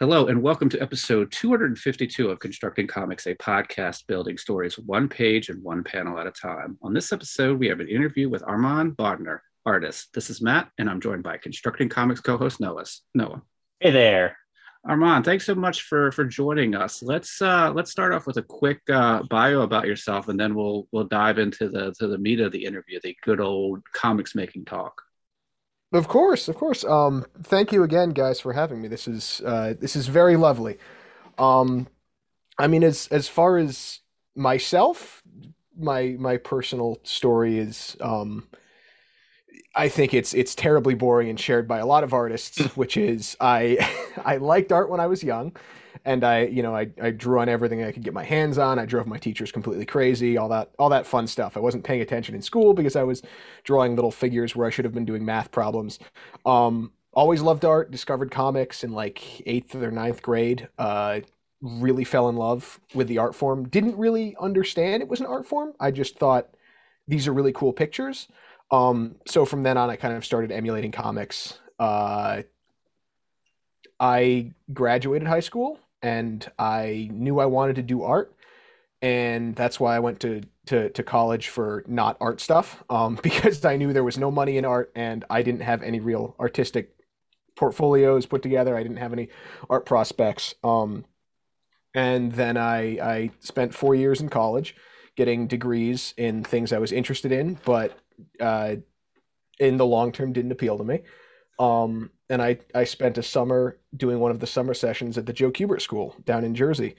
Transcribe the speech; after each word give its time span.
Hello, 0.00 0.28
and 0.28 0.40
welcome 0.40 0.68
to 0.68 0.80
episode 0.80 1.32
252 1.32 2.30
of 2.30 2.38
Constructing 2.38 2.86
Comics, 2.86 3.26
a 3.26 3.34
podcast 3.34 4.06
building 4.06 4.38
stories 4.38 4.78
one 4.78 5.08
page 5.08 5.48
and 5.48 5.60
one 5.60 5.82
panel 5.82 6.20
at 6.20 6.26
a 6.28 6.30
time. 6.30 6.78
On 6.82 6.94
this 6.94 7.12
episode, 7.12 7.58
we 7.58 7.66
have 7.66 7.80
an 7.80 7.88
interview 7.88 8.28
with 8.28 8.44
Armand 8.44 8.96
Bodner, 8.96 9.40
artist. 9.66 10.10
This 10.14 10.30
is 10.30 10.40
Matt, 10.40 10.70
and 10.78 10.88
I'm 10.88 11.00
joined 11.00 11.24
by 11.24 11.36
Constructing 11.36 11.88
Comics 11.88 12.20
co 12.20 12.38
host 12.38 12.60
Noah. 12.60 12.84
Noah. 13.12 13.42
Hey 13.80 13.90
there. 13.90 14.36
Armand, 14.84 15.24
thanks 15.24 15.44
so 15.44 15.56
much 15.56 15.82
for 15.82 16.12
for 16.12 16.24
joining 16.24 16.76
us. 16.76 17.02
Let's 17.02 17.42
uh, 17.42 17.72
let's 17.72 17.90
start 17.90 18.12
off 18.12 18.28
with 18.28 18.36
a 18.36 18.42
quick 18.42 18.80
uh, 18.88 19.24
bio 19.24 19.62
about 19.62 19.88
yourself, 19.88 20.28
and 20.28 20.38
then 20.38 20.54
we'll 20.54 20.86
we'll 20.92 21.08
dive 21.08 21.40
into 21.40 21.68
the 21.68 21.92
to 21.98 22.06
the 22.06 22.18
meat 22.18 22.38
of 22.38 22.52
the 22.52 22.64
interview, 22.64 23.00
the 23.02 23.16
good 23.24 23.40
old 23.40 23.82
comics 23.92 24.36
making 24.36 24.64
talk. 24.64 25.02
Of 25.92 26.06
course, 26.08 26.48
of 26.48 26.56
course. 26.56 26.84
Um, 26.84 27.24
thank 27.42 27.72
you 27.72 27.82
again, 27.82 28.10
guys, 28.10 28.40
for 28.40 28.52
having 28.52 28.82
me. 28.82 28.88
This 28.88 29.08
is 29.08 29.40
uh, 29.44 29.74
this 29.80 29.96
is 29.96 30.06
very 30.06 30.36
lovely. 30.36 30.78
Um, 31.38 31.88
I 32.58 32.66
mean, 32.66 32.84
as 32.84 33.08
as 33.08 33.28
far 33.28 33.56
as 33.56 34.00
myself, 34.36 35.22
my 35.78 36.16
my 36.18 36.36
personal 36.36 36.98
story 37.04 37.58
is, 37.58 37.96
um, 38.02 38.48
I 39.74 39.88
think 39.88 40.12
it's 40.12 40.34
it's 40.34 40.54
terribly 40.54 40.94
boring 40.94 41.30
and 41.30 41.40
shared 41.40 41.66
by 41.66 41.78
a 41.78 41.86
lot 41.86 42.04
of 42.04 42.12
artists, 42.12 42.58
which 42.76 42.96
is 42.98 43.36
I 43.40 43.78
I 44.24 44.36
liked 44.36 44.72
art 44.72 44.90
when 44.90 45.00
I 45.00 45.06
was 45.06 45.24
young 45.24 45.56
and 46.08 46.24
I, 46.24 46.46
you 46.46 46.62
know, 46.62 46.74
I, 46.74 46.88
I 47.02 47.10
drew 47.10 47.38
on 47.38 47.50
everything 47.50 47.84
I 47.84 47.92
could 47.92 48.02
get 48.02 48.14
my 48.14 48.24
hands 48.24 48.56
on. 48.56 48.78
I 48.78 48.86
drove 48.86 49.06
my 49.06 49.18
teachers 49.18 49.52
completely 49.52 49.84
crazy, 49.84 50.38
all 50.38 50.48
that, 50.48 50.70
all 50.78 50.88
that 50.88 51.06
fun 51.06 51.26
stuff. 51.26 51.54
I 51.54 51.60
wasn't 51.60 51.84
paying 51.84 52.00
attention 52.00 52.34
in 52.34 52.40
school 52.40 52.72
because 52.72 52.96
I 52.96 53.02
was 53.02 53.20
drawing 53.62 53.94
little 53.94 54.10
figures 54.10 54.56
where 54.56 54.66
I 54.66 54.70
should 54.70 54.86
have 54.86 54.94
been 54.94 55.04
doing 55.04 55.22
math 55.22 55.50
problems. 55.50 55.98
Um, 56.46 56.92
always 57.12 57.42
loved 57.42 57.66
art. 57.66 57.90
Discovered 57.90 58.30
comics 58.30 58.84
in 58.84 58.92
like 58.92 59.46
eighth 59.46 59.74
or 59.74 59.90
ninth 59.90 60.22
grade. 60.22 60.70
Uh, 60.78 61.20
really 61.60 62.04
fell 62.04 62.30
in 62.30 62.36
love 62.36 62.80
with 62.94 63.06
the 63.08 63.18
art 63.18 63.34
form. 63.34 63.68
Didn't 63.68 63.98
really 63.98 64.34
understand 64.40 65.02
it 65.02 65.08
was 65.10 65.20
an 65.20 65.26
art 65.26 65.44
form. 65.44 65.74
I 65.78 65.90
just 65.90 66.18
thought 66.18 66.48
these 67.06 67.28
are 67.28 67.34
really 67.34 67.52
cool 67.52 67.74
pictures. 67.74 68.28
Um, 68.70 69.16
so 69.26 69.44
from 69.44 69.62
then 69.62 69.76
on, 69.76 69.90
I 69.90 69.96
kind 69.96 70.16
of 70.16 70.24
started 70.24 70.52
emulating 70.52 70.90
comics. 70.90 71.58
Uh, 71.78 72.44
I 74.00 74.52
graduated 74.72 75.28
high 75.28 75.40
school 75.40 75.78
and 76.02 76.50
I 76.58 77.08
knew 77.12 77.38
I 77.38 77.46
wanted 77.46 77.76
to 77.76 77.82
do 77.82 78.02
art, 78.02 78.34
and 79.02 79.54
that's 79.54 79.78
why 79.80 79.96
I 79.96 79.98
went 80.00 80.20
to 80.20 80.42
to, 80.66 80.90
to 80.90 81.02
college 81.02 81.48
for 81.48 81.84
not 81.86 82.16
art 82.20 82.40
stuff, 82.40 82.84
um, 82.90 83.18
because 83.22 83.64
I 83.64 83.76
knew 83.76 83.92
there 83.92 84.04
was 84.04 84.18
no 84.18 84.30
money 84.30 84.56
in 84.56 84.64
art, 84.64 84.92
and 84.94 85.24
I 85.30 85.42
didn't 85.42 85.62
have 85.62 85.82
any 85.82 86.00
real 86.00 86.34
artistic 86.38 86.94
portfolios 87.56 88.26
put 88.26 88.42
together. 88.42 88.76
I 88.76 88.82
didn't 88.82 88.98
have 88.98 89.12
any 89.12 89.28
art 89.68 89.84
prospects. 89.84 90.54
Um, 90.62 91.04
and 91.94 92.32
then 92.32 92.56
I 92.56 92.98
I 93.00 93.30
spent 93.40 93.74
four 93.74 93.94
years 93.94 94.20
in 94.20 94.28
college, 94.28 94.76
getting 95.16 95.46
degrees 95.46 96.14
in 96.16 96.44
things 96.44 96.72
I 96.72 96.78
was 96.78 96.92
interested 96.92 97.32
in, 97.32 97.58
but 97.64 97.98
uh, 98.40 98.76
in 99.58 99.76
the 99.76 99.86
long 99.86 100.12
term 100.12 100.32
didn't 100.32 100.52
appeal 100.52 100.78
to 100.78 100.84
me. 100.84 101.02
Um, 101.58 102.10
and 102.30 102.42
I, 102.42 102.58
I 102.74 102.84
spent 102.84 103.18
a 103.18 103.22
summer 103.22 103.78
doing 103.96 104.20
one 104.20 104.30
of 104.30 104.40
the 104.40 104.46
summer 104.46 104.74
sessions 104.74 105.18
at 105.18 105.26
the 105.26 105.32
Joe 105.32 105.50
Kubert 105.50 105.80
School 105.80 106.14
down 106.24 106.44
in 106.44 106.54
Jersey. 106.54 106.94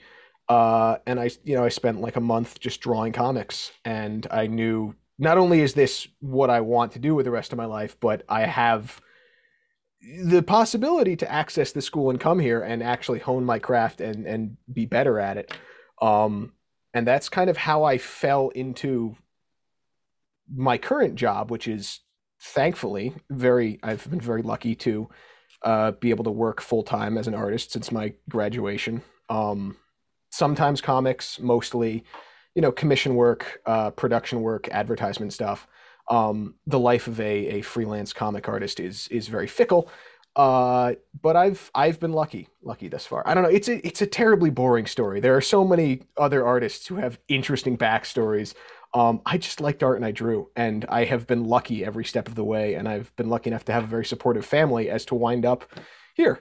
Uh, 0.48 0.98
and 1.06 1.20
I, 1.20 1.30
you 1.44 1.54
know, 1.54 1.64
I 1.64 1.68
spent 1.68 2.00
like 2.00 2.16
a 2.16 2.20
month 2.20 2.58
just 2.58 2.80
drawing 2.80 3.12
comics, 3.12 3.70
and 3.84 4.26
I 4.30 4.48
knew 4.48 4.96
not 5.18 5.38
only 5.38 5.60
is 5.60 5.74
this 5.74 6.08
what 6.18 6.50
I 6.50 6.60
want 6.60 6.92
to 6.92 6.98
do 6.98 7.14
with 7.14 7.24
the 7.24 7.30
rest 7.30 7.52
of 7.52 7.56
my 7.56 7.66
life, 7.66 7.96
but 8.00 8.24
I 8.28 8.42
have 8.46 9.00
the 10.00 10.42
possibility 10.42 11.14
to 11.16 11.30
access 11.30 11.72
the 11.72 11.82
school 11.82 12.10
and 12.10 12.18
come 12.18 12.38
here 12.38 12.62
and 12.62 12.82
actually 12.82 13.18
hone 13.18 13.44
my 13.44 13.58
craft 13.58 14.00
and 14.00 14.26
and 14.26 14.56
be 14.72 14.86
better 14.86 15.20
at 15.20 15.36
it. 15.36 15.52
Um, 16.02 16.52
and 16.94 17.06
that's 17.06 17.28
kind 17.28 17.50
of 17.50 17.56
how 17.56 17.84
I 17.84 17.98
fell 17.98 18.48
into 18.48 19.16
my 20.52 20.78
current 20.78 21.14
job, 21.14 21.50
which 21.50 21.68
is 21.68 22.00
thankfully, 22.40 23.14
very 23.30 23.78
I've 23.82 24.08
been 24.10 24.20
very 24.20 24.42
lucky 24.42 24.74
to 24.76 25.08
uh, 25.62 25.92
be 25.92 26.10
able 26.10 26.24
to 26.24 26.30
work 26.30 26.60
full 26.60 26.82
time 26.82 27.18
as 27.18 27.26
an 27.26 27.34
artist 27.34 27.72
since 27.72 27.92
my 27.92 28.14
graduation. 28.28 29.02
Um, 29.28 29.76
sometimes 30.30 30.80
comics, 30.80 31.38
mostly, 31.38 32.04
you 32.54 32.62
know, 32.62 32.72
commission 32.72 33.14
work, 33.14 33.60
uh, 33.66 33.90
production 33.90 34.42
work, 34.42 34.68
advertisement 34.70 35.32
stuff. 35.32 35.66
Um, 36.10 36.54
the 36.66 36.78
life 36.78 37.06
of 37.06 37.20
a, 37.20 37.46
a 37.58 37.62
freelance 37.62 38.12
comic 38.12 38.48
artist 38.48 38.80
is 38.80 39.06
is 39.08 39.28
very 39.28 39.46
fickle. 39.46 39.90
Uh, 40.36 40.94
but 41.20 41.36
I've 41.36 41.70
I've 41.74 42.00
been 42.00 42.12
lucky, 42.12 42.48
lucky 42.62 42.88
thus 42.88 43.04
far. 43.04 43.22
I 43.26 43.34
don't 43.34 43.42
know. 43.42 43.50
It's 43.50 43.68
a 43.68 43.84
it's 43.86 44.00
a 44.00 44.06
terribly 44.06 44.50
boring 44.50 44.86
story. 44.86 45.20
There 45.20 45.36
are 45.36 45.40
so 45.40 45.64
many 45.64 46.02
other 46.16 46.46
artists 46.46 46.86
who 46.86 46.96
have 46.96 47.18
interesting 47.28 47.76
backstories 47.76 48.54
um, 48.92 49.20
I 49.24 49.38
just 49.38 49.60
liked 49.60 49.82
art 49.82 49.96
and 49.96 50.04
I 50.04 50.10
drew, 50.10 50.50
and 50.56 50.84
I 50.88 51.04
have 51.04 51.26
been 51.26 51.44
lucky 51.44 51.84
every 51.84 52.04
step 52.04 52.28
of 52.28 52.34
the 52.34 52.44
way, 52.44 52.74
and 52.74 52.88
I've 52.88 53.14
been 53.16 53.28
lucky 53.28 53.50
enough 53.50 53.64
to 53.66 53.72
have 53.72 53.84
a 53.84 53.88
very 53.88 54.04
supportive 54.04 54.44
family 54.44 54.90
as 54.90 55.04
to 55.06 55.14
wind 55.14 55.44
up 55.46 55.64
here. 56.14 56.40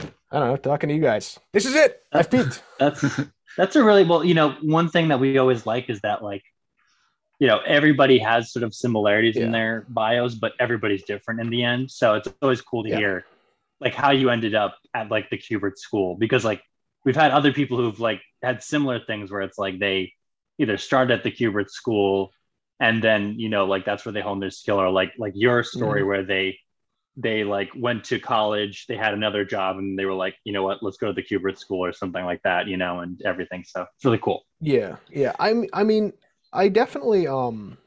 I 0.00 0.38
don't 0.38 0.48
know, 0.48 0.56
talking 0.56 0.88
to 0.88 0.94
you 0.94 1.02
guys. 1.02 1.38
This 1.52 1.66
is 1.66 1.74
it. 1.74 2.02
I've 2.12 2.30
peaked. 2.30 2.62
That's 2.78 3.20
that's 3.56 3.76
a 3.76 3.84
really 3.84 4.04
well, 4.04 4.24
you 4.24 4.32
know, 4.32 4.56
one 4.62 4.88
thing 4.88 5.08
that 5.08 5.20
we 5.20 5.36
always 5.36 5.66
like 5.66 5.90
is 5.90 6.00
that 6.00 6.22
like, 6.22 6.42
you 7.38 7.46
know, 7.46 7.60
everybody 7.66 8.18
has 8.18 8.50
sort 8.50 8.62
of 8.62 8.74
similarities 8.74 9.36
yeah. 9.36 9.44
in 9.44 9.52
their 9.52 9.84
bios, 9.90 10.34
but 10.34 10.52
everybody's 10.58 11.02
different 11.02 11.40
in 11.40 11.50
the 11.50 11.62
end. 11.62 11.90
So 11.90 12.14
it's 12.14 12.28
always 12.40 12.62
cool 12.62 12.82
to 12.84 12.88
yeah. 12.88 12.96
hear 12.96 13.24
like 13.78 13.94
how 13.94 14.12
you 14.12 14.30
ended 14.30 14.54
up 14.54 14.78
at 14.94 15.10
like 15.10 15.28
the 15.28 15.36
Kubert 15.36 15.76
school 15.76 16.14
because 16.14 16.44
like 16.44 16.62
we've 17.04 17.16
had 17.16 17.32
other 17.32 17.52
people 17.52 17.76
who've 17.76 18.00
like 18.00 18.22
had 18.42 18.62
similar 18.62 19.00
things 19.00 19.30
where 19.30 19.42
it's 19.42 19.58
like 19.58 19.78
they 19.78 20.12
either 20.62 20.78
started 20.78 21.12
at 21.12 21.24
the 21.24 21.30
Kubert 21.30 21.68
school 21.68 22.32
and 22.80 23.02
then 23.02 23.38
you 23.38 23.48
know 23.48 23.66
like 23.66 23.84
that's 23.84 24.04
where 24.04 24.12
they 24.12 24.20
hone 24.20 24.40
their 24.40 24.50
skill 24.50 24.80
or 24.80 24.90
like 24.90 25.12
like 25.18 25.32
your 25.36 25.62
story 25.62 26.00
mm-hmm. 26.00 26.08
where 26.08 26.24
they 26.24 26.58
they 27.16 27.44
like 27.44 27.70
went 27.76 28.04
to 28.04 28.18
college 28.18 28.86
they 28.86 28.96
had 28.96 29.12
another 29.12 29.44
job 29.44 29.76
and 29.76 29.98
they 29.98 30.06
were 30.06 30.14
like 30.14 30.34
you 30.44 30.52
know 30.52 30.62
what? 30.62 30.82
Let's 30.82 30.96
go 30.96 31.08
to 31.08 31.12
the 31.12 31.22
Kubert 31.22 31.58
school 31.58 31.84
or 31.84 31.92
something 31.92 32.24
like 32.24 32.42
that 32.42 32.66
you 32.66 32.76
know 32.76 33.00
and 33.00 33.20
everything. 33.24 33.64
So 33.66 33.82
it's 33.82 34.04
really 34.04 34.18
cool. 34.18 34.44
Yeah. 34.60 34.96
Yeah. 35.10 35.32
I 35.38 35.66
i 35.72 35.82
mean 35.84 36.12
i 36.52 36.68
definitely 36.68 37.26
um 37.26 37.78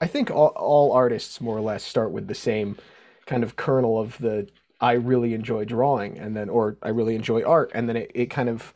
i 0.00 0.06
think 0.06 0.30
all, 0.30 0.48
all 0.56 0.92
artists 0.92 1.40
more 1.40 1.56
or 1.56 1.60
less 1.60 1.84
start 1.84 2.10
with 2.10 2.26
the 2.26 2.34
same 2.34 2.76
kind 3.26 3.42
of 3.42 3.56
kernel 3.56 3.98
of 3.98 4.18
the 4.18 4.48
i 4.80 4.92
really 4.92 5.32
enjoy 5.32 5.64
drawing 5.64 6.18
and 6.18 6.36
then 6.36 6.48
or 6.48 6.76
i 6.82 6.88
really 6.88 7.14
enjoy 7.14 7.42
art 7.42 7.70
and 7.74 7.88
then 7.88 7.96
it, 7.96 8.10
it 8.14 8.26
kind 8.26 8.48
of 8.48 8.74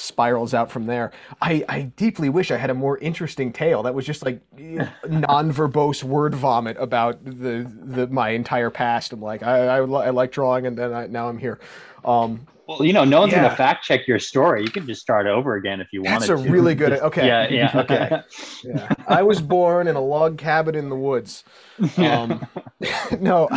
spirals 0.00 0.54
out 0.54 0.70
from 0.70 0.86
there. 0.86 1.12
I, 1.40 1.64
I 1.68 1.82
deeply 1.82 2.28
wish 2.28 2.50
I 2.50 2.56
had 2.56 2.70
a 2.70 2.74
more 2.74 2.98
interesting 2.98 3.52
tale 3.52 3.82
that 3.82 3.94
was 3.94 4.06
just 4.06 4.24
like 4.24 4.40
non-verbose 4.56 6.02
word 6.02 6.34
vomit 6.34 6.76
about 6.80 7.24
the, 7.24 7.70
the 7.82 8.06
my 8.08 8.30
entire 8.30 8.70
past. 8.70 9.12
I'm 9.12 9.20
like 9.20 9.42
I 9.42 9.66
I, 9.66 9.76
I 9.78 10.10
like 10.10 10.32
drawing, 10.32 10.66
and 10.66 10.76
then 10.76 10.92
I, 10.92 11.06
now 11.06 11.28
I'm 11.28 11.38
here. 11.38 11.60
Um, 12.04 12.46
well, 12.70 12.84
you 12.84 12.92
know, 12.92 13.04
no 13.04 13.20
one's 13.20 13.32
yeah. 13.32 13.42
gonna 13.42 13.56
fact 13.56 13.84
check 13.84 14.06
your 14.06 14.20
story. 14.20 14.62
You 14.62 14.70
can 14.70 14.86
just 14.86 15.00
start 15.00 15.26
over 15.26 15.56
again 15.56 15.80
if 15.80 15.92
you 15.92 16.02
want. 16.02 16.20
That's 16.20 16.30
a 16.30 16.42
to. 16.42 16.50
really 16.50 16.76
good. 16.76 16.92
Okay. 17.00 17.26
yeah. 17.26 17.48
Yeah. 17.48 17.70
Okay. 17.80 18.22
yeah. 18.62 18.88
I 19.08 19.22
was 19.22 19.40
born 19.42 19.88
in 19.88 19.96
a 19.96 20.00
log 20.00 20.38
cabin 20.38 20.74
in 20.74 20.88
the 20.88 20.96
woods. 20.96 21.44
Um, 21.96 22.46
no. 23.20 23.48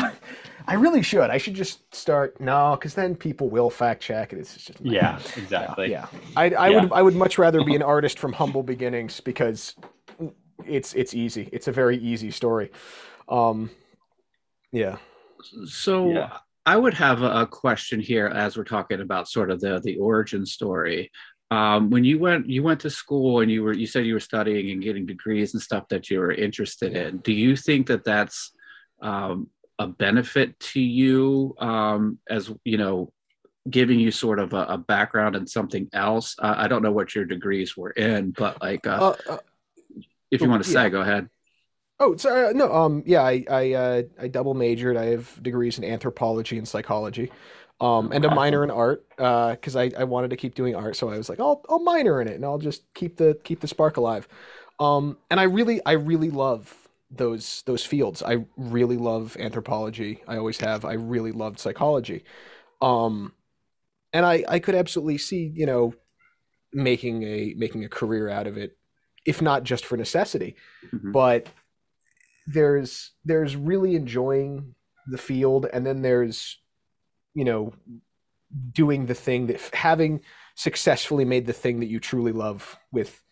I 0.68 0.76
really 0.76 1.02
should. 1.02 1.30
I 1.30 1.38
should 1.38 1.54
just 1.54 1.94
start 1.94 2.40
no, 2.40 2.76
because 2.78 2.94
then 2.94 3.16
people 3.16 3.50
will 3.50 3.70
fact 3.70 4.02
check 4.02 4.34
it. 4.34 4.40
It's 4.40 4.56
just 4.56 4.80
yeah, 4.82 5.20
exactly. 5.38 5.92
Yeah, 5.92 6.08
yeah. 6.12 6.20
I, 6.36 6.50
I 6.50 6.70
yeah. 6.70 6.82
would 6.82 6.92
I 6.92 7.02
would 7.02 7.16
much 7.16 7.38
rather 7.38 7.64
be 7.64 7.76
an 7.82 7.84
artist 7.84 8.20
from 8.20 8.34
humble 8.34 8.64
beginnings 8.64 9.20
because 9.20 9.76
it's 10.66 10.94
it's 10.94 11.14
easy. 11.14 11.50
It's 11.52 11.68
a 11.68 11.72
very 11.72 11.98
easy 11.98 12.32
story. 12.32 12.72
Um, 13.28 13.70
yeah. 14.72 14.98
So 15.66 16.12
yeah. 16.12 16.38
I 16.66 16.78
would 16.78 16.94
have 16.94 17.22
a 17.22 17.46
question 17.46 18.00
here 18.00 18.28
as 18.28 18.56
we're 18.56 18.64
talking 18.64 19.02
about 19.02 19.30
sort 19.30 19.52
of 19.52 19.60
the 19.60 19.82
the 19.84 19.98
origin 19.98 20.46
story. 20.46 21.12
Um, 21.52 21.90
when 21.92 22.04
you 22.04 22.18
went 22.18 22.50
you 22.50 22.64
went 22.64 22.80
to 22.82 22.90
school 22.90 23.42
and 23.42 23.52
you 23.52 23.64
were 23.64 23.74
you 23.74 23.86
said 23.86 24.06
you 24.06 24.14
were 24.14 24.20
studying 24.20 24.72
and 24.72 24.82
getting 24.82 25.06
degrees 25.06 25.54
and 25.54 25.62
stuff 25.62 25.88
that 25.90 26.10
you 26.10 26.20
were 26.20 26.32
interested 26.32 26.96
in. 26.96 27.18
Do 27.18 27.34
you 27.34 27.56
think 27.56 27.88
that 27.88 28.04
that's 28.04 28.52
um, 29.02 29.50
a 29.80 29.88
benefit 29.88 30.60
to 30.60 30.80
you 30.80 31.56
um, 31.60 32.20
as 32.30 32.52
you 32.64 32.78
know 32.78 33.12
giving 33.70 34.00
you 34.00 34.12
sort 34.12 34.40
of 34.40 34.54
a, 34.54 34.66
a 34.66 34.78
background 34.78 35.36
in 35.36 35.48
something 35.48 35.88
else. 35.94 36.36
Uh, 36.40 36.56
i 36.58 36.68
don't 36.68 36.84
know 36.84 36.92
what 36.92 37.16
your 37.16 37.26
degrees 37.26 37.78
were 37.78 37.92
in 37.92 38.32
but 38.32 38.62
like 38.62 38.86
uh, 38.86 39.16
uh, 39.28 39.34
uh 39.34 39.38
if 40.32 40.42
you 40.42 40.50
want 40.50 40.64
to 40.64 40.70
say 40.70 40.90
go 40.90 41.02
ahead. 41.02 41.30
Oh 42.00 42.16
sorry 42.18 42.48
uh, 42.48 42.52
no 42.52 42.74
um 42.74 43.04
yeah 43.06 43.22
i 43.22 43.46
i 43.50 43.74
uh, 43.74 44.02
i 44.20 44.28
double 44.28 44.54
majored. 44.54 44.98
I 44.98 45.06
have 45.06 45.42
degrees 45.42 45.78
in 45.78 45.84
anthropology 45.84 46.58
and 46.58 46.68
psychology 46.68 47.32
um 47.82 48.12
and 48.12 48.24
a 48.24 48.34
minor 48.34 48.64
in 48.64 48.72
art 48.72 49.06
uh 49.18 49.52
because 49.52 49.76
I, 49.76 49.92
I 49.98 50.04
wanted 50.04 50.30
to 50.30 50.38
keep 50.38 50.54
doing 50.54 50.76
art 50.76 50.96
so 50.96 51.10
i 51.10 51.18
was 51.18 51.28
like 51.28 51.40
i'll 51.40 51.64
i'll 51.70 51.84
minor 51.84 52.22
in 52.22 52.28
it 52.28 52.36
and 52.36 52.46
i'll 52.46 52.60
just 52.60 52.84
keep 52.94 53.18
the 53.18 53.40
keep 53.44 53.62
the 53.62 53.68
spark 53.68 53.98
alive. 53.98 54.28
Um 54.80 55.18
and 55.30 55.40
i 55.40 55.44
really 55.44 55.82
i 55.86 55.94
really 55.94 56.30
love 56.30 56.83
those 57.18 57.64
those 57.66 57.86
fields. 57.86 58.24
I 58.24 58.46
really 58.58 58.98
love 58.98 59.38
anthropology. 59.40 60.24
I 60.28 60.38
always 60.38 60.60
have. 60.60 60.86
I 60.86 60.94
really 60.94 61.32
loved 61.32 61.60
psychology. 61.60 62.24
Um, 62.82 63.34
and 64.12 64.26
I 64.26 64.44
I 64.48 64.60
could 64.60 64.76
absolutely 64.76 65.18
see 65.18 65.52
you 65.54 65.66
know 65.66 65.94
making 66.74 67.24
a 67.24 67.54
making 67.58 67.84
a 67.84 67.90
career 67.90 68.30
out 68.30 68.48
of 68.48 68.58
it, 68.58 68.78
if 69.26 69.42
not 69.42 69.64
just 69.64 69.86
for 69.86 69.98
necessity, 69.98 70.56
mm-hmm. 70.94 71.12
but 71.12 71.48
there's 72.48 73.12
there's 73.24 73.56
really 73.56 73.96
enjoying 73.96 74.76
the 75.08 75.18
field, 75.18 75.68
and 75.72 75.86
then 75.86 76.02
there's 76.02 76.60
you 77.34 77.46
know 77.46 77.74
doing 78.72 79.08
the 79.08 79.16
thing 79.16 79.48
that 79.48 79.60
having 79.74 80.22
successfully 80.56 81.26
made 81.26 81.48
the 81.48 81.54
thing 81.54 81.80
that 81.80 81.88
you 81.88 82.00
truly 82.00 82.32
love 82.32 82.78
with 82.92 83.23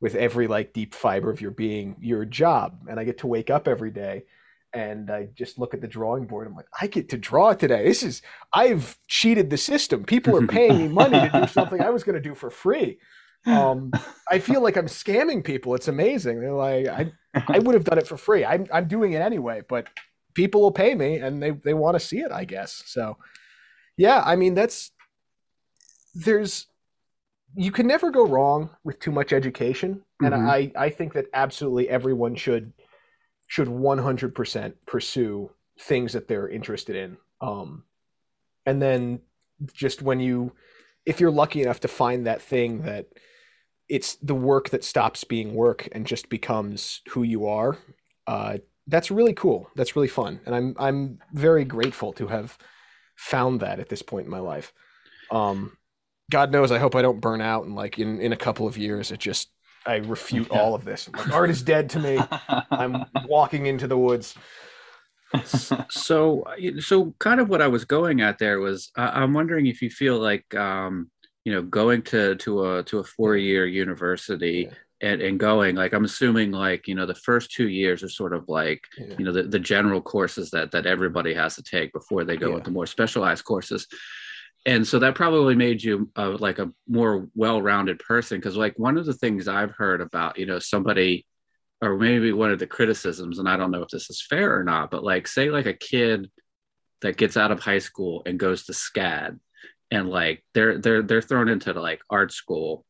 with 0.00 0.14
every 0.14 0.46
like 0.46 0.72
deep 0.72 0.94
fiber 0.94 1.30
of 1.30 1.40
your 1.40 1.50
being 1.50 1.96
your 2.00 2.24
job. 2.24 2.80
And 2.88 2.98
i 3.00 3.04
get 3.04 3.18
to 3.18 3.26
wake 3.26 3.50
up 3.50 3.68
every 3.68 3.90
day 3.90 4.24
and 4.72 5.10
i 5.10 5.28
just 5.34 5.58
look 5.58 5.74
at 5.74 5.80
the 5.80 5.88
drawing 5.88 6.26
board. 6.26 6.46
I'm 6.46 6.54
like 6.54 6.68
i 6.80 6.86
get 6.86 7.08
to 7.10 7.18
draw 7.18 7.52
today. 7.54 7.84
This 7.84 8.02
is 8.02 8.22
i've 8.52 8.98
cheated 9.08 9.50
the 9.50 9.56
system. 9.56 10.04
People 10.04 10.36
are 10.36 10.46
paying 10.46 10.78
me 10.78 10.88
money 10.88 11.18
to 11.18 11.40
do 11.40 11.46
something 11.46 11.80
i 11.80 11.90
was 11.90 12.04
going 12.04 12.14
to 12.14 12.28
do 12.28 12.34
for 12.34 12.50
free. 12.50 12.98
Um, 13.46 13.92
i 14.30 14.38
feel 14.38 14.62
like 14.62 14.76
i'm 14.76 14.86
scamming 14.86 15.42
people. 15.44 15.74
It's 15.74 15.88
amazing. 15.88 16.40
They're 16.40 16.52
like 16.52 16.86
i 16.88 17.12
i 17.48 17.58
would 17.58 17.74
have 17.74 17.84
done 17.84 17.98
it 17.98 18.06
for 18.06 18.16
free. 18.16 18.44
I'm, 18.44 18.66
I'm 18.72 18.88
doing 18.88 19.12
it 19.12 19.22
anyway 19.22 19.62
but 19.68 19.88
people 20.34 20.60
will 20.60 20.72
pay 20.72 20.94
me 20.94 21.16
and 21.16 21.42
they, 21.42 21.50
they 21.50 21.74
want 21.74 21.96
to 21.96 22.00
see 22.00 22.20
it 22.20 22.30
i 22.32 22.44
guess. 22.44 22.82
So 22.86 23.16
yeah 23.96 24.22
i 24.24 24.36
mean 24.36 24.54
that's 24.54 24.92
there's 26.14 26.66
you 27.56 27.72
can 27.72 27.86
never 27.86 28.10
go 28.10 28.26
wrong 28.26 28.70
with 28.84 29.00
too 29.00 29.10
much 29.10 29.32
education 29.32 30.02
and 30.20 30.34
mm-hmm. 30.34 30.48
i 30.48 30.72
i 30.76 30.88
think 30.88 31.12
that 31.12 31.26
absolutely 31.32 31.88
everyone 31.88 32.34
should 32.34 32.72
should 33.48 33.68
100% 33.68 34.74
pursue 34.86 35.50
things 35.80 36.12
that 36.12 36.28
they're 36.28 36.48
interested 36.48 36.94
in. 36.94 37.16
Um 37.40 37.84
and 38.66 38.80
then 38.80 39.20
just 39.72 40.02
when 40.02 40.20
you 40.20 40.52
if 41.06 41.18
you're 41.18 41.30
lucky 41.30 41.62
enough 41.62 41.80
to 41.80 41.88
find 41.88 42.26
that 42.26 42.42
thing 42.42 42.82
that 42.82 43.06
it's 43.88 44.16
the 44.16 44.34
work 44.34 44.68
that 44.68 44.84
stops 44.84 45.24
being 45.24 45.54
work 45.54 45.88
and 45.92 46.06
just 46.06 46.28
becomes 46.28 47.00
who 47.08 47.22
you 47.22 47.46
are 47.46 47.78
uh 48.26 48.58
that's 48.86 49.10
really 49.10 49.34
cool. 49.34 49.70
That's 49.76 49.96
really 49.96 50.08
fun. 50.08 50.40
And 50.44 50.54
i'm 50.54 50.76
i'm 50.78 51.18
very 51.32 51.64
grateful 51.64 52.12
to 52.14 52.26
have 52.26 52.58
found 53.16 53.60
that 53.60 53.80
at 53.80 53.88
this 53.88 54.02
point 54.02 54.26
in 54.26 54.30
my 54.30 54.40
life. 54.40 54.72
Um 55.30 55.78
God 56.30 56.52
knows, 56.52 56.70
I 56.70 56.78
hope 56.78 56.94
I 56.94 57.02
don't 57.02 57.20
burn 57.20 57.40
out 57.40 57.64
and 57.64 57.74
like 57.74 57.98
in 57.98 58.20
in 58.20 58.32
a 58.32 58.36
couple 58.36 58.66
of 58.66 58.76
years, 58.76 59.10
it 59.10 59.18
just 59.18 59.50
I 59.86 59.96
refute 59.96 60.48
yeah. 60.50 60.60
all 60.60 60.74
of 60.74 60.84
this. 60.84 61.08
Like, 61.08 61.32
art 61.32 61.48
is 61.48 61.62
dead 61.62 61.88
to 61.90 61.98
me. 61.98 62.20
I'm 62.70 63.06
walking 63.26 63.66
into 63.66 63.86
the 63.86 63.96
woods. 63.96 64.34
so, 65.46 66.44
so 66.80 67.14
kind 67.18 67.40
of 67.40 67.48
what 67.48 67.62
I 67.62 67.68
was 67.68 67.84
going 67.84 68.20
at 68.20 68.38
there 68.38 68.60
was, 68.60 68.90
uh, 68.96 69.10
I'm 69.14 69.32
wondering 69.32 69.66
if 69.66 69.80
you 69.80 69.90
feel 69.90 70.18
like, 70.18 70.54
um, 70.54 71.10
you 71.44 71.52
know, 71.52 71.62
going 71.62 72.02
to 72.02 72.34
to 72.36 72.72
a 72.72 72.82
to 72.84 72.98
a 72.98 73.04
four 73.04 73.36
year 73.36 73.66
university. 73.66 74.68
Yeah. 74.68 74.74
And, 75.00 75.22
and 75.22 75.38
going 75.38 75.76
like 75.76 75.92
i'm 75.92 76.04
assuming 76.04 76.50
like 76.50 76.88
you 76.88 76.96
know 76.96 77.06
the 77.06 77.14
first 77.14 77.52
two 77.52 77.68
years 77.68 78.02
are 78.02 78.08
sort 78.08 78.32
of 78.32 78.48
like 78.48 78.82
yeah. 78.98 79.14
you 79.16 79.24
know 79.24 79.30
the, 79.30 79.44
the 79.44 79.60
general 79.60 80.02
courses 80.02 80.50
that 80.50 80.72
that 80.72 80.86
everybody 80.86 81.32
has 81.34 81.54
to 81.54 81.62
take 81.62 81.92
before 81.92 82.24
they 82.24 82.36
go 82.36 82.56
into 82.56 82.72
more 82.72 82.84
specialized 82.84 83.44
courses 83.44 83.86
and 84.68 84.86
so 84.86 84.98
that 84.98 85.14
probably 85.14 85.54
made 85.54 85.82
you 85.82 86.10
uh, 86.14 86.36
like 86.38 86.58
a 86.58 86.70
more 86.86 87.26
well-rounded 87.34 87.98
person 88.00 88.38
because 88.38 88.54
like 88.54 88.78
one 88.78 88.98
of 88.98 89.06
the 89.06 89.14
things 89.14 89.48
i've 89.48 89.72
heard 89.72 90.00
about 90.00 90.38
you 90.38 90.46
know 90.46 90.58
somebody 90.58 91.26
or 91.80 91.96
maybe 91.96 92.32
one 92.32 92.50
of 92.50 92.58
the 92.58 92.66
criticisms 92.66 93.38
and 93.38 93.48
i 93.48 93.56
don't 93.56 93.70
know 93.70 93.82
if 93.82 93.88
this 93.88 94.10
is 94.10 94.24
fair 94.28 94.58
or 94.58 94.64
not 94.64 94.90
but 94.90 95.02
like 95.02 95.26
say 95.26 95.48
like 95.50 95.66
a 95.66 95.72
kid 95.72 96.30
that 97.00 97.16
gets 97.16 97.36
out 97.36 97.50
of 97.50 97.60
high 97.60 97.78
school 97.78 98.22
and 98.26 98.38
goes 98.38 98.64
to 98.64 98.72
scad 98.72 99.38
and 99.90 100.10
like 100.10 100.44
they're 100.52 100.78
they're 100.78 101.02
they're 101.02 101.22
thrown 101.22 101.48
into 101.48 101.72
like 101.72 102.00
art 102.10 102.32
school. 102.32 102.84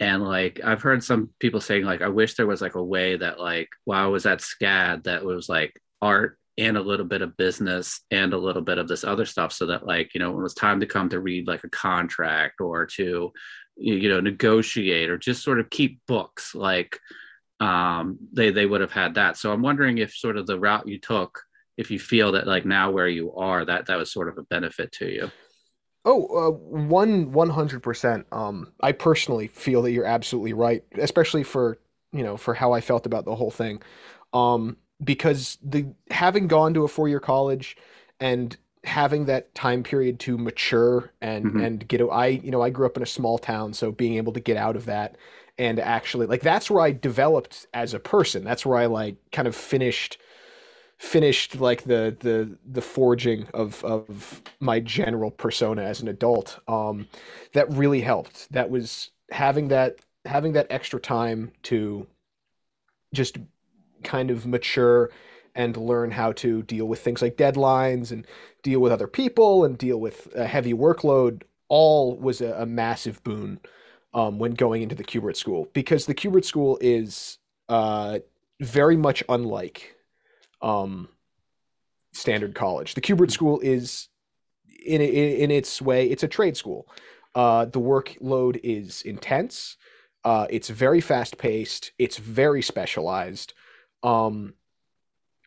And 0.00 0.22
like 0.22 0.60
i've 0.62 0.82
heard 0.82 1.02
some 1.04 1.30
people 1.38 1.60
saying 1.60 1.84
like 1.84 2.02
i 2.02 2.08
wish 2.08 2.34
there 2.34 2.48
was 2.48 2.60
like 2.60 2.74
a 2.74 2.82
way 2.82 3.16
that 3.16 3.38
like 3.38 3.68
while 3.84 4.04
i 4.04 4.08
was 4.08 4.26
at 4.26 4.40
scad 4.40 5.04
that 5.04 5.24
was 5.24 5.48
like 5.48 5.80
art 6.02 6.36
and 6.56 6.76
a 6.76 6.82
little 6.82 7.06
bit 7.06 7.22
of 7.22 7.36
business 7.36 8.00
and 8.10 8.32
a 8.32 8.38
little 8.38 8.62
bit 8.62 8.78
of 8.78 8.86
this 8.86 9.04
other 9.04 9.24
stuff 9.24 9.52
so 9.52 9.66
that 9.66 9.86
like 9.86 10.14
you 10.14 10.20
know 10.20 10.30
when 10.30 10.40
it 10.40 10.42
was 10.42 10.54
time 10.54 10.80
to 10.80 10.86
come 10.86 11.08
to 11.08 11.20
read 11.20 11.46
like 11.46 11.64
a 11.64 11.70
contract 11.70 12.60
or 12.60 12.86
to 12.86 13.32
you 13.76 14.08
know 14.08 14.20
negotiate 14.20 15.10
or 15.10 15.18
just 15.18 15.42
sort 15.42 15.58
of 15.58 15.68
keep 15.70 16.00
books 16.06 16.54
like 16.54 17.00
um 17.60 18.18
they 18.32 18.50
they 18.50 18.66
would 18.66 18.80
have 18.80 18.92
had 18.92 19.14
that. 19.14 19.36
So 19.36 19.52
i'm 19.52 19.62
wondering 19.62 19.98
if 19.98 20.14
sort 20.14 20.36
of 20.36 20.46
the 20.46 20.58
route 20.58 20.86
you 20.86 20.98
took 20.98 21.42
if 21.76 21.90
you 21.90 21.98
feel 21.98 22.32
that 22.32 22.46
like 22.46 22.64
now 22.64 22.90
where 22.90 23.08
you 23.08 23.34
are 23.34 23.64
that 23.64 23.86
that 23.86 23.96
was 23.96 24.12
sort 24.12 24.28
of 24.28 24.38
a 24.38 24.42
benefit 24.42 24.92
to 24.92 25.12
you. 25.12 25.30
Oh 26.04 26.48
uh, 26.48 26.50
one 26.50 27.32
100% 27.32 28.24
um 28.32 28.72
i 28.80 28.92
personally 28.92 29.48
feel 29.48 29.82
that 29.82 29.92
you're 29.92 30.04
absolutely 30.04 30.52
right 30.52 30.84
especially 30.98 31.42
for 31.42 31.78
you 32.12 32.22
know 32.22 32.36
for 32.36 32.54
how 32.54 32.72
i 32.72 32.80
felt 32.80 33.06
about 33.06 33.24
the 33.24 33.34
whole 33.34 33.50
thing. 33.50 33.82
Um 34.32 34.76
because 35.04 35.58
the 35.62 35.86
having 36.10 36.46
gone 36.46 36.74
to 36.74 36.84
a 36.84 36.88
four 36.88 37.08
year 37.08 37.20
college 37.20 37.76
and 38.20 38.56
having 38.84 39.24
that 39.26 39.54
time 39.54 39.82
period 39.82 40.20
to 40.20 40.36
mature 40.36 41.12
and 41.20 41.46
mm-hmm. 41.46 41.60
and 41.60 41.88
get 41.88 42.00
I 42.02 42.26
you 42.26 42.50
know 42.50 42.62
I 42.62 42.70
grew 42.70 42.86
up 42.86 42.96
in 42.96 43.02
a 43.02 43.06
small 43.06 43.38
town 43.38 43.72
so 43.72 43.90
being 43.90 44.16
able 44.16 44.32
to 44.34 44.40
get 44.40 44.56
out 44.56 44.76
of 44.76 44.86
that 44.86 45.16
and 45.58 45.78
actually 45.78 46.26
like 46.26 46.42
that's 46.42 46.70
where 46.70 46.84
I 46.84 46.92
developed 46.92 47.66
as 47.72 47.94
a 47.94 48.00
person. 48.00 48.44
That's 48.44 48.66
where 48.66 48.78
I 48.78 48.86
like 48.86 49.16
kind 49.32 49.48
of 49.48 49.54
finished 49.56 50.18
finished 50.98 51.56
like 51.60 51.84
the 51.84 52.16
the 52.20 52.56
the 52.70 52.82
forging 52.82 53.46
of 53.54 53.84
of 53.84 54.42
my 54.60 54.80
general 54.80 55.30
persona 55.30 55.82
as 55.82 56.00
an 56.00 56.08
adult. 56.08 56.58
Um 56.68 57.08
that 57.52 57.70
really 57.72 58.00
helped. 58.00 58.52
That 58.52 58.70
was 58.70 59.10
having 59.30 59.68
that 59.68 59.98
having 60.24 60.52
that 60.52 60.66
extra 60.70 61.00
time 61.00 61.52
to 61.64 62.06
just 63.12 63.38
kind 64.04 64.30
of 64.30 64.46
mature 64.46 65.10
and 65.54 65.76
learn 65.76 66.10
how 66.10 66.32
to 66.32 66.62
deal 66.62 66.86
with 66.86 67.00
things 67.00 67.22
like 67.22 67.36
deadlines 67.36 68.10
and 68.10 68.26
deal 68.62 68.80
with 68.80 68.92
other 68.92 69.06
people 69.06 69.64
and 69.64 69.78
deal 69.78 69.98
with 69.98 70.28
a 70.34 70.46
heavy 70.46 70.74
workload 70.74 71.42
all 71.68 72.16
was 72.16 72.40
a, 72.40 72.52
a 72.54 72.66
massive 72.66 73.22
boon 73.24 73.60
um, 74.12 74.38
when 74.38 74.52
going 74.52 74.82
into 74.82 74.94
the 74.94 75.04
Kubert 75.04 75.36
School 75.36 75.68
because 75.72 76.06
the 76.06 76.14
Kubert 76.14 76.44
School 76.44 76.78
is 76.80 77.38
uh, 77.68 78.18
very 78.60 78.96
much 78.96 79.22
unlike 79.28 79.96
um, 80.62 81.08
standard 82.12 82.54
college. 82.54 82.94
The 82.94 83.00
Kubert 83.00 83.30
School 83.30 83.60
is 83.60 84.08
in, 84.84 85.00
in, 85.00 85.42
in 85.42 85.50
its 85.50 85.80
way 85.80 86.08
it's 86.08 86.22
a 86.22 86.28
trade 86.28 86.56
school. 86.56 86.88
Uh, 87.34 87.64
the 87.64 87.80
workload 87.80 88.60
is 88.62 89.02
intense. 89.02 89.76
Uh, 90.24 90.46
it's 90.48 90.68
very 90.68 91.00
fast 91.00 91.36
paced. 91.36 91.92
It's 91.98 92.16
very 92.16 92.62
specialized. 92.62 93.52
Um, 94.04 94.54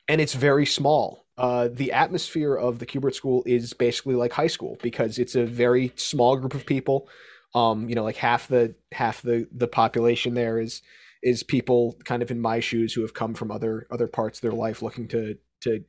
and 0.10 0.20
it's 0.20 0.34
very 0.34 0.66
small. 0.66 1.26
Uh, 1.38 1.70
the 1.72 1.92
atmosphere 1.92 2.56
of 2.56 2.80
the 2.80 2.86
Kubert 2.86 3.14
School 3.14 3.44
is 3.46 3.74
basically 3.74 4.16
like 4.16 4.34
high 4.34 4.48
school 4.48 4.78
because 4.82 5.20
it's 5.20 5.36
a 5.36 5.46
very 5.46 5.94
small 5.96 6.36
group 6.36 6.56
of 6.56 6.66
people. 6.66 7.08
Um, 7.54 7.88
you 7.88 7.96
know, 7.96 8.04
like 8.04 8.18
half 8.18 8.48
the 8.48 8.76
half 8.92 9.22
the 9.22 9.48
the 9.52 9.68
population 9.68 10.34
there 10.34 10.60
is 10.60 10.82
is 11.24 11.44
people 11.44 11.98
kind 12.06 12.22
of 12.22 12.32
in 12.32 12.40
my 12.40 12.60
shoes 12.60 12.94
who 12.94 13.02
have 13.02 13.14
come 13.14 13.34
from 13.34 13.52
other 13.52 13.88
other 13.92 14.08
parts 14.08 14.40
of 14.40 14.42
their 14.42 14.52
life 14.52 14.82
looking 14.82 15.08
to 15.10 15.38
to 15.62 15.84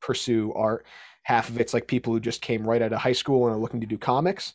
pursue 0.00 0.52
art. 0.54 0.86
Half 1.24 1.48
of 1.48 1.60
it's 1.60 1.74
like 1.74 1.88
people 1.88 2.12
who 2.12 2.20
just 2.20 2.40
came 2.40 2.68
right 2.68 2.80
out 2.80 2.92
of 2.92 3.00
high 3.00 3.12
school 3.12 3.46
and 3.46 3.56
are 3.56 3.58
looking 3.58 3.80
to 3.80 3.86
do 3.86 3.98
comics. 3.98 4.54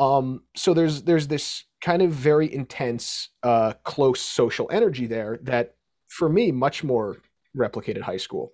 Um, 0.00 0.42
so 0.56 0.74
there's 0.74 1.02
there's 1.02 1.28
this 1.28 1.64
kind 1.80 2.02
of 2.02 2.10
very 2.10 2.52
intense, 2.52 3.28
uh, 3.44 3.74
close 3.84 4.20
social 4.20 4.68
energy 4.72 5.06
there 5.06 5.38
that 5.42 5.76
for 6.08 6.28
me 6.28 6.52
much 6.52 6.82
more 6.82 7.18
replicated 7.56 8.02
high 8.02 8.16
school. 8.16 8.52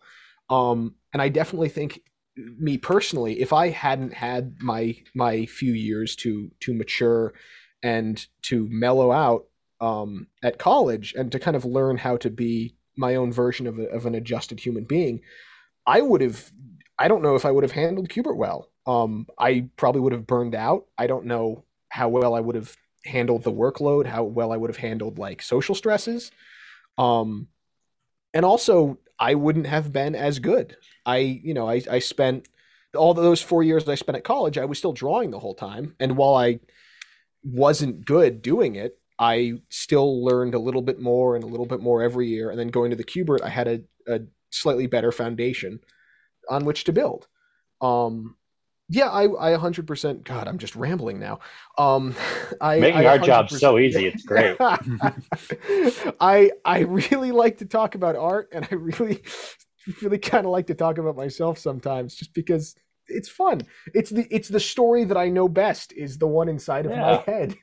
Um, 0.50 0.96
and 1.12 1.22
I 1.22 1.28
definitely 1.28 1.68
think 1.68 2.00
me 2.36 2.78
personally, 2.78 3.40
if 3.40 3.52
I 3.52 3.68
hadn't 3.70 4.12
had 4.12 4.56
my 4.60 4.96
my 5.14 5.46
few 5.46 5.72
years 5.72 6.16
to 6.16 6.50
to 6.60 6.74
mature 6.74 7.32
and 7.82 8.26
to 8.42 8.66
mellow 8.70 9.12
out 9.12 9.46
um, 9.80 10.26
at 10.42 10.58
college 10.58 11.14
and 11.16 11.30
to 11.32 11.38
kind 11.38 11.56
of 11.56 11.64
learn 11.64 11.98
how 11.98 12.16
to 12.16 12.30
be 12.30 12.76
my 12.96 13.16
own 13.16 13.32
version 13.32 13.66
of, 13.66 13.78
a, 13.78 13.84
of 13.84 14.06
an 14.06 14.14
adjusted 14.14 14.60
human 14.60 14.84
being, 14.84 15.20
I 15.86 16.00
would 16.00 16.20
have. 16.20 16.50
I 16.96 17.08
don't 17.08 17.22
know 17.22 17.34
if 17.34 17.44
I 17.44 17.50
would 17.50 17.64
have 17.64 17.72
handled 17.72 18.08
Kubert 18.08 18.36
well. 18.36 18.70
Um, 18.86 19.26
I 19.38 19.68
probably 19.76 20.00
would 20.00 20.12
have 20.12 20.26
burned 20.26 20.54
out. 20.54 20.86
I 20.96 21.06
don't 21.08 21.26
know 21.26 21.64
how 21.88 22.08
well 22.08 22.34
I 22.34 22.40
would 22.40 22.54
have 22.54 22.76
handled 23.04 23.42
the 23.42 23.52
workload, 23.52 24.06
how 24.06 24.24
well 24.24 24.52
I 24.52 24.56
would 24.56 24.70
have 24.70 24.76
handled 24.76 25.18
like 25.18 25.42
social 25.42 25.74
stresses. 25.74 26.30
Um, 26.98 27.48
and 28.32 28.44
also 28.44 28.98
I 29.18 29.34
wouldn't 29.34 29.66
have 29.66 29.92
been 29.92 30.14
as 30.14 30.38
good. 30.38 30.76
I, 31.06 31.18
you 31.18 31.54
know, 31.54 31.68
I, 31.68 31.82
I 31.90 31.98
spent 31.98 32.48
all 32.94 33.14
those 33.14 33.42
four 33.42 33.62
years 33.62 33.84
that 33.84 33.92
I 33.92 33.96
spent 33.96 34.16
at 34.16 34.24
college, 34.24 34.58
I 34.58 34.64
was 34.64 34.78
still 34.78 34.92
drawing 34.92 35.30
the 35.30 35.38
whole 35.38 35.54
time. 35.54 35.94
And 36.00 36.16
while 36.16 36.34
I 36.34 36.60
wasn't 37.42 38.04
good 38.04 38.42
doing 38.42 38.76
it, 38.76 38.98
I 39.18 39.54
still 39.68 40.24
learned 40.24 40.54
a 40.54 40.58
little 40.58 40.82
bit 40.82 41.00
more 41.00 41.36
and 41.36 41.44
a 41.44 41.48
little 41.48 41.66
bit 41.66 41.80
more 41.80 42.02
every 42.02 42.28
year. 42.28 42.50
And 42.50 42.58
then 42.58 42.68
going 42.68 42.90
to 42.90 42.96
the 42.96 43.04
Kubert, 43.04 43.42
I 43.42 43.48
had 43.48 43.68
a, 43.68 43.80
a 44.08 44.20
slightly 44.50 44.86
better 44.86 45.12
foundation 45.12 45.80
on 46.48 46.64
which 46.64 46.84
to 46.84 46.92
build. 46.92 47.26
Um, 47.80 48.36
Yeah, 48.88 49.08
I, 49.08 49.54
I 49.54 49.56
100%. 49.56 50.24
God, 50.24 50.46
I'm 50.46 50.58
just 50.58 50.76
rambling 50.76 51.18
now. 51.18 51.40
Um, 51.78 52.14
I 52.60 52.78
making 52.78 53.00
I 53.00 53.06
our 53.06 53.18
job 53.18 53.50
so 53.50 53.78
easy. 53.78 54.06
It's 54.06 54.22
great. 54.24 54.56
I 56.20 56.50
I 56.64 56.80
really 56.80 57.32
like 57.32 57.58
to 57.58 57.64
talk 57.64 57.94
about 57.94 58.16
art, 58.16 58.50
and 58.52 58.68
I 58.70 58.74
really 58.74 59.22
really 60.02 60.18
kind 60.18 60.44
of 60.44 60.52
like 60.52 60.66
to 60.66 60.74
talk 60.74 60.98
about 60.98 61.16
myself 61.16 61.58
sometimes, 61.58 62.14
just 62.14 62.34
because 62.34 62.76
it's 63.08 63.28
fun. 63.28 63.62
It's 63.94 64.10
the 64.10 64.26
it's 64.30 64.48
the 64.48 64.60
story 64.60 65.04
that 65.04 65.16
I 65.16 65.30
know 65.30 65.48
best 65.48 65.94
is 65.94 66.18
the 66.18 66.26
one 66.26 66.50
inside 66.50 66.84
of 66.84 66.92
yeah. 66.92 67.00
my 67.00 67.32
head. 67.32 67.54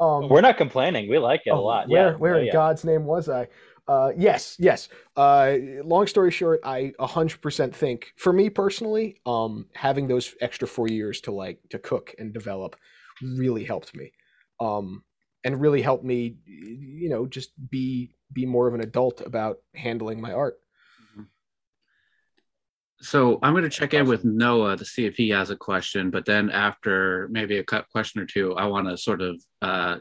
Um, 0.00 0.28
We're 0.28 0.40
not 0.40 0.56
complaining. 0.56 1.08
We 1.08 1.18
like 1.18 1.42
it 1.46 1.50
oh, 1.50 1.58
a 1.58 1.60
lot. 1.60 1.88
Where 1.88 2.10
yeah. 2.10 2.16
where 2.16 2.34
oh, 2.34 2.40
in 2.40 2.46
yeah. 2.46 2.52
God's 2.52 2.84
name 2.84 3.04
was 3.04 3.28
I? 3.28 3.46
Uh, 3.86 4.12
yes, 4.16 4.56
yes. 4.58 4.88
Uh, 5.16 5.56
long 5.84 6.06
story 6.06 6.30
short, 6.30 6.60
I 6.64 6.92
100% 6.98 7.74
think, 7.74 8.12
for 8.16 8.32
me 8.32 8.48
personally, 8.48 9.20
um, 9.26 9.66
having 9.74 10.08
those 10.08 10.34
extra 10.40 10.66
four 10.66 10.88
years 10.88 11.20
to 11.22 11.32
like 11.32 11.58
to 11.70 11.78
cook 11.78 12.14
and 12.18 12.32
develop 12.32 12.76
really 13.22 13.64
helped 13.64 13.94
me, 13.94 14.12
um, 14.60 15.04
and 15.44 15.60
really 15.60 15.82
helped 15.82 16.04
me, 16.04 16.36
you 16.46 17.10
know, 17.10 17.26
just 17.26 17.50
be 17.70 18.14
be 18.32 18.46
more 18.46 18.66
of 18.66 18.74
an 18.74 18.80
adult 18.80 19.20
about 19.20 19.58
handling 19.74 20.20
my 20.20 20.32
art. 20.32 20.58
Mm-hmm. 21.12 21.22
So 23.00 23.38
I'm 23.42 23.52
going 23.52 23.64
to 23.64 23.70
check 23.70 23.92
in 23.92 24.08
with 24.08 24.24
Noah 24.24 24.78
to 24.78 24.84
see 24.84 25.04
if 25.04 25.14
he 25.14 25.28
has 25.28 25.50
a 25.50 25.56
question, 25.56 26.10
but 26.10 26.24
then 26.24 26.50
after 26.50 27.28
maybe 27.30 27.58
a 27.58 27.64
question 27.64 28.22
or 28.22 28.26
two, 28.26 28.54
I 28.54 28.64
want 28.64 28.88
to 28.88 28.96
sort 28.96 29.20
of 29.20 29.40
uh, 29.60 29.98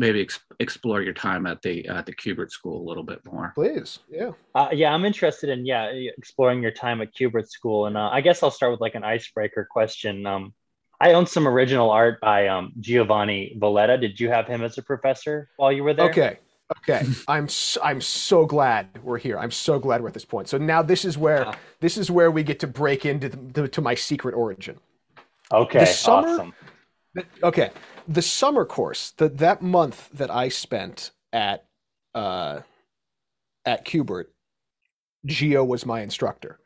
maybe 0.00 0.22
ex- 0.22 0.40
explore 0.58 1.02
your 1.02 1.12
time 1.12 1.46
at 1.46 1.62
the 1.62 1.86
at 1.86 2.06
the 2.06 2.12
Kubert 2.12 2.50
School 2.50 2.82
a 2.82 2.86
little 2.88 3.04
bit 3.04 3.20
more. 3.24 3.52
Please, 3.54 4.00
yeah, 4.10 4.32
uh, 4.54 4.70
yeah, 4.72 4.92
I'm 4.92 5.04
interested 5.04 5.50
in 5.50 5.64
yeah 5.64 5.84
exploring 6.18 6.62
your 6.62 6.72
time 6.72 7.00
at 7.02 7.14
Kubert 7.14 7.48
School, 7.48 7.86
and 7.86 7.96
uh, 7.96 8.08
I 8.10 8.20
guess 8.22 8.42
I'll 8.42 8.50
start 8.50 8.72
with 8.72 8.80
like 8.80 8.96
an 8.96 9.04
icebreaker 9.04 9.68
question. 9.70 10.26
Um, 10.26 10.54
I 11.00 11.12
own 11.12 11.26
some 11.26 11.46
original 11.46 11.90
art 11.90 12.20
by 12.20 12.48
um, 12.48 12.72
Giovanni 12.80 13.56
Valletta. 13.58 13.96
Did 13.98 14.18
you 14.18 14.30
have 14.30 14.46
him 14.48 14.62
as 14.62 14.76
a 14.78 14.82
professor 14.82 15.48
while 15.56 15.70
you 15.70 15.84
were 15.84 15.94
there? 15.94 16.10
Okay. 16.10 16.38
Okay, 16.78 17.04
I'm 17.28 17.48
so, 17.48 17.80
I'm 17.82 18.00
so 18.00 18.46
glad 18.46 18.86
we're 19.02 19.18
here. 19.18 19.40
I'm 19.40 19.50
so 19.50 19.80
glad 19.80 20.00
we're 20.02 20.06
at 20.06 20.14
this 20.14 20.24
point. 20.24 20.48
So 20.48 20.56
now 20.56 20.82
this 20.82 21.04
is 21.04 21.18
where 21.18 21.48
uh, 21.48 21.54
this 21.80 21.98
is 21.98 22.12
where 22.12 22.30
we 22.30 22.44
get 22.44 22.60
to 22.60 22.68
break 22.68 23.04
into 23.04 23.28
the, 23.28 23.66
to 23.66 23.80
my 23.80 23.96
secret 23.96 24.36
origin. 24.36 24.78
Okay, 25.50 25.80
the 25.80 25.86
summer, 25.86 26.28
awesome. 26.28 26.54
Okay, 27.42 27.70
the 28.06 28.22
summer 28.22 28.64
course 28.64 29.12
that 29.16 29.38
that 29.38 29.62
month 29.62 30.08
that 30.12 30.30
I 30.30 30.48
spent 30.48 31.10
at 31.32 31.66
uh, 32.14 32.60
at 33.64 33.84
Kubert, 33.84 34.26
Geo 35.26 35.64
was 35.64 35.84
my 35.84 36.02
instructor. 36.02 36.60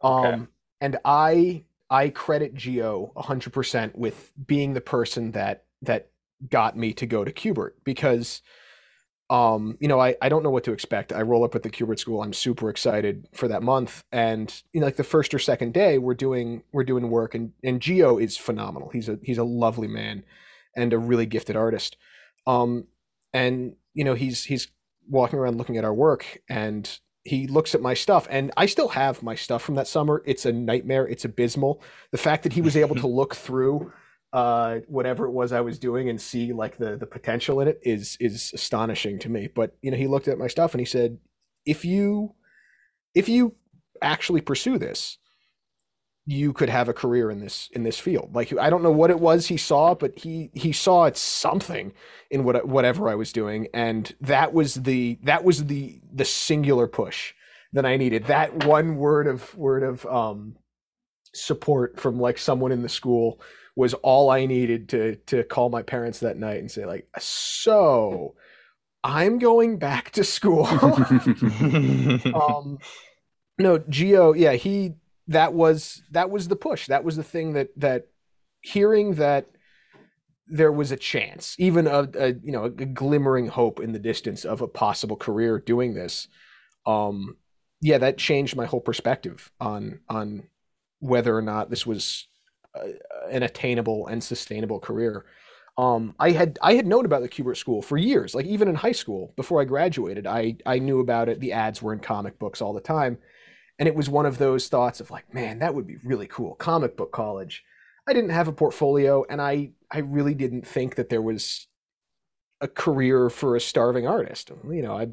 Um, 0.00 0.24
okay. 0.24 0.42
and 0.80 0.96
I 1.04 1.64
I 1.90 2.08
credit 2.08 2.54
Geo 2.54 3.12
100% 3.16 3.94
with 3.94 4.32
being 4.46 4.74
the 4.74 4.80
person 4.80 5.32
that 5.32 5.64
that 5.82 6.10
got 6.48 6.76
me 6.76 6.92
to 6.94 7.06
go 7.06 7.24
to 7.24 7.32
Kubert 7.32 7.72
because 7.84 8.42
um 9.28 9.76
you 9.80 9.88
know 9.88 10.00
I, 10.00 10.14
I 10.22 10.28
don't 10.28 10.44
know 10.44 10.50
what 10.50 10.64
to 10.64 10.72
expect 10.72 11.12
i 11.12 11.20
roll 11.22 11.44
up 11.44 11.56
at 11.56 11.64
the 11.64 11.70
Kubert 11.70 11.98
school 11.98 12.22
i'm 12.22 12.32
super 12.32 12.70
excited 12.70 13.28
for 13.32 13.48
that 13.48 13.62
month 13.62 14.04
and 14.12 14.62
you 14.72 14.80
know 14.80 14.86
like 14.86 14.96
the 14.96 15.02
first 15.04 15.34
or 15.34 15.40
second 15.40 15.74
day 15.74 15.98
we're 15.98 16.14
doing 16.14 16.62
we're 16.72 16.84
doing 16.84 17.10
work 17.10 17.34
and 17.34 17.52
and 17.64 17.80
geo 17.80 18.18
is 18.18 18.36
phenomenal 18.36 18.88
he's 18.90 19.08
a 19.08 19.18
he's 19.22 19.38
a 19.38 19.44
lovely 19.44 19.88
man 19.88 20.22
and 20.76 20.92
a 20.92 20.98
really 20.98 21.26
gifted 21.26 21.56
artist. 21.56 21.96
Um, 22.46 22.86
and 23.32 23.74
you 23.94 24.04
know, 24.04 24.14
he's 24.14 24.44
he's 24.44 24.68
walking 25.08 25.38
around 25.38 25.56
looking 25.56 25.78
at 25.78 25.84
our 25.84 25.94
work, 25.94 26.40
and 26.48 26.98
he 27.24 27.46
looks 27.48 27.74
at 27.74 27.80
my 27.80 27.94
stuff, 27.94 28.28
and 28.30 28.52
I 28.56 28.66
still 28.66 28.88
have 28.88 29.22
my 29.22 29.34
stuff 29.34 29.62
from 29.62 29.74
that 29.76 29.88
summer. 29.88 30.22
It's 30.26 30.46
a 30.46 30.52
nightmare. 30.52 31.08
It's 31.08 31.24
abysmal. 31.24 31.82
The 32.12 32.18
fact 32.18 32.44
that 32.44 32.52
he 32.52 32.60
was 32.60 32.76
able 32.76 32.94
to 32.96 33.06
look 33.06 33.34
through 33.34 33.92
uh, 34.36 34.80
whatever 34.86 35.24
it 35.24 35.30
was 35.30 35.50
I 35.50 35.62
was 35.62 35.78
doing 35.78 36.10
and 36.10 36.20
see 36.20 36.52
like 36.52 36.76
the 36.76 36.98
the 36.98 37.06
potential 37.06 37.58
in 37.62 37.68
it 37.68 37.80
is 37.82 38.18
is 38.20 38.50
astonishing 38.52 39.18
to 39.20 39.30
me. 39.30 39.48
But 39.48 39.74
you 39.80 39.90
know, 39.90 39.96
he 39.96 40.06
looked 40.06 40.28
at 40.28 40.36
my 40.36 40.46
stuff 40.46 40.74
and 40.74 40.80
he 40.80 40.84
said, 40.84 41.16
if 41.64 41.86
you 41.86 42.34
if 43.14 43.30
you 43.30 43.54
actually 44.02 44.42
pursue 44.42 44.76
this, 44.76 45.16
you 46.26 46.52
could 46.52 46.68
have 46.68 46.90
a 46.90 46.92
career 46.92 47.30
in 47.30 47.40
this 47.40 47.70
in 47.72 47.82
this 47.82 47.98
field. 47.98 48.34
Like 48.34 48.54
I 48.58 48.68
don't 48.68 48.82
know 48.82 48.90
what 48.90 49.08
it 49.08 49.20
was 49.20 49.46
he 49.46 49.56
saw, 49.56 49.94
but 49.94 50.18
he 50.18 50.50
he 50.52 50.70
saw 50.70 51.04
it 51.04 51.16
something 51.16 51.94
in 52.30 52.44
what 52.44 52.68
whatever 52.68 53.08
I 53.08 53.14
was 53.14 53.32
doing, 53.32 53.68
and 53.72 54.14
that 54.20 54.52
was 54.52 54.74
the 54.74 55.18
that 55.22 55.44
was 55.44 55.64
the 55.64 56.02
the 56.12 56.26
singular 56.26 56.86
push 56.86 57.32
that 57.72 57.86
I 57.86 57.96
needed. 57.96 58.26
That 58.26 58.66
one 58.66 58.96
word 58.96 59.28
of 59.28 59.56
word 59.56 59.82
of 59.82 60.04
um, 60.04 60.56
support 61.34 61.98
from 61.98 62.20
like 62.20 62.36
someone 62.36 62.70
in 62.70 62.82
the 62.82 62.90
school 62.90 63.40
was 63.76 63.94
all 63.94 64.30
I 64.30 64.46
needed 64.46 64.88
to 64.88 65.16
to 65.26 65.44
call 65.44 65.68
my 65.68 65.82
parents 65.82 66.20
that 66.20 66.38
night 66.38 66.58
and 66.58 66.70
say 66.70 66.86
like, 66.86 67.06
so 67.18 68.34
I'm 69.04 69.38
going 69.38 69.78
back 69.78 70.10
to 70.12 70.24
school. 70.24 70.66
um, 72.34 72.78
no, 73.58 73.78
Geo, 73.78 74.32
yeah, 74.32 74.54
he 74.54 74.94
that 75.28 75.52
was 75.52 76.02
that 76.10 76.30
was 76.30 76.48
the 76.48 76.56
push. 76.56 76.86
That 76.86 77.04
was 77.04 77.16
the 77.16 77.22
thing 77.22 77.52
that 77.52 77.68
that 77.76 78.08
hearing 78.62 79.14
that 79.14 79.46
there 80.48 80.72
was 80.72 80.92
a 80.92 80.96
chance, 80.96 81.56
even 81.58 81.86
a, 81.86 82.08
a 82.18 82.28
you 82.28 82.52
know 82.52 82.64
a 82.64 82.70
glimmering 82.70 83.48
hope 83.48 83.80
in 83.80 83.92
the 83.92 83.98
distance 83.98 84.44
of 84.44 84.60
a 84.60 84.68
possible 84.68 85.16
career 85.16 85.58
doing 85.58 85.94
this. 85.94 86.28
Um, 86.86 87.36
yeah, 87.80 87.98
that 87.98 88.18
changed 88.18 88.56
my 88.56 88.66
whole 88.66 88.80
perspective 88.80 89.50
on 89.60 90.00
on 90.08 90.44
whether 91.00 91.36
or 91.36 91.42
not 91.42 91.70
this 91.70 91.86
was 91.86 92.26
a, 92.74 92.92
an 93.30 93.42
attainable 93.42 94.06
and 94.06 94.22
sustainable 94.22 94.80
career. 94.80 95.24
Um, 95.78 96.14
I 96.18 96.30
had 96.30 96.58
I 96.62 96.74
had 96.74 96.86
known 96.86 97.04
about 97.04 97.22
the 97.22 97.28
Kubert 97.28 97.56
School 97.56 97.82
for 97.82 97.98
years, 97.98 98.34
like 98.34 98.46
even 98.46 98.68
in 98.68 98.74
high 98.74 98.92
school 98.92 99.34
before 99.36 99.60
I 99.60 99.64
graduated. 99.64 100.26
I 100.26 100.56
I 100.64 100.78
knew 100.78 101.00
about 101.00 101.28
it. 101.28 101.40
The 101.40 101.52
ads 101.52 101.82
were 101.82 101.92
in 101.92 102.00
comic 102.00 102.38
books 102.38 102.62
all 102.62 102.72
the 102.72 102.80
time, 102.80 103.18
and 103.78 103.88
it 103.88 103.94
was 103.94 104.08
one 104.08 104.26
of 104.26 104.38
those 104.38 104.68
thoughts 104.68 105.00
of 105.00 105.10
like, 105.10 105.32
man, 105.34 105.58
that 105.58 105.74
would 105.74 105.86
be 105.86 105.96
really 106.04 106.26
cool. 106.26 106.54
Comic 106.54 106.96
book 106.96 107.12
college. 107.12 107.62
I 108.08 108.12
didn't 108.12 108.30
have 108.30 108.48
a 108.48 108.52
portfolio 108.52 109.24
and 109.28 109.40
I 109.40 109.70
I 109.90 109.98
really 109.98 110.34
didn't 110.34 110.66
think 110.66 110.94
that 110.94 111.08
there 111.08 111.22
was 111.22 111.66
a 112.60 112.68
career 112.68 113.28
for 113.28 113.56
a 113.56 113.60
starving 113.60 114.06
artist. 114.06 114.50
You 114.68 114.82
know, 114.82 114.96
I 114.96 115.08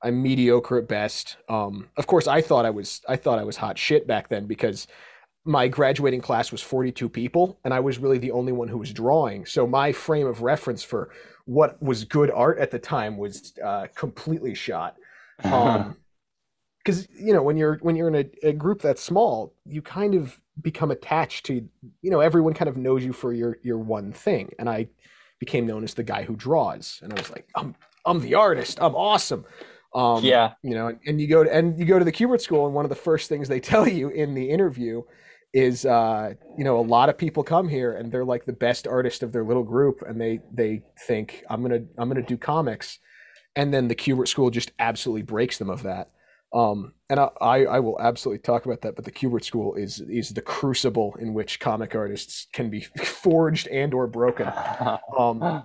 I'm 0.00 0.22
mediocre 0.22 0.78
at 0.78 0.88
best. 0.88 1.36
Um, 1.48 1.88
of 1.96 2.06
course, 2.06 2.26
I 2.26 2.40
thought 2.40 2.64
I 2.64 2.70
was 2.70 3.02
I 3.08 3.16
thought 3.16 3.38
I 3.38 3.44
was 3.44 3.56
hot 3.56 3.78
shit 3.78 4.06
back 4.06 4.28
then 4.28 4.46
because 4.46 4.86
my 5.48 5.66
graduating 5.66 6.20
class 6.20 6.52
was 6.52 6.60
42 6.60 7.08
people 7.08 7.58
and 7.64 7.72
I 7.72 7.80
was 7.80 7.98
really 7.98 8.18
the 8.18 8.32
only 8.32 8.52
one 8.52 8.68
who 8.68 8.76
was 8.76 8.92
drawing. 8.92 9.46
So 9.46 9.66
my 9.66 9.92
frame 9.92 10.26
of 10.26 10.42
reference 10.42 10.82
for 10.84 11.08
what 11.46 11.82
was 11.82 12.04
good 12.04 12.30
art 12.30 12.58
at 12.58 12.70
the 12.70 12.78
time 12.78 13.16
was 13.16 13.54
uh, 13.64 13.86
completely 13.94 14.54
shot. 14.54 14.96
Um, 15.42 15.96
because 16.84 17.08
you 17.12 17.32
know 17.32 17.42
when 17.42 17.56
you're 17.56 17.76
when 17.82 17.96
you're 17.96 18.08
in 18.08 18.14
a, 18.14 18.48
a, 18.48 18.52
group 18.52 18.80
that's 18.80 19.02
small 19.02 19.52
you 19.66 19.82
kind 19.82 20.14
of 20.14 20.40
become 20.62 20.90
attached 20.90 21.44
to 21.46 21.68
you 22.00 22.10
know 22.10 22.20
everyone 22.20 22.54
kind 22.54 22.68
of 22.68 22.76
knows 22.76 23.04
you 23.04 23.12
for 23.12 23.32
your 23.32 23.58
your 23.62 23.78
one 23.78 24.12
thing. 24.12 24.50
And 24.58 24.68
i 24.68 24.88
became 25.38 25.66
known 25.66 25.84
as 25.84 25.94
the 25.94 26.02
guy 26.02 26.24
who 26.24 26.34
draws. 26.34 27.00
And 27.02 27.12
i 27.12 27.16
was 27.16 27.30
like 27.30 27.46
i'm 27.56 27.74
i'm 28.04 28.20
the 28.20 28.34
artist. 28.34 28.78
I'm 28.80 28.94
awesome. 28.94 29.44
Um 29.94 30.24
yeah. 30.24 30.52
you 30.62 30.74
know 30.74 30.88
and, 30.88 30.98
and 31.06 31.20
you 31.20 31.26
go 31.26 31.44
to 31.44 31.54
and 31.54 31.78
you 31.78 31.84
go 31.84 31.98
to 31.98 32.04
the 32.04 32.12
Kubert 32.12 32.40
school 32.40 32.66
and 32.66 32.74
one 32.74 32.84
of 32.84 32.90
the 32.90 32.96
first 32.96 33.28
things 33.28 33.48
they 33.48 33.60
tell 33.72 33.88
you 33.88 34.08
in 34.10 34.34
the 34.34 34.50
interview 34.50 35.02
is 35.54 35.86
uh 35.86 36.34
you 36.56 36.64
know 36.64 36.78
a 36.78 36.82
lot 36.82 37.08
of 37.08 37.16
people 37.16 37.42
come 37.42 37.68
here 37.68 37.94
and 37.94 38.12
they're 38.12 38.24
like 38.24 38.44
the 38.44 38.52
best 38.52 38.86
artist 38.86 39.22
of 39.22 39.32
their 39.32 39.44
little 39.44 39.62
group 39.62 40.02
and 40.06 40.20
they 40.20 40.40
they 40.52 40.82
think 41.06 41.42
i'm 41.48 41.62
gonna 41.62 41.80
i'm 41.96 42.08
gonna 42.08 42.22
do 42.22 42.36
comics 42.36 42.98
and 43.56 43.72
then 43.72 43.88
the 43.88 43.94
Kubert 43.94 44.28
school 44.28 44.50
just 44.50 44.72
absolutely 44.78 45.22
breaks 45.22 45.58
them 45.58 45.70
of 45.70 45.82
that 45.82 46.10
um, 46.52 46.94
and 47.10 47.20
I, 47.20 47.30
I 47.40 47.80
will 47.80 48.00
absolutely 48.00 48.40
talk 48.40 48.64
about 48.64 48.80
that. 48.82 48.96
But 48.96 49.04
the 49.04 49.10
Kubert 49.10 49.44
School 49.44 49.74
is 49.74 50.00
is 50.00 50.30
the 50.30 50.40
crucible 50.40 51.14
in 51.20 51.34
which 51.34 51.60
comic 51.60 51.94
artists 51.94 52.46
can 52.52 52.70
be 52.70 52.80
forged 53.04 53.68
and 53.68 53.92
or 53.92 54.06
broken. 54.06 54.50
Um, 55.18 55.64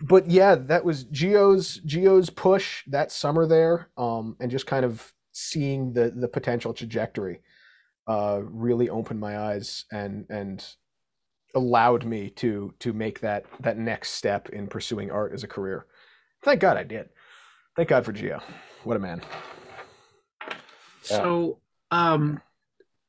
but 0.00 0.30
yeah, 0.30 0.54
that 0.54 0.84
was 0.84 1.04
Geo's 1.04 1.80
Geo's 1.84 2.30
push 2.30 2.84
that 2.88 3.10
summer 3.10 3.46
there, 3.46 3.88
um, 3.96 4.36
and 4.40 4.50
just 4.50 4.66
kind 4.66 4.84
of 4.84 5.12
seeing 5.32 5.92
the 5.92 6.12
the 6.14 6.28
potential 6.28 6.72
trajectory 6.72 7.40
uh, 8.06 8.40
really 8.42 8.88
opened 8.88 9.20
my 9.20 9.38
eyes 9.38 9.84
and 9.92 10.26
and 10.28 10.66
allowed 11.54 12.04
me 12.04 12.30
to 12.30 12.74
to 12.80 12.92
make 12.92 13.20
that 13.20 13.44
that 13.60 13.78
next 13.78 14.10
step 14.10 14.48
in 14.50 14.66
pursuing 14.66 15.10
art 15.10 15.32
as 15.32 15.44
a 15.44 15.48
career. 15.48 15.86
Thank 16.42 16.60
God 16.60 16.76
I 16.76 16.82
did. 16.82 17.08
Thank 17.76 17.88
God 17.88 18.04
for 18.04 18.12
Geo. 18.12 18.40
What 18.84 18.96
a 18.96 19.00
man. 19.00 19.22
So, 21.02 21.58
um, 21.90 22.40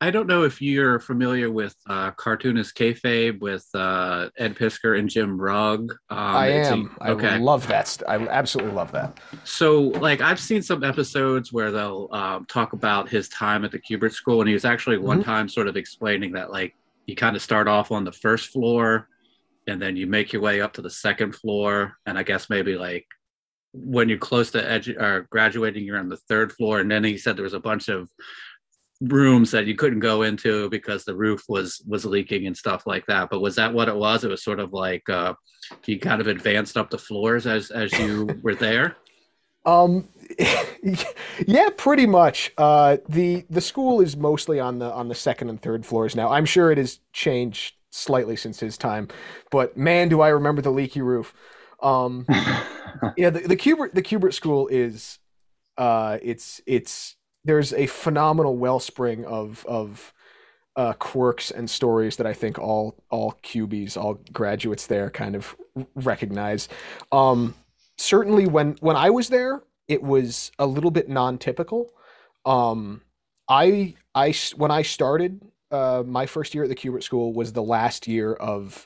I 0.02 0.12
don't 0.12 0.28
know 0.28 0.44
if 0.44 0.62
you're 0.62 1.00
familiar 1.00 1.50
with 1.50 1.74
uh, 1.88 2.12
cartoonist 2.12 2.76
kayfabe 2.76 3.40
with 3.40 3.66
uh, 3.74 4.30
Ed 4.38 4.56
Piskor 4.56 5.00
and 5.00 5.10
Jim 5.10 5.40
Rugg. 5.40 5.92
Um, 6.10 6.18
I 6.18 6.48
am. 6.50 6.96
A, 7.02 7.12
okay. 7.12 7.30
I 7.30 7.38
love 7.38 7.66
that. 7.68 7.88
St- 7.88 8.10
I 8.10 8.16
absolutely 8.28 8.74
love 8.74 8.92
that. 8.92 9.20
So, 9.46 9.82
like, 9.82 10.20
I've 10.20 10.40
seen 10.40 10.62
some 10.62 10.84
episodes 10.84 11.54
where 11.54 11.72
they'll 11.72 12.10
um, 12.12 12.46
talk 12.46 12.74
about 12.74 13.08
his 13.08 13.30
time 13.30 13.64
at 13.64 13.72
the 13.72 13.80
Kubert 13.80 14.12
School, 14.12 14.42
and 14.42 14.50
he 14.50 14.54
was 14.54 14.66
actually 14.66 14.98
one 14.98 15.20
mm-hmm. 15.20 15.30
time 15.30 15.50
sort 15.50 15.68
of 15.68 15.78
explaining 15.78 16.34
that, 16.34 16.52
like, 16.52 16.76
you 17.06 17.16
kind 17.16 17.36
of 17.36 17.42
start 17.42 17.68
off 17.68 17.92
on 17.92 18.04
the 18.04 18.12
first 18.12 18.50
floor 18.50 19.08
and 19.68 19.82
then 19.82 19.96
you 19.96 20.08
make 20.08 20.34
your 20.34 20.42
way 20.42 20.62
up 20.62 20.74
to 20.74 20.82
the 20.82 20.90
second 20.90 21.34
floor 21.34 21.98
and 22.06 22.18
i 22.18 22.24
guess 22.24 22.50
maybe 22.50 22.76
like 22.76 23.06
when 23.74 24.08
you're 24.08 24.18
close 24.18 24.52
to 24.52 24.62
edu- 24.62 25.00
or 25.00 25.28
graduating 25.30 25.84
you're 25.84 26.00
on 26.00 26.10
the 26.10 26.18
third 26.18 26.52
floor 26.54 26.80
and 26.80 26.90
then 26.90 27.04
he 27.04 27.18
said 27.18 27.36
there 27.36 27.44
was 27.44 27.54
a 27.54 27.60
bunch 27.60 27.90
of 27.90 28.10
rooms 29.02 29.52
that 29.52 29.66
you 29.66 29.76
couldn't 29.76 30.00
go 30.00 30.22
into 30.22 30.70
because 30.70 31.04
the 31.04 31.16
roof 31.16 31.44
was 31.50 31.82
was 31.86 32.06
leaking 32.06 32.48
and 32.48 32.56
stuff 32.56 32.88
like 32.88 33.06
that 33.08 33.30
but 33.30 33.42
was 33.42 33.56
that 33.56 33.74
what 33.74 33.90
it 33.90 33.96
was? 33.96 34.24
It 34.24 34.30
was 34.30 34.44
sort 34.44 34.60
of 34.60 34.72
like 34.74 35.08
uh 35.10 35.34
you 35.86 36.00
kind 36.00 36.22
of 36.22 36.28
advanced 36.28 36.78
up 36.78 36.90
the 36.90 36.98
floors 36.98 37.46
as 37.46 37.72
as 37.72 37.92
you 38.00 38.30
were 38.42 38.56
there? 38.56 38.96
Um 39.66 40.08
yeah 41.46 41.70
pretty 41.76 42.06
much. 42.06 42.54
Uh 42.58 42.98
the 43.10 43.46
the 43.50 43.62
school 43.62 44.00
is 44.00 44.16
mostly 44.16 44.60
on 44.60 44.80
the 44.80 44.92
on 44.92 45.10
the 45.10 45.16
second 45.16 45.50
and 45.50 45.62
third 45.62 45.86
floors 45.86 46.16
now. 46.16 46.30
I'm 46.32 46.46
sure 46.46 46.72
it 46.72 46.78
has 46.78 47.00
changed 47.12 47.76
slightly 47.92 48.36
since 48.36 48.60
his 48.60 48.78
time 48.78 49.08
but 49.52 49.78
man 49.78 50.10
do 50.10 50.20
i 50.20 50.28
remember 50.28 50.62
the 50.62 50.72
leaky 50.72 51.02
roof. 51.02 51.34
Um 51.82 52.26
yeah 53.18 53.30
the, 53.30 53.42
the 53.42 53.58
Kubert 53.58 53.94
the 53.94 54.02
Kubert 54.02 54.34
school 54.34 54.68
is 54.70 55.20
uh 55.78 56.18
it's 56.22 56.62
it's 56.66 57.18
there's 57.46 57.74
a 57.74 57.86
phenomenal 57.86 58.58
wellspring 58.58 59.26
of 59.26 59.66
of 59.68 60.14
uh, 60.76 60.94
quirks 60.94 61.52
and 61.52 61.70
stories 61.70 62.18
that 62.18 62.28
I 62.28 62.34
think 62.34 62.60
all 62.60 62.96
all 63.10 63.38
QBs, 63.44 63.96
all 63.96 64.20
graduates 64.34 64.88
there 64.88 65.10
kind 65.10 65.36
of 65.36 65.56
recognize. 65.96 66.68
Um, 67.12 67.56
certainly, 67.98 68.48
when 68.48 68.76
when 68.82 68.98
I 68.98 69.10
was 69.10 69.30
there, 69.30 69.64
it 69.88 70.04
was 70.04 70.52
a 70.60 70.66
little 70.66 70.92
bit 70.92 71.08
non-typical. 71.08 71.92
Um, 72.46 73.02
I 73.48 73.96
I 74.14 74.34
when 74.58 74.72
I 74.72 74.82
started 74.82 75.42
uh, 75.72 76.04
my 76.06 76.26
first 76.26 76.54
year 76.54 76.64
at 76.64 76.70
the 76.70 76.76
Kubert 76.76 77.04
School 77.04 77.34
was 77.34 77.54
the 77.54 77.64
last 77.64 78.08
year 78.08 78.34
of 78.34 78.86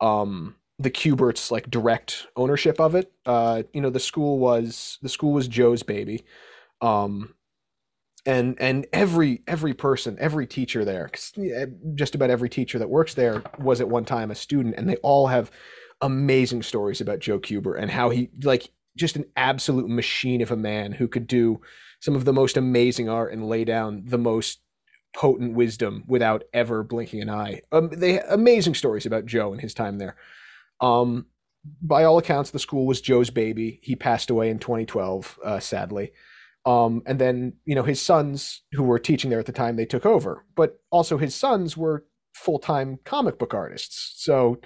um, 0.00 0.56
the 0.78 0.90
Kuberts 0.90 1.50
like 1.50 1.70
direct 1.70 2.26
ownership 2.36 2.80
of 2.80 2.94
it. 2.94 3.12
Uh, 3.24 3.62
you 3.72 3.80
know, 3.80 3.90
the 3.90 4.00
school 4.00 4.38
was 4.38 4.98
the 5.02 5.08
school 5.08 5.32
was 5.32 5.46
Joe's 5.46 5.82
baby. 5.82 6.24
Um, 6.80 7.34
and 8.26 8.60
and 8.60 8.86
every 8.92 9.42
every 9.46 9.74
person 9.74 10.16
every 10.20 10.46
teacher 10.46 10.84
there 10.84 11.10
just 11.94 12.14
about 12.14 12.30
every 12.30 12.48
teacher 12.48 12.78
that 12.78 12.90
works 12.90 13.14
there 13.14 13.42
was 13.58 13.80
at 13.80 13.88
one 13.88 14.04
time 14.04 14.30
a 14.30 14.34
student 14.34 14.74
and 14.76 14.88
they 14.88 14.96
all 14.96 15.28
have 15.28 15.50
amazing 16.02 16.62
stories 16.62 17.00
about 17.00 17.18
joe 17.18 17.38
kubert 17.38 17.80
and 17.80 17.90
how 17.90 18.10
he 18.10 18.30
like 18.42 18.70
just 18.96 19.16
an 19.16 19.24
absolute 19.36 19.88
machine 19.88 20.42
of 20.42 20.50
a 20.50 20.56
man 20.56 20.92
who 20.92 21.08
could 21.08 21.26
do 21.26 21.60
some 22.00 22.16
of 22.16 22.24
the 22.24 22.32
most 22.32 22.56
amazing 22.56 23.08
art 23.08 23.32
and 23.32 23.48
lay 23.48 23.64
down 23.64 24.02
the 24.06 24.18
most 24.18 24.60
potent 25.14 25.54
wisdom 25.54 26.04
without 26.06 26.44
ever 26.52 26.84
blinking 26.84 27.20
an 27.20 27.28
eye. 27.28 27.60
Um, 27.72 27.90
they 27.90 28.20
amazing 28.20 28.74
stories 28.74 29.06
about 29.06 29.26
joe 29.26 29.52
and 29.52 29.60
his 29.60 29.74
time 29.74 29.98
there. 29.98 30.16
Um 30.80 31.26
by 31.82 32.04
all 32.04 32.16
accounts 32.16 32.50
the 32.50 32.58
school 32.58 32.86
was 32.86 33.00
joe's 33.00 33.30
baby. 33.30 33.80
He 33.82 33.96
passed 33.96 34.30
away 34.30 34.50
in 34.50 34.58
2012 34.58 35.38
uh, 35.44 35.60
sadly 35.60 36.12
um, 36.66 37.02
and 37.06 37.18
then, 37.18 37.54
you 37.64 37.74
know, 37.74 37.82
his 37.82 38.00
sons 38.00 38.62
who 38.72 38.82
were 38.82 38.98
teaching 38.98 39.30
there 39.30 39.40
at 39.40 39.46
the 39.46 39.52
time, 39.52 39.76
they 39.76 39.86
took 39.86 40.04
over. 40.04 40.44
But 40.54 40.78
also 40.90 41.16
his 41.16 41.34
sons 41.34 41.76
were 41.76 42.04
full-time 42.34 42.98
comic 43.04 43.38
book 43.38 43.54
artists. 43.54 44.22
So 44.22 44.60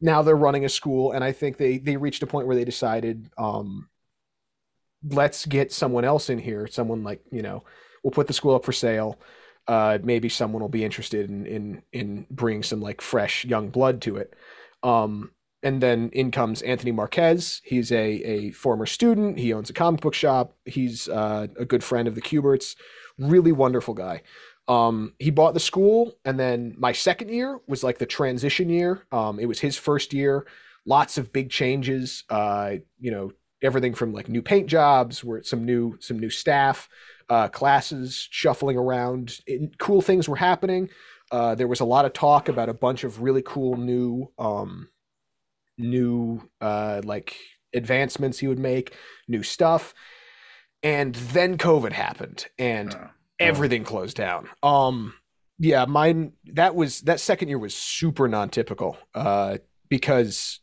now 0.00 0.22
they're 0.22 0.36
running 0.36 0.64
a 0.64 0.68
school 0.68 1.12
and 1.12 1.22
I 1.22 1.32
think 1.32 1.56
they 1.56 1.78
they 1.78 1.96
reached 1.96 2.22
a 2.22 2.26
point 2.26 2.46
where 2.46 2.56
they 2.56 2.64
decided 2.64 3.30
um, 3.38 3.88
let's 5.08 5.46
get 5.46 5.72
someone 5.72 6.04
else 6.04 6.30
in 6.30 6.38
here, 6.38 6.66
someone 6.66 7.04
like, 7.04 7.22
you 7.30 7.42
know, 7.42 7.64
we'll 8.02 8.10
put 8.10 8.26
the 8.26 8.32
school 8.32 8.54
up 8.54 8.64
for 8.64 8.72
sale. 8.72 9.18
Uh, 9.66 9.98
maybe 10.02 10.28
someone 10.28 10.62
will 10.62 10.68
be 10.68 10.84
interested 10.84 11.30
in 11.30 11.46
in 11.46 11.82
in 11.92 12.26
bringing 12.30 12.62
some 12.62 12.80
like 12.80 13.00
fresh 13.00 13.44
young 13.44 13.68
blood 13.68 14.00
to 14.02 14.16
it. 14.16 14.34
Um, 14.82 15.30
and 15.62 15.82
then 15.82 16.10
in 16.12 16.30
comes 16.30 16.62
Anthony 16.62 16.92
Marquez. 16.92 17.60
He's 17.64 17.92
a, 17.92 17.96
a 17.96 18.50
former 18.52 18.86
student. 18.86 19.38
He 19.38 19.52
owns 19.52 19.70
a 19.70 19.74
comic 19.74 20.00
book 20.00 20.14
shop. 20.14 20.54
He's 20.64 21.08
uh, 21.08 21.48
a 21.58 21.64
good 21.64 21.84
friend 21.84 22.08
of 22.08 22.14
the 22.14 22.22
Kuberts. 22.22 22.76
Really 23.18 23.52
wonderful 23.52 23.94
guy. 23.94 24.22
Um, 24.68 25.14
he 25.18 25.30
bought 25.30 25.54
the 25.54 25.60
school, 25.60 26.16
and 26.24 26.38
then 26.38 26.74
my 26.78 26.92
second 26.92 27.30
year 27.30 27.58
was 27.66 27.82
like 27.82 27.98
the 27.98 28.06
transition 28.06 28.68
year. 28.68 29.06
Um, 29.10 29.40
it 29.40 29.46
was 29.46 29.58
his 29.58 29.76
first 29.76 30.12
year. 30.12 30.46
Lots 30.86 31.18
of 31.18 31.32
big 31.32 31.50
changes. 31.50 32.24
Uh, 32.30 32.76
you 32.98 33.10
know, 33.10 33.32
everything 33.62 33.94
from 33.94 34.12
like 34.12 34.28
new 34.28 34.42
paint 34.42 34.68
jobs, 34.68 35.24
where 35.24 35.42
some 35.42 35.64
new 35.64 35.98
some 36.00 36.18
new 36.18 36.30
staff, 36.30 36.88
uh, 37.28 37.48
classes 37.48 38.28
shuffling 38.30 38.78
around. 38.78 39.40
It, 39.46 39.76
cool 39.78 40.00
things 40.00 40.28
were 40.28 40.36
happening. 40.36 40.88
Uh, 41.30 41.54
there 41.54 41.68
was 41.68 41.80
a 41.80 41.84
lot 41.84 42.04
of 42.04 42.12
talk 42.12 42.48
about 42.48 42.68
a 42.68 42.74
bunch 42.74 43.04
of 43.04 43.22
really 43.22 43.42
cool 43.42 43.76
new 43.76 44.30
um, 44.38 44.88
new 45.80 46.48
uh, 46.60 47.00
like 47.04 47.36
advancements 47.74 48.38
he 48.38 48.48
would 48.48 48.58
make, 48.58 48.94
new 49.28 49.42
stuff. 49.42 49.94
And 50.82 51.14
then 51.14 51.58
COVID 51.58 51.92
happened 51.92 52.46
and 52.58 52.94
uh, 52.94 53.08
everything 53.38 53.84
closed 53.84 54.16
down. 54.16 54.48
Um 54.62 55.14
yeah, 55.58 55.84
mine 55.84 56.32
that 56.54 56.74
was 56.74 57.02
that 57.02 57.20
second 57.20 57.48
year 57.48 57.58
was 57.58 57.74
super 57.74 58.28
non-typical 58.28 58.96
uh 59.14 59.58
because 59.90 60.60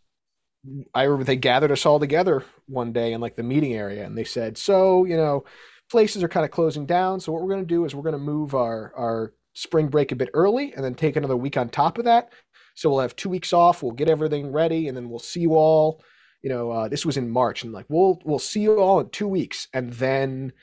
I 0.94 1.04
remember 1.04 1.24
they 1.24 1.36
gathered 1.36 1.72
us 1.72 1.86
all 1.86 2.00
together 2.00 2.44
one 2.68 2.92
day 2.92 3.14
in 3.14 3.22
like 3.22 3.36
the 3.36 3.44
meeting 3.44 3.74
area 3.74 4.06
and 4.06 4.18
they 4.18 4.24
said, 4.24 4.58
"So, 4.58 5.06
you 5.06 5.16
know, 5.16 5.46
places 5.90 6.24
are 6.24 6.28
kind 6.28 6.46
of 6.46 6.52
closing 6.52 6.86
down, 6.86 7.20
so 7.20 7.32
what 7.32 7.42
we're 7.42 7.50
going 7.50 7.64
to 7.64 7.68
do 7.68 7.86
is 7.86 7.96
we're 7.96 8.02
going 8.02 8.14
to 8.14 8.20
move 8.20 8.56
our 8.56 8.92
our 8.98 9.34
spring 9.54 9.88
break 9.88 10.12
a 10.12 10.16
bit 10.16 10.30
early 10.34 10.74
and 10.74 10.84
then 10.84 10.94
take 10.94 11.16
another 11.16 11.36
week 11.36 11.58
on 11.58 11.68
top 11.68 11.98
of 11.98 12.06
that 12.06 12.32
so 12.78 12.90
we'll 12.92 13.00
have 13.00 13.16
two 13.16 13.30
weeks 13.30 13.54
off. 13.54 13.82
We'll 13.82 13.92
get 13.94 14.08
everything 14.10 14.52
ready, 14.52 14.88
and 14.88 14.96
then 14.96 15.10
we'll 15.10 15.20
see 15.20 15.42
you 15.42 15.56
all. 15.56 16.04
You 16.44 16.50
know, 16.50 16.72
uh, 16.72 16.88
this 16.88 17.06
was 17.06 17.18
in 17.18 17.30
March, 17.30 17.64
and 17.64 17.74
like 17.74 17.88
we'll 17.90 18.22
we'll 18.24 18.40
see 18.40 18.62
you 18.62 18.80
all 18.80 19.00
in 19.00 19.10
two 19.10 19.28
weeks, 19.28 19.68
and 19.74 19.92
then 19.94 20.54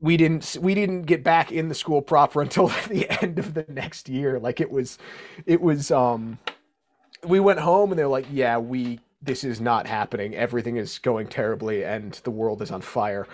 we 0.00 0.16
didn't 0.16 0.56
we 0.60 0.74
didn't 0.74 1.02
get 1.02 1.22
back 1.22 1.52
in 1.52 1.68
the 1.68 1.74
school 1.74 2.02
proper 2.02 2.42
until 2.46 2.68
the 2.88 3.08
end 3.22 3.38
of 3.38 3.54
the 3.54 3.64
next 3.68 4.08
year. 4.08 4.38
Like 4.38 4.60
it 4.60 4.70
was, 4.70 4.98
it 5.46 5.60
was. 5.60 5.90
um 5.90 6.38
We 7.26 7.40
went 7.40 7.60
home, 7.60 7.92
and 7.92 7.98
they're 7.98 8.08
like, 8.08 8.26
"Yeah, 8.30 8.58
we 8.58 9.00
this 9.22 9.44
is 9.44 9.60
not 9.60 9.86
happening. 9.86 10.34
Everything 10.34 10.76
is 10.76 10.98
going 10.98 11.28
terribly, 11.28 11.84
and 11.84 12.12
the 12.24 12.30
world 12.30 12.62
is 12.62 12.70
on 12.70 12.82
fire." 12.82 13.26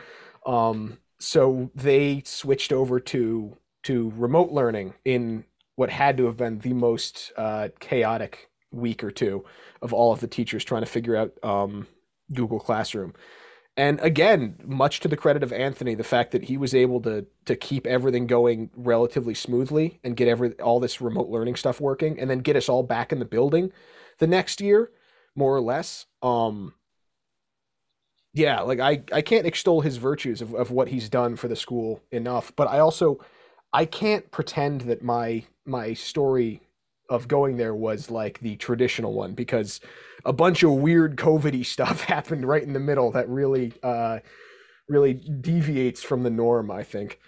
Um, 0.46 0.98
so 1.20 1.70
they 1.74 2.22
switched 2.24 2.72
over 2.72 3.00
to 3.00 3.56
to 3.84 4.12
remote 4.16 4.52
learning 4.52 4.94
in 5.04 5.44
what 5.78 5.90
had 5.90 6.16
to 6.16 6.26
have 6.26 6.36
been 6.36 6.58
the 6.58 6.72
most 6.72 7.30
uh, 7.36 7.68
chaotic 7.78 8.50
week 8.72 9.04
or 9.04 9.12
two 9.12 9.44
of 9.80 9.92
all 9.92 10.12
of 10.12 10.18
the 10.18 10.26
teachers 10.26 10.64
trying 10.64 10.82
to 10.82 10.90
figure 10.90 11.14
out 11.14 11.32
um, 11.44 11.86
Google 12.32 12.58
Classroom. 12.58 13.14
And 13.76 14.00
again, 14.00 14.56
much 14.64 14.98
to 15.00 15.08
the 15.08 15.16
credit 15.16 15.44
of 15.44 15.52
Anthony, 15.52 15.94
the 15.94 16.02
fact 16.02 16.32
that 16.32 16.42
he 16.42 16.56
was 16.56 16.74
able 16.74 17.00
to 17.02 17.26
to 17.44 17.54
keep 17.54 17.86
everything 17.86 18.26
going 18.26 18.70
relatively 18.74 19.34
smoothly 19.34 20.00
and 20.02 20.16
get 20.16 20.26
every 20.26 20.54
all 20.54 20.80
this 20.80 21.00
remote 21.00 21.28
learning 21.28 21.54
stuff 21.54 21.80
working, 21.80 22.18
and 22.18 22.28
then 22.28 22.40
get 22.40 22.56
us 22.56 22.68
all 22.68 22.82
back 22.82 23.12
in 23.12 23.20
the 23.20 23.24
building 23.24 23.70
the 24.18 24.26
next 24.26 24.60
year, 24.60 24.90
more 25.36 25.54
or 25.54 25.60
less. 25.60 26.06
Um, 26.22 26.74
yeah, 28.34 28.62
like 28.62 28.80
I 28.80 29.04
I 29.12 29.22
can't 29.22 29.46
extol 29.46 29.82
his 29.82 29.96
virtues 29.96 30.42
of, 30.42 30.54
of 30.54 30.72
what 30.72 30.88
he's 30.88 31.08
done 31.08 31.36
for 31.36 31.46
the 31.46 31.54
school 31.54 32.02
enough, 32.10 32.52
but 32.56 32.66
I 32.66 32.80
also 32.80 33.20
I 33.72 33.84
can't 33.84 34.30
pretend 34.30 34.82
that 34.82 35.02
my 35.02 35.44
my 35.64 35.92
story 35.94 36.62
of 37.10 37.28
going 37.28 37.56
there 37.56 37.74
was 37.74 38.10
like 38.10 38.38
the 38.40 38.56
traditional 38.56 39.12
one 39.12 39.32
because 39.34 39.80
a 40.24 40.32
bunch 40.32 40.62
of 40.62 40.72
weird 40.72 41.16
COVIDy 41.16 41.64
stuff 41.64 42.02
happened 42.04 42.46
right 42.46 42.62
in 42.62 42.72
the 42.72 42.80
middle 42.80 43.10
that 43.12 43.28
really 43.28 43.72
uh 43.82 44.18
really 44.88 45.14
deviates 45.14 46.02
from 46.02 46.22
the 46.22 46.30
norm, 46.30 46.70
I 46.70 46.82
think. 46.82 47.18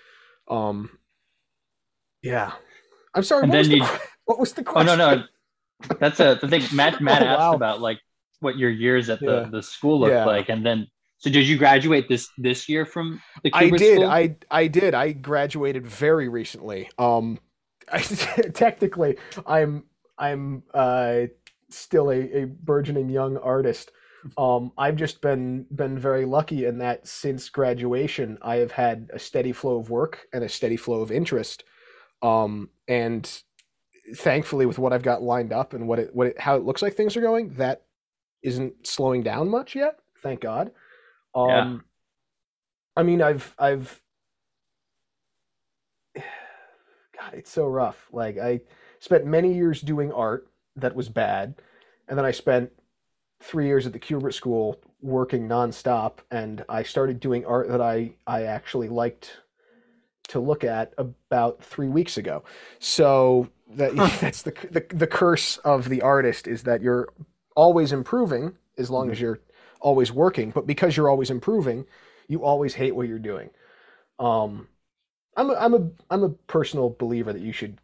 Um 0.48 0.90
yeah. 2.22 2.53
I'm 3.14 3.22
sorry, 3.22 3.48
what 3.48 3.59
was, 3.59 3.68
you, 3.68 3.81
the, 3.81 4.00
what 4.24 4.38
was, 4.38 4.53
the, 4.53 4.62
question? 4.62 4.88
Oh 4.88 4.96
no, 4.96 5.14
no. 5.16 5.24
That's 5.98 6.20
a 6.20 6.38
the 6.40 6.48
thing 6.48 6.62
Matt 6.72 7.00
Matt 7.00 7.22
oh, 7.22 7.26
asked 7.26 7.40
wow. 7.40 7.53
about 7.55 7.81
like 7.81 7.98
what 8.40 8.57
your 8.57 8.70
years 8.70 9.11
at 9.11 9.20
the, 9.20 9.42
yeah. 9.42 9.48
the 9.50 9.62
school 9.62 10.00
looked 10.00 10.12
yeah. 10.12 10.24
like 10.24 10.48
and 10.48 10.64
then 10.64 10.87
so 11.20 11.28
did 11.30 11.46
you 11.46 11.59
graduate 11.59 12.09
this 12.09 12.30
this 12.38 12.66
year 12.68 12.87
from 12.87 13.20
the 13.44 13.50
I 13.52 13.68
did. 13.68 13.98
School? 13.98 14.11
I 14.11 14.37
I 14.50 14.66
did. 14.66 14.94
I 14.94 15.12
graduated 15.12 15.87
very 15.87 16.28
recently. 16.28 16.90
Um 16.98 17.38
I, 17.92 17.98
technically 18.54 19.18
I'm 19.46 19.85
I'm 20.18 20.62
uh 20.72 21.26
still 21.68 22.11
a, 22.11 22.42
a 22.42 22.44
burgeoning 22.46 23.11
young 23.11 23.37
artist. 23.37 23.92
Um 24.38 24.72
I've 24.78 24.96
just 24.96 25.20
been 25.20 25.66
been 25.70 25.98
very 25.98 26.24
lucky 26.24 26.64
in 26.64 26.78
that 26.78 27.06
since 27.06 27.50
graduation 27.50 28.38
I 28.40 28.56
have 28.56 28.72
had 28.72 29.11
a 29.12 29.18
steady 29.18 29.52
flow 29.52 29.78
of 29.78 29.90
work 29.90 30.26
and 30.33 30.42
a 30.42 30.48
steady 30.48 30.78
flow 30.78 31.02
of 31.02 31.12
interest. 31.12 31.64
Um 32.22 32.70
and 32.88 33.30
thankfully 34.16 34.64
with 34.64 34.78
what 34.78 34.94
I've 34.94 35.02
got 35.02 35.20
lined 35.20 35.52
up 35.52 35.74
and 35.74 35.87
what 35.87 35.98
it 35.98 36.14
what 36.14 36.28
it 36.28 36.40
how 36.40 36.56
it 36.56 36.64
looks 36.64 36.80
like 36.80 36.94
things 36.94 37.14
are 37.14 37.20
going, 37.20 37.50
that 37.56 37.83
isn't 38.42 38.87
slowing 38.87 39.22
down 39.22 39.50
much 39.50 39.76
yet. 39.76 39.98
Thank 40.22 40.40
God. 40.40 40.70
Um, 41.35 41.49
yeah. 41.49 41.79
I 42.97 43.03
mean, 43.03 43.23
I've 43.23 43.55
I've 43.59 44.01
God, 47.21 47.35
it's 47.35 47.51
so 47.51 47.66
rough. 47.66 48.09
Like 48.12 48.38
I 48.38 48.61
spent 48.99 49.27
many 49.27 49.55
years 49.55 49.81
doing 49.81 50.12
art 50.12 50.49
that 50.77 50.95
was 50.95 51.09
bad, 51.09 51.55
and 52.09 52.19
then 52.19 52.25
I 52.25 52.31
spent 52.31 52.71
three 53.40 53.66
years 53.66 53.87
at 53.87 53.93
the 53.93 53.99
Kubert 53.99 54.35
School 54.35 54.81
working 55.01 55.49
nonstop, 55.49 56.19
and 56.31 56.64
I 56.69 56.83
started 56.83 57.21
doing 57.21 57.45
art 57.47 57.69
that 57.69 57.81
I 57.81 58.12
I 58.27 58.45
actually 58.45 58.88
liked 58.88 59.40
to 60.29 60.40
look 60.40 60.64
at 60.64 60.95
about 60.99 61.62
three 61.62 61.88
weeks 61.88 62.16
ago. 62.16 62.45
So 62.79 63.49
that 63.77 63.95
that's 64.21 64.43
the, 64.43 64.53
the 64.71 64.85
the 64.95 65.07
curse 65.07 65.59
of 65.59 65.88
the 65.88 66.03
artist 66.03 66.47
is 66.49 66.64
that 66.64 66.83
you're 66.83 67.12
always 67.57 67.93
improving 67.93 68.57
as 68.79 68.90
long 68.90 69.07
mm-hmm. 69.07 69.12
as 69.12 69.21
you're 69.21 69.40
always 69.81 70.12
working, 70.12 70.51
but 70.51 70.66
because 70.66 70.97
you're 70.97 71.11
always 71.11 71.31
improving, 71.31 71.87
you 72.29 72.45
always 72.45 72.75
hate 72.75 72.95
what 72.95 73.09
you're 73.09 73.19
doing. 73.19 73.51
Um, 74.19 74.69
I'm 75.37 75.51
a, 75.51 75.55
I'm 75.55 75.75
a 75.75 75.90
I'm 76.11 76.23
a 76.23 76.29
personal 76.29 76.97
believer 76.99 77.33
that 77.33 77.43
you 77.43 77.53
should 77.53 77.79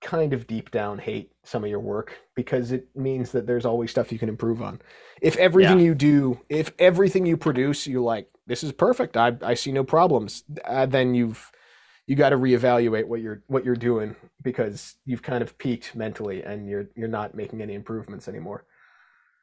kind 0.00 0.32
of 0.32 0.46
deep 0.46 0.70
down 0.72 0.98
hate 0.98 1.30
some 1.44 1.62
of 1.62 1.70
your 1.70 1.80
work 1.80 2.18
because 2.34 2.72
it 2.72 2.88
means 2.96 3.30
that 3.32 3.46
there's 3.46 3.64
always 3.64 3.90
stuff 3.90 4.10
you 4.10 4.18
can 4.18 4.28
improve 4.28 4.60
on. 4.60 4.80
If 5.20 5.36
everything 5.36 5.78
yeah. 5.78 5.84
you 5.84 5.94
do, 5.94 6.40
if 6.48 6.72
everything 6.78 7.24
you 7.24 7.36
produce, 7.36 7.86
you 7.86 8.02
like 8.02 8.28
this 8.46 8.64
is 8.64 8.72
perfect. 8.72 9.16
I 9.16 9.36
I 9.42 9.54
see 9.54 9.72
no 9.72 9.84
problems. 9.84 10.44
Uh, 10.64 10.86
then 10.86 11.14
you've 11.14 11.50
you 12.06 12.16
got 12.16 12.30
to 12.30 12.36
reevaluate 12.36 13.06
what 13.06 13.20
you're 13.20 13.42
what 13.46 13.64
you're 13.64 13.76
doing 13.76 14.16
because 14.42 14.96
you've 15.04 15.22
kind 15.22 15.42
of 15.42 15.56
peaked 15.58 15.94
mentally 15.94 16.42
and 16.42 16.68
you're 16.68 16.86
you're 16.96 17.08
not 17.08 17.34
making 17.34 17.62
any 17.62 17.74
improvements 17.74 18.28
anymore. 18.28 18.64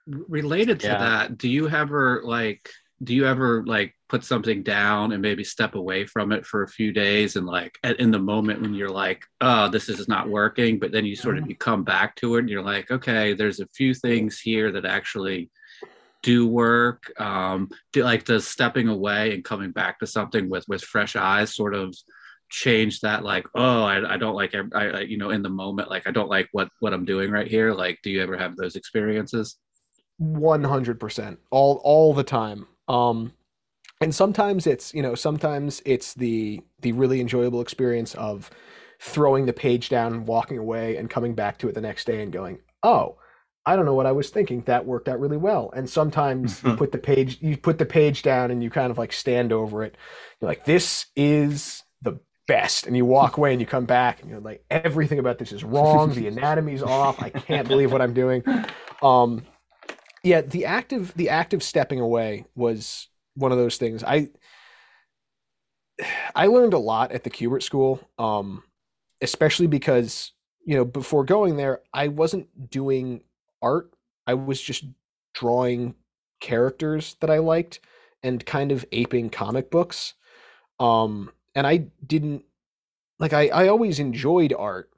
Related 0.08 0.80
to 0.82 0.88
yeah. 0.88 0.98
that, 0.98 1.38
do 1.38 1.48
you 1.50 1.70
ever 1.70 2.22
like 2.24 2.70
do 3.02 3.16
you 3.16 3.26
ever 3.26 3.64
like 3.66 3.96
put 4.10 4.24
something 4.24 4.64
down 4.64 5.12
and 5.12 5.22
maybe 5.22 5.44
step 5.44 5.76
away 5.76 6.06
from 6.06 6.32
it 6.32 6.46
for 6.46 6.64
a 6.64 6.68
few 6.68 6.92
days 6.92 7.36
and 7.36 7.46
like 7.46 7.78
in 7.84 8.12
the 8.12 8.20
moment 8.20 8.62
when 8.62 8.74
you're 8.74 8.90
like 8.90 9.24
oh 9.42 9.70
this 9.70 9.88
is 9.88 10.08
not 10.08 10.28
working 10.28 10.80
but 10.80 10.92
then 10.92 11.06
you 11.06 11.16
sort 11.16 11.38
of 11.38 11.44
mm-hmm. 11.44 11.52
you 11.52 11.56
come 11.56 11.84
back 11.84 12.16
to 12.16 12.36
it 12.36 12.40
and 12.40 12.50
you're 12.50 12.64
like 12.64 12.90
okay 12.92 13.34
there's 13.34 13.60
a 13.60 13.68
few 13.68 13.94
things 13.94 14.40
here 14.40 14.72
that 14.72 14.86
actually 14.86 15.50
do 16.22 16.48
work 16.48 17.12
um 17.22 17.70
do 17.94 18.04
like 18.04 18.26
does 18.26 18.46
stepping 18.46 18.90
away 18.90 19.34
and 19.34 19.46
coming 19.46 19.72
back 19.72 20.00
to 20.00 20.08
something 20.08 20.50
with 20.50 20.66
with 20.68 20.82
fresh 20.82 21.16
eyes 21.16 21.56
sort 21.56 21.74
of 21.74 21.96
change 22.50 23.00
that 23.02 23.24
like 23.24 23.46
oh 23.56 23.84
I, 23.84 24.16
I 24.16 24.18
don't 24.18 24.36
like 24.36 24.56
I, 24.56 24.64
I 24.74 25.00
you 25.02 25.18
know 25.18 25.30
in 25.30 25.44
the 25.44 25.50
moment 25.50 25.90
like 25.90 26.08
i 26.08 26.12
don't 26.12 26.30
like 26.30 26.50
what 26.52 26.68
what 26.80 26.94
i'm 26.94 27.06
doing 27.06 27.30
right 27.32 27.48
here 27.48 27.74
like 27.74 28.00
do 28.04 28.10
you 28.10 28.22
ever 28.24 28.36
have 28.36 28.58
those 28.58 28.76
experiences 28.76 29.56
100% 30.22 31.38
all 31.52 31.82
all 31.84 32.14
the 32.14 32.24
time. 32.24 32.68
Um, 32.88 33.34
and 34.02 34.14
sometimes 34.14 34.66
it's 34.66 34.94
you 34.94 35.02
know 35.02 35.16
sometimes 35.16 35.82
it's 35.86 36.14
the 36.14 36.62
the 36.80 36.92
really 36.94 37.20
enjoyable 37.20 37.62
experience 37.62 38.16
of 38.16 38.50
throwing 39.00 39.46
the 39.46 39.54
page 39.54 39.90
down 39.90 40.14
and 40.14 40.28
walking 40.28 40.58
away 40.58 40.98
and 40.98 41.10
coming 41.10 41.34
back 41.34 41.58
to 41.60 41.68
it 41.70 41.76
the 41.76 41.82
next 41.82 42.06
day 42.06 42.22
and 42.22 42.34
going 42.34 42.60
oh 42.84 43.18
i 43.66 43.76
don't 43.76 43.86
know 43.86 43.94
what 43.94 44.06
i 44.06 44.12
was 44.12 44.30
thinking. 44.30 44.62
That 44.64 44.86
worked 44.86 45.08
out 45.08 45.20
really 45.20 45.38
well. 45.38 45.72
And 45.76 45.90
sometimes 45.90 46.64
you 46.64 46.76
put 46.76 46.92
the 46.92 46.98
page 46.98 47.38
you 47.42 47.58
put 47.58 47.78
the 47.78 47.86
page 47.86 48.24
down 48.24 48.52
and 48.52 48.64
you 48.64 48.70
kind 48.70 48.92
of 48.92 48.98
like 48.98 49.14
stand 49.14 49.52
over 49.54 49.84
it. 49.84 49.96
You're 50.40 50.50
like 50.50 50.66
this 50.66 51.08
is 51.16 51.84
the 52.02 52.20
best. 52.48 52.88
And 52.88 52.96
you 52.98 53.06
walk 53.06 53.38
away 53.38 53.52
and 53.52 53.62
you 53.62 53.68
come 53.68 53.86
back 53.86 54.22
and 54.22 54.30
you're 54.30 54.40
like 54.40 54.64
everything 54.72 55.20
about 55.20 55.38
this 55.38 55.52
is 55.52 55.64
wrong. 55.64 56.14
The 56.14 56.28
anatomy's 56.32 56.82
off. 56.82 57.22
I 57.22 57.30
can't 57.30 57.68
believe 57.68 57.92
what 57.92 58.02
i'm 58.02 58.14
doing. 58.14 58.44
Um 59.04 59.46
yeah 60.24 60.42
the 60.42 60.66
active 60.66 61.14
the 61.16 61.30
active 61.30 61.64
stepping 61.64 62.00
away 62.00 62.46
was 62.56 63.08
one 63.36 63.52
of 63.52 63.58
those 63.58 63.78
things. 63.78 64.04
I 64.04 64.30
i 66.34 66.48
learned 66.48 66.74
a 66.74 66.80
lot 66.80 67.12
at 67.12 67.26
the 67.26 67.30
Kubert 67.30 67.62
school 67.62 68.00
um 68.18 68.64
especially 69.22 69.68
because 69.68 70.32
you 70.66 70.76
know 70.76 70.86
before 70.86 71.26
going 71.26 71.58
there 71.58 71.82
i 71.94 72.08
wasn't 72.08 72.70
doing 72.70 73.22
art. 73.62 73.92
I 74.26 74.36
was 74.36 74.62
just 74.62 74.86
drawing 75.34 75.96
characters 76.40 77.18
that 77.20 77.30
i 77.30 77.40
liked 77.40 77.82
and 78.24 78.46
kind 78.46 78.72
of 78.72 78.86
aping 78.92 79.30
comic 79.30 79.70
books. 79.70 80.14
Um 80.80 81.32
and 81.56 81.68
i 81.68 81.88
didn't 82.06 82.46
like 83.20 83.34
i 83.34 83.48
i 83.50 83.68
always 83.68 84.00
enjoyed 84.00 84.54
art 84.58 84.90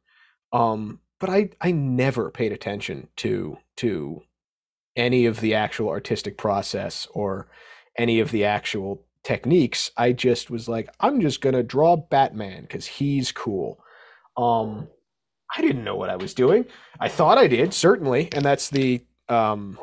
um 0.53 0.99
but 1.19 1.29
i 1.29 1.49
i 1.59 1.71
never 1.71 2.29
paid 2.29 2.51
attention 2.51 3.07
to 3.17 3.57
to 3.77 4.21
any 4.95 5.25
of 5.25 5.39
the 5.41 5.53
actual 5.53 5.89
artistic 5.89 6.37
process 6.37 7.07
or 7.13 7.47
any 7.97 8.19
of 8.19 8.31
the 8.31 8.45
actual 8.45 9.03
techniques. 9.23 9.91
I 9.97 10.11
just 10.13 10.49
was 10.49 10.67
like, 10.67 10.89
I'm 10.99 11.21
just 11.21 11.41
gonna 11.41 11.63
draw 11.63 11.95
Batman 11.95 12.63
because 12.63 12.85
he's 12.85 13.31
cool. 13.31 13.83
Um, 14.37 14.87
I 15.55 15.61
didn't 15.61 15.83
know 15.83 15.95
what 15.95 16.09
I 16.09 16.15
was 16.15 16.33
doing. 16.33 16.65
I 16.99 17.09
thought 17.09 17.37
I 17.37 17.47
did 17.47 17.73
certainly, 17.73 18.29
and 18.33 18.43
that's 18.43 18.69
the 18.69 19.05
um, 19.29 19.77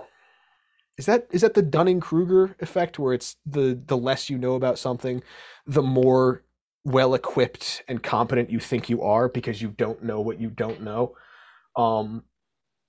is 0.97 1.07
that 1.07 1.29
is 1.31 1.43
that 1.43 1.55
the 1.55 1.63
Dunning 1.63 2.01
Kruger 2.01 2.57
effect 2.61 2.99
where 2.99 3.15
it's 3.15 3.37
the 3.47 3.81
the 3.87 3.97
less 3.97 4.29
you 4.29 4.39
know 4.39 4.55
about 4.55 4.79
something, 4.79 5.23
the 5.67 5.83
more 5.83 6.43
well 6.85 7.15
equipped 7.15 7.83
and 7.87 8.03
competent 8.03 8.51
you 8.51 8.61
think 8.61 8.89
you 8.89 9.03
are 9.03 9.29
because 9.29 9.61
you 9.61 9.69
don't 9.69 10.03
know 10.03 10.21
what 10.21 10.41
you 10.41 10.49
don't 10.49 10.83
know. 10.83 11.15
Um, 11.77 12.25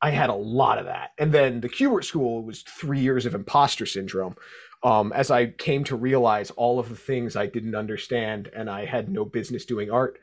I 0.01 0.11
had 0.11 0.29
a 0.29 0.35
lot 0.35 0.77
of 0.77 0.85
that. 0.85 1.11
And 1.17 1.31
then 1.31 1.61
the 1.61 1.69
Kubert 1.69 2.05
School 2.05 2.43
was 2.43 2.61
three 2.61 2.99
years 2.99 3.25
of 3.25 3.35
imposter 3.35 3.85
syndrome. 3.85 4.35
Um, 4.81 5.11
as 5.11 5.29
I 5.29 5.47
came 5.47 5.83
to 5.85 5.95
realize 5.97 6.51
all 6.51 6.79
of 6.79 6.87
the 6.87 6.95
things 6.95 7.35
I 7.35 7.47
didn't 7.47 7.75
understand 7.75 8.49
and 8.55 8.69
I 8.69 8.85
had 8.85 9.09
no 9.09 9.25
business 9.25 9.65
doing 9.65 9.91
art. 9.91 10.19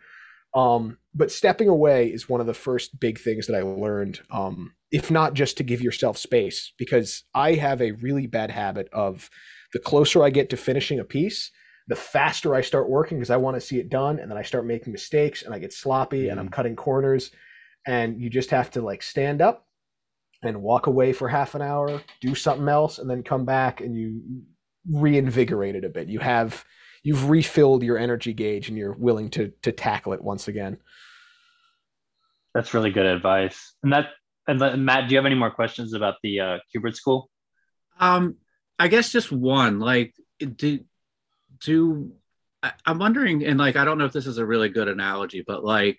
Um, 0.54 0.96
but 1.14 1.30
stepping 1.30 1.68
away 1.68 2.08
is 2.08 2.28
one 2.28 2.40
of 2.40 2.46
the 2.46 2.54
first 2.54 2.98
big 2.98 3.18
things 3.18 3.46
that 3.46 3.56
I 3.56 3.60
learned, 3.60 4.20
um, 4.30 4.72
if 4.90 5.10
not 5.10 5.34
just 5.34 5.58
to 5.58 5.62
give 5.62 5.82
yourself 5.82 6.16
space, 6.16 6.72
because 6.78 7.24
I 7.34 7.54
have 7.54 7.82
a 7.82 7.92
really 7.92 8.26
bad 8.26 8.50
habit 8.50 8.88
of 8.94 9.28
the 9.74 9.78
closer 9.78 10.24
I 10.24 10.30
get 10.30 10.48
to 10.50 10.56
finishing 10.56 10.98
a 10.98 11.04
piece, 11.04 11.50
the 11.88 11.96
faster 11.96 12.54
I 12.54 12.62
start 12.62 12.88
working 12.88 13.18
because 13.18 13.30
I 13.30 13.36
want 13.36 13.56
to 13.56 13.60
see 13.60 13.78
it 13.78 13.90
done. 13.90 14.18
And 14.18 14.30
then 14.30 14.38
I 14.38 14.42
start 14.42 14.64
making 14.64 14.92
mistakes 14.92 15.42
and 15.42 15.52
I 15.52 15.58
get 15.58 15.74
sloppy 15.74 16.24
mm. 16.24 16.30
and 16.30 16.40
I'm 16.40 16.48
mm. 16.48 16.52
cutting 16.52 16.76
corners. 16.76 17.30
And 17.86 18.18
you 18.18 18.30
just 18.30 18.50
have 18.50 18.70
to 18.72 18.80
like 18.80 19.02
stand 19.02 19.42
up 19.42 19.65
and 20.42 20.62
walk 20.62 20.86
away 20.86 21.12
for 21.12 21.28
half 21.28 21.54
an 21.54 21.62
hour, 21.62 22.02
do 22.20 22.34
something 22.34 22.68
else, 22.68 22.98
and 22.98 23.08
then 23.08 23.22
come 23.22 23.44
back 23.44 23.80
and 23.80 23.96
you 23.96 24.22
reinvigorate 24.90 25.74
it 25.74 25.84
a 25.84 25.88
bit. 25.88 26.08
You 26.08 26.20
have 26.20 26.64
you've 27.02 27.30
refilled 27.30 27.82
your 27.82 27.98
energy 27.98 28.32
gauge 28.32 28.68
and 28.68 28.76
you're 28.76 28.92
willing 28.92 29.30
to 29.30 29.52
to 29.62 29.72
tackle 29.72 30.12
it 30.12 30.22
once 30.22 30.48
again. 30.48 30.78
That's 32.54 32.74
really 32.74 32.90
good 32.90 33.06
advice. 33.06 33.74
And 33.82 33.92
that 33.92 34.08
and 34.46 34.84
Matt, 34.84 35.08
do 35.08 35.14
you 35.14 35.18
have 35.18 35.26
any 35.26 35.34
more 35.34 35.50
questions 35.50 35.92
about 35.92 36.16
the 36.22 36.40
uh, 36.40 36.58
Kubert 36.74 36.94
School? 36.94 37.28
Um, 37.98 38.36
I 38.78 38.88
guess 38.88 39.10
just 39.10 39.32
one. 39.32 39.80
Like, 39.80 40.14
do 40.38 40.80
do 41.64 42.12
I, 42.62 42.72
I'm 42.84 42.98
wondering, 42.98 43.44
and 43.44 43.58
like 43.58 43.76
I 43.76 43.84
don't 43.84 43.98
know 43.98 44.04
if 44.04 44.12
this 44.12 44.26
is 44.26 44.38
a 44.38 44.46
really 44.46 44.68
good 44.68 44.88
analogy, 44.88 45.42
but 45.46 45.64
like 45.64 45.98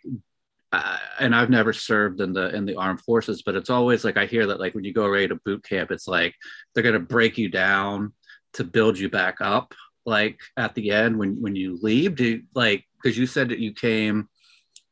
uh, 0.72 0.98
and 1.20 1.34
I've 1.34 1.50
never 1.50 1.72
served 1.72 2.20
in 2.20 2.34
the 2.34 2.54
in 2.54 2.66
the 2.66 2.76
armed 2.76 3.02
forces, 3.02 3.42
but 3.42 3.56
it's 3.56 3.70
always 3.70 4.04
like 4.04 4.18
I 4.18 4.26
hear 4.26 4.48
that 4.48 4.60
like 4.60 4.76
when 4.76 4.84
you 4.84 4.94
go 4.94 5.06
away 5.06 5.28
to 5.28 5.36
boot 5.36 5.64
camp, 5.64 5.92
it's 5.92 6.08
like 6.08 6.36
they're 6.74 6.84
gonna 6.84 7.00
break 7.00 7.38
you 7.38 7.50
down 7.50 8.14
to 8.54 8.64
build 8.64 9.00
you 9.00 9.10
back 9.10 9.40
up. 9.40 9.74
Like 10.06 10.40
at 10.58 10.76
the 10.76 10.92
end 10.92 11.18
when 11.18 11.42
when 11.42 11.56
you 11.56 11.80
leave, 11.82 12.16
do 12.16 12.42
like 12.54 12.86
because 13.02 13.18
you 13.18 13.28
said 13.28 13.50
that 13.50 13.60
you 13.60 13.74
came, 13.74 14.28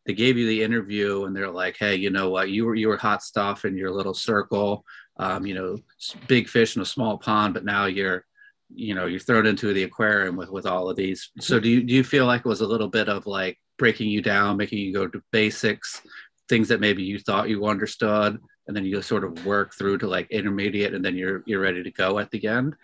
they 0.05 0.13
gave 0.13 0.37
you 0.37 0.47
the 0.47 0.63
interview 0.63 1.25
and 1.25 1.35
they're 1.35 1.51
like, 1.51 1.75
hey, 1.77 1.95
you 1.95 2.09
know 2.09 2.29
what, 2.29 2.49
you 2.49 2.65
were 2.65 2.75
you 2.75 2.87
were 2.87 2.97
hot 2.97 3.21
stuff 3.21 3.65
in 3.65 3.77
your 3.77 3.91
little 3.91 4.13
circle, 4.13 4.85
um, 5.17 5.45
you 5.45 5.55
know, 5.55 5.77
big 6.27 6.47
fish 6.47 6.77
in 6.77 6.81
a 6.81 6.85
small 6.85 7.17
pond, 7.17 7.53
but 7.53 7.65
now 7.65 7.85
you're 7.85 8.25
you 8.73 8.95
know 8.95 9.05
you're 9.05 9.19
thrown 9.19 9.45
into 9.45 9.73
the 9.73 9.83
aquarium 9.83 10.35
with 10.35 10.49
with 10.49 10.65
all 10.65 10.89
of 10.89 10.95
these 10.95 11.29
so 11.39 11.59
do 11.59 11.69
you 11.69 11.83
do 11.83 11.93
you 11.93 12.03
feel 12.03 12.25
like 12.25 12.41
it 12.41 12.49
was 12.49 12.61
a 12.61 12.67
little 12.67 12.87
bit 12.87 13.07
of 13.07 13.27
like 13.27 13.57
breaking 13.77 14.09
you 14.09 14.21
down, 14.21 14.57
making 14.57 14.79
you 14.79 14.93
go 14.93 15.07
to 15.07 15.21
basics, 15.31 16.01
things 16.49 16.67
that 16.67 16.79
maybe 16.79 17.03
you 17.03 17.19
thought 17.19 17.49
you 17.49 17.65
understood, 17.65 18.39
and 18.67 18.75
then 18.75 18.85
you 18.85 19.01
sort 19.01 19.23
of 19.23 19.45
work 19.45 19.73
through 19.73 19.97
to 19.99 20.07
like 20.07 20.29
intermediate, 20.31 20.93
and 20.93 21.03
then 21.03 21.15
you're 21.15 21.43
you're 21.45 21.61
ready 21.61 21.83
to 21.83 21.91
go 21.91 22.19
at 22.19 22.31
the 22.31 22.47
end. 22.47 22.75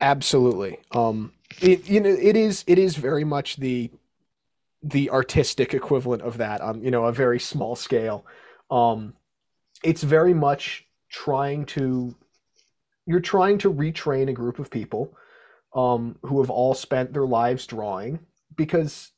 Absolutely. 0.00 0.78
Um, 0.92 1.32
it 1.60 1.88
you 1.88 2.00
know 2.00 2.10
it 2.10 2.36
is 2.36 2.64
it 2.66 2.78
is 2.78 2.96
very 2.96 3.24
much 3.24 3.56
the 3.56 3.90
the 4.82 5.10
artistic 5.10 5.74
equivalent 5.74 6.22
of 6.22 6.38
that 6.38 6.60
on 6.60 6.82
you 6.82 6.90
know 6.90 7.04
a 7.04 7.12
very 7.12 7.40
small 7.40 7.76
scale. 7.76 8.24
Um, 8.70 9.14
it's 9.82 10.02
very 10.02 10.34
much 10.34 10.86
trying 11.10 11.66
to 11.66 12.14
you're 13.10 13.20
trying 13.20 13.58
to 13.58 13.72
retrain 13.72 14.28
a 14.28 14.32
group 14.32 14.58
of 14.58 14.70
people 14.70 15.16
um, 15.74 16.16
who 16.22 16.40
have 16.40 16.50
all 16.50 16.74
spent 16.74 17.12
their 17.12 17.26
lives 17.26 17.66
drawing 17.66 18.20
because 18.56 19.10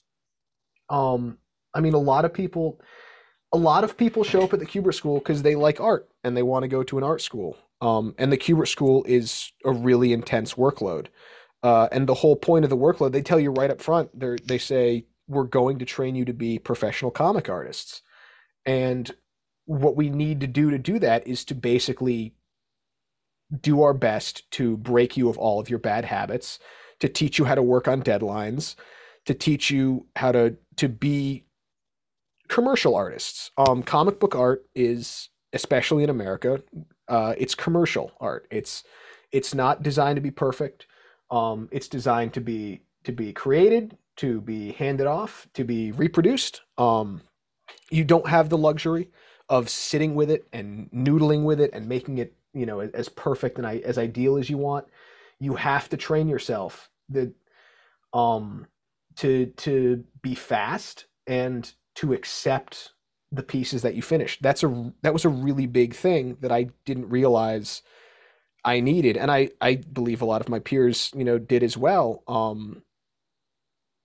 um, 0.88 1.38
I 1.74 1.81
mean, 1.81 1.94
a 1.94 1.98
lot 1.98 2.24
of 2.24 2.33
people, 2.33 2.81
a 3.52 3.57
lot 3.57 3.85
of 3.85 3.96
people 3.96 4.24
show 4.24 4.42
up 4.42 4.52
at 4.52 4.61
the 4.61 4.66
Kubert 4.66 4.94
School 4.94 5.18
because 5.18 5.42
they 5.42 5.55
like 5.55 5.81
art 5.81 6.09
and 6.24 6.37
they 6.37 6.42
want 6.42 6.62
to 6.62 6.68
go 6.68 6.83
to 6.83 6.98
an 6.98 7.05
art 7.05 7.20
school. 7.20 7.57
Um, 7.81 8.14
and 8.18 8.33
the 8.33 8.38
Kubert 8.38 8.68
School 8.68 9.05
is 9.09 9.52
a 9.64 9.72
really 9.72 10.12
intense 10.12 10.55
workload. 10.55 11.07
Uh, 11.62 11.88
and 11.92 12.09
the 12.09 12.14
whole 12.14 12.37
point 12.37 12.64
of 12.64 12.70
the 12.70 12.76
workload, 12.76 13.12
they 13.12 13.22
tell 13.22 13.40
you 13.40 13.50
right 13.50 13.70
up 13.70 13.81
front. 13.81 14.11
They 14.18 14.59
say 14.59 15.07
we're 15.28 15.44
going 15.44 15.78
to 15.78 15.85
train 15.85 16.14
you 16.14 16.24
to 16.24 16.33
be 16.33 16.59
professional 16.59 17.11
comic 17.11 17.48
artists. 17.48 18.02
And 18.66 19.11
what 19.64 19.96
we 19.96 20.11
need 20.11 20.40
to 20.40 20.46
do 20.46 20.70
to 20.70 20.78
do 20.78 20.98
that 20.98 21.26
is 21.26 21.44
to 21.46 21.55
basically 21.55 22.35
do 23.61 23.83
our 23.83 23.95
best 23.95 24.51
to 24.53 24.77
break 24.79 25.17
you 25.17 25.29
of 25.29 25.38
all 25.38 25.61
of 25.61 25.69
your 25.69 25.79
bad 25.79 26.05
habits, 26.05 26.59
to 27.01 27.09
teach 27.09 27.38
you 27.38 27.45
how 27.45 27.55
to 27.55 27.62
work 27.62 27.88
on 27.88 28.03
deadlines, 28.03 28.77
to 29.27 29.35
teach 29.35 29.71
you 29.71 30.07
how 30.17 30.33
to 30.33 30.57
to 30.77 30.88
be 30.88 31.45
commercial 32.49 32.95
artists. 32.95 33.51
Um, 33.57 33.83
comic 33.83 34.21
book 34.21 34.35
art 34.35 34.67
is, 34.75 35.29
especially 35.53 36.05
in 36.05 36.11
America, 36.11 36.62
uh, 37.09 37.35
it's 37.38 37.55
commercial 37.55 38.12
art. 38.21 38.47
It's 38.51 38.85
it's 39.33 39.55
not 39.55 39.83
designed 39.83 40.17
to 40.17 40.23
be 40.23 40.31
perfect. 40.31 40.87
Um, 41.31 41.69
it's 41.73 41.88
designed 41.88 42.35
to 42.35 42.41
be 42.41 42.83
to 43.05 43.12
be 43.12 43.33
created, 43.33 43.97
to 44.17 44.41
be 44.41 44.73
handed 44.73 45.07
off, 45.07 45.49
to 45.55 45.65
be 45.65 45.93
reproduced. 45.93 46.62
Um, 46.79 47.23
you 47.91 48.05
don't 48.05 48.29
have 48.29 48.49
the 48.49 48.59
luxury 48.59 49.09
of 49.49 49.69
sitting 49.69 50.15
with 50.15 50.31
it 50.31 50.47
and 50.53 50.91
noodling 50.93 51.45
with 51.45 51.61
it 51.61 51.71
and 51.73 51.88
making 51.88 52.19
it 52.19 52.35
you 52.55 52.67
know 52.67 52.81
as 52.81 53.09
perfect 53.09 53.59
and 53.59 53.67
as 53.67 53.99
ideal 53.99 54.37
as 54.37 54.51
you 54.51 54.59
want 54.59 54.87
you 55.41 55.55
have 55.55 55.88
to 55.88 55.97
train 55.97 56.29
yourself 56.29 56.91
the 57.09 57.33
um 58.12 58.67
to 59.17 59.47
to 59.57 60.05
be 60.23 60.35
fast 60.35 61.07
and 61.27 61.73
to 61.95 62.12
accept 62.12 62.93
the 63.31 63.43
pieces 63.43 63.83
that 63.83 63.95
you 63.95 64.03
finished. 64.03 64.43
That's 64.43 64.62
a 64.62 64.93
that 65.03 65.12
was 65.12 65.25
a 65.25 65.31
really 65.31 65.67
big 65.67 65.95
thing 65.95 66.37
that 66.41 66.53
i 66.53 66.69
didn't 66.85 67.09
realize 67.09 67.83
i 68.65 68.81
needed. 68.81 69.17
And 69.17 69.31
i 69.31 69.51
i 69.61 69.77
believe 69.77 70.23
a 70.23 70.27
lot 70.27 70.41
of 70.41 70.49
my 70.49 70.59
peers 70.59 71.11
you 71.17 71.25
know 71.25 71.38
did 71.38 71.62
as 71.62 71.77
well. 71.77 72.23
Um 72.29 72.83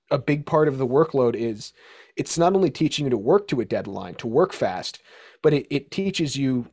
a 0.09 0.17
big 0.17 0.45
part 0.45 0.69
of 0.69 0.77
the 0.77 0.87
workload 0.87 1.35
is 1.35 1.73
it's 2.15 2.37
not 2.37 2.55
only 2.55 2.71
teaching 2.71 3.05
you 3.05 3.09
to 3.09 3.17
work 3.17 3.47
to 3.49 3.59
a 3.59 3.65
deadline 3.65 4.15
to 4.15 4.27
work 4.27 4.53
fast 4.53 5.01
but 5.43 5.53
it, 5.53 5.67
it 5.69 5.91
teaches 5.91 6.37
you 6.37 6.67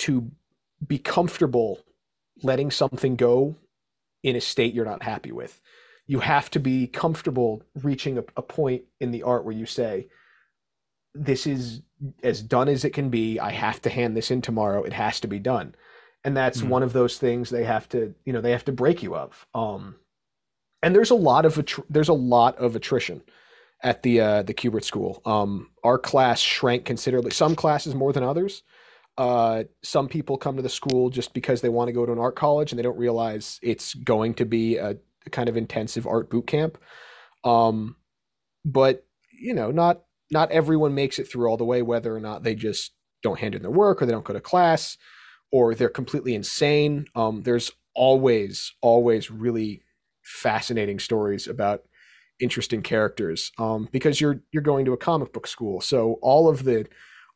to 0.00 0.30
be 0.86 0.98
comfortable 0.98 1.80
letting 2.42 2.70
something 2.70 3.16
go 3.16 3.56
in 4.22 4.36
a 4.36 4.40
state 4.40 4.74
you're 4.74 4.84
not 4.84 5.02
happy 5.02 5.32
with. 5.32 5.60
You 6.06 6.20
have 6.20 6.50
to 6.50 6.58
be 6.58 6.86
comfortable 6.86 7.62
reaching 7.82 8.18
a, 8.18 8.24
a 8.36 8.42
point 8.42 8.84
in 9.00 9.10
the 9.10 9.22
art 9.22 9.44
where 9.44 9.54
you 9.54 9.66
say, 9.66 10.08
this 11.14 11.46
is 11.46 11.82
as 12.22 12.42
done 12.42 12.68
as 12.68 12.84
it 12.84 12.90
can 12.90 13.08
be. 13.08 13.38
I 13.38 13.52
have 13.52 13.80
to 13.82 13.90
hand 13.90 14.16
this 14.16 14.30
in 14.30 14.42
tomorrow. 14.42 14.82
It 14.82 14.92
has 14.92 15.20
to 15.20 15.28
be 15.28 15.38
done. 15.38 15.74
And 16.24 16.36
that's 16.36 16.62
mm. 16.62 16.68
one 16.68 16.82
of 16.82 16.92
those 16.92 17.18
things 17.18 17.50
they 17.50 17.64
have 17.64 17.88
to, 17.90 18.14
you 18.24 18.32
know, 18.32 18.40
they 18.40 18.50
have 18.50 18.64
to 18.64 18.72
break 18.72 19.02
you 19.02 19.14
of. 19.14 19.46
Um, 19.54 19.96
and 20.82 20.94
there's 20.94 21.10
a 21.10 21.14
lot 21.14 21.46
of 21.46 21.54
attr- 21.54 21.86
there's 21.88 22.08
a 22.08 22.14
lot 22.14 22.58
of 22.58 22.76
attrition 22.76 23.22
at 23.82 24.02
the 24.02 24.20
uh, 24.20 24.42
the 24.42 24.54
Kubert 24.54 24.84
School. 24.84 25.22
Um, 25.24 25.70
our 25.82 25.98
class 25.98 26.40
shrank 26.40 26.84
considerably. 26.84 27.30
Some 27.30 27.54
classes 27.54 27.94
more 27.94 28.12
than 28.12 28.24
others. 28.24 28.62
Uh, 29.16 29.64
some 29.82 30.08
people 30.08 30.36
come 30.36 30.56
to 30.56 30.62
the 30.62 30.68
school 30.68 31.08
just 31.08 31.34
because 31.34 31.60
they 31.60 31.68
want 31.68 31.88
to 31.88 31.92
go 31.92 32.04
to 32.04 32.12
an 32.12 32.18
art 32.18 32.34
college 32.36 32.72
and 32.72 32.78
they 32.78 32.82
don't 32.82 32.98
realize 32.98 33.60
it's 33.62 33.94
going 33.94 34.34
to 34.34 34.44
be 34.44 34.76
a, 34.76 34.96
kind 35.30 35.48
of 35.48 35.56
intensive 35.56 36.06
art 36.06 36.28
boot 36.28 36.46
camp. 36.46 36.76
Um, 37.44 37.96
but 38.64 39.06
you 39.32 39.54
know, 39.54 39.70
not 39.70 40.02
not 40.30 40.50
everyone 40.50 40.94
makes 40.94 41.18
it 41.18 41.24
through 41.24 41.48
all 41.48 41.56
the 41.56 41.64
way, 41.64 41.80
whether 41.80 42.14
or 42.14 42.20
not 42.20 42.42
they 42.42 42.54
just 42.54 42.92
don't 43.22 43.38
hand 43.38 43.54
in 43.54 43.62
their 43.62 43.70
work 43.70 44.02
or 44.02 44.06
they 44.06 44.12
don't 44.12 44.24
go 44.24 44.34
to 44.34 44.40
class 44.40 44.98
or 45.50 45.74
they're 45.74 45.88
completely 45.88 46.34
insane. 46.34 47.06
Um, 47.14 47.42
there's 47.42 47.70
always, 47.94 48.72
always 48.82 49.30
really 49.30 49.82
fascinating 50.22 50.98
stories 50.98 51.46
about 51.46 51.82
interesting 52.40 52.82
characters 52.82 53.52
um, 53.58 53.88
because 53.92 54.20
you're 54.20 54.40
you're 54.52 54.62
going 54.62 54.84
to 54.84 54.92
a 54.92 54.96
comic 54.96 55.32
book 55.32 55.46
school. 55.46 55.80
So 55.80 56.18
all 56.22 56.48
of 56.48 56.64
the 56.64 56.86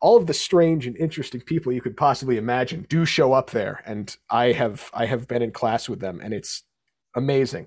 all 0.01 0.17
of 0.17 0.27
the 0.27 0.35
strange 0.35 0.87
and 0.87 0.97
interesting 0.97 1.41
people 1.41 1.73
you 1.73 1.81
could 1.81 1.97
possibly 1.97 2.37
imagine 2.37 2.87
do 2.89 3.05
show 3.05 3.33
up 3.33 3.51
there 3.51 3.83
and 3.85 4.17
i 4.31 4.53
have 4.53 4.91
i 4.95 5.07
have 5.07 5.27
been 5.27 5.43
in 5.43 5.51
class 5.51 5.89
with 5.89 5.99
them 6.01 6.21
and 6.23 6.33
it's 6.33 6.63
amazing. 7.19 7.67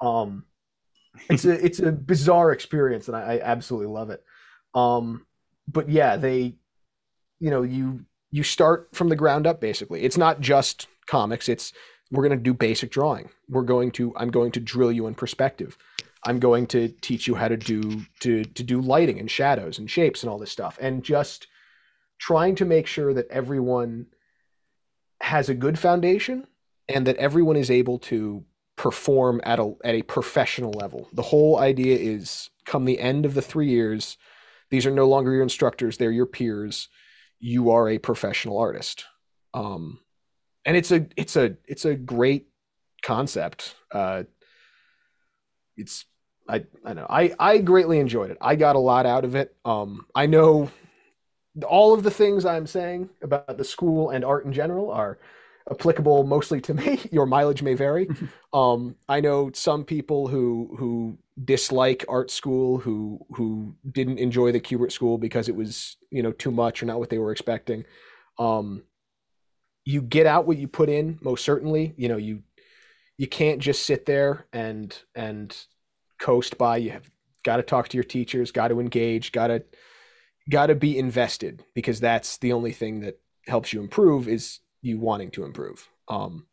Um 0.00 0.44
it's 1.30 1.44
a 1.44 1.64
it's 1.64 1.80
a 1.80 1.92
bizarre 1.92 2.50
experience 2.52 3.08
and 3.08 3.16
I, 3.16 3.34
I 3.34 3.40
absolutely 3.40 3.92
love 3.92 4.10
it. 4.10 4.24
Um 4.74 5.26
but 5.68 5.88
yeah 5.88 6.16
they 6.16 6.54
you 7.40 7.50
know 7.50 7.62
you 7.62 8.04
you 8.30 8.42
start 8.42 8.88
from 8.92 9.10
the 9.10 9.16
ground 9.16 9.46
up 9.46 9.60
basically. 9.60 10.02
It's 10.02 10.16
not 10.16 10.40
just 10.40 10.88
comics 11.06 11.48
it's 11.48 11.72
we're 12.10 12.26
going 12.26 12.38
to 12.38 12.42
do 12.42 12.54
basic 12.54 12.90
drawing. 12.90 13.28
We're 13.48 13.62
going 13.62 13.90
to 13.92 14.14
i'm 14.16 14.30
going 14.30 14.52
to 14.52 14.60
drill 14.60 14.92
you 14.92 15.06
in 15.06 15.14
perspective. 15.14 15.76
I'm 16.26 16.38
going 16.38 16.66
to 16.68 16.88
teach 16.88 17.26
you 17.26 17.34
how 17.34 17.48
to 17.48 17.56
do 17.56 18.02
to 18.20 18.44
to 18.44 18.62
do 18.62 18.80
lighting 18.80 19.20
and 19.20 19.30
shadows 19.30 19.78
and 19.78 19.90
shapes 19.90 20.22
and 20.22 20.30
all 20.30 20.38
this 20.38 20.50
stuff. 20.50 20.78
And 20.80 21.04
just 21.04 21.46
trying 22.26 22.54
to 22.54 22.64
make 22.64 22.86
sure 22.86 23.12
that 23.12 23.28
everyone 23.30 24.06
has 25.20 25.48
a 25.48 25.54
good 25.54 25.78
foundation 25.78 26.46
and 26.88 27.06
that 27.06 27.16
everyone 27.16 27.56
is 27.56 27.70
able 27.70 27.98
to 27.98 28.44
perform 28.76 29.40
at 29.44 29.58
a 29.58 29.74
at 29.84 29.94
a 29.94 30.02
professional 30.02 30.72
level. 30.72 31.08
The 31.12 31.22
whole 31.22 31.58
idea 31.58 31.96
is 31.98 32.50
come 32.64 32.84
the 32.84 32.98
end 32.98 33.26
of 33.26 33.34
the 33.34 33.42
3 33.42 33.68
years 33.68 34.16
these 34.70 34.86
are 34.86 34.90
no 34.90 35.06
longer 35.06 35.32
your 35.32 35.42
instructors, 35.42 35.98
they're 35.98 36.10
your 36.10 36.26
peers. 36.26 36.88
You 37.38 37.70
are 37.70 37.88
a 37.88 37.98
professional 37.98 38.58
artist. 38.58 39.04
Um 39.52 40.00
and 40.64 40.76
it's 40.76 40.90
a 40.90 41.06
it's 41.16 41.36
a 41.36 41.56
it's 41.66 41.84
a 41.84 41.94
great 41.94 42.48
concept. 43.02 43.76
Uh 43.92 44.24
it's 45.76 46.06
I 46.48 46.64
I 46.84 46.94
know 46.94 47.06
I 47.08 47.34
I 47.38 47.58
greatly 47.58 47.98
enjoyed 47.98 48.30
it. 48.30 48.38
I 48.40 48.56
got 48.56 48.76
a 48.76 48.80
lot 48.80 49.06
out 49.06 49.24
of 49.24 49.34
it. 49.34 49.54
Um 49.64 50.06
I 50.14 50.26
know 50.26 50.70
all 51.62 51.94
of 51.94 52.02
the 52.02 52.10
things 52.10 52.44
I'm 52.44 52.66
saying 52.66 53.10
about 53.22 53.56
the 53.56 53.64
school 53.64 54.10
and 54.10 54.24
art 54.24 54.44
in 54.44 54.52
general 54.52 54.90
are 54.90 55.18
applicable 55.70 56.24
mostly 56.24 56.60
to 56.62 56.74
me. 56.80 57.00
Your 57.12 57.26
mileage 57.26 57.62
may 57.62 57.74
vary. 57.74 58.08
um, 58.52 58.96
I 59.08 59.20
know 59.20 59.50
some 59.54 59.84
people 59.84 60.28
who 60.28 60.74
who 60.78 61.18
dislike 61.44 62.04
art 62.08 62.30
school, 62.30 62.78
who 62.78 63.24
who 63.32 63.74
didn't 63.90 64.18
enjoy 64.18 64.52
the 64.52 64.60
Kubert 64.60 64.92
school 64.92 65.18
because 65.18 65.48
it 65.48 65.56
was 65.56 65.96
you 66.10 66.22
know 66.22 66.32
too 66.32 66.50
much 66.50 66.82
or 66.82 66.86
not 66.86 66.98
what 66.98 67.10
they 67.10 67.18
were 67.18 67.32
expecting. 67.32 67.84
Um, 68.38 68.82
you 69.84 70.00
get 70.00 70.26
out 70.26 70.46
what 70.46 70.56
you 70.56 70.66
put 70.66 70.88
in, 70.88 71.18
most 71.20 71.44
certainly. 71.44 71.94
You 71.96 72.08
know 72.08 72.16
you 72.16 72.42
you 73.16 73.28
can't 73.28 73.60
just 73.60 73.86
sit 73.86 74.06
there 74.06 74.46
and 74.52 74.96
and 75.14 75.56
coast 76.18 76.58
by. 76.58 76.78
You 76.78 76.90
have 76.90 77.10
got 77.44 77.56
to 77.56 77.62
talk 77.62 77.88
to 77.88 77.96
your 77.96 78.04
teachers, 78.04 78.50
got 78.50 78.68
to 78.68 78.80
engage, 78.80 79.30
got 79.30 79.48
to 79.48 79.62
got 80.50 80.66
to 80.66 80.74
be 80.74 80.98
invested 80.98 81.64
because 81.74 82.00
that's 82.00 82.38
the 82.38 82.52
only 82.52 82.72
thing 82.72 83.00
that 83.00 83.20
helps 83.46 83.72
you 83.72 83.80
improve 83.80 84.28
is 84.28 84.60
you 84.82 84.98
wanting 84.98 85.30
to 85.32 85.44
improve. 85.44 85.88
Um, 86.08 86.46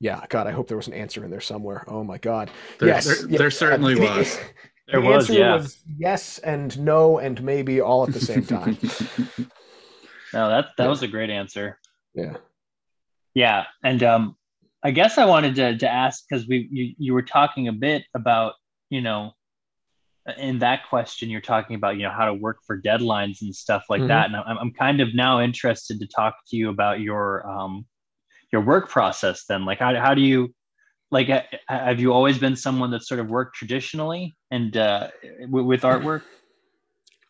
yeah, 0.00 0.24
God, 0.28 0.46
I 0.46 0.52
hope 0.52 0.68
there 0.68 0.76
was 0.76 0.86
an 0.86 0.94
answer 0.94 1.24
in 1.24 1.30
there 1.30 1.40
somewhere. 1.40 1.84
Oh 1.86 2.02
my 2.02 2.18
God, 2.18 2.50
there, 2.78 2.88
yes, 2.88 3.04
there, 3.04 3.30
yeah, 3.30 3.38
there 3.38 3.50
certainly 3.50 3.94
uh, 3.94 4.16
was. 4.16 4.36
The, 4.36 4.42
there 4.92 5.00
was, 5.00 5.28
yeah. 5.28 5.56
Was 5.56 5.76
yes 5.98 6.38
and 6.38 6.76
no 6.80 7.18
and 7.18 7.42
maybe 7.42 7.80
all 7.80 8.04
at 8.04 8.12
the 8.12 8.20
same 8.20 8.44
time. 8.44 8.78
no, 10.32 10.48
that 10.48 10.68
that 10.76 10.84
yeah. 10.84 10.88
was 10.88 11.02
a 11.02 11.08
great 11.08 11.30
answer. 11.30 11.78
Yeah, 12.14 12.36
yeah, 13.34 13.64
and 13.84 14.02
um, 14.02 14.36
I 14.82 14.90
guess 14.90 15.18
I 15.18 15.26
wanted 15.26 15.54
to 15.56 15.76
to 15.78 15.88
ask 15.88 16.24
because 16.28 16.48
we 16.48 16.68
you, 16.70 16.94
you 16.98 17.14
were 17.14 17.22
talking 17.22 17.68
a 17.68 17.72
bit 17.72 18.04
about 18.14 18.54
you 18.88 19.02
know 19.02 19.32
in 20.38 20.58
that 20.60 20.88
question 20.88 21.30
you're 21.30 21.40
talking 21.40 21.76
about 21.76 21.96
you 21.96 22.02
know 22.02 22.10
how 22.10 22.26
to 22.26 22.34
work 22.34 22.58
for 22.66 22.80
deadlines 22.80 23.42
and 23.42 23.54
stuff 23.54 23.84
like 23.88 24.00
mm-hmm. 24.00 24.08
that. 24.08 24.26
And 24.26 24.36
I'm, 24.36 24.58
I'm 24.58 24.72
kind 24.72 25.00
of 25.00 25.14
now 25.14 25.40
interested 25.40 25.98
to 26.00 26.06
talk 26.06 26.34
to 26.48 26.56
you 26.56 26.70
about 26.70 27.00
your 27.00 27.46
um 27.48 27.86
your 28.52 28.62
work 28.62 28.88
process 28.88 29.44
then. 29.48 29.64
Like 29.64 29.78
how, 29.78 29.94
how 29.94 30.14
do 30.14 30.22
you 30.22 30.54
like 31.10 31.28
have 31.68 32.00
you 32.00 32.12
always 32.12 32.38
been 32.38 32.56
someone 32.56 32.90
that 32.92 33.04
sort 33.04 33.20
of 33.20 33.30
worked 33.30 33.56
traditionally 33.56 34.36
and 34.50 34.76
uh 34.76 35.08
w- 35.42 35.66
with 35.66 35.82
artwork? 35.82 36.22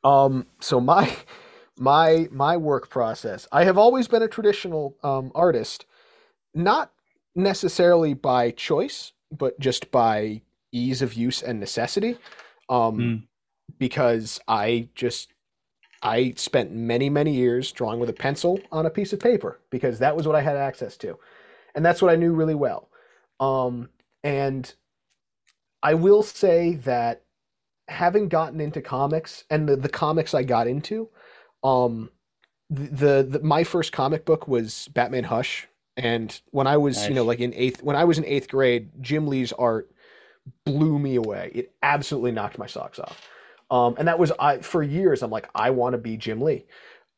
Um 0.05 0.47
so 0.61 0.81
my 0.81 1.15
my 1.81 2.29
my 2.31 2.57
work 2.57 2.91
process 2.91 3.49
i 3.51 3.65
have 3.65 3.79
always 3.79 4.07
been 4.07 4.23
a 4.23 4.29
traditional 4.29 4.95
um 5.03 5.33
artist 5.35 5.87
not 6.55 6.93
necessarily 7.35 8.13
by 8.13 8.51
choice 8.51 9.13
but 9.33 9.59
just 9.59 9.91
by 9.91 10.43
ease 10.73 11.01
of 11.01 11.15
use 11.15 11.43
and 11.43 11.59
necessity 11.59 12.19
um, 12.71 12.99
mm. 12.99 13.23
because 13.79 14.41
I 14.49 14.89
just 14.95 15.35
I 16.03 16.33
spent 16.37 16.73
many 16.73 17.11
many 17.11 17.35
years 17.35 17.71
drawing 17.73 18.01
with 18.01 18.09
a 18.09 18.15
pencil 18.15 18.61
on 18.73 18.87
a 18.87 18.91
piece 18.91 19.13
of 19.13 19.21
paper 19.21 19.61
because 19.71 19.99
that 19.99 20.17
was 20.17 20.27
what 20.27 20.37
I 20.37 20.41
had 20.41 20.57
access 20.57 20.97
to, 20.99 21.19
and 21.75 21.85
that's 21.85 22.01
what 22.01 22.11
I 22.11 22.17
knew 22.17 22.33
really 22.33 22.55
well. 22.55 22.89
Um, 23.41 23.91
and 24.23 24.73
I 25.83 25.95
will 25.95 26.23
say 26.23 26.77
that 26.77 27.23
having 27.89 28.29
gotten 28.29 28.61
into 28.61 28.81
comics 28.81 29.45
and 29.51 29.69
the, 29.69 29.77
the 29.77 29.89
comics 29.89 30.33
I 30.33 30.45
got 30.45 30.69
into, 30.69 31.09
um, 31.65 32.11
the, 32.69 33.27
the 33.29 33.41
my 33.43 33.65
first 33.65 33.93
comic 33.93 34.25
book 34.25 34.47
was 34.47 34.89
Batman 34.95 35.25
Hush, 35.25 35.67
and 35.97 36.41
when 36.51 36.67
I 36.67 36.77
was 36.77 36.97
nice. 36.99 37.09
you 37.09 37.15
know 37.15 37.25
like 37.25 37.41
in 37.41 37.53
eighth 37.55 37.83
when 37.83 37.97
I 37.97 38.05
was 38.05 38.17
in 38.17 38.25
eighth 38.25 38.49
grade, 38.49 38.91
Jim 39.01 39.27
Lee's 39.27 39.53
art 39.53 39.90
blew 40.65 40.99
me 40.99 41.17
away. 41.17 41.51
It 41.55 41.75
absolutely 41.83 42.33
knocked 42.33 42.59
my 42.59 42.67
socks 42.67 42.99
off. 42.99 43.29
Um, 43.71 43.95
and 43.99 44.09
that 44.09 44.19
was 44.19 44.33
I 44.39 44.59
for 44.59 44.83
years. 44.83 45.23
I'm 45.23 45.31
like, 45.31 45.49
I 45.55 45.71
want 45.71 45.95
to 45.95 45.99
be 45.99 46.17
Jim 46.17 46.41
Lee, 46.41 46.67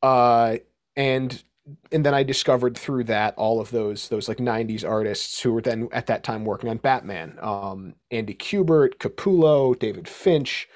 uh, 0.03 0.59
and 0.97 1.43
and 1.91 2.05
then 2.05 2.15
I 2.15 2.25
discovered 2.25 2.77
through 2.77 3.05
that 3.05 3.35
all 3.37 3.61
of 3.61 3.71
those 3.71 4.09
those 4.11 4.29
like 4.29 4.39
'90s 4.39 4.87
artists 4.87 5.41
who 5.41 5.53
were 5.55 5.63
then 5.63 5.89
at 5.93 6.07
that 6.09 6.25
time 6.25 6.45
working 6.45 6.69
on 6.69 6.77
Batman. 6.77 7.39
Um, 7.41 7.95
Andy 8.11 8.35
Kubert, 8.35 8.97
Capullo, 8.99 9.79
David 9.79 10.09
Finch, 10.09 10.69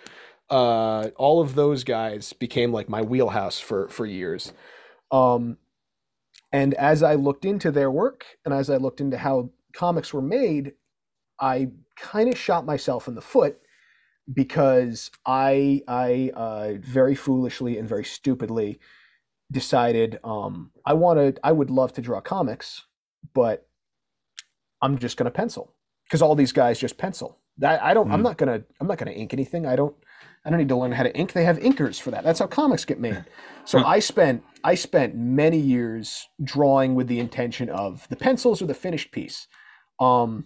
uh, 0.48 1.08
all 1.16 1.42
of 1.42 1.54
those 1.54 1.84
guys 1.84 2.32
became 2.32 2.72
like 2.72 2.88
my 2.88 3.02
wheelhouse 3.02 3.60
for 3.60 3.88
for 3.88 4.06
years. 4.06 4.54
Um, 5.10 5.58
and 6.52 6.74
as 6.74 7.02
I 7.02 7.14
looked 7.16 7.44
into 7.44 7.70
their 7.70 7.90
work 7.90 8.24
and 8.44 8.54
as 8.54 8.70
I 8.70 8.76
looked 8.76 9.00
into 9.00 9.18
how 9.18 9.50
comics 9.74 10.14
were 10.14 10.22
made, 10.22 10.72
I 11.38 11.68
kind 11.96 12.32
of 12.32 12.38
shot 12.38 12.66
myself 12.66 13.08
in 13.08 13.14
the 13.14 13.20
foot 13.20 13.58
because 14.32 15.10
I 15.24 15.82
I 15.86 16.30
uh, 16.34 16.72
very 16.80 17.14
foolishly 17.14 17.78
and 17.78 17.88
very 17.88 18.04
stupidly 18.04 18.80
decided 19.50 20.18
um, 20.24 20.72
I 20.84 20.94
wanted 20.94 21.38
I 21.42 21.52
would 21.52 21.70
love 21.70 21.92
to 21.94 22.02
draw 22.02 22.20
comics, 22.20 22.84
but 23.34 23.66
I'm 24.82 24.98
just 24.98 25.16
gonna 25.16 25.30
pencil 25.30 25.74
because 26.04 26.22
all 26.22 26.34
these 26.34 26.52
guys 26.52 26.78
just 26.78 26.98
pencil. 26.98 27.38
I, 27.62 27.78
I 27.90 27.94
don't. 27.94 28.08
Mm. 28.08 28.12
I'm 28.12 28.18
hmm. 28.20 28.24
not 28.24 28.38
gonna. 28.38 28.62
I'm 28.80 28.86
not 28.86 28.98
gonna 28.98 29.12
ink 29.12 29.32
anything. 29.32 29.66
I 29.66 29.76
don't. 29.76 29.94
I 30.44 30.50
don't 30.50 30.58
need 30.58 30.68
to 30.68 30.76
learn 30.76 30.92
how 30.92 31.02
to 31.02 31.16
ink. 31.16 31.32
They 31.32 31.44
have 31.44 31.58
inkers 31.58 32.00
for 32.00 32.12
that. 32.12 32.22
That's 32.22 32.38
how 32.38 32.46
comics 32.46 32.84
get 32.84 33.00
made. 33.00 33.24
So 33.64 33.82
I 33.84 33.98
spent 33.98 34.44
I 34.62 34.76
spent 34.76 35.16
many 35.16 35.58
years 35.58 36.28
drawing 36.44 36.94
with 36.94 37.08
the 37.08 37.18
intention 37.18 37.68
of 37.68 38.06
the 38.10 38.14
pencils 38.14 38.62
or 38.62 38.66
the 38.66 38.74
finished 38.74 39.10
piece, 39.10 39.48
um, 39.98 40.44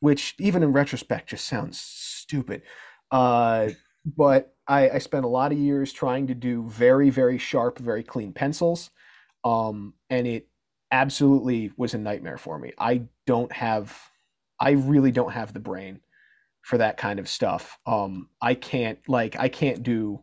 which 0.00 0.34
even 0.38 0.62
in 0.62 0.72
retrospect 0.72 1.28
just 1.30 1.46
sounds 1.46 1.80
stupid. 1.80 2.62
Uh, 3.10 3.70
but 4.04 4.54
I, 4.66 4.90
I 4.90 4.98
spent 4.98 5.24
a 5.24 5.28
lot 5.28 5.52
of 5.52 5.58
years 5.58 5.92
trying 5.92 6.26
to 6.28 6.34
do 6.34 6.64
very 6.68 7.10
very 7.10 7.38
sharp, 7.38 7.78
very 7.78 8.02
clean 8.02 8.32
pencils, 8.32 8.90
um, 9.44 9.94
and 10.10 10.26
it 10.26 10.48
absolutely 10.90 11.72
was 11.76 11.94
a 11.94 11.98
nightmare 11.98 12.38
for 12.38 12.58
me. 12.58 12.72
I 12.78 13.02
don't 13.26 13.50
have, 13.52 13.98
I 14.60 14.72
really 14.72 15.10
don't 15.10 15.32
have 15.32 15.52
the 15.52 15.60
brain 15.60 16.00
for 16.62 16.78
that 16.78 16.96
kind 16.96 17.18
of 17.18 17.28
stuff. 17.28 17.78
Um, 17.86 18.28
I 18.40 18.54
can't 18.54 18.98
like 19.08 19.36
I 19.38 19.48
can't 19.48 19.82
do 19.82 20.22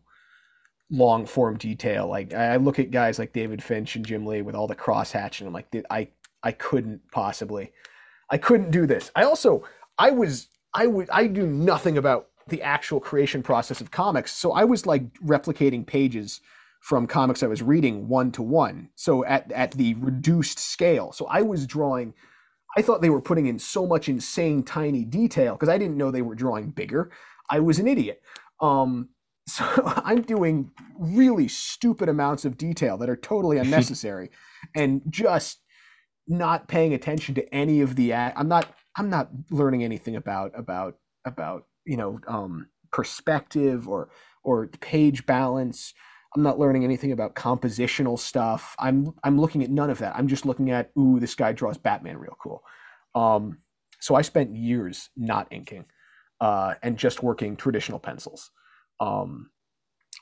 long 0.90 1.24
form 1.26 1.56
detail. 1.56 2.08
Like 2.08 2.34
I 2.34 2.56
look 2.56 2.78
at 2.78 2.90
guys 2.90 3.18
like 3.18 3.32
David 3.32 3.62
Finch 3.62 3.96
and 3.96 4.04
Jim 4.04 4.26
Lee 4.26 4.42
with 4.42 4.54
all 4.54 4.66
the 4.66 4.74
cross 4.74 5.12
hatching. 5.12 5.46
I'm 5.46 5.52
like, 5.52 5.68
I 5.90 6.08
I 6.42 6.52
couldn't 6.52 7.00
possibly, 7.12 7.72
I 8.32 8.38
couldn't 8.38 8.70
do 8.70 8.86
this. 8.86 9.12
I 9.14 9.24
also 9.24 9.62
I 9.98 10.10
was 10.10 10.48
I 10.74 10.86
would 10.86 11.08
I 11.10 11.26
do 11.26 11.46
nothing 11.46 11.98
about 11.98 12.28
the 12.48 12.62
actual 12.62 12.98
creation 12.98 13.42
process 13.42 13.80
of 13.80 13.90
comics. 13.90 14.32
So 14.32 14.52
I 14.52 14.64
was 14.64 14.86
like 14.86 15.12
replicating 15.20 15.86
pages 15.86 16.40
from 16.80 17.06
comics 17.06 17.44
I 17.44 17.46
was 17.46 17.62
reading 17.62 18.08
one 18.08 18.32
to 18.32 18.42
one. 18.42 18.88
So 18.96 19.24
at 19.26 19.52
at 19.52 19.72
the 19.72 19.94
reduced 19.94 20.58
scale. 20.58 21.12
So 21.12 21.26
I 21.26 21.42
was 21.42 21.66
drawing 21.66 22.14
I 22.74 22.80
thought 22.80 23.02
they 23.02 23.10
were 23.10 23.20
putting 23.20 23.46
in 23.46 23.58
so 23.58 23.86
much 23.86 24.08
insane 24.08 24.62
tiny 24.62 25.04
detail 25.04 25.54
because 25.54 25.68
I 25.68 25.76
didn't 25.76 25.98
know 25.98 26.10
they 26.10 26.22
were 26.22 26.34
drawing 26.34 26.70
bigger. 26.70 27.10
I 27.50 27.60
was 27.60 27.78
an 27.78 27.86
idiot. 27.86 28.22
Um, 28.60 29.10
so 29.46 29.64
I'm 29.84 30.22
doing 30.22 30.70
really 30.98 31.48
stupid 31.48 32.08
amounts 32.08 32.44
of 32.44 32.56
detail 32.56 32.96
that 32.98 33.10
are 33.10 33.16
totally 33.16 33.58
unnecessary 33.64 34.30
and 34.74 35.02
just 35.10 35.61
not 36.28 36.68
paying 36.68 36.94
attention 36.94 37.34
to 37.34 37.54
any 37.54 37.80
of 37.80 37.96
the 37.96 38.14
I'm 38.14 38.48
not 38.48 38.74
I'm 38.96 39.10
not 39.10 39.30
learning 39.50 39.84
anything 39.84 40.16
about 40.16 40.52
about 40.54 40.96
about 41.24 41.66
you 41.84 41.96
know 41.96 42.20
um, 42.26 42.68
perspective 42.92 43.88
or 43.88 44.10
or 44.44 44.66
page 44.68 45.26
balance 45.26 45.94
I'm 46.34 46.42
not 46.42 46.58
learning 46.58 46.84
anything 46.84 47.12
about 47.12 47.34
compositional 47.34 48.18
stuff. 48.18 48.74
I'm 48.78 49.12
I'm 49.22 49.38
looking 49.38 49.62
at 49.62 49.70
none 49.70 49.90
of 49.90 49.98
that. 49.98 50.16
I'm 50.16 50.28
just 50.28 50.46
looking 50.46 50.70
at 50.70 50.90
ooh, 50.98 51.20
this 51.20 51.34
guy 51.34 51.52
draws 51.52 51.76
Batman 51.76 52.18
real 52.18 52.36
cool. 52.42 52.62
Um, 53.14 53.58
so 54.00 54.14
I 54.14 54.22
spent 54.22 54.56
years 54.56 55.10
not 55.16 55.46
inking 55.50 55.84
uh, 56.40 56.74
and 56.82 56.96
just 56.96 57.22
working 57.22 57.56
traditional 57.56 57.98
pencils 57.98 58.50
um, 58.98 59.50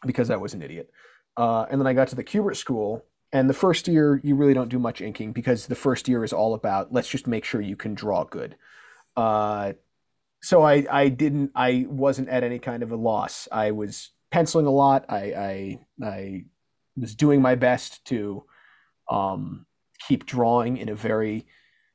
because 0.04 0.30
I 0.30 0.36
was 0.36 0.52
an 0.52 0.62
idiot. 0.62 0.90
Uh, 1.36 1.66
and 1.70 1.80
then 1.80 1.86
I 1.86 1.92
got 1.92 2.08
to 2.08 2.16
the 2.16 2.24
Kubert 2.24 2.56
school, 2.56 3.04
and 3.32 3.48
the 3.48 3.54
first 3.54 3.88
year 3.88 4.20
you 4.24 4.34
really 4.34 4.54
don't 4.54 4.68
do 4.68 4.78
much 4.78 5.00
inking 5.00 5.32
because 5.32 5.66
the 5.66 5.74
first 5.74 6.08
year 6.08 6.24
is 6.24 6.32
all 6.32 6.54
about 6.54 6.92
let's 6.92 7.08
just 7.08 7.26
make 7.26 7.44
sure 7.44 7.60
you 7.60 7.76
can 7.76 7.94
draw 7.94 8.24
good. 8.24 8.56
Uh, 9.16 9.74
so 10.42 10.62
I 10.62 10.86
I 10.90 11.08
didn't 11.08 11.52
I 11.54 11.86
wasn't 11.88 12.28
at 12.28 12.42
any 12.42 12.58
kind 12.58 12.82
of 12.82 12.90
a 12.90 12.96
loss. 12.96 13.48
I 13.52 13.70
was 13.72 14.10
penciling 14.30 14.66
a 14.66 14.70
lot. 14.70 15.06
I 15.08 15.18
I, 15.18 15.78
I 16.02 16.44
was 16.96 17.14
doing 17.14 17.40
my 17.42 17.54
best 17.54 18.04
to 18.06 18.44
um, 19.10 19.66
keep 20.08 20.26
drawing 20.26 20.76
in 20.76 20.88
a 20.88 20.94
very 20.94 21.46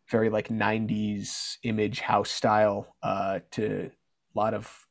very 0.10 0.30
like 0.30 0.50
90s 0.50 1.58
image 1.64 2.00
house 2.00 2.30
style 2.30 2.96
uh, 3.02 3.40
to 3.52 3.90
a 4.36 4.40
lot 4.40 4.54
of 4.54 4.86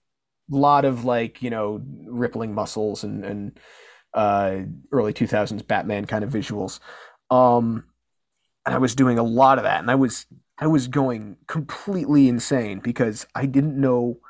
lot 0.50 0.84
of 0.84 1.04
like 1.04 1.42
you 1.42 1.50
know 1.50 1.80
rippling 2.06 2.54
muscles 2.54 3.04
and 3.04 3.24
and 3.24 3.58
uh, 4.14 4.60
early 4.92 5.12
2000s 5.12 5.66
Batman 5.66 6.04
kind 6.06 6.24
of 6.24 6.30
visuals. 6.30 6.80
Um, 7.30 7.84
and 8.66 8.74
I 8.74 8.78
was 8.78 8.94
doing 8.94 9.18
a 9.18 9.22
lot 9.22 9.58
of 9.58 9.64
that, 9.64 9.80
and 9.80 9.90
I 9.90 9.94
was 9.94 10.26
I 10.58 10.66
was 10.66 10.86
going 10.88 11.36
completely 11.46 12.28
insane 12.28 12.78
because 12.78 13.26
I 13.34 13.46
didn't 13.46 13.78
know 13.78 14.20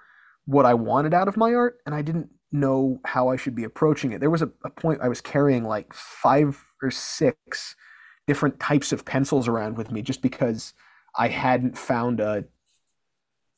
what 0.47 0.67
I 0.67 0.75
wanted 0.75 1.15
out 1.15 1.29
of 1.29 1.37
my 1.37 1.55
art, 1.55 1.79
and 1.87 1.95
I 1.95 2.03
didn't 2.03 2.31
know 2.51 3.01
how 3.05 3.29
I 3.29 3.37
should 3.37 3.55
be 3.55 3.65
approaching 3.65 4.13
it. 4.13 4.21
There 4.21 4.31
was 4.31 4.43
a, 4.43 4.51
a 4.65 4.71
point 4.71 5.01
I 5.03 5.09
was 5.09 5.21
carrying 5.21 5.65
like 5.65 5.93
five 5.93 6.63
or 6.83 6.91
six 6.91 7.77
different 8.27 8.59
types 8.59 8.93
of 8.93 9.05
pencils 9.05 9.49
around 9.49 9.77
with 9.77 9.91
me 9.91 10.03
just 10.03 10.23
because 10.23 10.73
I 11.17 11.29
hadn't 11.29 11.77
found 11.77 12.21
a 12.21 12.45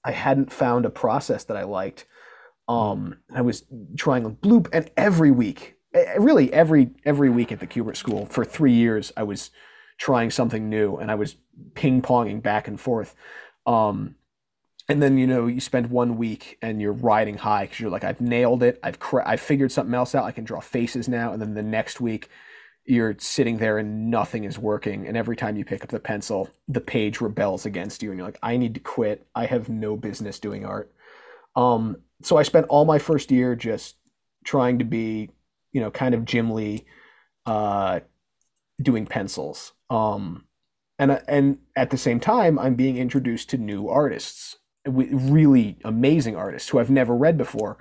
I 0.04 0.12
hadn't 0.12 0.52
found 0.52 0.86
a 0.86 0.90
process 0.90 1.44
that 1.44 1.56
I 1.56 1.64
liked. 1.64 2.06
Um, 2.68 3.18
I 3.34 3.42
was 3.42 3.64
trying 3.96 4.24
a 4.24 4.30
blue 4.30 4.64
and 4.72 4.90
every 4.96 5.30
week, 5.30 5.75
really 6.18 6.52
every 6.52 6.90
every 7.04 7.30
week 7.30 7.52
at 7.52 7.60
the 7.60 7.66
Kubert 7.66 7.96
School 7.96 8.26
for 8.26 8.44
three 8.44 8.72
years, 8.72 9.12
I 9.16 9.22
was 9.22 9.50
trying 9.98 10.30
something 10.30 10.68
new 10.68 10.96
and 10.96 11.10
I 11.10 11.14
was 11.14 11.36
ping 11.74 12.02
ponging 12.02 12.42
back 12.42 12.68
and 12.68 12.78
forth. 12.78 13.14
Um, 13.66 14.16
and 14.88 15.02
then 15.02 15.18
you 15.18 15.26
know 15.26 15.46
you 15.46 15.60
spend 15.60 15.90
one 15.90 16.16
week 16.16 16.58
and 16.62 16.80
you're 16.80 16.92
riding 16.92 17.38
high 17.38 17.64
because 17.64 17.80
you're 17.80 17.90
like 17.90 18.04
I've 18.04 18.20
nailed 18.20 18.62
it. 18.62 18.78
I've 18.82 18.98
I've 19.24 19.40
figured 19.40 19.72
something 19.72 19.94
else 19.94 20.14
out. 20.14 20.24
I 20.24 20.32
can 20.32 20.44
draw 20.44 20.60
faces 20.60 21.08
now. 21.08 21.32
And 21.32 21.40
then 21.40 21.54
the 21.54 21.62
next 21.62 22.00
week 22.00 22.28
you're 22.84 23.16
sitting 23.18 23.58
there 23.58 23.78
and 23.78 24.10
nothing 24.10 24.44
is 24.44 24.58
working. 24.58 25.08
And 25.08 25.16
every 25.16 25.34
time 25.34 25.56
you 25.56 25.64
pick 25.64 25.82
up 25.82 25.90
the 25.90 25.98
pencil 25.98 26.48
the 26.68 26.80
page 26.80 27.20
rebels 27.20 27.66
against 27.66 28.02
you 28.02 28.10
and 28.10 28.18
you're 28.18 28.28
like 28.28 28.38
I 28.42 28.56
need 28.56 28.74
to 28.74 28.80
quit. 28.80 29.26
I 29.34 29.46
have 29.46 29.68
no 29.68 29.96
business 29.96 30.38
doing 30.38 30.64
art. 30.64 30.92
Um 31.56 31.96
so 32.22 32.36
I 32.36 32.42
spent 32.44 32.66
all 32.68 32.84
my 32.84 32.98
first 32.98 33.30
year 33.30 33.56
just 33.56 33.96
trying 34.44 34.78
to 34.78 34.84
be 34.84 35.30
you 35.76 35.82
know 35.82 35.90
kind 35.90 36.14
of 36.14 36.24
Jim 36.24 36.52
Lee 36.52 36.86
uh 37.44 38.00
doing 38.80 39.04
pencils 39.04 39.74
um 39.90 40.46
and 40.98 41.22
and 41.28 41.58
at 41.76 41.90
the 41.90 41.98
same 41.98 42.18
time 42.18 42.58
I'm 42.58 42.76
being 42.76 42.96
introduced 42.96 43.50
to 43.50 43.58
new 43.58 43.90
artists 43.90 44.56
really 44.86 45.76
amazing 45.84 46.34
artists 46.34 46.70
who 46.70 46.78
I've 46.78 46.88
never 46.88 47.14
read 47.14 47.36
before 47.36 47.76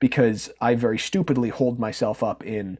because 0.00 0.50
I 0.60 0.74
very 0.74 0.98
stupidly 0.98 1.50
hold 1.50 1.78
myself 1.78 2.24
up 2.24 2.44
in 2.44 2.78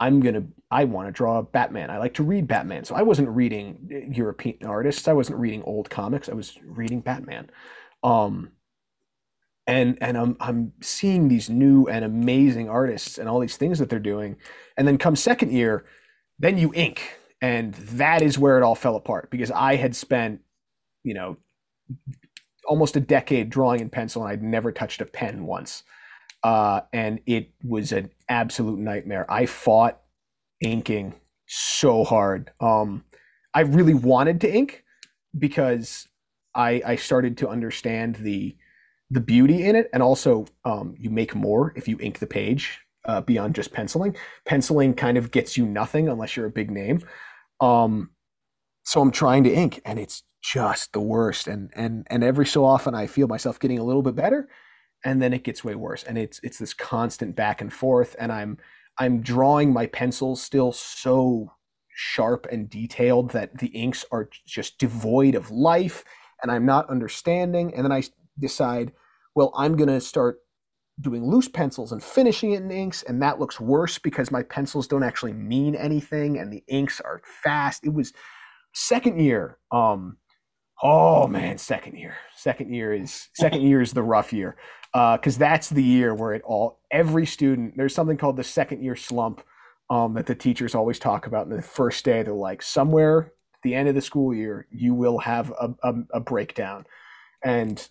I'm 0.00 0.18
gonna 0.18 0.42
I 0.68 0.82
want 0.84 1.06
to 1.06 1.12
draw 1.12 1.42
Batman. 1.42 1.90
I 1.90 1.98
like 1.98 2.14
to 2.14 2.24
read 2.24 2.48
Batman. 2.48 2.84
So 2.84 2.96
I 2.96 3.02
wasn't 3.02 3.28
reading 3.28 4.10
European 4.12 4.66
artists. 4.66 5.06
I 5.06 5.12
wasn't 5.12 5.38
reading 5.38 5.62
old 5.62 5.90
comics. 5.90 6.28
I 6.28 6.34
was 6.34 6.58
reading 6.64 7.02
Batman. 7.02 7.50
Um 8.02 8.50
and 9.68 9.98
and 10.00 10.16
I'm 10.16 10.36
I'm 10.40 10.72
seeing 10.80 11.28
these 11.28 11.48
new 11.48 11.86
and 11.86 12.04
amazing 12.04 12.68
artists 12.68 13.18
and 13.18 13.28
all 13.28 13.38
these 13.38 13.58
things 13.58 13.78
that 13.78 13.90
they're 13.90 14.00
doing. 14.00 14.36
And 14.76 14.88
then 14.88 14.98
come 14.98 15.14
second 15.14 15.52
year, 15.52 15.84
then 16.38 16.58
you 16.58 16.72
ink. 16.74 17.18
And 17.40 17.74
that 17.74 18.22
is 18.22 18.38
where 18.38 18.56
it 18.58 18.64
all 18.64 18.74
fell 18.74 18.96
apart 18.96 19.30
because 19.30 19.52
I 19.52 19.76
had 19.76 19.94
spent, 19.94 20.40
you 21.04 21.14
know, 21.14 21.36
almost 22.66 22.96
a 22.96 23.00
decade 23.00 23.50
drawing 23.50 23.80
in 23.80 23.90
pencil, 23.90 24.22
and 24.22 24.32
I'd 24.32 24.42
never 24.42 24.72
touched 24.72 25.00
a 25.00 25.06
pen 25.06 25.46
once. 25.46 25.84
Uh, 26.42 26.80
and 26.92 27.20
it 27.26 27.50
was 27.62 27.92
an 27.92 28.10
absolute 28.28 28.78
nightmare. 28.78 29.26
I 29.30 29.46
fought 29.46 30.00
inking 30.60 31.14
so 31.46 32.04
hard. 32.04 32.50
Um, 32.60 33.04
I 33.54 33.60
really 33.60 33.94
wanted 33.94 34.40
to 34.40 34.52
ink 34.52 34.84
because 35.38 36.08
I, 36.54 36.82
I 36.84 36.96
started 36.96 37.38
to 37.38 37.48
understand 37.48 38.16
the 38.16 38.56
the 39.10 39.20
beauty 39.20 39.64
in 39.64 39.76
it, 39.76 39.88
and 39.92 40.02
also 40.02 40.46
um, 40.64 40.94
you 40.98 41.10
make 41.10 41.34
more 41.34 41.72
if 41.76 41.88
you 41.88 41.98
ink 42.00 42.18
the 42.18 42.26
page 42.26 42.80
uh, 43.04 43.20
beyond 43.22 43.54
just 43.54 43.72
penciling. 43.72 44.14
Penciling 44.44 44.94
kind 44.94 45.16
of 45.16 45.30
gets 45.30 45.56
you 45.56 45.66
nothing 45.66 46.08
unless 46.08 46.36
you're 46.36 46.46
a 46.46 46.50
big 46.50 46.70
name. 46.70 47.00
Um, 47.60 48.10
so 48.84 49.00
I'm 49.00 49.10
trying 49.10 49.44
to 49.44 49.52
ink, 49.52 49.80
and 49.84 49.98
it's 49.98 50.22
just 50.42 50.92
the 50.92 51.00
worst. 51.00 51.46
And 51.46 51.70
and 51.74 52.06
and 52.10 52.22
every 52.22 52.46
so 52.46 52.64
often 52.64 52.94
I 52.94 53.06
feel 53.06 53.28
myself 53.28 53.58
getting 53.58 53.78
a 53.78 53.84
little 53.84 54.02
bit 54.02 54.14
better, 54.14 54.48
and 55.04 55.20
then 55.22 55.32
it 55.32 55.44
gets 55.44 55.64
way 55.64 55.74
worse. 55.74 56.04
And 56.04 56.18
it's 56.18 56.40
it's 56.42 56.58
this 56.58 56.74
constant 56.74 57.34
back 57.34 57.60
and 57.60 57.72
forth. 57.72 58.14
And 58.18 58.30
I'm 58.30 58.58
I'm 58.98 59.20
drawing 59.20 59.72
my 59.72 59.86
pencils 59.86 60.42
still 60.42 60.72
so 60.72 61.52
sharp 61.94 62.46
and 62.50 62.70
detailed 62.70 63.30
that 63.32 63.58
the 63.58 63.68
inks 63.68 64.04
are 64.12 64.28
just 64.46 64.78
devoid 64.78 65.34
of 65.34 65.50
life, 65.50 66.04
and 66.42 66.52
I'm 66.52 66.66
not 66.66 66.90
understanding. 66.90 67.74
And 67.74 67.84
then 67.84 67.92
I 67.92 68.02
decide, 68.38 68.92
well, 69.34 69.52
I'm 69.56 69.76
gonna 69.76 70.00
start 70.00 70.38
doing 71.00 71.24
loose 71.24 71.48
pencils 71.48 71.92
and 71.92 72.02
finishing 72.02 72.52
it 72.52 72.62
in 72.62 72.70
inks 72.70 73.02
and 73.04 73.22
that 73.22 73.38
looks 73.38 73.60
worse 73.60 73.98
because 73.98 74.30
my 74.30 74.42
pencils 74.42 74.88
don't 74.88 75.04
actually 75.04 75.32
mean 75.32 75.74
anything 75.74 76.38
and 76.38 76.52
the 76.52 76.64
inks 76.66 77.00
are 77.00 77.20
fast. 77.44 77.84
It 77.84 77.92
was 77.92 78.12
second 78.74 79.20
year 79.20 79.58
um 79.70 80.16
oh 80.82 81.26
man 81.26 81.58
second 81.58 81.96
year. 81.96 82.16
Second 82.34 82.74
year 82.74 82.92
is 82.92 83.28
second 83.34 83.62
year 83.62 83.80
is 83.80 83.92
the 83.92 84.02
rough 84.02 84.32
year 84.32 84.56
because 84.92 85.36
uh, 85.36 85.38
that's 85.38 85.68
the 85.68 85.82
year 85.82 86.14
where 86.14 86.32
it 86.32 86.42
all 86.44 86.80
every 86.90 87.26
student 87.26 87.76
there's 87.76 87.94
something 87.94 88.16
called 88.16 88.36
the 88.36 88.44
second 88.44 88.82
year 88.82 88.96
slump 88.96 89.42
um, 89.90 90.14
that 90.14 90.26
the 90.26 90.34
teachers 90.34 90.74
always 90.74 90.98
talk 90.98 91.26
about 91.26 91.46
in 91.46 91.54
the 91.54 91.62
first 91.62 92.04
day. 92.04 92.22
They're 92.22 92.34
like 92.34 92.62
somewhere 92.62 93.32
at 93.54 93.60
the 93.62 93.74
end 93.74 93.88
of 93.88 93.94
the 93.94 94.00
school 94.00 94.34
year 94.34 94.66
you 94.70 94.94
will 94.94 95.18
have 95.18 95.50
a, 95.52 95.74
a, 95.82 95.94
a 96.14 96.20
breakdown. 96.20 96.86
And 97.44 97.88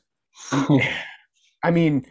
i 1.64 1.72
mean 1.72 2.06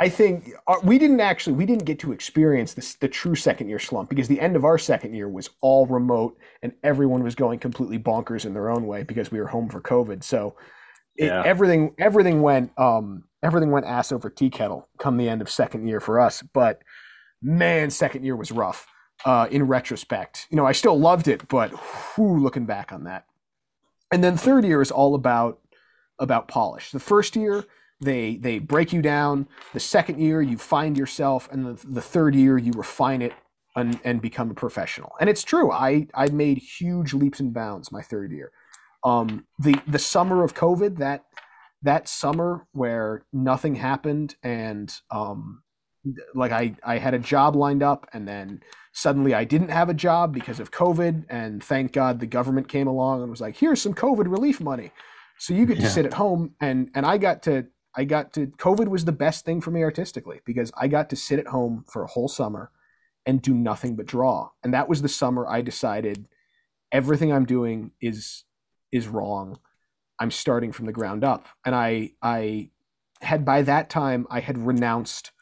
I 0.00 0.08
think 0.08 0.52
uh, 0.68 0.76
we 0.84 0.96
didn't 0.96 1.20
actually 1.20 1.54
we 1.54 1.66
didn't 1.66 1.84
get 1.84 1.98
to 2.00 2.12
experience 2.12 2.72
this 2.74 2.94
the 2.94 3.08
true 3.08 3.34
second 3.34 3.68
year 3.68 3.80
slump 3.80 4.08
because 4.08 4.28
the 4.28 4.40
end 4.40 4.54
of 4.54 4.64
our 4.64 4.78
second 4.78 5.14
year 5.14 5.28
was 5.28 5.50
all 5.60 5.86
remote 5.86 6.38
and 6.62 6.72
everyone 6.84 7.24
was 7.24 7.34
going 7.34 7.58
completely 7.58 7.98
bonkers 7.98 8.44
in 8.44 8.54
their 8.54 8.70
own 8.70 8.86
way 8.86 9.02
because 9.02 9.32
we 9.32 9.40
were 9.40 9.48
home 9.48 9.68
for 9.68 9.80
COVID. 9.80 10.22
So 10.22 10.54
it, 11.16 11.26
yeah. 11.26 11.42
everything 11.44 11.94
everything 11.98 12.42
went 12.42 12.70
um, 12.78 13.24
everything 13.42 13.72
went 13.72 13.86
ass 13.86 14.12
over 14.12 14.30
tea 14.30 14.50
kettle 14.50 14.88
come 14.98 15.16
the 15.16 15.28
end 15.28 15.42
of 15.42 15.50
second 15.50 15.88
year 15.88 16.00
for 16.00 16.20
us. 16.20 16.42
But 16.42 16.80
man, 17.42 17.90
second 17.90 18.24
year 18.24 18.36
was 18.36 18.52
rough. 18.52 18.86
Uh, 19.24 19.48
in 19.50 19.64
retrospect, 19.64 20.46
you 20.48 20.56
know, 20.56 20.64
I 20.64 20.70
still 20.70 20.96
loved 20.96 21.26
it, 21.26 21.48
but 21.48 21.70
whew, 21.70 22.38
looking 22.38 22.66
back 22.66 22.92
on 22.92 23.02
that. 23.04 23.26
And 24.12 24.22
then 24.22 24.36
third 24.36 24.64
year 24.64 24.80
is 24.80 24.92
all 24.92 25.16
about 25.16 25.58
about 26.18 26.48
polish. 26.48 26.90
The 26.90 27.00
first 27.00 27.36
year 27.36 27.64
they 28.00 28.36
they 28.36 28.58
break 28.58 28.92
you 28.92 29.02
down. 29.02 29.48
The 29.72 29.80
second 29.80 30.20
year 30.20 30.40
you 30.40 30.56
find 30.56 30.96
yourself 30.96 31.48
and 31.50 31.66
the, 31.66 31.86
the 31.86 32.02
third 32.02 32.34
year 32.34 32.56
you 32.58 32.72
refine 32.72 33.22
it 33.22 33.32
and, 33.74 33.98
and 34.04 34.20
become 34.20 34.50
a 34.50 34.54
professional. 34.54 35.12
And 35.20 35.28
it's 35.28 35.42
true 35.42 35.70
i 35.70 36.06
i 36.14 36.28
made 36.28 36.58
huge 36.58 37.14
leaps 37.14 37.40
and 37.40 37.52
bounds 37.52 37.90
my 37.92 38.02
third 38.02 38.32
year. 38.32 38.52
Um 39.04 39.46
the 39.58 39.80
the 39.86 39.98
summer 39.98 40.44
of 40.44 40.54
covid 40.54 40.98
that 40.98 41.24
that 41.82 42.08
summer 42.08 42.66
where 42.72 43.24
nothing 43.32 43.76
happened 43.76 44.36
and 44.42 45.00
um 45.10 45.62
like 46.34 46.52
i 46.52 46.74
i 46.84 46.98
had 46.98 47.14
a 47.14 47.18
job 47.18 47.54
lined 47.54 47.82
up 47.82 48.08
and 48.12 48.26
then 48.26 48.60
suddenly 48.92 49.34
i 49.34 49.44
didn't 49.44 49.68
have 49.68 49.88
a 49.88 49.94
job 49.94 50.32
because 50.32 50.60
of 50.60 50.70
covid 50.70 51.24
and 51.28 51.62
thank 51.62 51.92
god 51.92 52.20
the 52.20 52.26
government 52.26 52.68
came 52.68 52.86
along 52.86 53.20
and 53.20 53.30
was 53.30 53.40
like 53.40 53.56
here's 53.56 53.82
some 53.82 53.94
covid 53.94 54.30
relief 54.30 54.60
money 54.60 54.90
so 55.38 55.54
you 55.54 55.66
get 55.66 55.76
to 55.76 55.82
yeah. 55.82 55.88
sit 55.88 56.06
at 56.06 56.14
home 56.14 56.54
and 56.60 56.90
and 56.94 57.06
i 57.06 57.16
got 57.16 57.42
to 57.42 57.66
I 57.98 58.04
got 58.04 58.32
to 58.34 58.46
COVID 58.46 58.86
was 58.86 59.04
the 59.04 59.12
best 59.12 59.44
thing 59.44 59.60
for 59.60 59.72
me 59.72 59.82
artistically 59.82 60.40
because 60.44 60.70
I 60.76 60.86
got 60.86 61.10
to 61.10 61.16
sit 61.16 61.40
at 61.40 61.48
home 61.48 61.84
for 61.88 62.04
a 62.04 62.06
whole 62.06 62.28
summer 62.28 62.70
and 63.26 63.42
do 63.42 63.52
nothing 63.52 63.96
but 63.96 64.06
draw. 64.06 64.50
And 64.62 64.72
that 64.72 64.88
was 64.88 65.02
the 65.02 65.08
summer 65.08 65.46
I 65.48 65.62
decided 65.62 66.28
everything 66.92 67.32
I'm 67.32 67.44
doing 67.44 67.90
is 68.00 68.44
is 68.92 69.08
wrong. 69.08 69.58
I'm 70.20 70.30
starting 70.30 70.70
from 70.70 70.86
the 70.86 70.92
ground 70.92 71.24
up. 71.24 71.46
And 71.64 71.74
I 71.74 72.12
I 72.22 72.70
had 73.20 73.44
by 73.44 73.62
that 73.62 73.90
time 73.90 74.28
I 74.30 74.40
had 74.40 74.58
renounced 74.58 75.32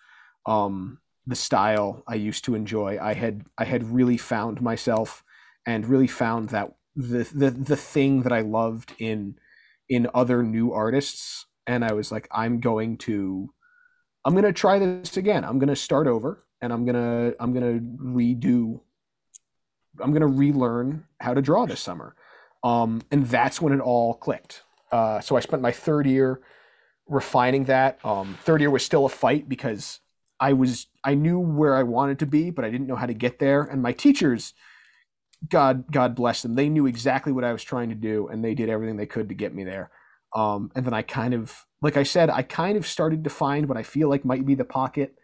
um 0.47 0.99
the 1.27 1.37
style 1.37 2.05
I 2.09 2.15
used 2.15 2.45
to 2.47 2.55
enjoy. 2.55 2.99
I 2.99 3.13
had 3.13 3.45
I 3.59 3.67
had 3.67 3.93
really 3.93 4.17
found 4.17 4.63
myself 4.63 5.23
and 5.67 5.87
really 5.87 6.07
found 6.07 6.49
that 6.51 6.75
the 6.95 7.29
the 7.35 7.51
the 7.51 7.77
thing 7.77 8.23
that 8.23 8.33
I 8.33 8.41
loved 8.41 8.95
in 8.99 9.39
in 9.89 10.09
other 10.15 10.43
new 10.43 10.73
artists 10.73 11.47
and 11.67 11.85
I 11.85 11.93
was 11.93 12.13
like, 12.13 12.29
I'm 12.31 12.61
going 12.61 12.97
to, 12.99 13.53
I'm 14.25 14.35
going 14.35 14.45
to 14.45 14.53
try 14.53 14.79
this 14.79 15.17
again. 15.17 15.45
I'm 15.45 15.59
going 15.59 15.69
to 15.69 15.77
start 15.77 16.07
over, 16.07 16.45
and 16.61 16.73
I'm 16.73 16.87
gonna, 16.87 17.33
I'm 17.39 17.53
gonna 17.53 17.79
redo, 17.79 18.81
I'm 20.01 20.13
gonna 20.13 20.27
relearn 20.27 21.05
how 21.21 21.35
to 21.35 21.43
draw 21.43 21.67
this 21.67 21.81
summer, 21.81 22.15
um, 22.65 23.03
and 23.11 23.27
that's 23.27 23.61
when 23.61 23.73
it 23.73 23.81
all 23.81 24.15
clicked. 24.15 24.63
Uh, 24.91 25.21
so 25.21 25.37
I 25.37 25.41
spent 25.41 25.61
my 25.61 25.73
third 25.73 26.07
year 26.07 26.41
refining 27.09 27.65
that. 27.65 27.99
Um, 28.05 28.39
third 28.43 28.61
year 28.61 28.71
was 28.71 28.85
still 28.85 29.05
a 29.05 29.11
fight 29.11 29.49
because 29.49 30.01
I 30.41 30.55
was, 30.55 30.87
I 31.05 31.15
knew 31.15 31.39
where 31.39 31.77
I 31.77 31.83
wanted 31.83 32.19
to 32.21 32.27
be, 32.27 32.51
but 32.51 32.65
I 32.65 32.71
didn't 32.71 32.87
know 32.87 32.97
how 32.97 33.07
to 33.07 33.15
get 33.15 33.39
there, 33.39 33.63
and 33.63 33.83
my 33.83 33.93
teachers. 33.93 34.55
God, 35.49 35.85
God 35.91 36.15
bless 36.15 36.43
them. 36.43 36.55
They 36.55 36.69
knew 36.69 36.87
exactly 36.87 37.33
what 37.33 37.45
I 37.45 37.53
was 37.53 37.63
trying 37.63 37.91
to 37.91 37.95
do, 37.95 38.29
and 38.29 38.45
they 38.45 38.55
did 38.55 38.69
everything 38.69 38.97
they 38.97 39.07
could 39.07 39.29
to 39.29 39.35
get 39.35 39.55
me 39.55 39.65
there. 39.65 39.91
Um, 40.35 40.71
and 40.75 40.85
then 40.85 40.95
I 40.95 41.03
kind 41.03 41.35
of, 41.35 41.65
like 41.83 41.97
I 41.97 42.03
said, 42.03 42.31
I 42.31 42.43
kind 42.43 42.77
of 42.77 42.87
started 42.87 43.25
to 43.25 43.31
find 43.31 43.69
what 43.69 43.79
I 43.79 43.83
feel 43.83 44.09
like 44.09 44.25
might 44.25 44.47
be 44.47 44.55
the 44.55 44.65
pocket 44.65 45.15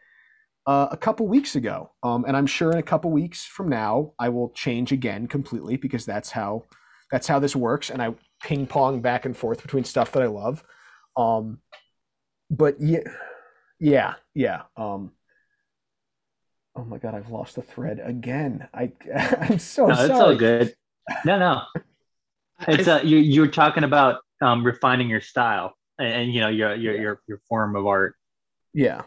uh, 0.66 0.88
a 0.90 0.96
couple 0.96 1.26
weeks 1.26 1.56
ago. 1.56 1.90
Um, 2.02 2.24
and 2.26 2.36
I'm 2.36 2.46
sure 2.46 2.70
in 2.72 2.78
a 2.78 2.82
couple 2.82 3.10
weeks 3.10 3.44
from 3.44 3.68
now, 3.68 4.12
I 4.18 4.28
will 4.28 4.50
change 4.50 4.92
again 4.92 5.26
completely 5.26 5.76
because 5.76 6.06
that's 6.06 6.30
how 6.30 6.64
that's 7.10 7.26
how 7.26 7.38
this 7.38 7.54
works. 7.54 7.90
And 7.90 8.00
I 8.00 8.14
ping 8.42 8.66
pong 8.66 9.00
back 9.00 9.24
and 9.24 9.36
forth 9.36 9.62
between 9.62 9.84
stuff 9.84 10.12
that 10.12 10.22
I 10.22 10.26
love. 10.26 10.64
Um, 11.16 11.58
but 12.50 12.76
yeah, 12.80 13.00
yeah, 13.80 14.14
yeah. 14.34 14.62
Um, 14.76 15.12
oh 16.76 16.84
my 16.84 16.98
god, 16.98 17.14
I've 17.14 17.30
lost 17.30 17.56
the 17.56 17.62
thread 17.62 18.00
again. 18.02 18.68
I 18.72 18.92
I'm 19.40 19.58
so 19.58 19.86
no, 19.86 19.94
sorry. 19.94 20.10
it's 20.10 20.20
all 20.20 20.34
good. 20.34 20.74
No, 21.24 21.38
no. 21.38 21.62
It's 22.68 22.86
uh, 22.86 23.00
you. 23.02 23.16
You're 23.16 23.48
talking 23.48 23.82
about 23.82 24.20
um, 24.40 24.62
refining 24.62 25.08
your 25.08 25.20
style 25.20 25.74
and, 25.98 26.08
and, 26.08 26.32
you 26.32 26.40
know 26.40 26.48
your 26.48 26.76
your 26.76 26.94
your 26.94 27.20
your 27.26 27.40
form 27.48 27.74
of 27.74 27.88
art. 27.88 28.14
Yeah. 28.72 29.02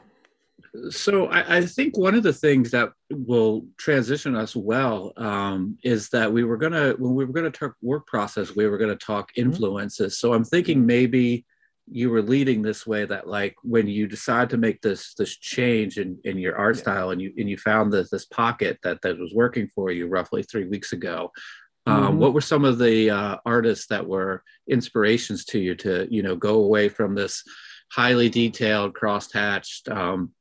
So 0.89 1.27
I, 1.27 1.57
I, 1.57 1.65
think 1.65 1.97
one 1.97 2.15
of 2.15 2.23
the 2.23 2.33
things 2.33 2.71
that 2.71 2.89
will 3.09 3.65
transition 3.77 4.35
us 4.35 4.57
well 4.57 5.13
um, 5.15 5.77
is 5.85 6.09
that 6.09 6.33
we 6.33 6.43
were 6.43 6.57
gonna 6.57 6.95
when 6.97 7.15
we 7.15 7.23
were 7.23 7.31
gonna 7.31 7.49
talk 7.49 7.75
work 7.81 8.05
process, 8.07 8.57
we 8.57 8.67
were 8.67 8.77
gonna 8.77 8.97
talk 8.97 9.31
mm-hmm. 9.31 9.49
influences. 9.49 10.15
Mm-hmm. 10.15 10.27
So 10.27 10.33
I'm 10.33 10.43
thinking 10.43 10.85
maybe 10.85 11.45
you 11.87 12.09
were 12.09 12.21
leading 12.21 12.61
this 12.61 12.87
way 12.87 13.05
that 13.05 13.27
like 13.27 13.55
when 13.63 13.87
you 13.87 14.07
decide 14.07 14.49
to 14.49 14.57
make 14.57 14.81
this 14.81 15.13
this 15.13 15.37
change 15.37 15.97
in, 15.97 16.17
in 16.23 16.37
your 16.37 16.57
art 16.57 16.75
yeah. 16.75 16.81
style 16.81 17.11
and 17.11 17.21
you 17.21 17.31
and 17.37 17.49
you 17.49 17.57
found 17.57 17.93
this 17.93 18.09
this 18.09 18.25
pocket 18.25 18.79
that 18.83 19.01
that 19.01 19.19
was 19.19 19.33
working 19.35 19.67
for 19.67 19.91
you 19.91 20.07
roughly 20.07 20.41
three 20.41 20.65
weeks 20.65 20.93
ago 20.93 21.31
um, 21.87 22.03
mm-hmm. 22.03 22.17
What 22.17 22.33
were 22.33 22.41
some 22.41 22.65
of 22.65 22.79
the 22.79 23.09
uh, 23.09 23.37
artists 23.45 23.87
that 23.87 24.05
were 24.05 24.43
inspirations 24.67 25.45
to 25.45 25.59
you 25.59 25.75
to, 25.75 26.07
you 26.09 26.23
know, 26.23 26.35
go 26.35 26.63
away 26.63 26.89
from 26.89 27.15
this 27.15 27.43
highly 27.91 28.29
detailed, 28.29 28.95
cross-hatched 28.95 29.89
um, 29.89 30.31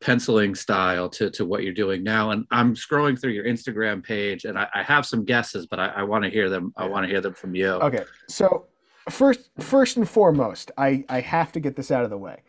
penciling 0.00 0.54
style 0.54 1.08
to, 1.10 1.30
to 1.30 1.44
what 1.44 1.64
you're 1.64 1.74
doing 1.74 2.02
now? 2.02 2.30
And 2.30 2.46
I'm 2.50 2.74
scrolling 2.74 3.20
through 3.20 3.32
your 3.32 3.44
Instagram 3.44 4.02
page, 4.02 4.44
and 4.44 4.58
I, 4.58 4.68
I 4.74 4.82
have 4.82 5.04
some 5.04 5.24
guesses, 5.24 5.66
but 5.66 5.78
I, 5.78 5.88
I 5.88 6.02
want 6.04 6.24
to 6.24 6.30
hear 6.30 6.48
them. 6.48 6.72
I 6.76 6.86
want 6.86 7.04
to 7.04 7.10
hear 7.10 7.20
them 7.20 7.34
from 7.34 7.54
you. 7.54 7.68
Okay, 7.68 8.04
so 8.28 8.66
first, 9.10 9.50
first 9.58 9.96
and 9.96 10.08
foremost, 10.08 10.70
I 10.76 11.04
I 11.08 11.20
have 11.20 11.52
to 11.52 11.60
get 11.60 11.76
this 11.76 11.90
out 11.90 12.04
of 12.04 12.10
the 12.10 12.18
way. 12.18 12.42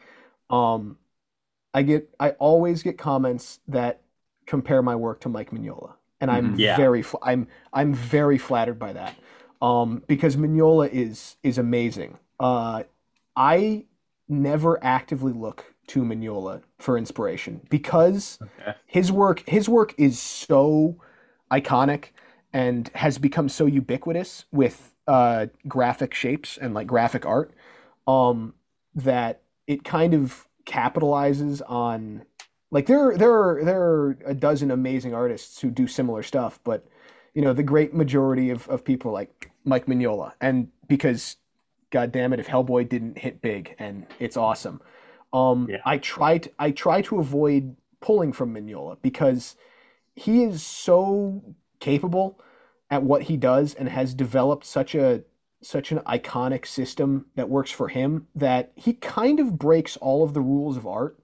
Um, 0.50 0.98
I 1.74 1.84
get 1.84 2.10
I 2.20 2.32
always 2.32 2.84
get 2.84 2.98
comments 2.98 3.60
that 3.68 4.02
compare 4.46 4.82
my 4.82 4.96
work 4.96 5.22
to 5.22 5.30
Mike 5.30 5.52
Mignola 5.52 5.94
and 6.20 6.32
I'm 6.32 6.50
mm-hmm. 6.52 6.60
yeah. 6.60 6.78
very 6.78 7.04
I'm 7.22 7.48
I'm 7.74 7.94
very 7.94 8.38
flattered 8.38 8.80
by 8.80 8.94
that 8.94 9.16
um, 9.62 10.04
because 10.08 10.36
Mignola 10.36 10.90
is 10.92 11.38
is 11.44 11.58
amazing. 11.58 12.18
Uh, 12.40 12.84
I 13.36 13.86
never 14.28 14.84
actively 14.84 15.34
look 15.34 15.74
to 15.88 16.02
Mignola 16.04 16.62
for 16.80 16.98
inspiration 16.98 17.62
because 17.70 18.40
okay. 18.42 18.76
his 18.86 19.12
work 19.12 19.44
his 19.48 19.70
work 19.70 19.94
is 19.98 20.20
so 20.20 20.98
iconic 21.52 22.08
and 22.54 22.90
has 22.96 23.18
become 23.18 23.50
so 23.50 23.66
ubiquitous 23.66 24.46
with 24.52 24.94
uh, 25.08 25.48
graphic 25.68 26.14
shapes 26.14 26.58
and 26.58 26.74
like 26.74 26.88
graphic 26.88 27.26
art 27.26 27.52
um, 28.08 28.54
that 28.96 29.42
it 29.68 29.84
kind 29.84 30.14
of 30.14 30.48
capitalizes 30.66 31.62
on 31.68 32.24
like 32.72 32.86
there 32.88 33.18
there 33.18 33.32
are 33.32 33.64
there 33.64 33.82
are 33.82 34.18
a 34.26 34.34
dozen 34.34 34.72
amazing 34.72 35.14
artists 35.14 35.62
who 35.62 35.70
do 35.70 35.88
similar 35.88 36.24
stuff, 36.24 36.60
but 36.64 36.86
you 37.34 37.42
know 37.42 37.54
the 37.54 37.64
great 37.64 37.94
majority 37.94 38.50
of, 38.50 38.68
of 38.68 38.84
people 38.84 39.12
like 39.12 39.52
Mike 39.64 39.86
Mignola, 39.86 40.34
and 40.42 40.70
because 40.88 41.38
God 41.90 42.12
damn 42.12 42.34
it, 42.34 42.40
if 42.40 42.48
Hellboy 42.48 42.90
didn't 42.90 43.18
hit 43.18 43.42
big 43.42 43.76
and 43.80 44.06
it's 44.20 44.36
awesome, 44.36 44.82
um, 45.32 45.68
yeah. 45.70 45.78
I 45.86 45.98
try 45.98 46.40
to 46.40 46.52
I 46.60 46.72
try 46.72 47.02
to 47.04 47.20
avoid 47.20 47.78
pulling 48.02 48.34
from 48.34 48.54
Mignola 48.54 48.98
because 49.02 49.56
he 50.16 50.44
is 50.44 50.62
so 50.64 51.56
capable 51.80 52.40
at 52.90 53.04
what 53.04 53.24
he 53.24 53.38
does 53.38 53.74
and 53.74 53.90
has 53.90 54.14
developed 54.14 54.66
such 54.66 54.96
a 54.96 55.24
such 55.62 55.92
an 55.92 56.00
iconic 56.00 56.66
system 56.68 57.26
that 57.36 57.50
works 57.50 57.72
for 57.72 57.88
him 57.88 58.28
that 58.36 58.72
he 58.76 58.94
kind 58.94 59.40
of 59.40 59.58
breaks 59.58 59.98
all 59.98 60.24
of 60.24 60.34
the 60.36 60.42
rules 60.42 60.78
of 60.78 60.86
art 60.86 61.18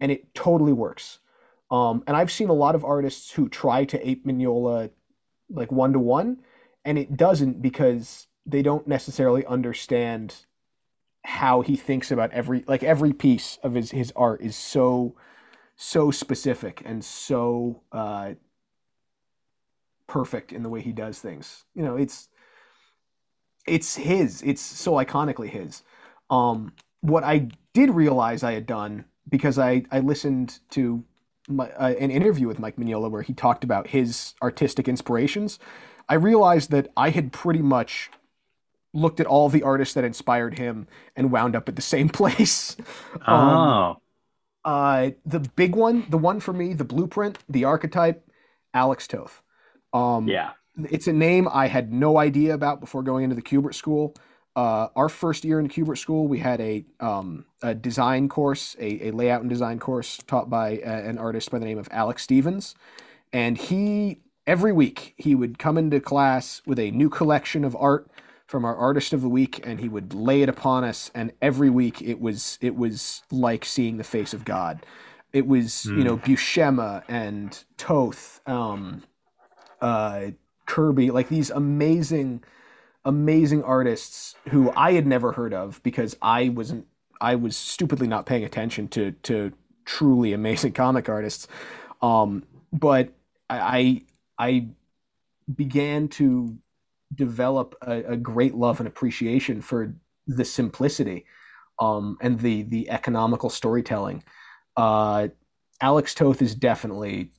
and 0.00 0.10
it 0.10 0.34
totally 0.34 0.72
works. 0.72 1.18
Um, 1.70 2.02
and 2.06 2.16
I've 2.16 2.32
seen 2.32 2.48
a 2.48 2.54
lot 2.54 2.74
of 2.74 2.84
artists 2.84 3.32
who 3.32 3.48
try 3.48 3.84
to 3.84 4.08
ape 4.08 4.24
Mignola 4.24 4.90
like 5.50 5.70
one 5.70 5.92
to 5.92 5.98
one, 5.98 6.38
and 6.84 6.98
it 6.98 7.16
doesn't 7.16 7.60
because 7.60 8.28
they 8.44 8.62
don't 8.62 8.86
necessarily 8.86 9.44
understand 9.46 10.46
how 11.24 11.60
he 11.60 11.76
thinks 11.76 12.12
about 12.12 12.30
every 12.30 12.64
like 12.68 12.84
every 12.84 13.12
piece 13.12 13.58
of 13.62 13.74
his 13.74 13.90
his 13.90 14.12
art 14.14 14.40
is 14.40 14.54
so 14.54 15.16
so 15.74 16.10
specific 16.10 16.82
and 16.84 17.04
so 17.04 17.82
uh, 17.90 18.30
perfect 20.06 20.52
in 20.52 20.62
the 20.62 20.68
way 20.68 20.80
he 20.80 20.92
does 20.92 21.18
things. 21.18 21.64
You 21.74 21.82
know, 21.82 21.96
it's 21.96 22.28
it's 23.66 23.96
his. 23.96 24.42
It's 24.42 24.62
so 24.62 24.92
iconically 24.92 25.48
his. 25.48 25.82
Um, 26.30 26.72
what 27.00 27.24
I 27.24 27.48
did 27.72 27.90
realize 27.90 28.42
I 28.42 28.52
had 28.52 28.66
done 28.66 29.04
because 29.28 29.58
I 29.58 29.84
I 29.90 30.00
listened 30.00 30.60
to 30.70 31.04
my, 31.48 31.70
uh, 31.72 31.94
an 31.98 32.10
interview 32.10 32.48
with 32.48 32.58
Mike 32.58 32.76
Mignola 32.76 33.10
where 33.10 33.22
he 33.22 33.32
talked 33.32 33.64
about 33.64 33.88
his 33.88 34.34
artistic 34.42 34.88
inspirations. 34.88 35.58
I 36.08 36.14
realized 36.14 36.70
that 36.70 36.88
I 36.96 37.10
had 37.10 37.32
pretty 37.32 37.62
much 37.62 38.10
looked 38.92 39.20
at 39.20 39.26
all 39.26 39.48
the 39.48 39.62
artists 39.62 39.94
that 39.94 40.04
inspired 40.04 40.58
him 40.58 40.86
and 41.14 41.30
wound 41.30 41.54
up 41.54 41.68
at 41.68 41.76
the 41.76 41.82
same 41.82 42.08
place. 42.20 42.76
Um, 43.26 43.38
oh. 43.48 43.90
Um, 43.90 43.96
uh, 44.64 45.10
the 45.24 45.38
big 45.38 45.76
one, 45.76 46.06
the 46.08 46.18
one 46.18 46.40
for 46.40 46.52
me, 46.52 46.74
the 46.74 46.84
blueprint, 46.84 47.38
the 47.48 47.64
archetype, 47.64 48.28
Alex 48.74 49.06
Toth. 49.06 49.40
Um, 49.92 50.28
yeah. 50.28 50.52
It's 50.90 51.06
a 51.06 51.12
name 51.12 51.48
I 51.50 51.68
had 51.68 51.92
no 51.92 52.18
idea 52.18 52.54
about 52.54 52.80
before 52.80 53.02
going 53.02 53.24
into 53.24 53.36
the 53.36 53.42
Kubert 53.42 53.74
School. 53.74 54.14
Uh, 54.54 54.88
our 54.96 55.08
first 55.08 55.44
year 55.44 55.60
in 55.60 55.68
Kubert 55.68 55.98
School, 55.98 56.28
we 56.28 56.38
had 56.38 56.60
a, 56.60 56.84
um, 57.00 57.44
a 57.62 57.74
design 57.74 58.28
course, 58.28 58.74
a, 58.78 59.08
a, 59.08 59.10
layout 59.10 59.42
and 59.42 59.50
design 59.50 59.78
course 59.78 60.18
taught 60.26 60.48
by 60.48 60.78
uh, 60.78 60.90
an 60.90 61.18
artist 61.18 61.50
by 61.50 61.58
the 61.58 61.64
name 61.66 61.78
of 61.78 61.88
Alex 61.90 62.22
Stevens. 62.22 62.74
And 63.32 63.58
he, 63.58 64.20
every 64.46 64.72
week, 64.72 65.14
he 65.18 65.34
would 65.34 65.58
come 65.58 65.76
into 65.76 66.00
class 66.00 66.62
with 66.66 66.78
a 66.78 66.90
new 66.90 67.10
collection 67.10 67.64
of 67.64 67.76
art 67.76 68.10
from 68.46 68.64
our 68.64 68.76
artist 68.76 69.12
of 69.12 69.20
the 69.20 69.28
week 69.28 69.60
and 69.66 69.80
he 69.80 69.88
would 69.88 70.14
lay 70.14 70.42
it 70.42 70.48
upon 70.48 70.84
us 70.84 71.10
and 71.14 71.32
every 71.42 71.68
week 71.68 72.00
it 72.00 72.20
was 72.20 72.58
it 72.60 72.76
was 72.76 73.22
like 73.30 73.64
seeing 73.64 73.96
the 73.96 74.04
face 74.04 74.32
of 74.32 74.44
god 74.44 74.86
it 75.32 75.46
was 75.46 75.86
mm. 75.88 75.98
you 75.98 76.04
know 76.04 76.16
hmm. 76.16 76.32
buscema 76.32 77.02
and 77.08 77.64
toth 77.76 78.40
um, 78.46 79.02
uh, 79.80 80.26
kirby 80.66 81.10
like 81.10 81.28
these 81.28 81.50
amazing 81.50 82.42
amazing 83.04 83.62
artists 83.62 84.34
who 84.48 84.72
i 84.76 84.92
had 84.92 85.06
never 85.06 85.32
heard 85.32 85.54
of 85.54 85.80
because 85.82 86.16
i 86.22 86.48
wasn't 86.48 86.84
i 87.20 87.34
was 87.34 87.56
stupidly 87.56 88.08
not 88.08 88.26
paying 88.26 88.44
attention 88.44 88.88
to 88.88 89.12
to 89.22 89.52
truly 89.84 90.32
amazing 90.32 90.72
comic 90.84 91.08
artists 91.08 91.46
um, 92.02 92.42
but 92.72 93.12
i 93.48 94.02
i 94.38 94.66
began 95.54 96.08
to 96.08 96.58
develop 97.14 97.76
a, 97.82 98.02
a 98.04 98.16
great 98.16 98.54
love 98.54 98.80
and 98.80 98.88
appreciation 98.88 99.62
for 99.62 99.94
the 100.26 100.44
simplicity 100.44 101.24
um, 101.80 102.16
and 102.20 102.40
the 102.40 102.62
the 102.62 102.90
economical 102.90 103.50
storytelling. 103.50 104.24
Uh, 104.76 105.28
Alex 105.80 106.14
Toth 106.14 106.42
is 106.42 106.54
definitely 106.54 107.32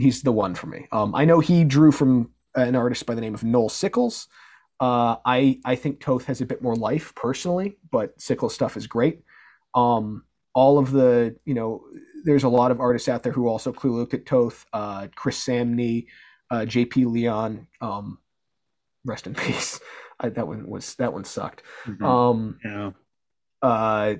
he's 0.00 0.22
the 0.22 0.32
one 0.32 0.54
for 0.54 0.66
me. 0.66 0.88
Um, 0.92 1.14
I 1.14 1.24
know 1.24 1.40
he 1.40 1.64
drew 1.64 1.92
from 1.92 2.30
an 2.54 2.74
artist 2.74 3.06
by 3.06 3.14
the 3.14 3.20
name 3.20 3.34
of 3.34 3.44
Noel 3.44 3.68
Sickles. 3.68 4.28
Uh, 4.80 5.16
I 5.24 5.60
I 5.64 5.76
think 5.76 6.00
Toth 6.00 6.24
has 6.24 6.40
a 6.40 6.46
bit 6.46 6.62
more 6.62 6.74
life 6.74 7.14
personally, 7.14 7.76
but 7.90 8.18
Sickles 8.18 8.54
stuff 8.54 8.76
is 8.76 8.86
great. 8.86 9.20
Um, 9.74 10.24
all 10.54 10.78
of 10.78 10.90
the 10.90 11.36
you 11.44 11.54
know, 11.54 11.82
there's 12.24 12.44
a 12.44 12.48
lot 12.48 12.70
of 12.70 12.80
artists 12.80 13.08
out 13.08 13.22
there 13.22 13.32
who 13.32 13.46
also 13.46 13.72
clearly 13.72 14.00
looked 14.00 14.14
at 14.14 14.26
Toth. 14.26 14.64
Uh, 14.72 15.08
Chris 15.14 15.44
Samnee, 15.44 16.06
uh, 16.50 16.64
J.P. 16.64 17.04
Leon. 17.04 17.66
Um, 17.80 18.18
rest 19.04 19.26
in 19.26 19.34
peace. 19.46 19.80
I, 20.18 20.30
that 20.30 20.46
one 20.46 20.66
was 20.66 20.94
that 20.96 21.12
one 21.12 21.24
sucked. 21.24 21.62
Mm-hmm. 21.86 22.04
Um, 22.04 22.58
yeah. 22.64 22.90
Uh, 23.62 24.14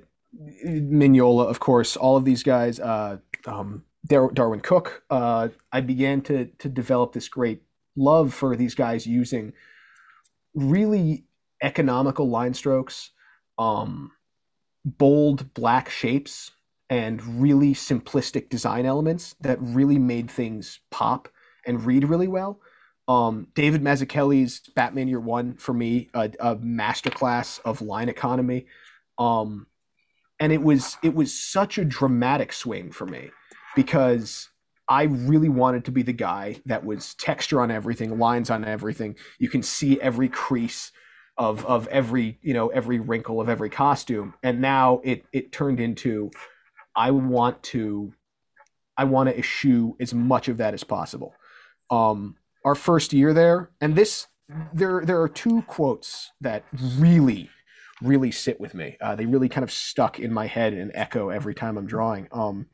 Mignola, 0.64 1.49
of 1.49 1.59
course, 1.59 1.97
all 1.97 2.16
of 2.16 2.24
these 2.24 2.43
guys. 2.43 2.78
Uh, 2.78 3.18
um, 3.47 3.85
Dar- 4.07 4.30
Darwyn 4.32 4.61
Cooke. 4.61 5.03
Uh, 5.11 5.48
I 5.72 5.80
began 5.80 6.22
to 6.22 6.46
to 6.46 6.68
develop 6.68 7.12
this 7.12 7.28
great 7.28 7.62
love 7.96 8.32
for 8.32 8.57
these 8.57 8.74
guys 8.74 9.07
using 9.07 9.53
really 10.55 11.24
economical 11.62 12.28
line 12.28 12.55
strokes, 12.55 13.11
um, 13.59 14.12
bold 14.84 15.53
black 15.55 15.90
shapes, 15.90 16.53
and 16.88 17.42
really 17.42 17.74
simplistic 17.74 18.48
design 18.48 18.86
elements 18.86 19.34
that 19.40 19.59
really 19.61 19.98
made 19.98 20.30
things 20.30 20.80
pop 20.90 21.28
and 21.66 21.84
read 21.84 22.05
really 22.05 22.28
well. 22.28 22.61
Um, 23.07 23.48
David 23.55 23.82
Mazzucchelli's 23.82 24.61
Batman 24.74 25.09
Year 25.09 25.20
One 25.20 25.55
for 25.57 25.74
me, 25.74 26.09
a, 26.14 26.30
a 26.40 26.57
masterclass 26.57 27.61
of 27.64 27.82
line 27.82 28.09
economy, 28.09 28.66
um, 29.18 29.66
and 30.38 30.53
it 30.53 30.62
was 30.62 30.96
it 31.03 31.14
was 31.14 31.38
such 31.38 31.76
a 31.76 31.84
dramatic 31.84 32.53
swing 32.53 32.92
for 32.92 33.07
me 33.07 33.30
because 33.76 34.48
I 34.88 35.04
really 35.04 35.48
wanted 35.48 35.84
to 35.84 35.92
be 35.92 36.02
the 36.02 36.12
guy 36.12 36.60
that 36.66 36.84
was 36.84 37.14
texture 37.14 37.60
on 37.60 37.70
everything, 37.70 38.18
lines 38.18 38.50
on 38.50 38.64
everything. 38.64 39.16
You 39.38 39.48
can 39.48 39.62
see 39.62 40.00
every 40.00 40.28
crease 40.28 40.90
of 41.38 41.64
of 41.64 41.86
every 41.88 42.38
you 42.42 42.52
know 42.52 42.68
every 42.68 42.98
wrinkle 42.98 43.40
of 43.40 43.48
every 43.48 43.70
costume, 43.70 44.34
and 44.42 44.60
now 44.60 45.00
it 45.04 45.24
it 45.32 45.52
turned 45.52 45.80
into 45.80 46.30
I 46.94 47.12
want 47.12 47.62
to 47.64 48.12
I 48.96 49.04
want 49.04 49.28
to 49.28 49.38
eschew 49.38 49.96
as 50.00 50.12
much 50.12 50.48
of 50.48 50.58
that 50.58 50.74
as 50.74 50.84
possible. 50.84 51.34
Um, 51.88 52.36
our 52.64 52.74
first 52.74 53.12
year 53.12 53.32
there, 53.32 53.70
and 53.80 53.94
this 53.94 54.26
there 54.74 55.02
there 55.04 55.22
are 55.22 55.28
two 55.28 55.62
quotes 55.62 56.32
that 56.40 56.64
really 56.98 57.48
really 58.02 58.30
sit 58.30 58.60
with 58.60 58.74
me. 58.74 58.96
Uh, 59.00 59.14
they 59.14 59.26
really 59.26 59.48
kind 59.48 59.62
of 59.62 59.70
stuck 59.70 60.18
in 60.18 60.32
my 60.32 60.46
head 60.46 60.72
and 60.72 60.90
echo 60.94 61.28
every 61.28 61.54
time 61.54 61.76
I'm 61.76 61.86
drawing. 61.86 62.28
Um, 62.32 62.66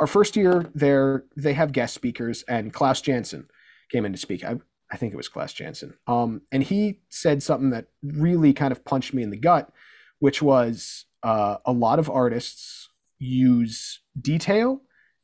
our 0.00 0.06
first 0.06 0.36
year 0.36 0.70
there, 0.74 1.24
they 1.36 1.54
have 1.54 1.72
guest 1.72 1.94
speakers, 1.94 2.42
and 2.48 2.72
Klaus 2.72 3.00
Janson 3.00 3.48
came 3.90 4.04
in 4.04 4.12
to 4.12 4.18
speak. 4.18 4.44
I, 4.44 4.56
I 4.90 4.96
think 4.96 5.12
it 5.12 5.16
was 5.16 5.28
Klaus 5.28 5.52
Janson. 5.52 5.94
Um, 6.06 6.42
and 6.52 6.62
he 6.62 7.00
said 7.08 7.42
something 7.42 7.70
that 7.70 7.86
really 8.02 8.52
kind 8.52 8.72
of 8.72 8.84
punched 8.84 9.14
me 9.14 9.22
in 9.22 9.30
the 9.30 9.36
gut, 9.36 9.70
which 10.18 10.42
was 10.42 11.06
uh, 11.22 11.56
a 11.64 11.72
lot 11.72 11.98
of 11.98 12.10
artists 12.10 12.88
use 13.18 14.00
detail 14.20 14.82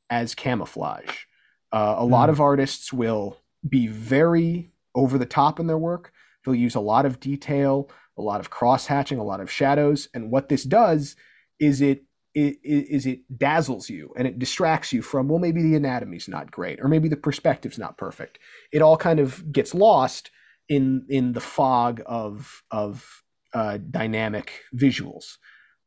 as 0.09 0.35
camouflage. 0.35 1.25
Uh, 1.73 1.97
a 1.99 2.03
mm. 2.03 2.11
lot 2.11 2.29
hmm. 2.29 2.33
of 2.33 2.41
artists 2.41 2.93
will 2.93 3.39
be 3.69 3.87
very 3.87 4.73
over 4.95 5.19
the 5.19 5.27
top 5.27 5.61
in 5.61 5.67
their 5.67 5.79
work. 5.79 6.13
They'll 6.45 6.55
use 6.55 6.75
a 6.75 6.81
lot 6.81 7.07
of 7.07 7.21
detail, 7.21 7.91
a 8.19 8.23
lot 8.23 8.41
of 8.41 8.51
cross 8.51 8.87
hatching, 8.87 9.19
a 9.19 9.25
lot 9.25 9.41
of 9.41 9.51
shadows. 9.51 10.09
And 10.15 10.31
what 10.31 10.49
this 10.49 10.65
does 10.65 11.17
is 11.61 11.81
it, 11.81 12.05
it 12.35 12.59
is 12.63 13.07
it 13.07 13.21
dazzles 13.39 13.91
you 13.91 14.13
and 14.17 14.27
it 14.29 14.39
distracts 14.39 14.93
you 14.93 15.03
from 15.03 15.29
well 15.29 15.39
maybe 15.39 15.63
the 15.63 15.75
anatomy's 15.75 16.29
not 16.29 16.51
great 16.51 16.81
or 16.81 16.89
maybe 16.89 17.09
the 17.09 17.17
perspective's 17.17 17.79
not 17.79 17.99
perfect. 17.99 18.39
It 18.73 18.83
all 18.83 18.97
kind 18.97 19.21
of 19.21 19.53
gets 19.53 19.75
lost 19.75 20.31
in 20.69 21.07
in 21.09 21.33
the 21.33 21.41
fog 21.41 22.03
of 22.07 22.63
of 22.71 23.23
uh, 23.53 23.79
dynamic 23.91 24.53
visuals. 24.75 25.39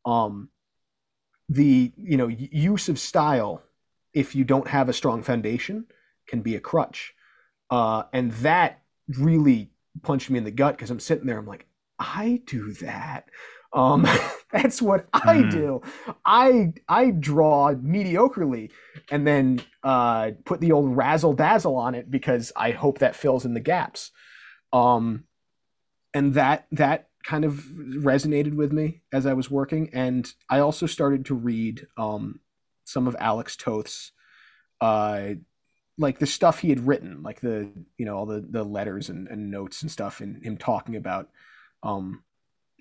Um, 0.06 0.50
the 1.48 1.94
you 1.98 2.18
know 2.18 2.28
use 2.28 2.90
of 2.90 3.00
style 3.00 3.64
if 4.14 4.36
you 4.36 4.44
don't 4.44 4.68
have 4.68 4.90
a 4.90 4.94
strong 4.94 5.24
foundation 5.24 5.86
can 6.28 6.42
be 6.42 6.56
a 6.56 6.60
crutch 6.60 7.14
uh, 7.74 8.04
and 8.14 8.32
that 8.34 8.84
really 9.18 9.72
punched 10.04 10.30
me 10.30 10.38
in 10.38 10.44
the 10.44 10.52
gut 10.52 10.78
because 10.78 10.92
I'm 10.92 11.00
sitting 11.00 11.26
there, 11.26 11.40
I'm 11.40 11.48
like, 11.48 11.66
I 11.98 12.42
do 12.46 12.72
that. 12.74 13.30
Um, 13.74 14.08
that's 14.52 14.82
what 14.82 15.08
I 15.14 15.38
mm. 15.38 15.52
do. 15.52 15.82
I 16.26 16.74
I 16.88 17.12
draw 17.12 17.74
mediocrely 17.74 18.72
and 19.10 19.26
then 19.26 19.62
uh, 19.84 20.32
put 20.46 20.62
the 20.62 20.72
old 20.72 20.96
razzle 20.96 21.34
dazzle 21.34 21.76
on 21.76 21.96
it 21.96 22.10
because 22.10 22.52
I 22.56 22.72
hope 22.72 23.00
that 23.00 23.16
fills 23.16 23.46
in 23.46 23.54
the 23.54 23.60
gaps. 23.60 24.12
Um, 24.72 25.26
and 26.14 26.36
that 26.36 26.68
that 26.72 27.10
kind 27.24 27.46
of 27.46 27.54
resonated 27.54 28.54
with 28.54 28.72
me 28.72 29.02
as 29.12 29.26
I 29.26 29.34
was 29.34 29.50
working. 29.50 29.90
And 29.94 30.32
I 30.50 30.60
also 30.60 30.86
started 30.86 31.26
to 31.26 31.36
read 31.36 31.88
um, 31.98 32.42
some 32.84 33.08
of 33.08 33.16
Alex 33.20 33.56
Toth's 33.56 34.12
uh, 34.82 35.36
like 35.98 36.20
the 36.20 36.28
stuff 36.28 36.60
he 36.60 36.70
had 36.70 36.86
written, 36.86 37.24
like 37.24 37.40
the 37.40 37.70
you 37.98 38.06
know 38.06 38.18
all 38.18 38.26
the 38.26 38.46
the 38.48 38.64
letters 38.64 39.10
and, 39.10 39.28
and 39.28 39.50
notes 39.50 39.82
and 39.82 39.92
stuff, 39.92 40.22
and 40.22 40.44
him 40.44 40.58
talking 40.58 40.96
about 40.96 41.30
um 41.82 42.24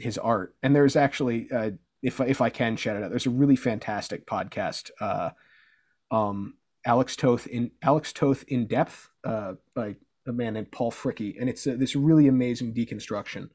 his 0.03 0.19
art. 0.19 0.55
And 0.63 0.75
there's 0.75 0.97
actually, 0.97 1.49
uh, 1.51 1.71
if 2.03 2.21
if 2.21 2.41
I 2.41 2.51
can 2.51 2.77
shout 2.77 2.97
it 2.97 3.03
out, 3.03 3.11
there's 3.11 3.27
a 3.27 3.31
really 3.31 3.57
fantastic 3.57 4.27
podcast, 4.27 4.91
uh, 5.01 5.31
um, 6.11 6.55
Alex 6.85 7.17
Toth 7.17 7.47
in 7.47 7.71
Alex 7.83 8.13
Toth 8.13 8.45
in 8.49 8.67
depth, 8.67 9.09
uh, 9.25 9.55
by 9.75 9.97
a 10.27 10.33
man 10.33 10.55
named 10.55 10.73
Paul 10.73 10.91
Fricke, 10.91 11.37
and 11.41 11.49
it's 11.49 11.67
a, 11.67 11.77
this 11.77 11.97
really 11.97 12.29
amazing 12.29 12.75
deconstruction 12.75 13.51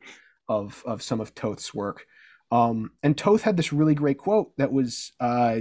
of 0.48 0.84
of 0.86 1.02
some 1.02 1.20
of 1.20 1.36
Toth's 1.36 1.74
work. 1.74 2.06
Um, 2.50 2.92
and 3.04 3.18
Toth 3.18 3.42
had 3.44 3.58
this 3.58 3.74
really 3.74 3.96
great 3.96 4.18
quote 4.18 4.56
that 4.58 4.72
was 4.72 5.12
uh, 5.20 5.60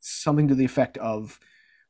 something 0.00 0.48
to 0.48 0.54
the 0.54 0.64
effect 0.64 0.96
of, 0.98 1.40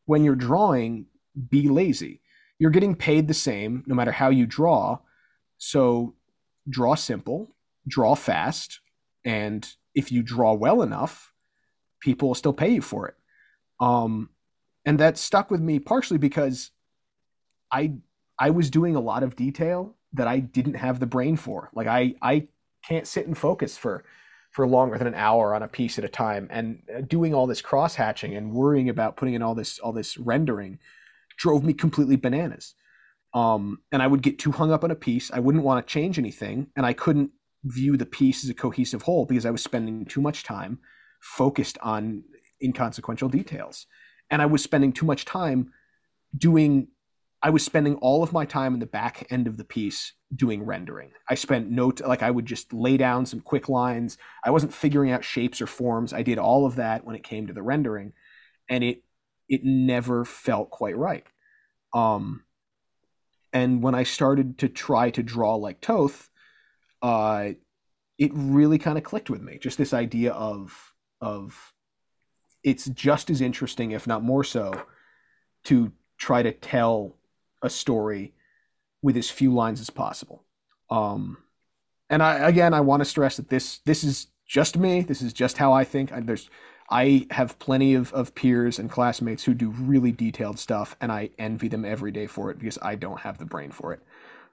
"When 0.06 0.24
you're 0.24 0.34
drawing, 0.34 1.06
be 1.50 1.68
lazy. 1.68 2.20
You're 2.58 2.70
getting 2.70 2.94
paid 2.94 3.28
the 3.28 3.34
same 3.34 3.82
no 3.86 3.94
matter 3.94 4.12
how 4.12 4.30
you 4.30 4.46
draw. 4.46 4.98
So 5.58 6.14
draw 6.68 6.94
simple, 6.94 7.54
draw 7.86 8.14
fast, 8.14 8.80
and 9.24 9.68
if 9.94 10.10
you 10.12 10.22
draw 10.22 10.52
well 10.54 10.82
enough, 10.82 11.32
people 12.00 12.28
will 12.28 12.34
still 12.34 12.52
pay 12.52 12.70
you 12.70 12.82
for 12.82 13.08
it." 13.08 13.14
Um, 13.80 14.30
and 14.84 14.98
that 14.98 15.18
stuck 15.18 15.50
with 15.50 15.60
me 15.60 15.78
partially 15.78 16.18
because 16.18 16.70
I 17.72 17.94
I 18.38 18.50
was 18.50 18.70
doing 18.70 18.96
a 18.96 19.00
lot 19.00 19.22
of 19.22 19.36
detail 19.36 19.96
that 20.14 20.26
I 20.26 20.40
didn't 20.40 20.74
have 20.74 21.00
the 21.00 21.06
brain 21.06 21.36
for. 21.36 21.70
Like 21.74 21.86
I 21.86 22.14
I 22.22 22.48
can't 22.86 23.06
sit 23.06 23.26
and 23.26 23.36
focus 23.36 23.76
for 23.76 24.04
for 24.50 24.66
longer 24.66 24.98
than 24.98 25.06
an 25.06 25.14
hour 25.14 25.54
on 25.54 25.62
a 25.62 25.68
piece 25.68 25.98
at 25.98 26.04
a 26.04 26.08
time 26.08 26.46
and 26.50 26.82
uh, 26.94 27.00
doing 27.00 27.34
all 27.34 27.46
this 27.46 27.62
cross 27.62 27.94
hatching 27.94 28.36
and 28.36 28.52
worrying 28.52 28.88
about 28.88 29.16
putting 29.16 29.34
in 29.34 29.42
all 29.42 29.54
this 29.54 29.78
all 29.78 29.92
this 29.92 30.18
rendering 30.18 30.78
drove 31.38 31.64
me 31.64 31.72
completely 31.72 32.16
bananas 32.16 32.74
um, 33.34 33.78
and 33.90 34.02
i 34.02 34.06
would 34.06 34.20
get 34.20 34.38
too 34.38 34.52
hung 34.52 34.70
up 34.70 34.84
on 34.84 34.90
a 34.90 34.94
piece 34.94 35.30
i 35.32 35.38
wouldn't 35.38 35.64
want 35.64 35.84
to 35.84 35.90
change 35.90 36.18
anything 36.18 36.66
and 36.76 36.84
i 36.84 36.92
couldn't 36.92 37.30
view 37.64 37.96
the 37.96 38.06
piece 38.06 38.44
as 38.44 38.50
a 38.50 38.54
cohesive 38.54 39.02
whole 39.02 39.24
because 39.24 39.46
i 39.46 39.50
was 39.50 39.62
spending 39.62 40.04
too 40.04 40.20
much 40.20 40.42
time 40.42 40.78
focused 41.20 41.78
on 41.82 42.24
inconsequential 42.62 43.28
details 43.28 43.86
and 44.30 44.42
i 44.42 44.46
was 44.46 44.62
spending 44.62 44.92
too 44.92 45.06
much 45.06 45.24
time 45.24 45.72
doing 46.36 46.88
I 47.42 47.50
was 47.50 47.64
spending 47.64 47.96
all 47.96 48.22
of 48.22 48.32
my 48.32 48.44
time 48.44 48.72
in 48.72 48.80
the 48.80 48.86
back 48.86 49.26
end 49.30 49.48
of 49.48 49.56
the 49.56 49.64
piece 49.64 50.12
doing 50.34 50.64
rendering. 50.64 51.10
I 51.28 51.34
spent 51.34 51.70
no 51.70 51.90
t- 51.90 52.04
like 52.04 52.22
I 52.22 52.30
would 52.30 52.46
just 52.46 52.72
lay 52.72 52.96
down 52.96 53.26
some 53.26 53.40
quick 53.40 53.68
lines. 53.68 54.16
I 54.44 54.50
wasn't 54.50 54.72
figuring 54.72 55.10
out 55.10 55.24
shapes 55.24 55.60
or 55.60 55.66
forms. 55.66 56.12
I 56.12 56.22
did 56.22 56.38
all 56.38 56.66
of 56.66 56.76
that 56.76 57.04
when 57.04 57.16
it 57.16 57.24
came 57.24 57.48
to 57.48 57.52
the 57.52 57.62
rendering, 57.62 58.12
and 58.68 58.84
it 58.84 59.02
it 59.48 59.64
never 59.64 60.24
felt 60.24 60.70
quite 60.70 60.96
right. 60.96 61.26
Um, 61.92 62.44
and 63.52 63.82
when 63.82 63.94
I 63.94 64.04
started 64.04 64.58
to 64.58 64.68
try 64.68 65.10
to 65.10 65.22
draw 65.22 65.56
like 65.56 65.80
Toth, 65.80 66.30
uh, 67.03 67.50
it 68.18 68.30
really 68.34 68.78
kind 68.78 68.96
of 68.96 69.05
clicked 69.05 69.30
with 69.30 69.42
me. 69.42 69.59
Just 69.59 69.78
this 69.78 69.92
idea 69.92 70.32
of 70.32 70.94
of 71.20 71.72
it's 72.62 72.86
just 72.86 73.30
as 73.30 73.40
interesting, 73.40 73.90
if 73.90 74.07
not 74.07 74.22
more 74.22 74.44
so, 74.44 74.72
to 75.64 75.92
try 76.16 76.42
to 76.42 76.53
tell 76.53 77.16
a 77.62 77.68
story 77.68 78.32
with 79.03 79.16
as 79.16 79.28
few 79.28 79.53
lines 79.53 79.80
as 79.80 79.90
possible. 79.90 80.44
Um, 80.90 81.38
and 82.09 82.22
I 82.22 82.48
again, 82.48 82.74
I 82.74 82.80
want 82.80 83.00
to 83.00 83.05
stress 83.05 83.36
that 83.36 83.48
this 83.48 83.78
this 83.78 84.05
is 84.05 84.28
just 84.46 84.76
me. 84.76 85.00
This 85.00 85.22
is 85.22 85.32
just 85.32 85.59
how 85.59 85.72
I 85.72 85.84
think. 85.84 86.12
I, 86.12 86.20
there's 86.20 86.48
I 86.90 87.26
have 87.30 87.59
plenty 87.59 87.94
of, 87.94 88.12
of 88.12 88.34
peers 88.34 88.78
and 88.78 88.90
classmates 88.90 89.44
who 89.44 89.55
do 89.55 89.70
really 89.70 90.12
detailed 90.12 90.59
stuff, 90.59 90.94
and 91.00 91.11
I 91.11 91.30
envy 91.38 91.68
them 91.68 91.84
every 91.84 92.12
day 92.12 92.26
for 92.26 92.50
it 92.50 92.59
because 92.59 92.78
I 92.82 92.96
don't 92.96 93.20
have 93.20 93.38
the 93.38 93.46
brain 93.46 93.70
for 93.70 93.94
it. 93.94 94.00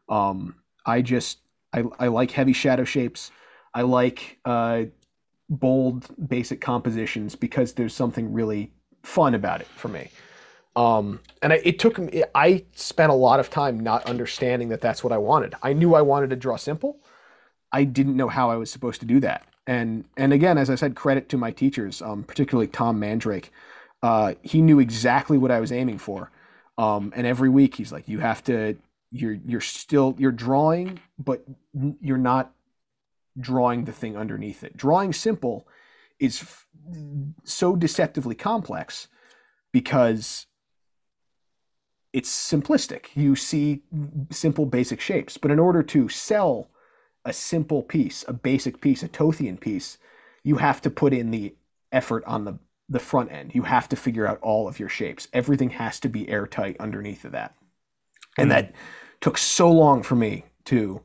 Um, 0.08 0.56
I 0.86 1.02
just 1.02 1.40
I, 1.74 1.84
I 2.00 2.08
like 2.08 2.32
heavy 2.32 2.54
shadow 2.54 2.84
shapes. 2.84 3.32
I 3.74 3.82
like 3.82 4.40
uh, 4.46 4.84
bold, 5.50 6.08
basic 6.28 6.62
compositions 6.62 7.36
because 7.36 7.74
there's 7.74 7.94
something 7.94 8.34
really 8.34 8.72
fun 9.04 9.34
about 9.34 9.62
it 9.62 9.68
for 9.68 9.88
me. 9.88 10.10
Um, 10.76 11.20
and 11.42 11.54
I, 11.54 11.58
it 11.64 11.80
took 11.80 11.98
me, 11.98 12.24
I 12.34 12.64
spent 12.74 13.12
a 13.12 13.16
lot 13.16 13.40
of 13.40 13.50
time 13.50 13.80
not 13.80 14.06
understanding 14.06 14.70
that 14.70 14.82
that's 14.82 15.04
what 15.04 15.12
I 15.12 15.18
wanted. 15.18 15.56
I 15.62 15.74
knew 15.74 15.94
I 15.96 16.02
wanted 16.02 16.30
to 16.30 16.36
draw 16.36 16.56
simple. 16.56 16.98
I 17.72 17.84
didn't 17.84 18.16
know 18.16 18.30
how 18.30 18.50
I 18.50 18.56
was 18.56 18.72
supposed 18.72 19.00
to 19.02 19.06
do 19.06 19.20
that. 19.20 19.46
And, 19.68 20.06
and 20.18 20.34
again, 20.34 20.58
as 20.58 20.70
I 20.70 20.76
said, 20.76 20.96
credit 20.96 21.30
to 21.30 21.38
my 21.38 21.52
teachers, 21.52 22.02
um, 22.02 22.24
particularly 22.24 22.68
Tom 22.68 23.00
Mandrake. 23.00 23.52
Uh, 24.02 24.34
he 24.42 24.62
knew 24.62 24.80
exactly 24.80 25.38
what 25.38 25.52
I 25.52 25.60
was 25.60 25.72
aiming 25.72 25.98
for. 26.00 26.32
Um, 26.78 27.14
and 27.16 27.28
every 27.28 27.50
week 27.50 27.76
he's 27.76 27.92
like, 27.92 28.08
you 28.08 28.20
have 28.20 28.44
to, 28.46 28.78
you're, 29.12 29.38
you're 29.46 29.62
still, 29.62 30.16
you're 30.18 30.32
drawing, 30.32 31.00
but 31.18 31.44
you're 32.02 32.18
not 32.18 32.54
drawing 33.40 33.86
the 33.86 33.92
thing 33.92 34.18
underneath 34.18 34.64
it. 34.64 34.76
Drawing 34.76 35.14
simple 35.14 35.68
is 36.20 36.42
f- 36.42 36.68
so 37.44 37.76
deceptively 37.76 38.36
complex 38.36 39.08
because 39.72 40.48
it's 42.12 42.30
simplistic. 42.30 43.08
You 43.16 43.36
see 43.36 43.84
simple, 44.32 44.66
basic 44.66 45.00
shapes. 45.00 45.38
But 45.38 45.52
in 45.52 45.60
order 45.60 45.84
to 45.84 46.10
sell 46.10 46.70
a 47.26 47.34
simple 47.34 47.84
piece, 47.84 48.26
a 48.28 48.34
basic 48.34 48.82
piece, 48.82 49.04
a 49.04 49.08
Tothian 49.08 49.58
piece, 49.58 49.98
you 50.44 50.58
have 50.58 50.82
to 50.82 50.90
put 50.90 51.14
in 51.14 51.32
the 51.32 51.56
effort 51.92 52.24
on 52.26 52.46
the, 52.46 52.58
the 52.88 53.00
front 53.00 53.32
end. 53.32 53.54
You 53.54 53.64
have 53.64 53.90
to 53.90 53.96
figure 53.96 54.26
out 54.26 54.40
all 54.42 54.68
of 54.68 54.80
your 54.80 54.90
shapes. 54.90 55.28
Everything 55.34 55.72
has 55.72 56.00
to 56.02 56.10
be 56.10 56.30
airtight 56.30 56.78
underneath 56.80 57.26
of 57.26 57.34
that. 57.34 57.56
And 58.38 58.48
hmm. 58.48 58.56
that 58.56 58.74
took 59.22 59.38
so 59.38 59.72
long 59.72 60.04
for 60.04 60.16
me 60.16 60.46
to 60.66 61.02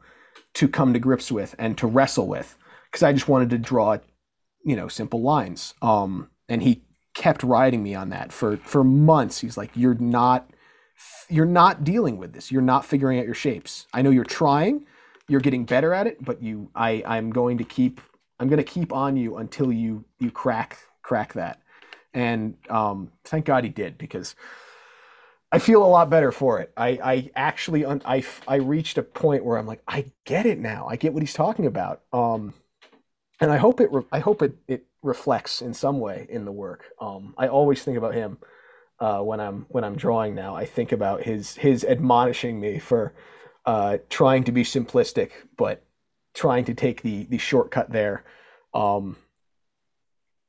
to 0.54 0.68
come 0.68 0.92
to 0.92 0.98
grips 0.98 1.32
with 1.32 1.54
and 1.58 1.76
to 1.78 1.86
wrestle 1.86 2.28
with 2.28 2.56
because 2.86 3.02
I 3.02 3.12
just 3.12 3.28
wanted 3.28 3.50
to 3.50 3.58
draw, 3.58 3.98
you 4.64 4.76
know, 4.76 4.86
simple 4.86 5.20
lines. 5.20 5.74
Um, 5.82 6.30
and 6.48 6.62
he 6.62 6.82
kept 7.14 7.42
riding 7.42 7.82
me 7.82 7.94
on 7.94 8.10
that 8.10 8.32
for 8.32 8.56
for 8.58 8.84
months. 8.84 9.40
He's 9.40 9.56
like, 9.56 9.70
"You're 9.74 9.94
not 9.94 10.50
you're 11.28 11.46
not 11.46 11.84
dealing 11.84 12.18
with 12.18 12.32
this. 12.32 12.52
You're 12.52 12.62
not 12.62 12.84
figuring 12.84 13.18
out 13.18 13.26
your 13.26 13.34
shapes. 13.34 13.86
I 13.92 14.02
know 14.02 14.10
you're 14.10 14.24
trying, 14.24 14.86
you're 15.28 15.40
getting 15.40 15.64
better 15.64 15.92
at 15.94 16.06
it, 16.06 16.24
but 16.24 16.42
you 16.42 16.70
I 16.74 17.02
I'm 17.06 17.30
going 17.30 17.58
to 17.58 17.64
keep 17.64 18.00
I'm 18.38 18.48
going 18.48 18.58
to 18.58 18.64
keep 18.64 18.92
on 18.92 19.16
you 19.16 19.38
until 19.38 19.72
you 19.72 20.04
you 20.18 20.30
crack 20.30 20.78
crack 21.02 21.32
that. 21.34 21.60
And 22.12 22.56
um, 22.70 23.10
thank 23.24 23.44
God 23.44 23.64
he 23.64 23.70
did 23.70 23.98
because 23.98 24.36
I 25.54 25.58
feel 25.60 25.84
a 25.84 25.86
lot 25.86 26.10
better 26.10 26.32
for 26.32 26.58
it. 26.58 26.72
I 26.76 26.88
I 26.88 27.30
actually 27.36 27.86
I 27.86 28.24
I 28.48 28.56
reached 28.56 28.98
a 28.98 29.04
point 29.04 29.44
where 29.44 29.56
I'm 29.56 29.66
like 29.66 29.82
I 29.86 30.06
get 30.24 30.46
it 30.46 30.58
now. 30.58 30.88
I 30.88 30.96
get 30.96 31.14
what 31.14 31.22
he's 31.22 31.32
talking 31.32 31.66
about. 31.66 32.02
Um, 32.12 32.54
and 33.40 33.52
I 33.52 33.56
hope 33.56 33.80
it 33.80 33.88
I 34.10 34.18
hope 34.18 34.42
it 34.42 34.56
it 34.66 34.86
reflects 35.02 35.62
in 35.62 35.72
some 35.72 36.00
way 36.00 36.26
in 36.28 36.44
the 36.44 36.50
work. 36.50 36.86
Um, 37.00 37.34
I 37.38 37.46
always 37.46 37.84
think 37.84 37.96
about 37.96 38.14
him 38.14 38.38
uh, 38.98 39.20
when 39.20 39.38
I'm 39.38 39.66
when 39.68 39.84
I'm 39.84 39.94
drawing 39.94 40.34
now. 40.34 40.56
I 40.56 40.64
think 40.64 40.90
about 40.90 41.22
his 41.22 41.54
his 41.54 41.84
admonishing 41.84 42.58
me 42.58 42.80
for 42.80 43.12
uh, 43.64 43.98
trying 44.10 44.42
to 44.44 44.52
be 44.52 44.64
simplistic, 44.64 45.30
but 45.56 45.84
trying 46.34 46.64
to 46.64 46.74
take 46.74 47.02
the 47.02 47.26
the 47.26 47.38
shortcut 47.38 47.92
there. 47.92 48.24
Um, 48.74 49.16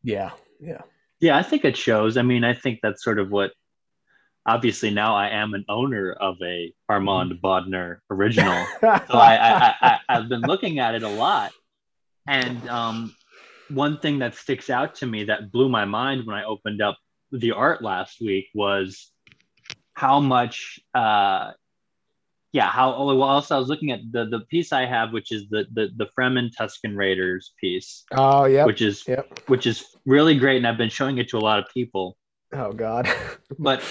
yeah, 0.02 0.32
yeah, 0.60 0.82
yeah. 1.20 1.38
I 1.38 1.44
think 1.44 1.64
it 1.64 1.78
shows. 1.78 2.18
I 2.18 2.24
mean, 2.24 2.44
I 2.44 2.56
think 2.56 2.80
that's 2.82 3.04
sort 3.04 3.20
of 3.20 3.30
what. 3.30 3.52
Obviously, 4.46 4.92
now 4.92 5.16
I 5.16 5.30
am 5.30 5.54
an 5.54 5.66
owner 5.70 6.12
of 6.12 6.36
a 6.44 6.74
Armand 6.88 7.32
mm-hmm. 7.32 7.46
Bodner 7.46 8.00
original, 8.12 8.66
so 8.82 8.88
I, 9.10 9.36
I, 9.36 9.74
I 9.82 10.00
I've 10.08 10.30
been 10.30 10.42
looking 10.42 10.80
at 10.80 10.94
it 10.94 11.04
a 11.04 11.10
lot, 11.10 11.52
and 12.28 12.68
um, 12.70 13.16
one 13.70 13.98
thing 14.00 14.20
that 14.20 14.36
sticks 14.36 14.70
out 14.70 14.96
to 14.96 15.06
me 15.06 15.24
that 15.26 15.52
blew 15.52 15.70
my 15.70 15.86
mind 15.86 16.26
when 16.26 16.36
I 16.36 16.44
opened 16.44 16.82
up 16.82 16.98
the 17.32 17.52
art 17.52 17.82
last 17.82 18.22
week 18.22 18.48
was 18.54 19.12
how 19.94 20.20
much 20.20 20.80
uh 20.94 21.52
yeah 22.52 22.70
how 22.70 22.94
oh, 22.94 23.06
well 23.16 23.24
also 23.24 23.56
i 23.56 23.60
was 23.60 23.68
looking 23.68 23.92
at 23.92 24.00
the 24.12 24.26
the 24.26 24.42
piece 24.52 24.72
i 24.72 24.86
have 24.86 25.12
which 25.12 25.32
is 25.32 25.48
the 25.50 25.66
the 25.74 25.90
the 25.98 26.08
fremen 26.18 26.50
tusken 26.58 26.96
raiders 26.96 27.54
piece 27.60 28.04
oh 28.12 28.46
yeah 28.46 28.66
which 28.66 28.82
is 28.82 29.04
yep. 29.08 29.40
which 29.48 29.66
is 29.66 29.96
really 30.06 30.38
great 30.38 30.58
and 30.58 30.68
i've 30.68 30.78
been 30.78 30.90
showing 30.90 31.18
it 31.18 31.28
to 31.28 31.38
a 31.38 31.40
lot 31.40 31.60
of 31.60 31.66
people 31.74 32.18
oh 32.54 32.72
god 32.72 33.08
but 33.60 33.82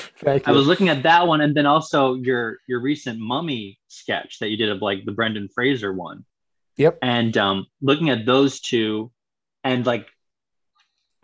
i 0.46 0.50
was 0.50 0.66
looking 0.66 0.88
at 0.88 1.02
that 1.02 1.26
one 1.26 1.40
and 1.40 1.56
then 1.56 1.66
also 1.66 2.14
your 2.14 2.58
your 2.66 2.80
recent 2.80 3.18
mummy 3.18 3.78
sketch 3.88 4.38
that 4.38 4.50
you 4.50 4.56
did 4.56 4.70
of 4.70 4.80
like 4.80 5.04
the 5.04 5.12
brendan 5.12 5.48
fraser 5.54 5.92
one 5.92 6.24
yep 6.76 6.98
and 7.02 7.36
um 7.36 7.66
looking 7.80 8.10
at 8.10 8.24
those 8.26 8.60
two 8.60 9.10
and 9.64 9.86
like 9.86 10.08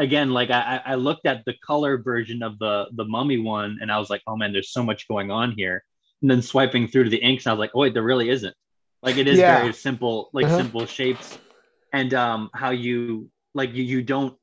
again, 0.01 0.31
like 0.31 0.51
I, 0.51 0.81
I 0.85 0.95
looked 0.97 1.27
at 1.27 1.45
the 1.45 1.55
color 1.65 1.99
version 1.99 2.43
of 2.43 2.59
the 2.59 2.87
the 2.93 3.05
mummy 3.05 3.39
one 3.39 3.79
and 3.81 3.93
I 3.93 3.99
was 3.99 4.11
like, 4.11 4.23
oh 4.27 4.35
man, 4.35 4.53
there's 4.53 4.73
so 4.73 4.83
much 4.83 5.07
going 5.07 5.31
on 5.31 5.53
here. 5.53 5.85
And 6.23 6.31
then 6.31 6.43
swiping 6.43 6.89
through 6.89 7.05
to 7.05 7.11
the 7.11 7.19
inks, 7.19 7.47
I 7.47 7.53
was 7.53 7.61
like, 7.61 7.71
oh 7.75 7.81
wait, 7.81 7.95
there 7.95 8.03
really 8.03 8.31
isn't. 8.31 8.55
Like 9.03 9.19
it 9.19 9.29
is 9.29 9.39
yeah. 9.39 9.61
very 9.61 9.73
simple, 9.73 10.31
like 10.33 10.47
uh-huh. 10.47 10.57
simple 10.57 10.87
shapes. 10.87 11.39
And 11.93 12.13
um 12.15 12.51
how 12.55 12.71
you 12.71 13.31
like 13.55 13.75
you 13.75 13.85
you 13.85 14.03
don't 14.03 14.35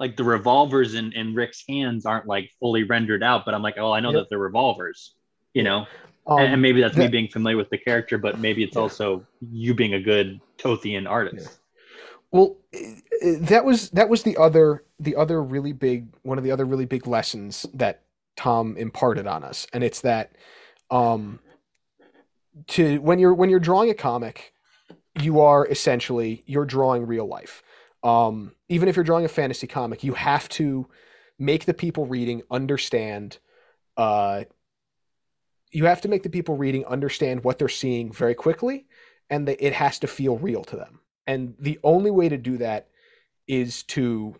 like 0.00 0.16
the 0.16 0.24
revolvers 0.24 0.94
in, 0.94 1.12
in 1.12 1.34
Rick's 1.34 1.62
hands 1.68 2.06
aren't 2.06 2.26
like 2.26 2.50
fully 2.58 2.84
rendered 2.84 3.22
out, 3.22 3.44
but 3.44 3.54
I'm 3.54 3.62
like, 3.62 3.76
oh, 3.78 3.92
I 3.92 4.00
know 4.00 4.10
yep. 4.10 4.22
that 4.22 4.30
they're 4.30 4.38
revolvers, 4.38 5.14
you 5.52 5.62
know? 5.62 5.86
Um, 6.26 6.40
and, 6.40 6.62
maybe 6.62 6.80
that's 6.80 6.96
me 6.96 7.08
being 7.08 7.28
familiar 7.28 7.56
with 7.56 7.70
the 7.70 7.78
character, 7.78 8.16
but 8.16 8.38
maybe 8.38 8.62
it's 8.64 8.76
yeah. 8.76 8.82
also 8.82 9.26
you 9.40 9.74
being 9.74 9.94
a 9.94 10.00
good 10.00 10.40
Tothian 10.58 11.06
artist. 11.06 11.48
Yeah. 11.50 11.56
Well, 12.32 12.56
that 13.40 13.64
was 13.64 13.90
that 13.90 14.08
was 14.08 14.22
the 14.22 14.36
other 14.36 14.84
the 15.00 15.16
other 15.16 15.42
really 15.42 15.72
big 15.72 16.06
one 16.22 16.38
of 16.38 16.44
the 16.44 16.52
other 16.52 16.64
really 16.64 16.84
big 16.84 17.08
lessons 17.08 17.66
that 17.74 18.02
Tom 18.36 18.76
imparted 18.76 19.26
on 19.26 19.42
us, 19.42 19.66
and 19.72 19.82
it's 19.82 20.02
that 20.02 20.36
um, 20.90 21.40
to 22.68 22.98
when 22.98 23.18
you're 23.18 23.34
when 23.34 23.50
you're 23.50 23.58
drawing 23.58 23.90
a 23.90 23.94
comic, 23.94 24.52
you 25.20 25.40
are 25.40 25.66
essentially 25.66 26.44
you're 26.46 26.64
drawing 26.64 27.06
real 27.06 27.26
life. 27.26 27.64
Um, 28.02 28.54
even 28.68 28.88
if 28.88 28.96
you're 28.96 29.04
drawing 29.04 29.24
a 29.24 29.28
fantasy 29.28 29.66
comic, 29.66 30.02
you 30.02 30.14
have 30.14 30.48
to 30.50 30.86
make 31.38 31.64
the 31.64 31.74
people 31.74 32.06
reading 32.06 32.42
understand. 32.50 33.38
Uh, 33.96 34.44
you 35.70 35.84
have 35.84 36.00
to 36.00 36.08
make 36.08 36.22
the 36.22 36.30
people 36.30 36.56
reading 36.56 36.84
understand 36.86 37.44
what 37.44 37.58
they're 37.58 37.68
seeing 37.68 38.12
very 38.12 38.34
quickly, 38.34 38.86
and 39.28 39.46
that 39.48 39.64
it 39.64 39.72
has 39.72 39.98
to 40.00 40.06
feel 40.06 40.38
real 40.38 40.64
to 40.64 40.76
them. 40.76 41.00
And 41.26 41.54
the 41.58 41.78
only 41.84 42.10
way 42.10 42.28
to 42.28 42.36
do 42.36 42.58
that 42.58 42.88
is 43.46 43.82
to 43.84 44.34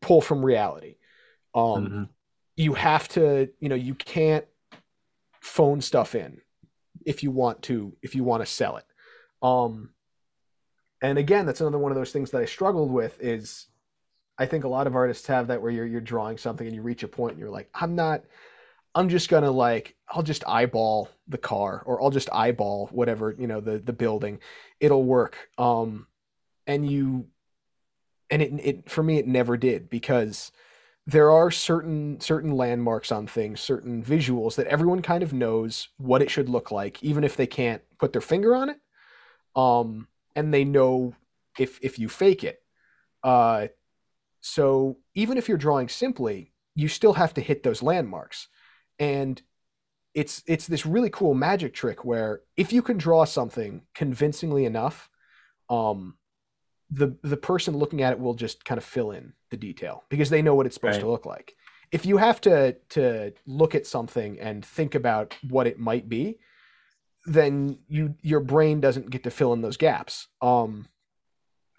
pull 0.00 0.20
from 0.20 0.44
reality. 0.44 0.96
Um, 1.54 1.86
mm-hmm. 1.86 2.02
You 2.56 2.74
have 2.74 3.08
to, 3.10 3.50
you 3.60 3.68
know, 3.68 3.74
you 3.74 3.94
can't 3.94 4.44
phone 5.40 5.80
stuff 5.80 6.14
in 6.14 6.40
if 7.06 7.22
you 7.22 7.30
want 7.30 7.62
to 7.62 7.96
if 8.02 8.14
you 8.14 8.24
want 8.24 8.42
to 8.42 8.46
sell 8.46 8.76
it. 8.76 8.84
Um, 9.42 9.90
and 11.00 11.18
again, 11.18 11.46
that's 11.46 11.60
another 11.60 11.78
one 11.78 11.92
of 11.92 11.96
those 11.96 12.12
things 12.12 12.30
that 12.30 12.40
I 12.42 12.44
struggled 12.44 12.90
with 12.90 13.20
is 13.20 13.66
I 14.38 14.46
think 14.46 14.64
a 14.64 14.68
lot 14.68 14.86
of 14.86 14.94
artists 14.94 15.26
have 15.26 15.48
that 15.48 15.60
where 15.62 15.70
you're 15.70 15.86
you're 15.86 16.00
drawing 16.00 16.38
something 16.38 16.66
and 16.66 16.74
you 16.74 16.82
reach 16.82 17.02
a 17.02 17.08
point 17.08 17.32
and 17.32 17.40
you're 17.40 17.50
like, 17.50 17.68
I'm 17.74 17.94
not 17.94 18.24
I'm 18.94 19.08
just 19.08 19.28
gonna 19.28 19.50
like 19.50 19.96
I'll 20.08 20.22
just 20.22 20.46
eyeball 20.46 21.08
the 21.26 21.38
car 21.38 21.82
or 21.86 22.02
I'll 22.02 22.10
just 22.10 22.30
eyeball 22.32 22.88
whatever, 22.92 23.34
you 23.38 23.46
know, 23.46 23.60
the 23.60 23.78
the 23.78 23.92
building. 23.92 24.40
It'll 24.80 25.04
work. 25.04 25.50
Um 25.58 26.06
and 26.66 26.90
you 26.90 27.26
and 28.30 28.42
it 28.42 28.52
it 28.62 28.90
for 28.90 29.02
me 29.02 29.18
it 29.18 29.26
never 29.26 29.56
did 29.56 29.90
because 29.90 30.52
there 31.06 31.30
are 31.30 31.50
certain 31.50 32.20
certain 32.20 32.52
landmarks 32.52 33.10
on 33.10 33.26
things, 33.26 33.60
certain 33.60 34.02
visuals 34.02 34.56
that 34.56 34.66
everyone 34.66 35.02
kind 35.02 35.22
of 35.22 35.32
knows 35.32 35.88
what 35.96 36.22
it 36.22 36.30
should 36.30 36.48
look 36.48 36.70
like, 36.70 37.02
even 37.02 37.24
if 37.24 37.36
they 37.36 37.46
can't 37.46 37.82
put 37.98 38.12
their 38.12 38.20
finger 38.20 38.54
on 38.54 38.68
it. 38.68 38.80
Um 39.56 40.08
and 40.38 40.54
they 40.54 40.64
know 40.64 41.14
if 41.58 41.80
if 41.82 41.98
you 41.98 42.08
fake 42.08 42.44
it. 42.44 42.62
Uh, 43.24 43.66
so 44.40 44.98
even 45.14 45.36
if 45.36 45.48
you're 45.48 45.58
drawing 45.58 45.88
simply, 45.88 46.52
you 46.76 46.86
still 46.86 47.14
have 47.14 47.34
to 47.34 47.40
hit 47.40 47.64
those 47.64 47.82
landmarks, 47.82 48.46
and 49.00 49.42
it's 50.14 50.44
it's 50.46 50.68
this 50.68 50.86
really 50.86 51.10
cool 51.10 51.34
magic 51.34 51.74
trick 51.74 52.04
where 52.04 52.42
if 52.56 52.72
you 52.72 52.82
can 52.82 52.98
draw 52.98 53.24
something 53.24 53.82
convincingly 53.96 54.64
enough, 54.64 55.10
um, 55.68 56.16
the 56.88 57.16
the 57.24 57.36
person 57.36 57.76
looking 57.76 58.00
at 58.00 58.12
it 58.12 58.20
will 58.20 58.34
just 58.34 58.64
kind 58.64 58.78
of 58.78 58.84
fill 58.84 59.10
in 59.10 59.32
the 59.50 59.56
detail 59.56 60.04
because 60.08 60.30
they 60.30 60.40
know 60.40 60.54
what 60.54 60.66
it's 60.66 60.76
supposed 60.76 60.98
right. 60.98 61.02
to 61.02 61.10
look 61.10 61.26
like. 61.26 61.56
If 61.90 62.06
you 62.06 62.18
have 62.18 62.40
to 62.42 62.76
to 62.90 63.32
look 63.44 63.74
at 63.74 63.88
something 63.88 64.38
and 64.38 64.64
think 64.64 64.94
about 64.94 65.34
what 65.48 65.66
it 65.66 65.80
might 65.80 66.08
be, 66.08 66.38
then 67.28 67.78
you 67.88 68.14
your 68.22 68.40
brain 68.40 68.80
doesn't 68.80 69.10
get 69.10 69.24
to 69.24 69.30
fill 69.30 69.52
in 69.52 69.62
those 69.62 69.76
gaps. 69.76 70.28
Um, 70.40 70.88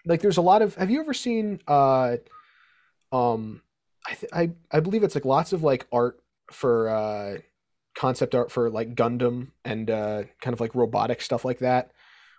like 0.06 0.22
there's 0.22 0.36
a 0.36 0.42
lot 0.42 0.62
of. 0.62 0.74
Have 0.76 0.90
you 0.90 1.00
ever 1.00 1.12
seen? 1.12 1.60
Uh, 1.66 2.16
um, 3.12 3.62
I 4.06 4.14
th- 4.14 4.32
I 4.32 4.50
I 4.70 4.80
believe 4.80 5.02
it's 5.02 5.14
like 5.14 5.24
lots 5.24 5.52
of 5.52 5.62
like 5.62 5.86
art 5.92 6.20
for 6.50 6.88
uh, 6.88 7.38
concept 7.94 8.34
art 8.34 8.50
for 8.50 8.70
like 8.70 8.94
Gundam 8.94 9.48
and 9.64 9.90
uh, 9.90 10.22
kind 10.40 10.54
of 10.54 10.60
like 10.60 10.74
robotic 10.74 11.20
stuff 11.20 11.44
like 11.44 11.58
that, 11.58 11.90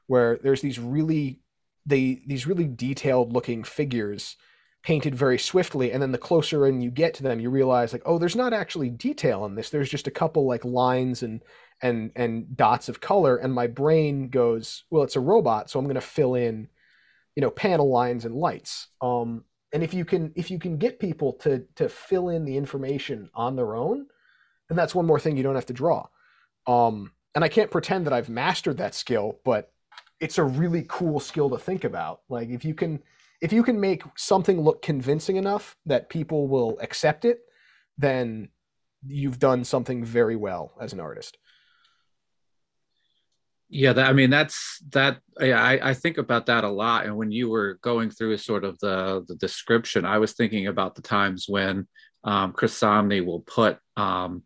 where 0.07 0.38
there's 0.38 0.62
these 0.62 0.80
really 0.80 1.39
they 1.86 2.22
these 2.26 2.47
really 2.47 2.68
detailed 2.68 3.34
looking 3.34 3.64
figures 3.64 4.38
painted 4.84 5.13
very 5.13 5.38
swiftly 5.38 5.91
and 5.91 6.01
then 6.01 6.11
the 6.11 6.17
closer 6.17 6.65
in 6.65 6.82
you 6.82 6.89
get 6.89 7.13
to 7.13 7.23
them 7.23 7.39
you 7.39 7.49
realize 7.49 7.93
like 7.93 8.01
oh 8.05 8.17
there's 8.17 8.36
not 8.36 8.53
actually 8.53 8.89
detail 8.89 9.45
in 9.45 9.55
this. 9.55 9.69
There's 9.69 9.89
just 9.89 10.07
a 10.07 10.11
couple 10.11 10.45
like 10.45 10.65
lines 10.65 11.23
and 11.23 11.41
and 11.82 12.11
and 12.15 12.55
dots 12.55 12.89
of 12.89 13.01
color 13.01 13.38
and 13.38 13.53
my 13.53 13.67
brain 13.67 14.29
goes 14.29 14.84
well 14.89 15.03
it's 15.03 15.15
a 15.15 15.19
robot 15.19 15.69
so 15.69 15.79
i'm 15.79 15.86
going 15.86 15.95
to 15.95 16.01
fill 16.01 16.36
in 16.36 16.67
you 17.36 17.41
know 17.41 17.51
panel 17.51 17.89
lines 17.89 18.25
and 18.25 18.36
lights. 18.36 18.88
Um 19.01 19.45
and 19.73 19.84
if 19.84 19.93
you 19.93 20.03
can 20.03 20.34
if 20.36 20.51
you 20.51 20.59
can 20.59 20.77
get 20.77 20.99
people 20.99 21.34
to 21.41 21.65
to 21.75 21.88
fill 21.88 22.29
in 22.29 22.45
the 22.45 22.57
information 22.57 23.29
on 23.34 23.55
their 23.55 23.75
own 23.75 24.07
then 24.69 24.75
that's 24.75 24.95
one 24.95 25.05
more 25.05 25.19
thing 25.19 25.38
you 25.38 25.43
don't 25.43 25.55
have 25.55 25.65
to 25.67 25.73
draw. 25.73 26.07
Um 26.67 27.11
and 27.34 27.43
i 27.43 27.47
can't 27.47 27.71
pretend 27.71 28.05
that 28.05 28.13
i've 28.13 28.29
mastered 28.29 28.77
that 28.77 28.93
skill 28.93 29.39
but 29.45 29.71
it's 30.21 30.38
a 30.38 30.43
really 30.43 30.86
cool 30.88 31.19
skill 31.19 31.49
to 31.49 31.57
think 31.57 31.84
about. 31.84 32.21
Like 32.29 32.49
if 32.49 32.63
you 32.63 32.75
can 32.75 33.01
if 33.42 33.52
you 33.52 33.64
can 33.64 33.80
make 33.80 34.04
something 34.16 34.62
look 34.62 34.82
convincing 34.82 35.36
enough 35.36 35.76
that 35.86 36.10
people 36.10 36.48
will 36.48 36.78
accept 36.80 37.26
it 37.26 37.39
then 37.98 38.50
you've 39.06 39.39
done 39.39 39.64
something 39.64 40.04
very 40.04 40.36
well 40.36 40.74
as 40.80 40.94
an 40.94 41.00
artist. 41.00 41.38
Yeah 43.70 43.94
that, 43.94 44.10
i 44.10 44.14
mean 44.14 44.30
that's 44.30 44.80
that 44.92 45.20
Yeah, 45.39 45.62
I, 45.64 45.92
I 45.92 45.94
think 45.94 46.18
about 46.18 46.46
that 46.48 46.66
a 46.66 46.70
lot. 46.70 47.06
And 47.06 47.16
when 47.16 47.32
you 47.32 47.50
were 47.50 47.80
going 47.82 48.10
through 48.12 48.38
sort 48.38 48.66
of 48.66 48.78
the 48.80 49.24
the 49.28 49.36
description 49.36 50.06
i 50.06 50.18
was 50.18 50.34
thinking 50.34 50.68
about 50.68 50.96
the 50.96 51.02
times 51.02 51.46
when 51.48 51.88
um, 52.24 52.52
chris 52.52 52.78
samnee 52.78 53.26
will 53.26 53.42
put 53.42 53.80
um, 53.96 54.44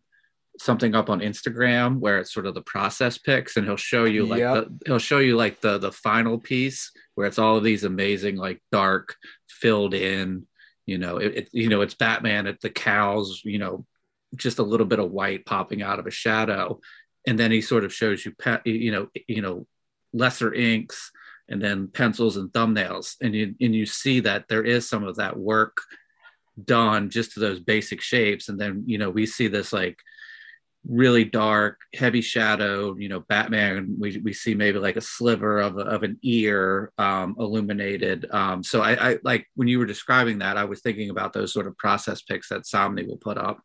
something 0.60 0.95
up 0.95 1.10
on 1.10 1.20
instagram 1.20 1.99
where 1.99 2.20
it's 2.20 2.34
sort 2.34 2.45
of 2.45 2.53
the 2.53 2.62
process 2.62 3.18
pics 3.18 3.58
and 3.58 3.66
he'll 3.66 3.76
show 3.76 4.06
you 4.06 4.26
like 4.26 4.39
yep. 4.39 4.66
the, 4.66 4.80
he'll 4.86 4.99
show 4.99 5.20
you 5.20 5.36
like 5.36 5.60
the 5.62 5.78
the 5.78 5.91
final 5.91 6.38
piece 6.38 6.91
where 7.16 7.28
it's 7.28 7.39
all 7.39 7.58
of 7.58 7.64
these 7.64 7.84
amazing 7.84 8.38
like 8.38 8.62
dark 8.72 9.16
filled 9.49 9.93
in 9.93 10.45
you 10.86 10.97
know 10.97 11.18
it, 11.18 11.36
it 11.36 11.49
you 11.51 11.68
know 11.68 11.82
it's 11.82 11.95
batman 11.95 12.47
at 12.47 12.62
the 12.62 12.70
cows 12.70 13.41
you 13.43 13.60
know 13.60 13.86
just 14.36 14.60
a 14.60 14.64
little 14.64 14.86
bit 14.86 14.99
of 14.99 15.12
white 15.12 15.45
popping 15.45 15.82
out 15.82 15.99
of 15.99 16.08
a 16.08 16.12
shadow. 16.12 16.80
And 17.28 17.39
then 17.39 17.51
he 17.51 17.62
sort 17.62 17.84
of 17.84 17.93
shows 17.93 18.26
you 18.26 18.34
pe- 18.38 18.60
you 18.66 18.91
know 18.91 19.08
you 19.28 19.41
know 19.41 19.68
lesser 20.14 20.53
inks 20.53 21.12
and 21.49 21.62
then 21.62 21.88
pencils 21.88 22.38
and 22.38 22.51
thumbnails. 22.51 23.16
And 23.22 23.34
you 23.34 23.56
and 23.60 23.76
you 23.76 23.86
see 23.86 24.22
that 24.22 24.47
there 24.47 24.64
is 24.64 24.88
some 24.88 25.03
of 25.03 25.18
that 25.18 25.38
work 25.38 25.82
done 26.64 27.10
just 27.10 27.34
to 27.34 27.39
those 27.39 27.60
basic 27.60 28.01
shapes. 28.01 28.49
And 28.49 28.60
then 28.60 28.84
you 28.86 28.97
know 28.97 29.10
we 29.10 29.26
see 29.26 29.47
this 29.47 29.74
like 29.74 29.97
really 30.88 31.23
dark 31.23 31.79
heavy 31.93 32.21
shadow 32.21 32.95
you 32.97 33.09
know 33.09 33.21
batman 33.21 33.95
we, 33.99 34.21
we 34.23 34.33
see 34.33 34.53
maybe 34.53 34.77
like 34.77 34.97
a 34.97 35.01
sliver 35.01 35.59
of, 35.59 35.77
of 35.77 36.03
an 36.03 36.17
ear 36.21 36.91
um, 36.97 37.36
illuminated. 37.39 38.27
Um, 38.31 38.63
so 38.63 38.81
I, 38.81 39.11
I 39.11 39.17
like 39.23 39.47
when 39.55 39.67
you 39.67 39.79
were 39.79 39.86
describing 39.86 40.39
that 40.39 40.57
i 40.57 40.63
was 40.63 40.81
thinking 40.81 41.09
about 41.09 41.33
those 41.33 41.53
sort 41.53 41.67
of 41.67 41.77
process 41.77 42.21
pics 42.21 42.49
that 42.49 42.63
Samnee 42.63 43.07
will 43.07 43.17
put 43.17 43.38
up. 43.38 43.61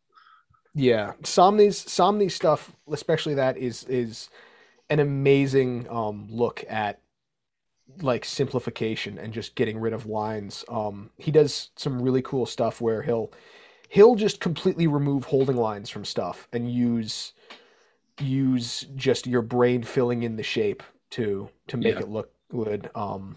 Yeah, 0.74 1.12
Samnee's 1.22 1.84
Samnee 1.84 2.30
stuff, 2.30 2.72
especially 2.92 3.34
that 3.34 3.56
is 3.56 3.84
is 3.84 4.30
an 4.88 5.00
amazing 5.00 5.88
um, 5.90 6.28
look 6.30 6.64
at 6.68 7.00
like 8.02 8.24
simplification 8.24 9.18
and 9.18 9.32
just 9.32 9.56
getting 9.56 9.78
rid 9.78 9.92
of 9.92 10.06
lines. 10.06 10.64
Um, 10.68 11.10
he 11.18 11.30
does 11.30 11.70
some 11.76 12.00
really 12.00 12.22
cool 12.22 12.46
stuff 12.46 12.80
where 12.80 13.02
he'll 13.02 13.32
he'll 13.90 14.14
just 14.14 14.38
completely 14.38 14.86
remove 14.86 15.24
holding 15.24 15.56
lines 15.56 15.90
from 15.90 16.04
stuff 16.04 16.48
and 16.52 16.72
use 16.72 17.32
use 18.20 18.86
just 18.94 19.26
your 19.26 19.42
brain 19.42 19.82
filling 19.82 20.22
in 20.22 20.36
the 20.36 20.42
shape 20.42 20.82
to 21.10 21.50
to 21.66 21.76
make 21.76 21.96
yeah. 21.96 22.00
it 22.00 22.08
look 22.08 22.32
good. 22.50 22.88
Um, 22.94 23.36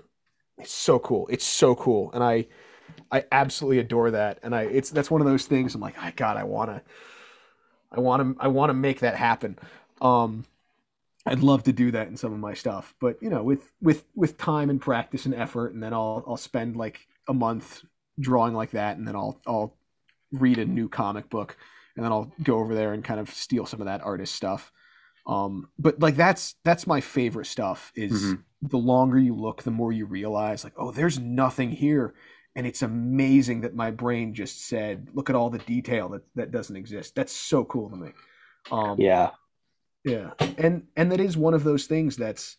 it's 0.57 0.71
so 0.71 0.99
cool. 0.99 1.27
It's 1.29 1.45
so 1.45 1.75
cool, 1.75 2.11
and 2.13 2.23
I 2.23 2.47
I 3.11 3.25
absolutely 3.31 3.79
adore 3.79 4.11
that. 4.11 4.39
And 4.43 4.55
I 4.55 4.63
it's 4.63 4.91
that's 4.91 5.11
one 5.11 5.21
of 5.21 5.27
those 5.27 5.45
things. 5.45 5.73
I'm 5.75 5.81
like, 5.81 5.97
I 5.97 6.11
God, 6.11 6.37
I 6.37 6.43
want 6.43 6.69
to 6.69 6.81
I 7.91 7.99
want 7.99 8.37
to 8.37 8.43
I 8.43 8.47
want 8.47 8.69
to 8.69 8.75
make 8.75 8.99
that 8.99 9.15
happen. 9.15 9.57
Um, 10.01 10.45
I'd 11.25 11.39
love 11.39 11.63
to 11.63 11.73
do 11.73 11.89
that 11.91 12.09
in 12.09 12.17
some 12.17 12.31
of 12.31 12.39
my 12.39 12.53
stuff, 12.53 12.93
but 12.99 13.17
you 13.23 13.29
know, 13.29 13.41
with 13.41 13.71
with 13.81 14.05
with 14.13 14.37
time 14.37 14.69
and 14.69 14.79
practice 14.79 15.25
and 15.25 15.33
effort, 15.33 15.73
and 15.73 15.81
then 15.81 15.93
I'll 15.93 16.23
I'll 16.27 16.37
spend 16.37 16.75
like 16.75 17.07
a 17.27 17.33
month 17.33 17.83
drawing 18.19 18.53
like 18.53 18.71
that, 18.71 18.97
and 18.97 19.07
then 19.07 19.15
I'll 19.15 19.39
I'll 19.47 19.75
read 20.33 20.57
a 20.57 20.65
new 20.65 20.89
comic 20.89 21.29
book, 21.29 21.55
and 21.95 22.03
then 22.03 22.11
I'll 22.11 22.33
go 22.43 22.59
over 22.59 22.75
there 22.75 22.93
and 22.93 23.03
kind 23.03 23.19
of 23.19 23.29
steal 23.29 23.65
some 23.65 23.79
of 23.79 23.85
that 23.85 24.01
artist 24.01 24.35
stuff. 24.35 24.71
Um, 25.25 25.69
but 25.79 26.01
like 26.01 26.17
that's 26.17 26.55
that's 26.65 26.85
my 26.85 26.99
favorite 26.99 27.45
stuff. 27.45 27.93
Is 27.95 28.11
mm-hmm. 28.11 28.41
the 28.61 28.77
longer 28.77 29.17
you 29.17 29.35
look, 29.35 29.63
the 29.63 29.71
more 29.71 29.93
you 29.93 30.05
realize 30.05 30.63
like, 30.63 30.73
oh, 30.75 30.91
there's 30.91 31.17
nothing 31.17 31.71
here 31.71 32.13
and 32.55 32.67
it's 32.67 32.81
amazing 32.81 33.61
that 33.61 33.75
my 33.75 33.91
brain 33.91 34.33
just 34.33 34.67
said 34.67 35.09
look 35.13 35.29
at 35.29 35.35
all 35.35 35.49
the 35.49 35.59
detail 35.59 36.09
that 36.09 36.21
that 36.35 36.51
doesn't 36.51 36.75
exist 36.75 37.15
that's 37.15 37.33
so 37.33 37.63
cool 37.65 37.89
to 37.89 37.95
me 37.95 38.11
um, 38.71 38.99
yeah 38.99 39.31
yeah 40.03 40.31
and 40.57 40.83
and 40.95 41.11
that 41.11 41.19
is 41.19 41.37
one 41.37 41.53
of 41.53 41.63
those 41.63 41.85
things 41.85 42.15
that's 42.15 42.57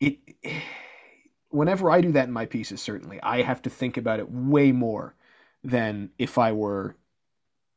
it 0.00 0.18
whenever 1.48 1.90
i 1.90 2.00
do 2.00 2.12
that 2.12 2.26
in 2.26 2.32
my 2.32 2.46
pieces 2.46 2.82
certainly 2.82 3.20
i 3.22 3.42
have 3.42 3.62
to 3.62 3.70
think 3.70 3.96
about 3.96 4.18
it 4.18 4.30
way 4.30 4.72
more 4.72 5.14
than 5.64 6.10
if 6.18 6.38
i 6.38 6.52
were 6.52 6.94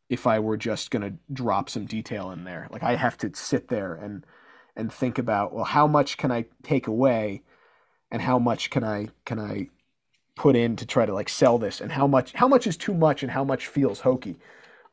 if 0.09 0.27
i 0.27 0.37
were 0.39 0.57
just 0.57 0.91
going 0.91 1.01
to 1.01 1.17
drop 1.33 1.69
some 1.69 1.85
detail 1.85 2.31
in 2.31 2.43
there. 2.43 2.67
Like 2.71 2.83
i 2.83 2.95
have 2.95 3.17
to 3.19 3.33
sit 3.33 3.69
there 3.69 3.95
and 3.95 4.25
and 4.75 4.91
think 4.91 5.17
about 5.17 5.53
well 5.53 5.65
how 5.65 5.87
much 5.87 6.17
can 6.17 6.31
i 6.31 6.45
take 6.63 6.87
away 6.87 7.41
and 8.11 8.21
how 8.21 8.37
much 8.37 8.69
can 8.69 8.83
i 8.83 9.07
can 9.25 9.39
i 9.39 9.69
put 10.35 10.55
in 10.55 10.75
to 10.75 10.85
try 10.85 11.05
to 11.05 11.13
like 11.13 11.29
sell 11.29 11.57
this? 11.57 11.81
And 11.81 11.93
how 11.93 12.07
much 12.07 12.33
how 12.33 12.47
much 12.47 12.67
is 12.67 12.77
too 12.77 12.93
much 12.93 13.23
and 13.23 13.31
how 13.31 13.43
much 13.43 13.67
feels 13.67 14.01
hokey? 14.01 14.37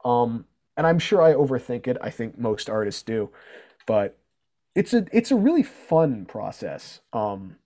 Um 0.04 0.46
and 0.76 0.86
i'm 0.86 0.98
sure 0.98 1.20
i 1.20 1.32
overthink 1.34 1.86
it. 1.86 1.96
I 2.00 2.10
think 2.10 2.38
most 2.38 2.70
artists 2.70 3.02
do. 3.02 3.30
But 3.86 4.16
it's 4.74 4.92
a 4.92 5.06
it's 5.12 5.30
a 5.30 5.36
really 5.36 5.62
fun 5.62 6.26
process, 6.26 7.00
um, 7.12 7.56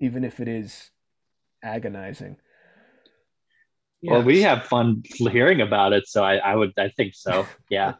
even 0.00 0.24
if 0.24 0.40
it 0.40 0.48
is 0.48 0.90
agonizing. 1.62 2.36
Well, 4.02 4.22
we 4.22 4.42
have 4.42 4.64
fun 4.64 5.02
hearing 5.04 5.60
about 5.60 5.92
it, 5.92 6.06
so 6.06 6.22
I, 6.22 6.36
I 6.36 6.54
would 6.54 6.72
I 6.78 6.90
think 6.90 7.14
so. 7.14 7.46
Yeah. 7.70 7.94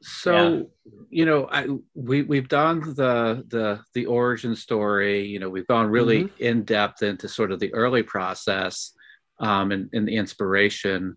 so 0.00 0.54
yeah. 0.54 0.62
you 1.10 1.26
know, 1.26 1.48
I 1.50 1.66
we 1.94 2.22
we've 2.22 2.48
done 2.48 2.80
the 2.80 3.44
the 3.48 3.80
the 3.94 4.06
origin 4.06 4.56
story. 4.56 5.26
You 5.26 5.38
know, 5.38 5.50
we've 5.50 5.66
gone 5.66 5.88
really 5.88 6.24
mm-hmm. 6.24 6.42
in 6.42 6.64
depth 6.64 7.02
into 7.02 7.28
sort 7.28 7.52
of 7.52 7.60
the 7.60 7.74
early 7.74 8.02
process 8.02 8.92
um, 9.40 9.72
and, 9.72 9.90
and 9.92 10.06
the 10.06 10.16
inspiration. 10.16 11.16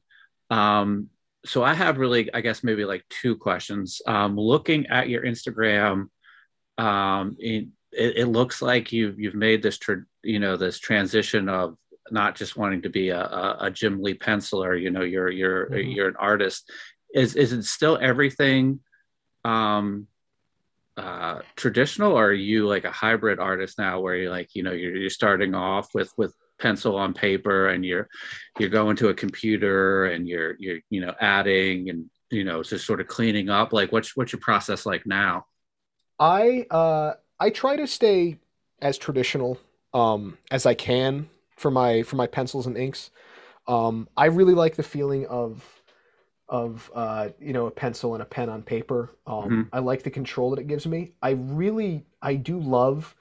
Um, 0.49 1.10
so 1.45 1.64
I 1.64 1.74
have 1.74 1.97
really, 1.97 2.32
I 2.34 2.41
guess, 2.41 2.64
maybe 2.64 2.86
like 2.86 3.04
two 3.10 3.36
questions. 3.36 4.02
Um, 4.06 4.38
looking 4.38 4.88
at 4.88 5.10
your 5.10 5.24
Instagram, 5.24 6.08
um, 6.78 7.36
it, 7.39 7.68
it, 7.91 8.28
looks 8.28 8.62
like 8.62 8.91
you've 8.91 9.20
you've 9.20 9.36
made 9.36 9.64
this, 9.64 9.78
tra- 9.78 10.06
you 10.24 10.39
know, 10.39 10.56
this 10.56 10.80
transition 10.80 11.49
of 11.49 11.76
not 12.12 12.36
just 12.36 12.57
wanting 12.57 12.82
to 12.84 12.89
be 12.89 13.09
a, 13.09 13.22
a, 13.22 13.57
a 13.62 13.72
Jim 13.72 14.01
Lee 14.01 14.14
penciler. 14.14 14.80
You 14.80 14.91
know, 14.91 15.01
you're 15.01 15.30
you're 15.30 15.68
mm-hmm. 15.68 15.89
you're 15.89 16.09
an 16.09 16.16
artist. 16.18 16.72
Is 17.14 17.36
is 17.36 17.53
it 17.53 17.64
still 17.64 17.97
everything 18.01 18.80
um, 19.43 20.07
uh, 20.97 21.39
traditional, 21.55 22.14
or 22.14 22.28
are 22.28 22.34
you 22.34 22.68
like 22.68 22.86
a 22.86 22.91
hybrid 22.91 23.39
artist 23.39 23.78
now, 23.78 23.99
where 23.99 24.16
you're 24.16 24.32
like, 24.32 24.55
you 24.55 24.64
know, 24.64 24.72
you're, 24.72 24.95
you're 24.95 25.09
starting 25.09 25.55
off 25.55 25.89
with 25.93 26.12
with 26.18 26.34
pencil 26.62 26.95
on 26.95 27.14
paper 27.14 27.70
and 27.70 27.84
you're 27.84 28.07
you're 28.59 28.70
going 28.70 28.95
to 28.95 29.09
a 29.09 29.14
computer 29.14 30.05
and 30.05 30.28
you're 30.28 30.55
you're 30.59 30.80
you 30.89 31.01
know 31.01 31.14
adding 31.20 31.89
and 31.89 32.09
you 32.30 32.43
know 32.43 32.62
just 32.62 32.86
sort 32.86 33.01
of 33.01 33.07
cleaning 33.07 33.49
up 33.49 33.74
like 33.74 33.91
what's 33.91 34.16
what's 34.16 34.32
your 34.32 34.39
process 34.39 34.86
like 34.86 35.05
now 35.07 35.45
i 36.20 36.66
uh 36.70 37.14
i 37.39 37.49
try 37.49 37.76
to 37.76 37.88
stay 37.88 38.38
as 38.80 38.97
traditional 38.97 39.57
um 39.93 40.38
as 40.51 40.66
i 40.68 40.76
can 40.76 41.28
for 41.62 41.72
my 41.72 42.03
for 42.03 42.16
my 42.16 42.28
pencils 42.28 42.68
and 42.68 42.78
inks 42.78 43.12
um 43.68 44.07
i 44.18 44.26
really 44.26 44.53
like 44.53 44.76
the 44.76 44.84
feeling 44.84 45.26
of 45.28 45.82
of 46.49 46.91
uh 46.93 47.30
you 47.39 47.53
know 47.53 47.68
a 47.68 47.72
pencil 47.72 48.14
and 48.14 48.22
a 48.22 48.26
pen 48.26 48.49
on 48.49 48.62
paper 48.62 49.16
um 49.28 49.43
mm-hmm. 49.43 49.62
i 49.72 49.80
like 49.80 50.03
the 50.03 50.09
control 50.09 50.49
that 50.49 50.59
it 50.59 50.68
gives 50.68 50.86
me 50.86 51.12
i 51.22 51.32
really 51.32 52.03
i 52.22 52.36
do 52.36 52.59
love 52.59 53.16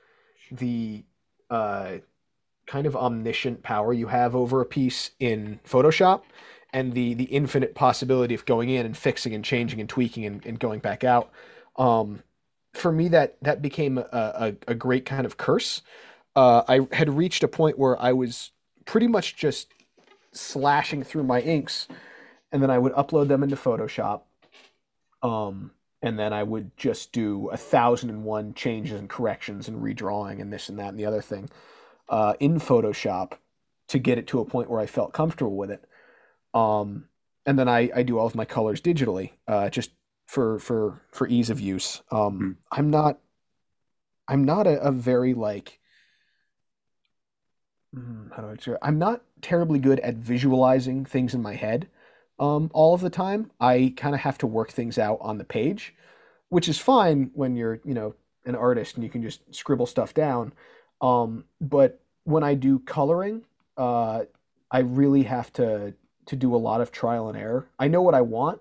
the 0.51 1.05
uh 1.51 1.99
kind 2.70 2.86
of 2.86 2.95
omniscient 2.95 3.64
power 3.64 3.93
you 3.93 4.07
have 4.07 4.36
over 4.36 4.61
a 4.61 4.64
piece 4.64 5.11
in 5.18 5.59
Photoshop 5.68 6.22
and 6.72 6.93
the 6.93 7.14
the 7.14 7.24
infinite 7.24 7.74
possibility 7.74 8.32
of 8.32 8.45
going 8.45 8.70
in 8.70 8.86
and 8.86 8.97
fixing 8.97 9.34
and 9.34 9.45
changing 9.45 9.80
and 9.80 9.88
tweaking 9.88 10.24
and, 10.24 10.47
and 10.47 10.61
going 10.61 10.78
back 10.78 11.03
out. 11.03 11.32
Um, 11.74 12.22
for 12.72 12.93
me, 12.93 13.09
that 13.09 13.36
that 13.43 13.61
became 13.61 13.99
a, 13.99 14.05
a, 14.12 14.55
a 14.68 14.74
great 14.76 15.05
kind 15.05 15.26
of 15.26 15.36
curse. 15.36 15.82
Uh, 16.37 16.62
I 16.68 16.87
had 16.93 17.16
reached 17.16 17.43
a 17.43 17.49
point 17.49 17.78
where 17.78 18.01
I 18.01 18.12
was 18.12 18.53
pretty 18.85 19.07
much 19.09 19.37
just 19.37 19.72
slashing 20.33 21.03
through 21.03 21.24
my 21.24 21.41
inks, 21.41 21.89
and 22.53 22.62
then 22.62 22.70
I 22.70 22.78
would 22.78 22.93
upload 22.93 23.28
them 23.28 23.43
into 23.43 23.57
Photoshop. 23.57 24.22
Um, 25.22 25.72
and 26.03 26.18
then 26.18 26.33
I 26.33 26.43
would 26.43 26.76
just 26.76 27.12
do 27.12 27.49
a 27.49 27.57
thousand 27.57 28.11
and 28.11 28.24
one 28.24 28.55
changes 28.55 28.99
and 28.99 29.09
corrections 29.09 29.68
and 29.68 29.83
redrawing 29.83 30.41
and 30.41 30.53
this 30.53 30.68
and 30.68 30.78
that 30.78 30.89
and 30.89 30.99
the 30.99 31.05
other 31.05 31.20
thing 31.20 31.51
uh, 32.09 32.35
in 32.41 32.59
Photoshop 32.59 33.33
to 33.89 33.99
get 33.99 34.18
it 34.18 34.26
to 34.28 34.41
a 34.41 34.45
point 34.45 34.70
where 34.70 34.81
I 34.81 34.87
felt 34.87 35.12
comfortable 35.12 35.57
with 35.57 35.70
it. 35.70 35.85
Um, 36.55 37.09
and 37.45 37.59
then 37.59 37.68
I, 37.68 37.91
I 37.95 38.03
do 38.03 38.18
all 38.18 38.26
of 38.26 38.35
my 38.35 38.45
colors 38.45 38.81
digitally, 38.81 39.33
uh, 39.49 39.68
just 39.70 39.91
for 40.26 40.59
for 40.59 41.03
for 41.11 41.26
ease 41.26 41.51
of 41.51 41.61
use. 41.61 42.03
Um, 42.11 42.35
mm-hmm. 42.35 42.51
I'm 42.70 42.91
not 42.91 43.18
I'm 44.28 44.45
not 44.45 44.66
a, 44.66 44.81
a 44.81 44.93
very 44.93 45.35
like 45.35 45.80
hmm, 45.80 45.80
how 47.95 48.43
do 48.43 48.49
I 48.49 48.57
say? 48.57 48.76
I'm 48.82 48.99
not 48.99 49.22
terribly 49.43 49.78
good 49.78 50.01
at 50.01 50.16
visualizing 50.16 51.05
things 51.05 51.34
in 51.34 51.43
my 51.43 51.55
head 51.55 51.88
um, 52.38 52.70
all 52.72 52.95
of 52.95 53.01
the 53.01 53.11
time. 53.11 53.51
I 53.61 53.95
kind 53.97 54.14
of 54.14 54.20
have 54.22 54.38
to 54.38 54.47
work 54.47 54.70
things 54.70 54.99
out 54.99 55.18
on 55.20 55.38
the 55.38 55.45
page, 55.45 55.95
which 56.49 56.68
is 56.68 56.78
fine 56.78 57.30
when 57.34 57.57
you're 57.57 57.80
you 57.84 57.95
know 57.95 58.14
an 58.47 58.55
artist 58.55 58.95
and 58.95 59.05
you 59.05 59.11
can 59.11 59.22
just 59.22 59.55
scribble 59.55 59.86
stuff 59.86 60.14
down. 60.14 60.53
Um, 61.01 61.45
but 61.61 62.01
when 62.24 62.43
I 62.43 62.55
do 62.55 62.78
coloring, 62.80 63.43
uh, 63.76 64.24
I 64.70 64.80
really 64.80 65.24
have 65.24 65.53
to 65.55 65.95
to 66.26 66.36
do 66.36 66.55
a 66.55 66.59
lot 66.59 66.80
of 66.80 66.93
trial 66.93 67.28
and 67.28 67.36
error. 67.36 67.68
I 67.78 67.88
know 67.88 68.03
what 68.03 68.14
I 68.14 68.20
want, 68.20 68.61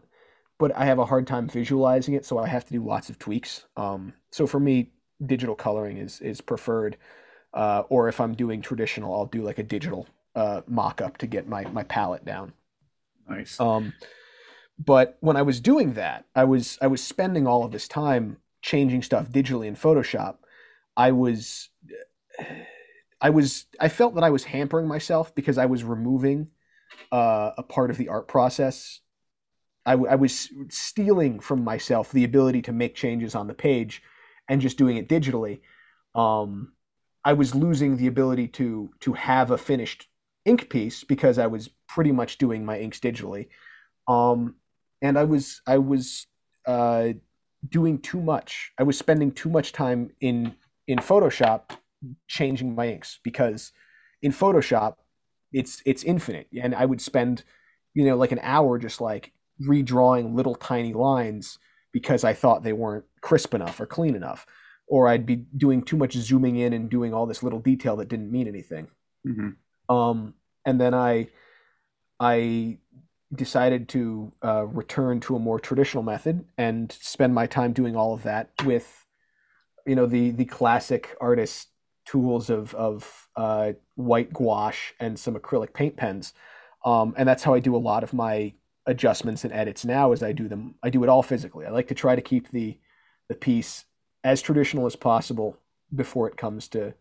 but 0.58 0.76
I 0.76 0.86
have 0.86 1.00
a 1.00 1.06
hard 1.06 1.28
time 1.28 1.48
visualizing 1.48 2.16
it, 2.16 2.26
so 2.26 2.40
I 2.40 2.48
have 2.48 2.66
to 2.66 2.74
do 2.74 2.84
lots 2.84 3.10
of 3.10 3.20
tweaks. 3.20 3.66
Um, 3.78 4.14
so 4.32 4.48
for 4.48 4.60
me, 4.60 4.92
digital 5.26 5.56
coloring 5.56 5.98
is 5.98 6.20
is 6.22 6.42
preferred. 6.42 6.98
Uh, 7.54 7.84
or 7.90 8.08
if 8.08 8.20
I'm 8.20 8.36
doing 8.36 8.62
traditional, 8.62 9.14
I'll 9.14 9.26
do 9.26 9.42
like 9.42 9.58
a 9.58 9.64
digital 9.64 10.08
uh, 10.36 10.62
mock 10.68 11.02
up 11.02 11.18
to 11.18 11.28
get 11.28 11.48
my 11.48 11.64
my 11.66 11.84
palette 11.84 12.26
down. 12.26 12.54
Nice. 13.28 13.60
Um, 13.60 13.94
but 14.78 15.18
when 15.20 15.36
I 15.36 15.42
was 15.42 15.60
doing 15.60 15.94
that, 15.94 16.26
I 16.36 16.44
was 16.44 16.78
I 16.82 16.88
was 16.88 17.04
spending 17.04 17.48
all 17.48 17.66
of 17.66 17.72
this 17.72 17.88
time 17.88 18.38
changing 18.62 19.02
stuff 19.02 19.30
digitally 19.30 19.68
in 19.68 19.76
Photoshop. 19.76 20.38
I 20.96 21.12
was 21.12 21.70
I 23.22 23.30
was 23.30 23.66
I 23.80 23.90
felt 23.90 24.16
that 24.16 24.24
I 24.24 24.30
was 24.30 24.46
hampering 24.46 24.88
myself 24.88 25.34
because 25.36 25.58
I 25.58 25.66
was 25.66 25.84
removing 25.84 26.48
uh, 27.12 27.52
a 27.58 27.64
part 27.64 27.90
of 27.92 27.98
the 27.98 28.08
art 28.08 28.28
process. 28.28 29.02
I, 29.86 29.92
w- 29.92 30.10
I 30.10 30.16
was 30.16 30.50
stealing 30.70 31.40
from 31.40 31.64
myself 31.64 32.12
the 32.12 32.24
ability 32.24 32.62
to 32.64 32.72
make 32.72 32.96
changes 32.96 33.36
on 33.36 33.48
the 33.48 33.54
page 33.54 34.04
and 34.48 34.62
just 34.62 34.78
doing 34.78 34.98
it 34.98 35.08
digitally. 35.08 35.62
Um, 36.16 36.74
I 37.24 37.34
was 37.34 37.56
losing 37.56 37.98
the 37.98 38.08
ability 38.08 38.48
to 38.50 38.92
to 39.02 39.14
have 39.14 39.52
a 39.52 39.58
finished 39.58 40.08
ink 40.46 40.70
piece 40.70 41.04
because 41.04 41.38
I 41.38 41.48
was 41.48 41.70
pretty 41.88 42.12
much 42.12 42.38
doing 42.38 42.66
my 42.66 42.80
inks 42.80 43.00
digitally, 43.00 43.48
um, 44.08 44.56
and 45.02 45.18
I 45.18 45.24
was 45.24 45.62
I 45.68 45.78
was 45.78 46.28
uh, 46.66 47.10
doing 47.68 48.00
too 48.00 48.22
much. 48.22 48.72
I 48.78 48.84
was 48.84 48.98
spending 48.98 49.32
too 49.32 49.50
much 49.50 49.74
time 49.74 50.12
in 50.22 50.56
in 50.88 51.00
Photoshop 51.00 51.72
changing 52.28 52.76
my 52.76 52.88
inks 52.88 53.20
because 53.24 53.72
in 54.22 54.32
Photoshop 54.32 54.96
it's 55.52 55.82
it's 55.86 56.04
infinite. 56.04 56.48
And 56.62 56.74
I 56.74 56.86
would 56.86 57.02
spend 57.02 57.44
you 57.94 58.06
know 58.06 58.16
like 58.16 58.32
an 58.32 58.40
hour 58.42 58.78
just 58.78 59.02
like 59.02 59.34
redrawing 59.62 60.36
little 60.36 60.56
tiny 60.56 60.94
lines 60.94 61.60
because 61.92 62.24
I 62.24 62.34
thought 62.34 62.64
they 62.64 62.74
weren't 62.74 63.06
crisp 63.22 63.54
enough 63.54 63.80
or 63.80 63.86
clean 63.86 64.16
enough 64.16 64.46
or 64.90 65.08
I'd 65.08 65.26
be 65.26 65.36
doing 65.36 65.84
too 65.84 65.96
much 65.96 66.14
zooming 66.14 66.58
in 66.58 66.74
and 66.74 66.90
doing 66.90 67.14
all 67.14 67.28
this 67.28 67.44
little 67.44 67.60
detail 67.60 67.96
that 67.98 68.10
didn't 68.10 68.32
mean 68.32 68.48
anything. 68.48 68.88
Mm-hmm. 69.26 69.96
Um, 69.96 70.34
and 70.66 70.82
then 70.82 70.94
I 70.94 71.28
I 72.20 72.80
decided 73.34 73.88
to 73.90 74.34
uh, 74.44 74.66
return 74.66 75.20
to 75.22 75.36
a 75.36 75.40
more 75.40 75.60
traditional 75.60 76.04
method 76.04 76.44
and 76.58 76.92
spend 76.92 77.34
my 77.36 77.46
time 77.46 77.72
doing 77.72 77.96
all 77.96 78.14
of 78.14 78.24
that 78.24 78.50
with 78.66 79.06
you 79.86 79.96
know 79.96 80.08
the 80.08 80.32
the 80.32 80.46
classic 80.46 81.16
artist 81.22 81.70
tools 82.06 82.50
of 82.50 82.74
of 82.74 83.28
uh, 83.36 83.74
white 83.96 84.34
gouache 84.34 84.94
and 85.00 85.20
some 85.20 85.36
acrylic 85.36 85.74
paint 85.74 85.96
pens, 85.96 86.34
um, 86.84 87.14
and 87.16 87.30
that's 87.30 87.44
how 87.44 87.54
I 87.54 87.60
do 87.60 87.76
a 87.76 87.78
lot 87.78 88.04
of 88.04 88.12
my 88.12 88.54
adjustments 88.88 89.44
and 89.44 89.54
edits 89.54 89.86
now. 89.86 90.12
As 90.12 90.24
I 90.24 90.32
do 90.32 90.48
them, 90.48 90.76
I 90.82 90.90
do 90.90 91.04
it 91.04 91.10
all 91.10 91.22
physically. 91.22 91.68
I 91.68 91.70
like 91.70 91.88
to 91.90 91.96
try 91.96 92.16
to 92.16 92.22
keep 92.22 92.50
the 92.50 92.80
the 93.28 93.36
piece 93.36 93.86
as 94.24 94.42
traditional 94.42 94.86
as 94.86 94.96
possible 94.96 95.58
before 95.94 96.28
it 96.28 96.38
comes 96.38 96.68
to 96.70 96.94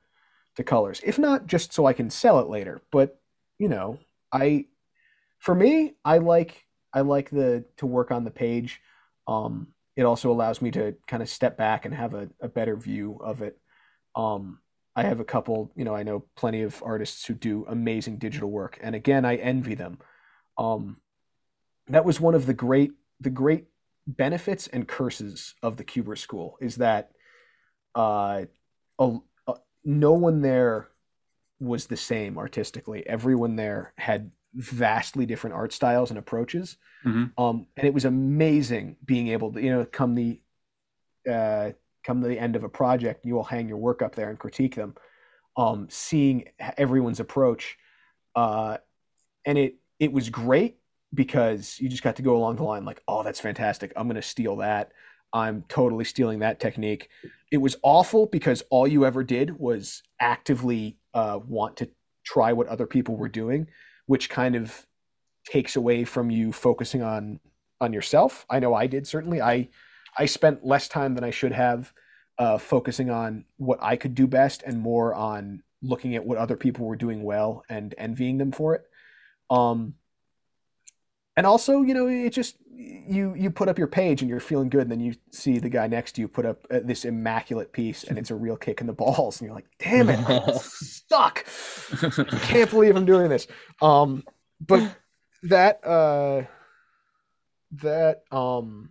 to 0.56 0.64
colors. 0.64 1.00
If 1.04 1.18
not, 1.18 1.46
just 1.46 1.72
so 1.72 1.86
I 1.86 1.92
can 1.92 2.10
sell 2.10 2.40
it 2.40 2.48
later. 2.48 2.80
But 2.90 3.20
you 3.58 3.68
know, 3.68 3.98
I 4.32 4.66
for 5.38 5.54
me, 5.54 5.94
I 6.04 6.18
like 6.18 6.64
I 6.92 7.00
like 7.00 7.30
the 7.30 7.64
to 7.78 7.86
work 7.86 8.10
on 8.10 8.24
the 8.24 8.30
page. 8.30 8.80
Um, 9.26 9.68
it 9.96 10.04
also 10.04 10.30
allows 10.30 10.62
me 10.62 10.70
to 10.72 10.94
kind 11.06 11.22
of 11.22 11.28
step 11.28 11.56
back 11.56 11.84
and 11.84 11.92
have 11.94 12.14
a, 12.14 12.28
a 12.40 12.48
better 12.48 12.76
view 12.76 13.18
of 13.22 13.42
it. 13.42 13.58
Um, 14.14 14.60
I 14.94 15.02
have 15.02 15.20
a 15.20 15.24
couple, 15.24 15.70
you 15.76 15.84
know, 15.84 15.94
I 15.94 16.02
know 16.02 16.24
plenty 16.36 16.62
of 16.62 16.82
artists 16.84 17.24
who 17.24 17.34
do 17.34 17.66
amazing 17.68 18.18
digital 18.18 18.50
work, 18.50 18.78
and 18.82 18.94
again, 18.94 19.24
I 19.24 19.36
envy 19.36 19.74
them. 19.74 19.98
Um, 20.56 20.96
that 21.88 22.04
was 22.04 22.20
one 22.20 22.34
of 22.34 22.46
the 22.46 22.54
great, 22.54 22.92
the 23.20 23.30
great 23.30 23.66
benefits 24.08 24.66
and 24.68 24.88
curses 24.88 25.54
of 25.62 25.76
the 25.76 25.84
Kubert 25.84 26.18
School 26.18 26.56
is 26.60 26.76
that 26.76 27.10
uh, 27.94 28.46
a, 28.98 29.16
a, 29.46 29.54
no 29.84 30.12
one 30.12 30.40
there 30.40 30.88
was 31.60 31.86
the 31.86 31.96
same 31.96 32.38
artistically. 32.38 33.06
Everyone 33.06 33.54
there 33.56 33.92
had 33.96 34.30
vastly 34.54 35.26
different 35.26 35.54
art 35.54 35.72
styles 35.72 36.10
and 36.10 36.18
approaches, 36.18 36.78
mm-hmm. 37.04 37.40
um, 37.40 37.66
and 37.76 37.86
it 37.86 37.92
was 37.92 38.06
amazing 38.06 38.96
being 39.04 39.28
able 39.28 39.52
to, 39.52 39.62
you 39.62 39.70
know, 39.70 39.84
come 39.84 40.14
the 40.14 40.40
uh, 41.30 41.72
come 42.04 42.22
to 42.22 42.28
the 42.28 42.38
end 42.38 42.56
of 42.56 42.64
a 42.64 42.68
project, 42.68 43.26
you 43.26 43.34
will 43.34 43.44
hang 43.44 43.68
your 43.68 43.76
work 43.76 44.00
up 44.00 44.14
there 44.14 44.30
and 44.30 44.38
critique 44.38 44.74
them. 44.74 44.94
Um, 45.56 45.88
seeing 45.90 46.44
everyone's 46.78 47.20
approach, 47.20 47.76
uh, 48.34 48.78
and 49.44 49.58
it 49.58 49.74
it 49.98 50.12
was 50.12 50.30
great 50.30 50.77
because 51.14 51.78
you 51.80 51.88
just 51.88 52.02
got 52.02 52.16
to 52.16 52.22
go 52.22 52.36
along 52.36 52.56
the 52.56 52.62
line 52.62 52.84
like, 52.84 53.02
oh, 53.08 53.22
that's 53.22 53.40
fantastic. 53.40 53.92
I'm 53.96 54.06
going 54.06 54.16
to 54.16 54.22
steal 54.22 54.56
that. 54.56 54.92
I'm 55.32 55.64
totally 55.68 56.04
stealing 56.04 56.38
that 56.40 56.60
technique. 56.60 57.08
It 57.50 57.58
was 57.58 57.76
awful 57.82 58.26
because 58.26 58.62
all 58.70 58.86
you 58.86 59.04
ever 59.04 59.22
did 59.22 59.58
was 59.58 60.02
actively 60.20 60.96
uh, 61.14 61.38
want 61.46 61.76
to 61.78 61.90
try 62.24 62.52
what 62.52 62.66
other 62.68 62.86
people 62.86 63.16
were 63.16 63.28
doing, 63.28 63.68
which 64.06 64.30
kind 64.30 64.54
of 64.54 64.86
takes 65.46 65.76
away 65.76 66.04
from 66.04 66.30
you 66.30 66.52
focusing 66.52 67.02
on 67.02 67.40
on 67.80 67.92
yourself. 67.92 68.44
I 68.50 68.58
know 68.58 68.74
I 68.74 68.86
did 68.86 69.06
certainly. 69.06 69.40
I 69.40 69.68
I 70.16 70.26
spent 70.26 70.64
less 70.64 70.88
time 70.88 71.14
than 71.14 71.24
I 71.24 71.30
should 71.30 71.52
have 71.52 71.92
uh, 72.38 72.58
focusing 72.58 73.10
on 73.10 73.44
what 73.56 73.78
I 73.82 73.96
could 73.96 74.14
do 74.14 74.26
best 74.26 74.62
and 74.64 74.78
more 74.78 75.14
on 75.14 75.62
looking 75.82 76.16
at 76.16 76.24
what 76.24 76.38
other 76.38 76.56
people 76.56 76.86
were 76.86 76.96
doing 76.96 77.22
well 77.22 77.64
and 77.68 77.94
envying 77.98 78.38
them 78.38 78.52
for 78.52 78.74
it. 78.74 78.82
Um, 79.50 79.94
and 81.38 81.46
also, 81.46 81.82
you 81.82 81.94
know, 81.94 82.08
it 82.08 82.30
just 82.30 82.56
you 82.76 83.32
you 83.36 83.48
put 83.48 83.68
up 83.68 83.78
your 83.78 83.86
page 83.86 84.22
and 84.22 84.28
you're 84.28 84.40
feeling 84.40 84.68
good, 84.68 84.82
and 84.82 84.90
then 84.90 84.98
you 84.98 85.14
see 85.30 85.60
the 85.60 85.68
guy 85.68 85.86
next 85.86 86.12
to 86.16 86.20
you 86.20 86.26
put 86.26 86.44
up 86.44 86.66
uh, 86.68 86.80
this 86.82 87.04
immaculate 87.04 87.72
piece, 87.72 88.02
and 88.02 88.18
it's 88.18 88.32
a 88.32 88.34
real 88.34 88.56
kick 88.56 88.80
in 88.80 88.88
the 88.88 88.92
balls, 88.92 89.40
and 89.40 89.46
you're 89.46 89.54
like, 89.54 89.68
"Damn 89.78 90.08
it, 90.08 90.18
I 90.28 90.50
suck! 90.60 91.46
I 92.02 92.38
can't 92.40 92.68
believe 92.68 92.96
I'm 92.96 93.04
doing 93.04 93.28
this." 93.28 93.46
Um, 93.80 94.24
but 94.60 94.96
that 95.44 95.78
uh, 95.86 96.42
that 97.70 98.24
um, 98.32 98.90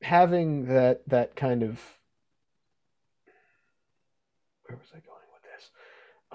having 0.00 0.66
that 0.66 1.08
that 1.08 1.34
kind 1.34 1.64
of 1.64 1.80
where 4.62 4.78
was 4.78 4.90
I 4.94 5.00
going 5.00 5.26
with 5.32 5.42
this? 5.42 5.70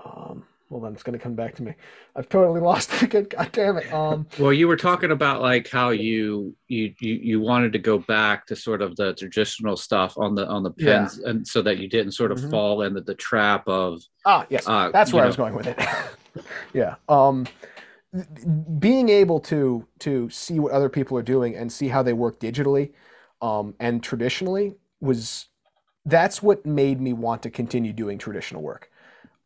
Um, 0.04 0.44
hold 0.76 0.84
on, 0.86 0.94
it's 0.94 1.04
going 1.04 1.18
to 1.18 1.24
come 1.24 1.36
back 1.36 1.56
to 1.56 1.64
me. 1.64 1.74
I've 2.18 2.28
totally 2.28 2.60
lost 2.60 2.92
it 2.94 3.04
again. 3.04 3.28
God 3.30 3.50
damn 3.54 3.78
it. 3.78 3.94
Um, 3.94 4.28
well, 4.38 4.52
you 4.52 4.68
were 4.68 4.76
talking 4.76 5.12
about 5.12 5.42
like 5.42 5.70
how 5.70 5.92
you 5.92 6.54
you 6.68 6.94
you, 7.00 7.14
you 7.14 7.40
wanted 7.40 7.72
to 7.74 7.80
go 7.80 7.98
back 7.98 8.46
to 8.48 8.58
sort 8.58 8.82
of 8.82 8.98
the 8.98 9.14
traditional 9.14 9.78
stuff 9.78 10.18
on 10.18 10.36
the 10.36 10.46
on 10.46 10.64
the 10.64 10.72
pens, 10.72 11.22
yeah. 11.24 11.30
and 11.30 11.48
so 11.48 11.62
that 11.62 11.78
you 11.78 11.88
didn't 11.88 12.12
sort 12.12 12.34
of 12.34 12.40
mm-hmm. 12.40 12.50
fall 12.50 12.82
into 12.82 13.00
the 13.00 13.16
trap 13.16 13.66
of 13.70 14.02
ah 14.26 14.46
yes, 14.50 14.68
uh, 14.68 14.92
that's 14.92 15.14
where 15.14 15.22
know. 15.22 15.26
I 15.26 15.28
was 15.28 15.38
going 15.38 15.56
with 15.56 15.68
it. 15.68 15.80
yeah. 16.74 16.96
Um, 17.08 17.48
being 18.78 19.08
able 19.08 19.40
to 19.42 19.88
to 20.00 20.30
see 20.30 20.60
what 20.60 20.74
other 20.74 20.90
people 20.90 21.18
are 21.18 21.24
doing 21.24 21.56
and 21.56 21.72
see 21.72 21.88
how 21.88 22.04
they 22.04 22.14
work 22.14 22.42
digitally 22.42 22.92
um, 23.42 23.76
and 23.80 24.04
traditionally 24.04 24.76
was 25.00 25.48
that's 26.06 26.44
what 26.44 26.66
made 26.66 27.00
me 27.00 27.14
want 27.14 27.44
to 27.44 27.50
continue 27.50 27.94
doing 27.94 28.18
traditional 28.18 28.62
work. 28.62 28.90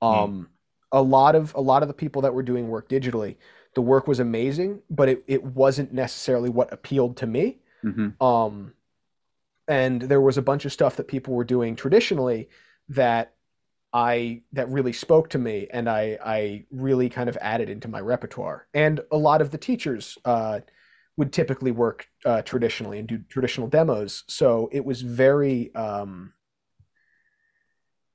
Hmm. 0.01 0.07
Um, 0.07 0.31
mm. 0.31 0.47
A 0.91 1.01
lot 1.01 1.35
of 1.35 1.53
a 1.55 1.61
lot 1.61 1.81
of 1.83 1.87
the 1.87 1.93
people 1.93 2.21
that 2.23 2.33
were 2.33 2.43
doing 2.43 2.67
work 2.67 2.89
digitally, 2.89 3.35
the 3.75 3.81
work 3.81 4.07
was 4.07 4.19
amazing, 4.19 4.81
but 4.89 5.09
it, 5.09 5.23
it 5.27 5.43
wasn't 5.43 5.93
necessarily 5.93 6.49
what 6.49 6.73
appealed 6.73 7.17
to 7.17 7.27
me. 7.27 7.59
Mm-hmm. 7.83 8.23
Um, 8.23 8.73
and 9.67 10.01
there 10.01 10.21
was 10.21 10.37
a 10.37 10.41
bunch 10.41 10.65
of 10.65 10.73
stuff 10.73 10.95
that 10.95 11.07
people 11.07 11.35
were 11.35 11.43
doing 11.43 11.75
traditionally 11.75 12.49
that 12.89 13.33
I 13.93 14.41
that 14.53 14.69
really 14.69 14.93
spoke 14.93 15.29
to 15.29 15.37
me, 15.37 15.67
and 15.71 15.89
I 15.89 16.17
I 16.23 16.65
really 16.71 17.09
kind 17.09 17.29
of 17.29 17.37
added 17.41 17.69
into 17.69 17.87
my 17.87 17.99
repertoire. 17.99 18.67
And 18.73 18.99
a 19.11 19.17
lot 19.17 19.41
of 19.41 19.51
the 19.51 19.57
teachers 19.57 20.17
uh, 20.25 20.59
would 21.17 21.31
typically 21.33 21.71
work 21.71 22.07
uh, 22.25 22.41
traditionally 22.41 22.99
and 22.99 23.07
do 23.07 23.19
traditional 23.29 23.67
demos, 23.67 24.23
so 24.27 24.69
it 24.71 24.83
was 24.85 25.01
very 25.01 25.73
um, 25.75 26.33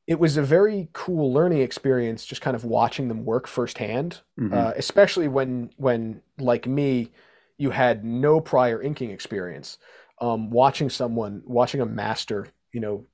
it 0.06 0.18
was 0.18 0.36
a 0.36 0.42
very 0.42 0.88
cool 0.92 1.32
learning 1.32 1.60
experience 1.60 2.24
just 2.26 2.42
kind 2.42 2.54
of 2.54 2.64
watching 2.64 3.08
them 3.08 3.24
work 3.24 3.46
firsthand 3.46 4.20
mm-hmm. 4.38 4.52
uh, 4.52 4.72
especially 4.76 5.28
when 5.28 5.70
when 5.76 6.20
like 6.38 6.66
me 6.66 7.10
you 7.58 7.70
had 7.70 8.04
no 8.04 8.40
prior 8.40 8.82
inking 8.82 9.10
experience 9.10 9.78
um, 10.20 10.50
watching 10.50 10.90
someone 10.90 11.42
watching 11.46 11.80
a 11.80 11.86
master 11.86 12.48
you 12.72 12.80
know 12.80 13.06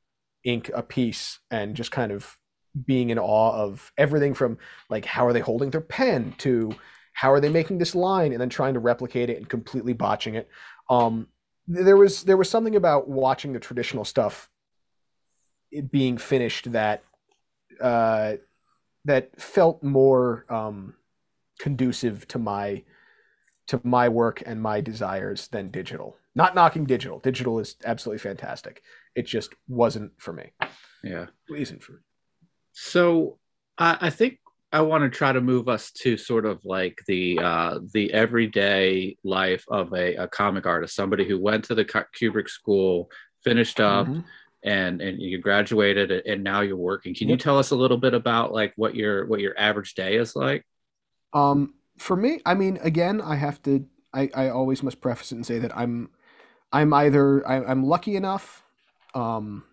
ink 0.45 0.71
a 0.75 0.83
piece 0.83 1.39
and 1.51 1.77
just 1.77 1.91
kind 1.91 2.13
of 2.13 2.37
being 2.87 3.11
in 3.11 3.19
awe 3.19 3.53
of 3.53 3.93
everything 3.99 4.33
from 4.33 4.57
like 4.89 5.05
how 5.05 5.27
are 5.27 5.33
they 5.33 5.41
holding 5.41 5.71
their 5.71 5.81
pen 5.81 6.35
to 6.39 6.73
how 7.13 7.33
are 7.33 7.41
they 7.41 7.49
making 7.49 7.79
this 7.79 7.95
line 7.95 8.33
and 8.33 8.41
then 8.41 8.49
trying 8.49 8.75
to 8.75 8.81
replicate 8.81 9.29
it 9.29 9.37
and 9.37 9.49
completely 9.49 9.93
botching 9.93 10.35
it 10.35 10.49
um, 10.89 11.27
there 11.67 11.97
was 11.97 12.25
there 12.25 12.37
was 12.37 12.49
something 12.49 12.77
about 12.77 13.09
watching 13.09 13.53
the 13.53 13.61
traditional 13.61 14.05
stuff 14.05 14.49
being 15.91 16.19
finished 16.19 16.73
that 16.73 17.03
uh, 17.81 18.35
that 19.05 19.41
felt 19.41 19.83
more 19.83 20.45
um, 20.49 20.95
conducive 21.59 22.27
to 22.29 22.39
my 22.39 22.83
to 23.69 23.81
my 23.85 24.09
work 24.09 24.43
and 24.45 24.61
my 24.61 24.81
desires 24.81 25.49
than 25.49 25.71
digital. 25.71 26.17
Not 26.35 26.55
knocking 26.55 26.85
digital. 26.85 27.21
Digital 27.21 27.59
is 27.61 27.77
absolutely 27.85 28.19
fantastic. 28.19 28.83
It 29.15 29.27
just 29.27 29.55
wasn't 29.69 30.13
for 30.19 30.33
me. 30.33 30.53
Yeah, 31.05 31.27
it 31.49 31.61
isn't 31.61 31.83
for 31.83 31.93
me. 31.93 31.99
So 32.73 33.39
I, 33.79 33.99
I 34.01 34.11
think 34.11 34.39
I 34.73 34.81
want 34.83 35.05
to 35.05 35.11
try 35.11 35.33
to 35.33 35.41
move 35.41 35.69
us 35.69 35.91
to 36.03 36.17
sort 36.17 36.47
of 36.47 36.65
like 36.65 36.99
the 37.07 37.39
uh, 37.39 37.79
the 37.93 38.13
everyday 38.13 39.17
life 39.25 39.65
of 39.69 39.93
a, 39.93 40.17
a 40.17 40.29
comic 40.29 40.67
artist, 40.67 40.95
somebody 40.95 41.27
who 41.27 41.41
went 41.41 41.65
to 41.65 41.75
the 41.75 41.85
Kubert 41.85 42.49
school, 42.49 43.11
finished 43.45 43.81
up. 43.81 44.07
Mm-hmm 44.07 44.21
and 44.63 45.01
and 45.01 45.21
you 45.21 45.39
graduated 45.39 46.11
and 46.11 46.45
now 46.45 46.61
you're 46.61 46.77
working. 46.77 47.15
Can 47.15 47.29
you 47.29 47.37
tell 47.37 47.59
us 47.59 47.71
a 47.71 47.77
little 47.77 47.97
bit 47.97 48.15
about 48.15 48.53
like 48.53 48.73
what 48.77 48.95
your 48.95 49.27
what 49.27 49.41
your 49.41 49.59
average 49.59 49.95
day 49.95 50.17
is 50.17 50.37
like? 50.37 50.65
Um 51.33 51.75
for 52.01 52.17
me 52.17 52.41
i 52.47 52.55
mean 52.55 52.79
again 52.83 53.21
i 53.21 53.37
have 53.37 53.63
to 53.63 53.85
i 54.15 54.29
i 54.35 54.49
always 54.49 54.83
must 54.83 55.03
preface 55.03 55.31
it 55.31 55.35
and 55.35 55.45
say 55.45 55.59
that 55.59 55.77
i'm 55.77 56.09
i'm 56.73 56.93
either 56.95 57.47
I, 57.47 57.63
i'm 57.63 57.85
lucky 57.85 58.17
enough 58.17 58.65
um 59.15 59.65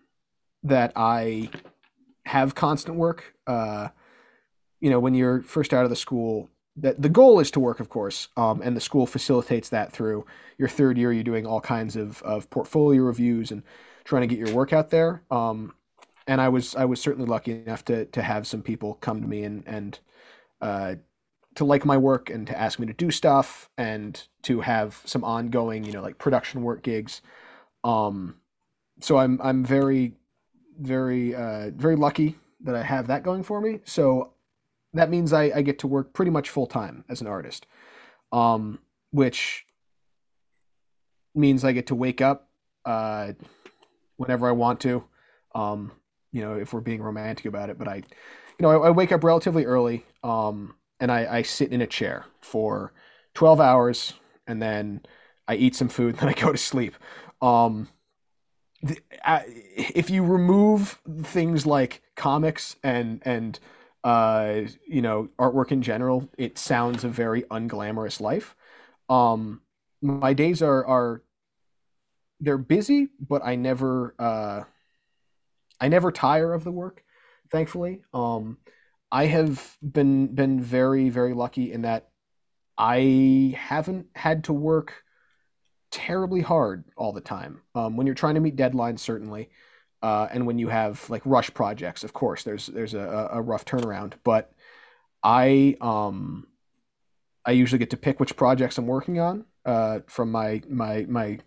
that 0.62 0.92
i 0.94 1.48
have 2.26 2.54
constant 2.54 2.98
work. 2.98 3.34
Uh 3.46 3.88
you 4.80 4.90
know 4.90 5.00
when 5.00 5.14
you're 5.14 5.40
first 5.42 5.72
out 5.72 5.84
of 5.84 5.90
the 5.90 5.96
school 5.96 6.50
that 6.76 7.00
the 7.00 7.08
goal 7.08 7.40
is 7.40 7.50
to 7.50 7.60
work 7.60 7.80
of 7.80 7.88
course 7.88 8.28
um, 8.36 8.60
and 8.62 8.76
the 8.76 8.80
school 8.80 9.06
facilitates 9.06 9.70
that 9.70 9.90
through 9.90 10.24
your 10.58 10.68
third 10.68 10.98
year 10.98 11.12
you're 11.12 11.24
doing 11.24 11.46
all 11.46 11.60
kinds 11.60 11.96
of, 11.96 12.22
of 12.22 12.48
portfolio 12.50 13.02
reviews 13.02 13.50
and 13.50 13.62
trying 14.08 14.26
to 14.26 14.34
get 14.34 14.38
your 14.38 14.56
work 14.56 14.72
out 14.72 14.88
there. 14.88 15.22
Um, 15.30 15.74
and 16.26 16.40
I 16.40 16.48
was 16.48 16.74
I 16.74 16.86
was 16.86 16.98
certainly 17.00 17.28
lucky 17.28 17.52
enough 17.52 17.84
to 17.86 18.06
to 18.06 18.22
have 18.22 18.46
some 18.46 18.62
people 18.62 18.94
come 18.94 19.20
to 19.20 19.28
me 19.28 19.44
and 19.44 19.62
and 19.66 19.98
uh, 20.62 20.94
to 21.56 21.64
like 21.66 21.84
my 21.84 21.98
work 21.98 22.30
and 22.30 22.46
to 22.46 22.58
ask 22.58 22.78
me 22.78 22.86
to 22.86 22.94
do 22.94 23.10
stuff 23.10 23.68
and 23.76 24.26
to 24.42 24.62
have 24.62 25.02
some 25.04 25.24
ongoing 25.24 25.84
you 25.84 25.92
know 25.92 26.00
like 26.00 26.16
production 26.16 26.62
work 26.62 26.82
gigs. 26.82 27.20
Um, 27.84 28.36
so 29.00 29.18
I'm 29.18 29.38
I'm 29.42 29.62
very 29.62 30.14
very 30.80 31.34
uh, 31.34 31.70
very 31.76 31.96
lucky 31.96 32.36
that 32.60 32.74
I 32.74 32.82
have 32.82 33.08
that 33.08 33.22
going 33.22 33.42
for 33.42 33.60
me. 33.60 33.80
So 33.84 34.32
that 34.94 35.10
means 35.10 35.34
I, 35.34 35.52
I 35.54 35.62
get 35.62 35.78
to 35.80 35.86
work 35.86 36.14
pretty 36.14 36.30
much 36.30 36.48
full 36.48 36.66
time 36.66 37.04
as 37.10 37.20
an 37.20 37.26
artist, 37.26 37.66
um, 38.32 38.78
which 39.10 39.66
means 41.34 41.62
I 41.62 41.72
get 41.72 41.88
to 41.88 41.94
wake 41.94 42.22
up. 42.22 42.48
Uh, 42.86 43.32
whenever 44.18 44.46
I 44.46 44.52
want 44.52 44.80
to. 44.80 45.02
Um, 45.54 45.92
you 46.30 46.42
know, 46.42 46.54
if 46.56 46.74
we're 46.74 46.80
being 46.80 47.02
romantic 47.02 47.46
about 47.46 47.70
it, 47.70 47.78
but 47.78 47.88
I, 47.88 47.96
you 47.96 48.02
know, 48.60 48.82
I, 48.82 48.88
I 48.88 48.90
wake 48.90 49.12
up 49.12 49.24
relatively 49.24 49.64
early, 49.64 50.04
um, 50.22 50.74
and 51.00 51.10
I, 51.10 51.38
I 51.38 51.42
sit 51.42 51.72
in 51.72 51.80
a 51.80 51.86
chair 51.86 52.26
for 52.42 52.92
12 53.34 53.60
hours 53.60 54.14
and 54.46 54.60
then 54.60 55.00
I 55.46 55.54
eat 55.54 55.74
some 55.74 55.88
food 55.88 56.10
and 56.14 56.18
then 56.20 56.28
I 56.28 56.32
go 56.32 56.52
to 56.52 56.58
sleep. 56.58 56.94
Um, 57.40 57.88
the, 58.82 58.98
uh, 59.24 59.40
if 59.46 60.10
you 60.10 60.24
remove 60.24 61.00
things 61.22 61.66
like 61.66 62.02
comics 62.14 62.76
and, 62.82 63.22
and, 63.24 63.58
uh, 64.04 64.62
you 64.86 65.02
know, 65.02 65.28
artwork 65.38 65.72
in 65.72 65.82
general, 65.82 66.28
it 66.36 66.58
sounds 66.58 67.04
a 67.04 67.08
very 67.08 67.42
unglamorous 67.44 68.20
life. 68.20 68.54
Um, 69.08 69.62
my 70.00 70.32
days 70.32 70.62
are, 70.62 70.86
are 70.86 71.22
they're 72.40 72.58
busy, 72.58 73.08
but 73.20 73.42
I 73.44 73.56
never 73.56 74.14
uh, 74.18 74.64
I 75.80 75.88
never 75.88 76.12
tire 76.12 76.52
of 76.52 76.64
the 76.64 76.72
work. 76.72 77.02
Thankfully, 77.50 78.02
um, 78.12 78.58
I 79.10 79.26
have 79.26 79.76
been 79.82 80.34
been 80.34 80.60
very 80.60 81.08
very 81.08 81.34
lucky 81.34 81.72
in 81.72 81.82
that 81.82 82.08
I 82.76 83.56
haven't 83.58 84.06
had 84.14 84.44
to 84.44 84.52
work 84.52 85.02
terribly 85.90 86.42
hard 86.42 86.84
all 86.96 87.12
the 87.12 87.20
time. 87.20 87.62
Um, 87.74 87.96
when 87.96 88.06
you're 88.06 88.14
trying 88.14 88.34
to 88.34 88.40
meet 88.40 88.56
deadlines, 88.56 89.00
certainly, 89.00 89.50
uh, 90.02 90.28
and 90.30 90.46
when 90.46 90.58
you 90.58 90.68
have 90.68 91.08
like 91.10 91.22
rush 91.24 91.52
projects, 91.54 92.04
of 92.04 92.12
course, 92.12 92.44
there's 92.44 92.66
there's 92.66 92.94
a, 92.94 93.30
a 93.32 93.42
rough 93.42 93.64
turnaround. 93.64 94.14
But 94.22 94.52
I 95.22 95.76
um, 95.80 96.46
I 97.44 97.52
usually 97.52 97.78
get 97.78 97.90
to 97.90 97.96
pick 97.96 98.20
which 98.20 98.36
projects 98.36 98.78
I'm 98.78 98.86
working 98.86 99.18
on 99.18 99.44
uh, 99.64 100.00
from 100.06 100.30
my 100.30 100.62
my 100.68 101.06
my 101.08 101.38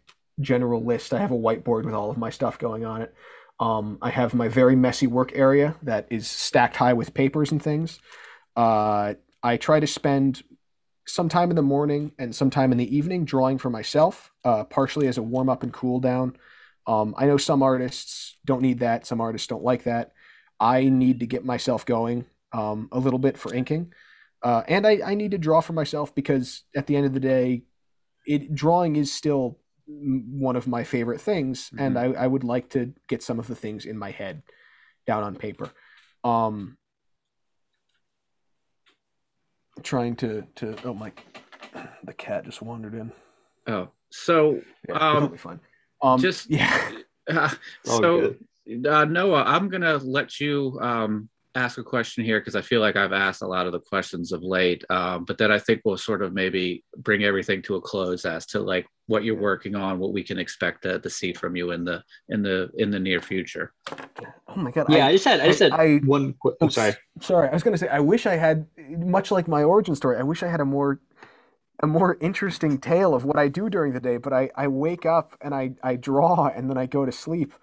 general 0.42 0.84
list. 0.84 1.14
I 1.14 1.20
have 1.20 1.32
a 1.32 1.38
whiteboard 1.38 1.86
with 1.86 1.94
all 1.94 2.12
of 2.12 2.18
my 2.18 2.30
stuff 2.30 2.60
going 2.60 2.86
on 2.86 3.02
it. 3.02 3.14
Um, 3.60 4.00
I 4.02 4.10
have 4.10 4.34
my 4.34 4.48
very 4.48 4.76
messy 4.76 5.08
work 5.08 5.32
area 5.36 5.76
that 5.84 6.08
is 6.10 6.28
stacked 6.28 6.78
high 6.78 6.94
with 6.94 7.14
papers 7.14 7.52
and 7.52 7.62
things. 7.62 8.00
Uh, 8.56 9.14
I 9.44 9.58
try 9.58 9.80
to 9.80 9.88
spend 9.88 10.44
some 11.08 11.30
time 11.30 11.50
in 11.50 11.56
the 11.56 11.62
morning 11.62 12.12
and 12.18 12.36
some 12.36 12.50
time 12.50 12.72
in 12.72 12.78
the 12.78 12.96
evening 12.96 13.26
drawing 13.26 13.58
for 13.58 13.70
myself, 13.70 14.32
uh, 14.44 14.64
partially 14.64 15.08
as 15.08 15.18
a 15.18 15.24
warm 15.24 15.50
up 15.50 15.64
and 15.64 15.74
cool 15.74 16.00
down. 16.00 16.36
Um, 16.88 17.14
I 17.18 17.26
know 17.26 17.38
some 17.38 17.62
artists 17.62 18.38
don't 18.46 18.62
need 18.62 18.80
that. 18.80 19.06
Some 19.06 19.22
artists 19.22 19.48
don't 19.48 19.64
like 19.64 19.84
that. 19.84 20.14
I 20.60 20.90
need 20.90 21.20
to 21.20 21.28
get 21.28 21.46
myself 21.46 21.86
going 21.86 22.26
um, 22.54 22.90
a 22.92 23.00
little 23.00 23.20
bit 23.20 23.38
for 23.38 23.54
inking. 23.54 23.94
Uh, 24.44 24.64
and 24.68 24.88
I, 24.88 25.00
I 25.06 25.14
need 25.14 25.32
to 25.32 25.38
draw 25.38 25.62
for 25.62 25.74
myself 25.74 26.16
because 26.16 26.64
at 26.76 26.88
the 26.88 26.96
end 26.96 27.06
of 27.06 27.14
the 27.14 27.20
day, 27.20 27.64
it 28.26 28.54
drawing 28.54 28.96
is 28.96 29.14
still 29.14 29.60
one 30.00 30.56
of 30.56 30.68
my 30.68 30.84
favorite 30.84 31.22
things, 31.22 31.70
mm-hmm. 31.70 31.80
and 31.80 32.00
I, 32.00 32.06
I 32.06 32.28
would 32.28 32.44
like 32.44 32.70
to 32.72 32.94
get 33.08 33.24
some 33.24 33.40
of 33.40 33.48
the 33.48 33.56
things 33.56 33.86
in 33.86 33.98
my 33.98 34.12
head 34.12 34.44
down 35.08 35.24
on 35.24 35.36
paper. 35.36 35.70
Um, 36.24 36.78
trying 39.84 40.16
to 40.18 40.44
to 40.56 40.76
oh 40.86 40.94
my, 40.94 41.12
the 42.04 42.14
cat 42.14 42.46
just 42.46 42.62
wandered 42.62 42.94
in. 42.94 43.12
Oh, 43.68 43.90
so 44.10 44.62
yeah, 44.88 44.96
um, 44.96 45.20
totally 45.22 45.38
fine. 45.38 45.60
Um, 46.02 46.20
just 46.20 46.50
yeah. 46.50 46.92
Uh, 47.30 47.48
so 47.86 48.36
uh, 48.90 49.06
Noah, 49.06 49.44
I'm 49.44 49.70
gonna 49.70 49.98
let 49.98 50.40
you 50.40 50.78
um, 50.82 51.30
ask 51.56 51.78
a 51.78 51.84
question 51.84 52.24
here 52.24 52.40
because 52.40 52.56
I 52.56 52.62
feel 52.62 52.80
like 52.80 52.96
I've 52.96 53.12
asked 53.12 53.42
a 53.42 53.48
lot 53.48 53.66
of 53.66 53.74
the 53.74 53.80
questions 53.80 54.32
of 54.32 54.42
late, 54.42 54.84
um, 54.90 55.26
but 55.26 55.38
then 55.38 55.52
I 55.52 55.60
think 55.60 55.82
we'll 55.84 55.98
sort 55.98 56.22
of 56.22 56.34
maybe 56.34 56.84
bring 56.98 57.24
everything 57.24 57.62
to 57.64 57.76
a 57.76 57.82
close 57.82 58.26
as 58.26 58.46
to 58.48 58.60
like 58.60 58.88
what 59.08 59.24
you're 59.24 59.36
working 59.36 59.76
on, 59.76 60.00
what 60.00 60.14
we 60.14 60.24
can 60.24 60.40
expect 60.40 60.84
to, 60.84 61.00
to 61.00 61.10
see 61.10 61.34
from 61.34 61.56
you 61.56 61.72
in 61.72 61.84
the 61.84 62.04
in 62.30 62.42
the 62.42 62.70
in 62.78 62.90
the 62.90 63.00
near 63.00 63.22
future. 63.22 63.74
Oh 64.48 64.56
my 64.56 64.72
god! 64.72 64.88
Yeah, 64.90 65.06
I, 65.06 65.10
I 65.10 65.12
just 65.12 65.26
had 65.26 65.40
I 65.42 65.48
just 65.48 65.60
had 65.60 65.74
I, 65.74 65.98
one. 65.98 66.36
Qu- 66.42 66.56
I'm 66.62 66.70
sorry. 66.70 66.94
Sorry, 67.20 67.50
I 67.50 67.54
was 67.54 67.64
going 67.64 67.74
to 67.74 67.78
say 67.78 67.90
I 67.90 68.00
wish 68.00 68.26
I 68.26 68.36
had 68.36 68.66
much 68.78 69.32
like 69.32 69.48
my 69.48 69.64
origin 69.64 69.96
story. 69.96 70.18
I 70.18 70.24
wish 70.24 70.44
I 70.44 70.48
had 70.48 70.62
a 70.62 70.66
more 70.66 71.02
a 71.82 71.88
more 71.88 72.18
interesting 72.22 72.78
tale 72.78 73.14
of 73.14 73.26
what 73.26 73.38
I 73.38 73.50
do 73.50 73.70
during 73.70 73.92
the 73.94 74.00
day. 74.00 74.18
But 74.18 74.32
I 74.32 74.50
I 74.56 74.68
wake 74.68 75.06
up 75.06 75.36
and 75.42 75.54
I 75.54 75.72
I 75.84 75.98
draw 75.98 76.48
and 76.48 76.70
then 76.70 76.78
I 76.78 76.86
go 76.86 77.06
to 77.06 77.12
sleep 77.12 77.54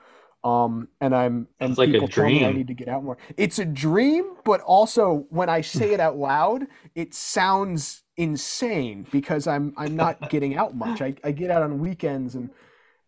um 0.45 0.89
and 1.01 1.15
i'm 1.15 1.49
and 1.59 1.77
like 1.77 1.91
people 1.91 2.07
tell 2.07 2.27
me 2.27 2.45
i 2.45 2.53
need 2.53 2.69
to 2.69 2.75
get 2.75 2.89
out 2.89 3.03
more. 3.03 3.19
It's 3.37 3.59
a 3.59 3.65
dream 3.65 4.35
but 4.45 4.61
also 4.61 5.27
when 5.31 5.49
i 5.49 5.61
say 5.61 5.93
it 5.93 6.01
out 6.01 6.17
loud 6.31 6.67
it 6.95 7.13
sounds 7.13 8.03
insane 8.17 9.07
because 9.11 9.47
i'm 9.47 9.75
i'm 9.77 9.97
not 9.97 10.31
getting 10.31 10.57
out 10.57 10.77
much. 10.77 11.03
I, 11.03 11.15
I 11.25 11.33
get 11.33 11.51
out 11.51 11.63
on 11.63 11.81
weekends 11.81 12.35
and 12.35 12.51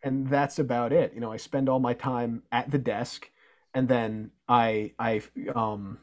and 0.03 0.29
that's 0.29 0.59
about 0.59 0.93
it. 0.93 1.13
You 1.15 1.21
know 1.21 1.31
i 1.33 1.37
spend 1.37 1.69
all 1.69 1.79
my 1.79 1.95
time 1.95 2.43
at 2.51 2.71
the 2.71 2.79
desk 2.79 3.31
and 3.75 3.89
then 3.89 4.33
i 4.49 4.93
i 4.99 5.23
um 5.55 5.99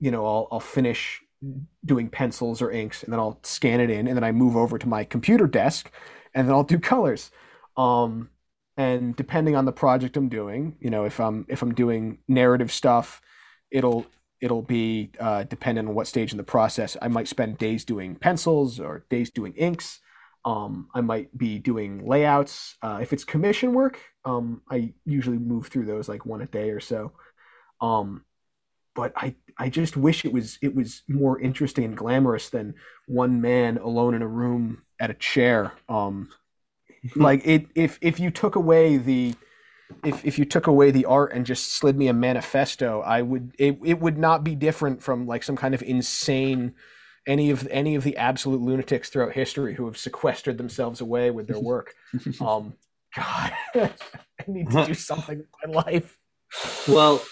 you 0.00 0.10
know 0.10 0.26
i'll 0.26 0.48
i'll 0.50 0.60
finish 0.60 1.22
doing 1.84 2.08
pencils 2.08 2.62
or 2.62 2.70
inks 2.70 3.02
and 3.02 3.12
then 3.12 3.20
i'll 3.20 3.38
scan 3.42 3.80
it 3.80 3.90
in 3.90 4.06
and 4.06 4.16
then 4.16 4.24
i 4.24 4.32
move 4.32 4.56
over 4.56 4.78
to 4.78 4.88
my 4.88 5.04
computer 5.04 5.46
desk 5.46 5.90
and 6.34 6.48
then 6.48 6.54
i'll 6.54 6.64
do 6.64 6.78
colors. 6.78 7.30
Um 7.76 8.30
and 8.82 9.16
depending 9.16 9.54
on 9.56 9.64
the 9.64 9.72
project 9.72 10.16
i'm 10.16 10.28
doing 10.28 10.76
you 10.80 10.90
know 10.90 11.04
if 11.04 11.20
i'm 11.20 11.46
if 11.48 11.62
i'm 11.62 11.74
doing 11.74 12.18
narrative 12.28 12.70
stuff 12.70 13.20
it'll 13.70 14.06
it'll 14.42 14.62
be 14.62 15.12
uh, 15.20 15.44
dependent 15.44 15.88
on 15.88 15.94
what 15.94 16.08
stage 16.08 16.32
in 16.32 16.36
the 16.36 16.44
process. 16.44 16.96
I 17.00 17.08
might 17.08 17.28
spend 17.28 17.58
days 17.58 17.84
doing 17.84 18.16
pencils 18.16 18.80
or 18.80 19.06
days 19.08 19.30
doing 19.30 19.54
inks. 19.54 20.00
Um, 20.44 20.88
i 20.92 21.00
might 21.00 21.38
be 21.38 21.60
doing 21.60 22.04
layouts. 22.04 22.74
Uh, 22.82 22.98
if 23.00 23.12
it's 23.12 23.22
commission 23.22 23.72
work 23.74 24.00
um, 24.24 24.60
i 24.68 24.92
usually 25.04 25.38
move 25.38 25.68
through 25.68 25.86
those 25.86 26.08
like 26.08 26.26
one 26.26 26.42
a 26.42 26.46
day 26.46 26.70
or 26.70 26.80
so. 26.80 27.12
Um, 27.80 28.24
but 28.94 29.12
i 29.16 29.36
i 29.56 29.68
just 29.68 29.96
wish 29.96 30.24
it 30.24 30.32
was 30.32 30.58
it 30.60 30.74
was 30.74 31.02
more 31.08 31.40
interesting 31.40 31.84
and 31.84 31.96
glamorous 31.96 32.50
than 32.50 32.74
one 33.06 33.40
man 33.40 33.78
alone 33.78 34.14
in 34.14 34.22
a 34.22 34.26
room 34.26 34.82
at 34.98 35.10
a 35.10 35.14
chair. 35.14 35.72
Um, 35.88 36.30
like 37.16 37.42
it 37.44 37.66
if 37.74 37.98
if 38.00 38.20
you 38.20 38.30
took 38.30 38.56
away 38.56 38.96
the 38.96 39.34
if 40.04 40.24
if 40.24 40.38
you 40.38 40.44
took 40.44 40.66
away 40.66 40.90
the 40.90 41.04
art 41.04 41.32
and 41.32 41.44
just 41.44 41.72
slid 41.72 41.96
me 41.96 42.08
a 42.08 42.12
manifesto, 42.12 43.00
I 43.00 43.22
would 43.22 43.54
it, 43.58 43.78
it 43.84 44.00
would 44.00 44.18
not 44.18 44.44
be 44.44 44.54
different 44.54 45.02
from 45.02 45.26
like 45.26 45.42
some 45.42 45.56
kind 45.56 45.74
of 45.74 45.82
insane 45.82 46.74
any 47.26 47.50
of 47.50 47.66
any 47.70 47.94
of 47.94 48.04
the 48.04 48.16
absolute 48.16 48.60
lunatics 48.60 49.10
throughout 49.10 49.32
history 49.32 49.74
who 49.74 49.86
have 49.86 49.96
sequestered 49.96 50.58
themselves 50.58 51.00
away 51.00 51.30
with 51.30 51.46
their 51.46 51.60
work. 51.60 51.94
um, 52.40 52.74
God, 53.14 53.52
I 53.74 53.92
need 54.46 54.70
to 54.70 54.86
do 54.86 54.94
something 54.94 55.38
with 55.38 55.48
my 55.66 55.72
life. 55.72 56.18
Well, 56.88 57.22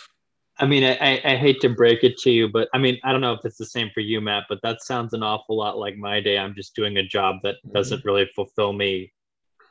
I 0.58 0.66
mean, 0.66 0.84
I, 0.84 1.20
I 1.24 1.36
hate 1.36 1.60
to 1.62 1.70
break 1.70 2.04
it 2.04 2.18
to 2.18 2.30
you, 2.30 2.48
but 2.48 2.68
I 2.74 2.78
mean, 2.78 2.98
I 3.02 3.12
don't 3.12 3.22
know 3.22 3.32
if 3.32 3.40
it's 3.44 3.56
the 3.56 3.64
same 3.64 3.90
for 3.94 4.00
you, 4.00 4.20
Matt, 4.20 4.44
but 4.48 4.60
that 4.62 4.82
sounds 4.82 5.14
an 5.14 5.22
awful 5.22 5.56
lot 5.56 5.78
like 5.78 5.96
my 5.96 6.20
day. 6.20 6.38
I'm 6.38 6.54
just 6.54 6.74
doing 6.76 6.98
a 6.98 7.02
job 7.02 7.36
that 7.42 7.56
doesn't 7.72 8.04
really 8.04 8.28
fulfill 8.34 8.74
me 8.74 9.10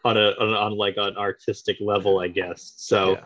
on 0.06 0.18
a 0.18 0.32
on, 0.40 0.54
on 0.54 0.78
like 0.78 0.96
an 0.98 1.18
artistic 1.18 1.78
level, 1.80 2.20
I 2.20 2.28
guess. 2.28 2.74
So, 2.78 3.20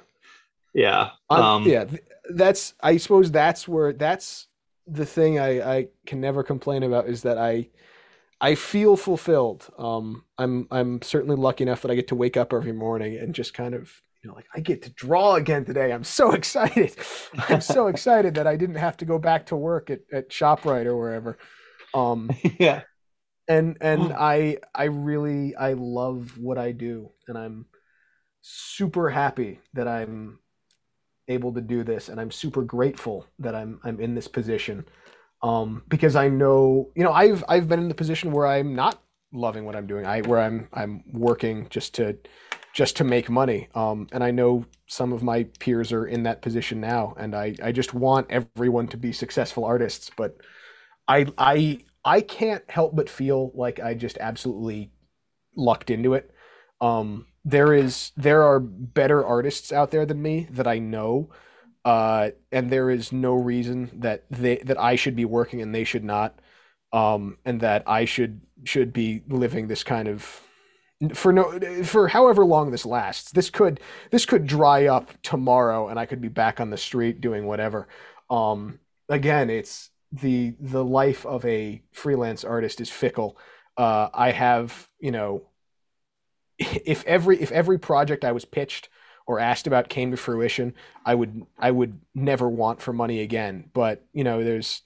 yeah, 0.73 1.09
yeah, 1.29 1.37
um, 1.37 1.67
yeah. 1.67 1.85
That's 2.29 2.73
I 2.81 2.97
suppose 2.97 3.31
that's 3.31 3.67
where 3.67 3.93
that's 3.93 4.47
the 4.87 5.05
thing 5.05 5.39
I 5.39 5.77
I 5.77 5.87
can 6.05 6.19
never 6.19 6.43
complain 6.43 6.83
about 6.83 7.07
is 7.07 7.23
that 7.23 7.37
I 7.37 7.69
I 8.41 8.55
feel 8.55 8.97
fulfilled. 8.97 9.67
Um, 9.77 10.25
I'm 10.37 10.67
I'm 10.71 11.01
certainly 11.01 11.35
lucky 11.35 11.63
enough 11.63 11.81
that 11.83 11.91
I 11.91 11.95
get 11.95 12.07
to 12.09 12.15
wake 12.15 12.37
up 12.37 12.53
every 12.53 12.73
morning 12.73 13.17
and 13.17 13.35
just 13.35 13.53
kind 13.53 13.75
of 13.75 14.01
you 14.23 14.29
know 14.29 14.35
like 14.35 14.47
I 14.55 14.59
get 14.59 14.81
to 14.83 14.89
draw 14.91 15.35
again 15.35 15.65
today. 15.65 15.91
I'm 15.91 16.03
so 16.03 16.31
excited. 16.33 16.95
I'm 17.49 17.61
so 17.61 17.87
excited 17.93 18.35
that 18.35 18.47
I 18.47 18.55
didn't 18.55 18.75
have 18.75 18.97
to 18.97 19.05
go 19.05 19.19
back 19.19 19.45
to 19.47 19.55
work 19.55 19.89
at 19.89 20.01
at 20.11 20.29
Shoprite 20.29 20.85
or 20.85 20.97
wherever. 20.97 21.37
Um, 21.93 22.31
yeah 22.59 22.81
and 23.47 23.77
and 23.81 24.01
oh. 24.01 24.15
i 24.17 24.57
i 24.73 24.85
really 24.85 25.55
i 25.55 25.73
love 25.73 26.37
what 26.37 26.57
i 26.57 26.71
do 26.71 27.09
and 27.27 27.37
i'm 27.37 27.65
super 28.41 29.09
happy 29.09 29.59
that 29.73 29.87
i'm 29.87 30.39
able 31.27 31.53
to 31.53 31.61
do 31.61 31.83
this 31.83 32.09
and 32.09 32.19
i'm 32.19 32.31
super 32.31 32.61
grateful 32.61 33.25
that 33.39 33.55
i'm 33.55 33.79
i'm 33.83 33.99
in 33.99 34.15
this 34.15 34.27
position 34.27 34.85
um 35.41 35.83
because 35.87 36.15
i 36.15 36.27
know 36.27 36.89
you 36.95 37.03
know 37.03 37.13
i've 37.13 37.43
i've 37.47 37.67
been 37.67 37.79
in 37.79 37.87
the 37.87 37.95
position 37.95 38.31
where 38.31 38.47
i'm 38.47 38.75
not 38.75 39.01
loving 39.33 39.65
what 39.65 39.75
i'm 39.75 39.87
doing 39.87 40.05
i 40.05 40.21
where 40.21 40.39
i'm 40.39 40.67
i'm 40.73 41.03
working 41.11 41.67
just 41.69 41.93
to 41.95 42.17
just 42.73 42.97
to 42.97 43.03
make 43.03 43.29
money 43.29 43.67
um 43.75 44.07
and 44.11 44.23
i 44.23 44.31
know 44.31 44.65
some 44.87 45.13
of 45.13 45.23
my 45.23 45.43
peers 45.59 45.91
are 45.91 46.05
in 46.05 46.23
that 46.23 46.41
position 46.41 46.79
now 46.79 47.13
and 47.17 47.33
i 47.35 47.55
i 47.63 47.71
just 47.71 47.93
want 47.93 48.27
everyone 48.29 48.87
to 48.87 48.97
be 48.97 49.11
successful 49.11 49.63
artists 49.63 50.11
but 50.17 50.37
i 51.07 51.25
i 51.37 51.79
I 52.05 52.21
can't 52.21 52.69
help 52.69 52.95
but 52.95 53.09
feel 53.09 53.51
like 53.55 53.79
I 53.79 53.93
just 53.93 54.17
absolutely 54.17 54.91
lucked 55.55 55.89
into 55.89 56.13
it. 56.13 56.31
Um, 56.81 57.27
there 57.45 57.73
is 57.73 58.11
there 58.17 58.43
are 58.43 58.59
better 58.59 59.25
artists 59.25 59.71
out 59.71 59.91
there 59.91 60.05
than 60.05 60.21
me 60.21 60.47
that 60.51 60.67
I 60.67 60.79
know, 60.79 61.29
uh, 61.85 62.31
and 62.51 62.69
there 62.69 62.89
is 62.89 63.11
no 63.11 63.33
reason 63.33 63.91
that 64.01 64.25
they 64.29 64.57
that 64.57 64.79
I 64.79 64.95
should 64.95 65.15
be 65.15 65.25
working 65.25 65.61
and 65.61 65.73
they 65.73 65.83
should 65.83 66.03
not, 66.03 66.39
um, 66.91 67.37
and 67.45 67.61
that 67.61 67.83
I 67.87 68.05
should 68.05 68.41
should 68.63 68.93
be 68.93 69.23
living 69.27 69.67
this 69.67 69.83
kind 69.83 70.07
of 70.07 70.41
for 71.13 71.33
no 71.33 71.59
for 71.83 72.07
however 72.09 72.45
long 72.45 72.71
this 72.71 72.85
lasts. 72.85 73.31
This 73.31 73.49
could 73.49 73.79
this 74.11 74.25
could 74.25 74.47
dry 74.47 74.87
up 74.87 75.11
tomorrow, 75.21 75.89
and 75.89 75.99
I 75.99 76.05
could 76.05 76.21
be 76.21 76.29
back 76.29 76.59
on 76.59 76.69
the 76.69 76.77
street 76.77 77.21
doing 77.21 77.45
whatever. 77.45 77.87
Um, 78.29 78.79
again, 79.09 79.49
it's 79.49 79.89
the 80.13 80.55
the 80.59 80.85
life 80.85 81.25
of 81.25 81.43
a 81.45 81.81
freelance 81.91 82.43
artist 82.43 82.79
is 82.79 82.89
fickle. 82.89 83.37
Uh, 83.75 84.09
I 84.13 84.31
have, 84.31 84.87
you 84.99 85.11
know, 85.11 85.47
if 86.59 87.03
every 87.05 87.41
if 87.41 87.51
every 87.51 87.79
project 87.79 88.23
I 88.23 88.31
was 88.31 88.45
pitched 88.45 88.89
or 89.25 89.39
asked 89.39 89.67
about 89.67 89.89
came 89.89 90.11
to 90.11 90.17
fruition, 90.17 90.73
I 91.05 91.15
would 91.15 91.45
I 91.57 91.71
would 91.71 91.99
never 92.13 92.47
want 92.47 92.81
for 92.81 92.93
money 92.93 93.21
again. 93.21 93.69
But 93.73 94.05
you 94.13 94.23
know, 94.23 94.43
there's 94.43 94.83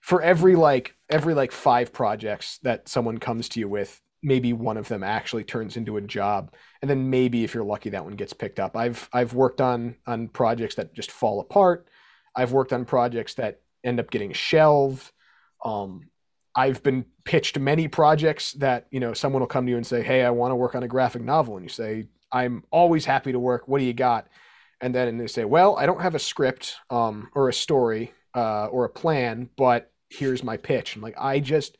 for 0.00 0.22
every 0.22 0.54
like 0.54 0.94
every 1.08 1.34
like 1.34 1.52
five 1.52 1.92
projects 1.92 2.58
that 2.62 2.88
someone 2.88 3.18
comes 3.18 3.48
to 3.50 3.60
you 3.60 3.68
with, 3.68 4.00
maybe 4.22 4.52
one 4.52 4.76
of 4.76 4.86
them 4.86 5.02
actually 5.02 5.44
turns 5.44 5.76
into 5.76 5.96
a 5.96 6.00
job, 6.00 6.54
and 6.80 6.88
then 6.88 7.10
maybe 7.10 7.42
if 7.42 7.54
you're 7.54 7.64
lucky, 7.64 7.90
that 7.90 8.04
one 8.04 8.14
gets 8.14 8.32
picked 8.32 8.60
up. 8.60 8.76
I've 8.76 9.08
I've 9.12 9.34
worked 9.34 9.60
on 9.60 9.96
on 10.06 10.28
projects 10.28 10.76
that 10.76 10.94
just 10.94 11.10
fall 11.10 11.40
apart. 11.40 11.88
I've 12.36 12.52
worked 12.52 12.72
on 12.72 12.84
projects 12.84 13.34
that 13.34 13.60
end 13.84 14.00
up 14.00 14.10
getting 14.10 14.32
shelved. 14.32 15.10
Um, 15.64 16.10
I've 16.54 16.82
been 16.82 17.04
pitched 17.24 17.58
many 17.58 17.88
projects 17.88 18.52
that 18.54 18.86
you 18.90 19.00
know 19.00 19.12
someone 19.12 19.40
will 19.40 19.46
come 19.46 19.66
to 19.66 19.70
you 19.70 19.76
and 19.76 19.86
say, 19.86 20.02
"Hey, 20.02 20.24
I 20.24 20.30
want 20.30 20.52
to 20.52 20.56
work 20.56 20.74
on 20.74 20.82
a 20.82 20.88
graphic 20.88 21.22
novel," 21.22 21.56
and 21.56 21.64
you 21.64 21.68
say, 21.68 22.08
"I'm 22.32 22.64
always 22.70 23.04
happy 23.04 23.32
to 23.32 23.38
work. 23.38 23.68
What 23.68 23.78
do 23.78 23.84
you 23.84 23.92
got?" 23.92 24.28
And 24.80 24.94
then 24.94 25.18
they 25.18 25.26
say, 25.26 25.44
"Well, 25.44 25.76
I 25.76 25.86
don't 25.86 26.00
have 26.00 26.14
a 26.14 26.18
script 26.18 26.76
um, 26.90 27.28
or 27.34 27.48
a 27.48 27.52
story 27.52 28.12
uh, 28.34 28.66
or 28.66 28.84
a 28.84 28.90
plan, 28.90 29.48
but 29.56 29.92
here's 30.08 30.42
my 30.42 30.56
pitch." 30.56 30.96
I'm 30.96 31.02
like, 31.02 31.18
I 31.18 31.40
just 31.40 31.76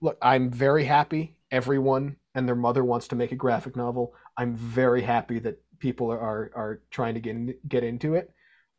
look. 0.00 0.16
I'm 0.22 0.50
very 0.50 0.84
happy. 0.84 1.36
Everyone 1.50 2.16
and 2.34 2.48
their 2.48 2.56
mother 2.56 2.84
wants 2.84 3.08
to 3.08 3.16
make 3.16 3.32
a 3.32 3.36
graphic 3.36 3.76
novel. 3.76 4.14
I'm 4.36 4.54
very 4.54 5.02
happy 5.02 5.40
that 5.40 5.60
people 5.78 6.10
are 6.10 6.50
are 6.54 6.82
trying 6.90 7.14
to 7.14 7.20
get 7.20 7.36
in, 7.36 7.54
get 7.68 7.84
into 7.84 8.14
it. 8.14 8.30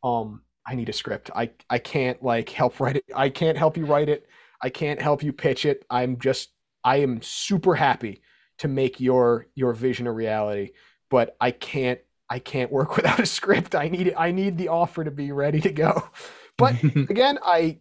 Um, 0.02 0.42
I 0.66 0.74
need 0.74 0.88
a 0.88 0.92
script. 0.92 1.30
I 1.34 1.50
I 1.68 1.78
can't 1.78 2.22
like 2.22 2.48
help 2.48 2.80
write 2.80 2.96
it. 2.96 3.04
I 3.14 3.28
can't 3.28 3.58
help 3.58 3.76
you 3.76 3.86
write 3.86 4.08
it. 4.08 4.28
I 4.62 4.70
can't 4.70 5.00
help 5.00 5.22
you 5.22 5.32
pitch 5.32 5.64
it. 5.64 5.84
I'm 5.90 6.18
just 6.18 6.50
I 6.84 6.98
am 6.98 7.20
super 7.22 7.74
happy 7.74 8.22
to 8.58 8.68
make 8.68 9.00
your 9.00 9.46
your 9.54 9.72
vision 9.72 10.06
a 10.06 10.12
reality, 10.12 10.70
but 11.10 11.36
I 11.40 11.50
can't 11.50 12.00
I 12.32 12.38
can't 12.38 12.72
work 12.72 12.96
without 12.96 13.20
a 13.20 13.26
script. 13.26 13.74
I 13.74 13.88
need 13.88 14.08
it. 14.08 14.14
I 14.16 14.30
need 14.30 14.56
the 14.56 14.68
offer 14.68 15.04
to 15.04 15.10
be 15.10 15.32
ready 15.32 15.60
to 15.60 15.70
go. 15.70 16.08
But 16.58 16.82
again, 17.08 17.38
I, 17.42 17.78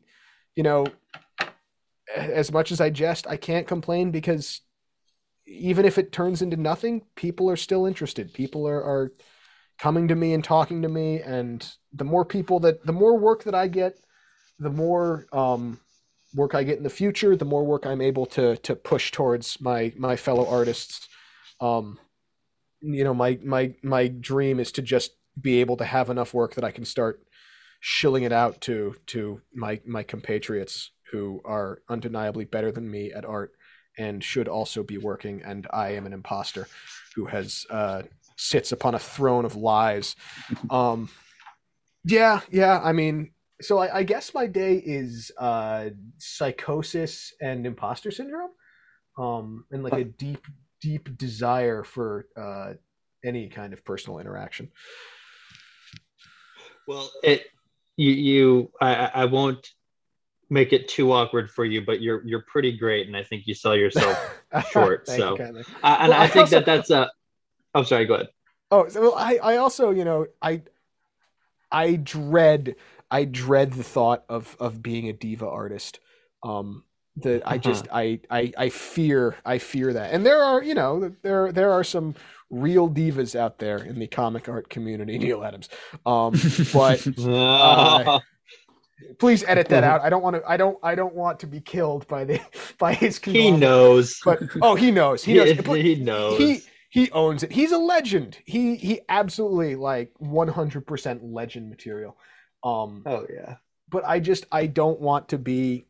you 0.55 0.63
know, 0.63 0.85
as 2.15 2.51
much 2.53 2.71
as 2.71 2.79
I 2.79 2.89
jest, 2.89 3.27
I 3.27 3.35
can't 3.35 3.67
complain 3.67 4.11
because 4.11 4.61
even 5.45 5.85
if 5.85 5.97
it 5.97 6.13
turns 6.13 6.41
into 6.41 6.55
nothing, 6.55 7.03
people 7.15 7.49
are 7.49 7.57
still 7.57 7.85
interested. 7.85 8.33
People 8.33 8.65
are, 8.67 8.81
are 8.81 9.11
coming 9.81 10.07
to 10.07 10.15
me 10.15 10.33
and 10.33 10.43
talking 10.43 10.83
to 10.83 10.89
me, 10.89 11.21
and 11.21 11.67
the 11.91 12.03
more 12.03 12.23
people 12.23 12.59
that, 12.59 12.85
the 12.85 12.93
more 12.93 13.17
work 13.17 13.43
that 13.45 13.55
I 13.55 13.67
get, 13.67 13.97
the 14.59 14.69
more 14.69 15.25
um, 15.33 15.79
work 16.35 16.53
I 16.53 16.63
get 16.63 16.77
in 16.77 16.83
the 16.83 16.89
future, 16.89 17.35
the 17.35 17.45
more 17.45 17.65
work 17.65 17.85
I'm 17.85 18.01
able 18.01 18.27
to 18.27 18.57
to 18.57 18.75
push 18.75 19.11
towards 19.11 19.59
my 19.59 19.91
my 19.97 20.15
fellow 20.15 20.47
artists. 20.47 21.07
Um, 21.59 21.99
you 22.81 23.03
know, 23.03 23.13
my 23.15 23.39
my 23.43 23.73
my 23.81 24.07
dream 24.07 24.59
is 24.59 24.71
to 24.73 24.83
just 24.83 25.11
be 25.39 25.59
able 25.61 25.77
to 25.77 25.85
have 25.85 26.11
enough 26.11 26.33
work 26.33 26.53
that 26.55 26.63
I 26.63 26.71
can 26.71 26.85
start 26.85 27.23
shilling 27.79 28.23
it 28.23 28.31
out 28.31 28.61
to 28.61 28.95
to 29.07 29.41
my 29.53 29.81
my 29.85 30.03
compatriots 30.03 30.91
who 31.11 31.41
are 31.43 31.81
undeniably 31.89 32.45
better 32.45 32.71
than 32.71 32.89
me 32.89 33.11
at 33.11 33.25
art 33.25 33.53
and 33.97 34.23
should 34.23 34.47
also 34.47 34.83
be 34.83 34.97
working 34.97 35.41
and 35.43 35.67
i 35.73 35.89
am 35.89 36.05
an 36.05 36.13
imposter 36.13 36.67
who 37.15 37.25
has 37.25 37.65
uh 37.69 38.03
sits 38.41 38.71
upon 38.71 38.95
a 38.95 38.99
throne 38.99 39.45
of 39.45 39.55
lies 39.55 40.15
um 40.69 41.09
yeah 42.03 42.41
yeah 42.49 42.79
i 42.83 42.91
mean 42.91 43.31
so 43.61 43.77
I, 43.77 43.99
I 43.99 44.03
guess 44.03 44.33
my 44.33 44.47
day 44.47 44.75
is 44.75 45.31
uh 45.37 45.89
psychosis 46.17 47.33
and 47.39 47.65
imposter 47.65 48.11
syndrome 48.11 48.51
um 49.17 49.65
and 49.71 49.83
like 49.83 49.93
a 49.93 50.03
deep 50.03 50.45
deep 50.81 51.17
desire 51.17 51.83
for 51.83 52.25
uh 52.35 52.73
any 53.23 53.49
kind 53.49 53.73
of 53.73 53.85
personal 53.85 54.19
interaction 54.19 54.71
well 56.87 57.11
it 57.23 57.45
you 57.97 58.11
you 58.11 58.71
I, 58.81 59.11
I 59.13 59.25
won't 59.25 59.69
make 60.51 60.73
it 60.73 60.87
too 60.87 61.11
awkward 61.13 61.49
for 61.49 61.65
you, 61.65 61.81
but 61.81 62.01
you're 62.01 62.23
you're 62.27 62.43
pretty 62.47 62.77
great, 62.77 63.07
and 63.07 63.15
I 63.15 63.23
think 63.23 63.47
you 63.47 63.55
sell 63.55 63.75
yourself 63.75 64.19
short. 64.71 65.07
so, 65.07 65.35
uh, 65.35 65.41
and 65.41 65.55
well, 65.55 65.65
I, 65.83 66.25
I, 66.25 66.27
think 66.27 66.43
also, 66.43 66.57
that 66.57 66.65
that's 66.65 66.91
a. 66.91 67.09
I'm 67.73 67.81
oh, 67.81 67.83
sorry. 67.83 68.05
Go 68.05 68.15
ahead. 68.15 68.29
Oh, 68.69 68.87
well, 68.95 69.15
I 69.15 69.37
I 69.37 69.57
also 69.57 69.91
you 69.91 70.05
know 70.05 70.27
I 70.41 70.61
I 71.71 71.95
dread 71.95 72.75
I 73.09 73.25
dread 73.25 73.73
the 73.73 73.83
thought 73.83 74.23
of 74.29 74.55
of 74.59 74.81
being 74.81 75.09
a 75.09 75.13
diva 75.13 75.47
artist. 75.47 75.99
Um, 76.43 76.83
that 77.17 77.43
I 77.45 77.57
just 77.57 77.87
uh-huh. 77.87 77.97
I, 77.97 78.19
I 78.29 78.53
I 78.57 78.69
fear 78.69 79.35
I 79.45 79.57
fear 79.57 79.93
that, 79.93 80.13
and 80.13 80.25
there 80.25 80.41
are 80.41 80.63
you 80.63 80.73
know 80.73 81.13
there 81.21 81.51
there 81.51 81.71
are 81.71 81.83
some 81.83 82.15
real 82.49 82.89
divas 82.89 83.35
out 83.35 83.59
there 83.59 83.77
in 83.77 83.99
the 83.99 84.07
comic 84.07 84.47
art 84.47 84.69
community, 84.69 85.17
Neal 85.19 85.43
Adams. 85.43 85.69
Um, 86.05 86.33
but 86.73 87.05
uh, 87.27 88.19
please 89.19 89.43
edit 89.45 89.69
that 89.69 89.83
out. 89.83 90.01
I 90.01 90.09
don't 90.09 90.23
want 90.23 90.37
to. 90.37 90.49
I 90.49 90.57
don't. 90.57 90.77
I 90.83 90.95
don't 90.95 91.13
want 91.13 91.39
to 91.41 91.47
be 91.47 91.59
killed 91.59 92.07
by 92.07 92.23
the 92.23 92.39
by 92.77 92.93
his. 92.93 93.19
He 93.19 93.51
knows. 93.51 94.19
But 94.23 94.43
oh, 94.61 94.75
he 94.75 94.91
knows. 94.91 95.23
He 95.23 95.35
knows. 95.35 95.51
he 95.51 95.95
knows. 95.95 96.37
He 96.37 96.61
he 96.91 97.09
owns 97.11 97.41
it. 97.41 97.53
He's 97.53 97.71
a 97.71 97.77
legend. 97.77 98.37
He 98.45 98.75
he 98.75 98.99
absolutely 99.07 99.75
like 99.75 100.11
one 100.17 100.49
hundred 100.49 100.85
percent 100.85 101.23
legend 101.23 101.69
material. 101.69 102.17
Um. 102.65 103.03
Oh 103.05 103.25
yeah. 103.33 103.55
But 103.89 104.05
I 104.05 104.19
just 104.19 104.45
I 104.51 104.67
don't 104.67 104.99
want 104.99 105.29
to 105.29 105.37
be 105.37 105.85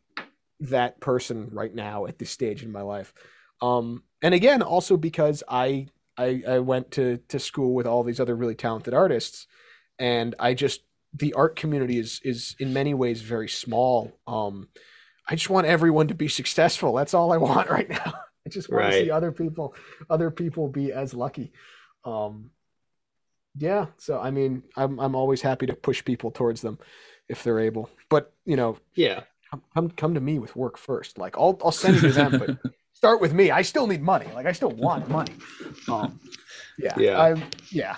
that 0.60 1.00
person 1.00 1.50
right 1.52 1.74
now 1.74 2.06
at 2.06 2.20
this 2.20 2.30
stage 2.30 2.62
in 2.64 2.72
my 2.72 2.84
life. 2.84 3.16
Um. 3.64 4.04
And 4.22 4.36
again, 4.36 4.62
also 4.62 4.96
because 4.96 5.44
I 5.50 5.88
I, 6.20 6.44
I 6.48 6.60
went 6.60 6.92
to 6.92 7.18
to 7.30 7.40
school 7.40 7.74
with 7.74 7.88
all 7.88 8.04
these 8.04 8.20
other 8.20 8.36
really 8.36 8.56
talented 8.56 8.94
artists, 8.94 9.48
and 9.98 10.36
I 10.40 10.54
just 10.54 10.82
the 11.16 11.34
art 11.34 11.56
community 11.56 11.98
is 11.98 12.22
is 12.24 12.56
in 12.60 12.74
many 12.74 12.94
ways 12.94 13.22
very 13.22 13.50
small. 13.50 14.20
Um, 14.28 14.70
I 15.28 15.34
just 15.34 15.50
want 15.50 15.66
everyone 15.66 16.10
to 16.10 16.14
be 16.14 16.28
successful. 16.28 16.94
That's 16.94 17.16
all 17.16 17.34
I 17.34 17.38
want 17.38 17.70
right 17.72 17.90
now. 17.90 18.14
I 18.52 18.54
just 18.54 18.70
want 18.70 18.84
right. 18.84 18.92
to 18.92 19.06
see 19.06 19.12
other 19.12 19.32
people 19.32 19.74
other 20.10 20.30
people 20.30 20.68
be 20.68 20.92
as 20.92 21.14
lucky. 21.14 21.54
Um, 22.04 22.52
yeah, 23.58 23.88
so 23.98 24.20
I 24.20 24.32
mean, 24.32 24.64
I'm 24.76 25.00
I'm 25.00 25.16
always 25.16 25.42
happy 25.42 25.66
to 25.68 25.74
push 25.74 26.04
people 26.04 26.32
towards 26.32 26.62
them 26.62 26.80
if 27.30 27.44
they're 27.44 27.60
able. 27.60 27.90
But 28.10 28.34
you 28.46 28.58
know, 28.58 28.78
yeah, 28.96 29.22
come 29.74 29.90
come 29.92 30.14
to 30.16 30.20
me 30.20 30.40
with 30.40 30.56
work 30.56 30.78
first. 30.78 31.18
Like 31.18 31.38
I'll 31.38 31.58
I'll 31.64 31.72
send 31.72 31.96
you 31.96 32.02
to 32.10 32.12
them, 32.12 32.40
but 32.40 32.58
start 32.94 33.22
with 33.22 33.34
me. 33.34 33.52
I 33.52 33.62
still 33.62 33.88
need 33.88 34.02
money. 34.02 34.28
Like 34.34 34.46
I 34.46 34.52
still 34.52 34.72
want 34.72 35.10
money. 35.10 35.34
Um, 35.88 36.20
yeah, 36.78 36.98
yeah, 36.98 37.22
I, 37.22 37.44
yeah. 37.72 37.96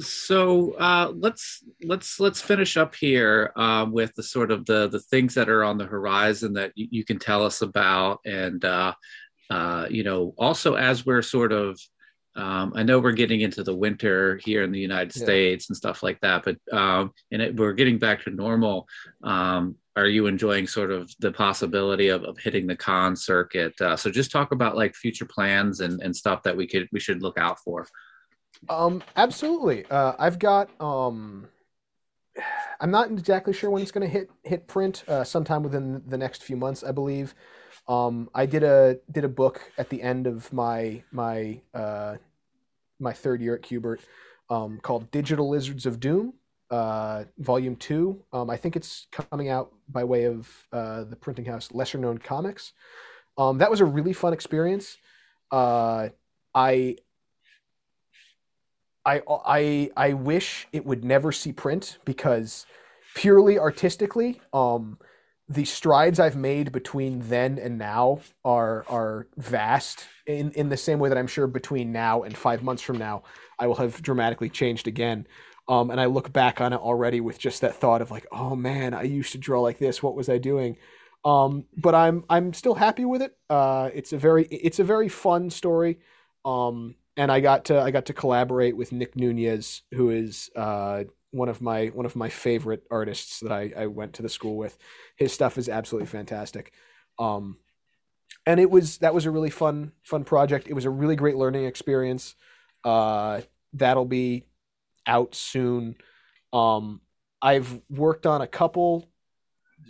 So 0.00 0.72
uh, 0.74 1.12
let's 1.14 1.62
let's 1.82 2.18
let's 2.18 2.40
finish 2.40 2.76
up 2.76 2.94
here 2.94 3.52
uh, 3.56 3.86
with 3.90 4.14
the 4.14 4.22
sort 4.22 4.50
of 4.50 4.64
the 4.64 4.88
the 4.88 5.00
things 5.00 5.34
that 5.34 5.48
are 5.48 5.64
on 5.64 5.76
the 5.76 5.84
horizon 5.84 6.54
that 6.54 6.72
you, 6.76 6.88
you 6.90 7.04
can 7.04 7.18
tell 7.18 7.44
us 7.44 7.62
about, 7.62 8.20
and 8.24 8.64
uh, 8.64 8.94
uh 9.50 9.86
you 9.90 10.02
know 10.02 10.34
also 10.38 10.74
as 10.74 11.06
we're 11.06 11.22
sort 11.22 11.52
of 11.52 11.78
um, 12.36 12.74
I 12.76 12.82
know 12.82 12.98
we're 12.98 13.12
getting 13.12 13.40
into 13.40 13.62
the 13.62 13.74
winter 13.74 14.38
here 14.44 14.62
in 14.62 14.70
the 14.70 14.78
United 14.78 15.16
yeah. 15.16 15.22
States 15.22 15.70
and 15.70 15.76
stuff 15.76 16.02
like 16.02 16.20
that, 16.20 16.44
but 16.44 16.58
um, 16.70 17.12
and 17.32 17.40
it, 17.40 17.56
we're 17.56 17.72
getting 17.72 17.98
back 17.98 18.24
to 18.24 18.30
normal. 18.30 18.86
Um, 19.22 19.76
are 19.96 20.06
you 20.06 20.26
enjoying 20.26 20.66
sort 20.66 20.90
of 20.90 21.10
the 21.18 21.32
possibility 21.32 22.08
of, 22.08 22.22
of 22.24 22.38
hitting 22.38 22.66
the 22.66 22.76
con 22.76 23.16
circuit? 23.16 23.80
Uh, 23.80 23.96
so 23.96 24.10
just 24.10 24.30
talk 24.30 24.52
about 24.52 24.76
like 24.76 24.94
future 24.94 25.24
plans 25.24 25.80
and, 25.80 26.02
and 26.02 26.14
stuff 26.14 26.42
that 26.42 26.54
we 26.54 26.66
could 26.66 26.86
we 26.92 27.00
should 27.00 27.22
look 27.22 27.38
out 27.38 27.58
for. 27.60 27.86
Um, 28.68 29.02
absolutely. 29.16 29.86
Uh, 29.86 30.12
I've 30.18 30.38
got 30.38 30.68
um, 30.78 31.48
I'm 32.80 32.90
not 32.90 33.10
exactly 33.10 33.54
sure 33.54 33.70
when 33.70 33.80
it's 33.80 33.90
going 33.90 34.06
to 34.06 34.12
hit 34.12 34.28
hit 34.42 34.66
print. 34.66 35.04
Uh, 35.08 35.24
sometime 35.24 35.62
within 35.62 36.02
the 36.06 36.18
next 36.18 36.42
few 36.42 36.56
months, 36.56 36.84
I 36.84 36.92
believe. 36.92 37.34
Um, 37.88 38.28
I 38.34 38.46
did 38.46 38.62
a 38.62 38.98
did 39.10 39.24
a 39.24 39.28
book 39.28 39.60
at 39.78 39.90
the 39.90 40.02
end 40.02 40.26
of 40.26 40.52
my 40.52 41.02
my 41.12 41.60
uh, 41.72 42.16
my 42.98 43.12
third 43.12 43.40
year 43.40 43.54
at 43.54 43.62
Kubert 43.62 44.00
um, 44.50 44.78
called 44.80 45.10
Digital 45.10 45.48
Lizards 45.48 45.86
of 45.86 46.00
Doom, 46.00 46.34
uh, 46.70 47.24
Volume 47.38 47.76
Two. 47.76 48.22
Um, 48.32 48.50
I 48.50 48.56
think 48.56 48.76
it's 48.76 49.06
coming 49.12 49.48
out 49.48 49.72
by 49.88 50.04
way 50.04 50.24
of 50.24 50.48
uh, 50.72 51.04
the 51.04 51.16
printing 51.16 51.44
house 51.44 51.70
Lesser 51.72 51.98
Known 51.98 52.18
Comics. 52.18 52.72
Um, 53.38 53.58
that 53.58 53.70
was 53.70 53.80
a 53.80 53.84
really 53.84 54.12
fun 54.12 54.32
experience. 54.32 54.96
Uh, 55.52 56.08
I 56.54 56.96
I 59.04 59.22
I 59.28 59.90
I 59.96 60.12
wish 60.14 60.66
it 60.72 60.84
would 60.84 61.04
never 61.04 61.30
see 61.30 61.52
print 61.52 61.98
because 62.04 62.66
purely 63.14 63.58
artistically, 63.58 64.40
um, 64.52 64.98
the 65.48 65.64
strides 65.64 66.18
I've 66.18 66.36
made 66.36 66.72
between 66.72 67.20
then 67.28 67.58
and 67.58 67.78
now 67.78 68.20
are 68.44 68.84
are 68.88 69.28
vast 69.36 70.06
in 70.26 70.50
in 70.52 70.68
the 70.68 70.76
same 70.76 70.98
way 70.98 71.08
that 71.08 71.18
I'm 71.18 71.26
sure 71.28 71.46
between 71.46 71.92
now 71.92 72.22
and 72.22 72.36
five 72.36 72.62
months 72.62 72.82
from 72.82 72.98
now 72.98 73.22
I 73.58 73.66
will 73.66 73.76
have 73.76 74.02
dramatically 74.02 74.50
changed 74.50 74.88
again. 74.88 75.26
Um, 75.68 75.90
and 75.90 76.00
I 76.00 76.06
look 76.06 76.32
back 76.32 76.60
on 76.60 76.72
it 76.72 76.80
already 76.80 77.20
with 77.20 77.38
just 77.38 77.60
that 77.62 77.74
thought 77.74 78.00
of 78.00 78.10
like, 78.10 78.26
oh 78.30 78.54
man, 78.54 78.94
I 78.94 79.02
used 79.02 79.32
to 79.32 79.38
draw 79.38 79.60
like 79.60 79.78
this. 79.78 80.02
What 80.02 80.14
was 80.14 80.28
I 80.28 80.38
doing? 80.38 80.76
Um, 81.24 81.64
but 81.76 81.94
I'm 81.94 82.24
I'm 82.30 82.52
still 82.52 82.74
happy 82.74 83.04
with 83.04 83.22
it. 83.22 83.36
Uh, 83.50 83.90
it's 83.92 84.12
a 84.12 84.18
very 84.18 84.44
it's 84.44 84.78
a 84.78 84.84
very 84.84 85.08
fun 85.08 85.50
story. 85.50 85.98
Um, 86.44 86.94
and 87.16 87.32
I 87.32 87.40
got 87.40 87.66
to 87.66 87.80
I 87.80 87.90
got 87.90 88.06
to 88.06 88.12
collaborate 88.12 88.76
with 88.76 88.92
Nick 88.92 89.16
Nunez, 89.16 89.82
who 89.92 90.10
is 90.10 90.50
uh, 90.54 91.04
one 91.36 91.48
of 91.48 91.60
my 91.60 91.86
one 91.88 92.06
of 92.06 92.16
my 92.16 92.28
favorite 92.28 92.84
artists 92.90 93.40
that 93.40 93.52
I, 93.52 93.72
I 93.76 93.86
went 93.86 94.14
to 94.14 94.22
the 94.22 94.28
school 94.28 94.56
with. 94.56 94.76
His 95.16 95.32
stuff 95.32 95.58
is 95.58 95.68
absolutely 95.68 96.06
fantastic. 96.06 96.72
Um, 97.18 97.58
and 98.46 98.60
it 98.60 98.70
was 98.70 98.98
that 98.98 99.14
was 99.14 99.26
a 99.26 99.30
really 99.30 99.50
fun 99.50 99.92
fun 100.02 100.24
project. 100.24 100.68
It 100.68 100.74
was 100.74 100.84
a 100.84 100.90
really 100.90 101.16
great 101.16 101.36
learning 101.36 101.66
experience. 101.66 102.34
Uh, 102.84 103.42
that'll 103.74 104.04
be 104.04 104.46
out 105.06 105.34
soon. 105.34 105.96
Um, 106.52 107.00
I've 107.42 107.80
worked 107.90 108.26
on 108.26 108.40
a 108.40 108.46
couple 108.46 109.08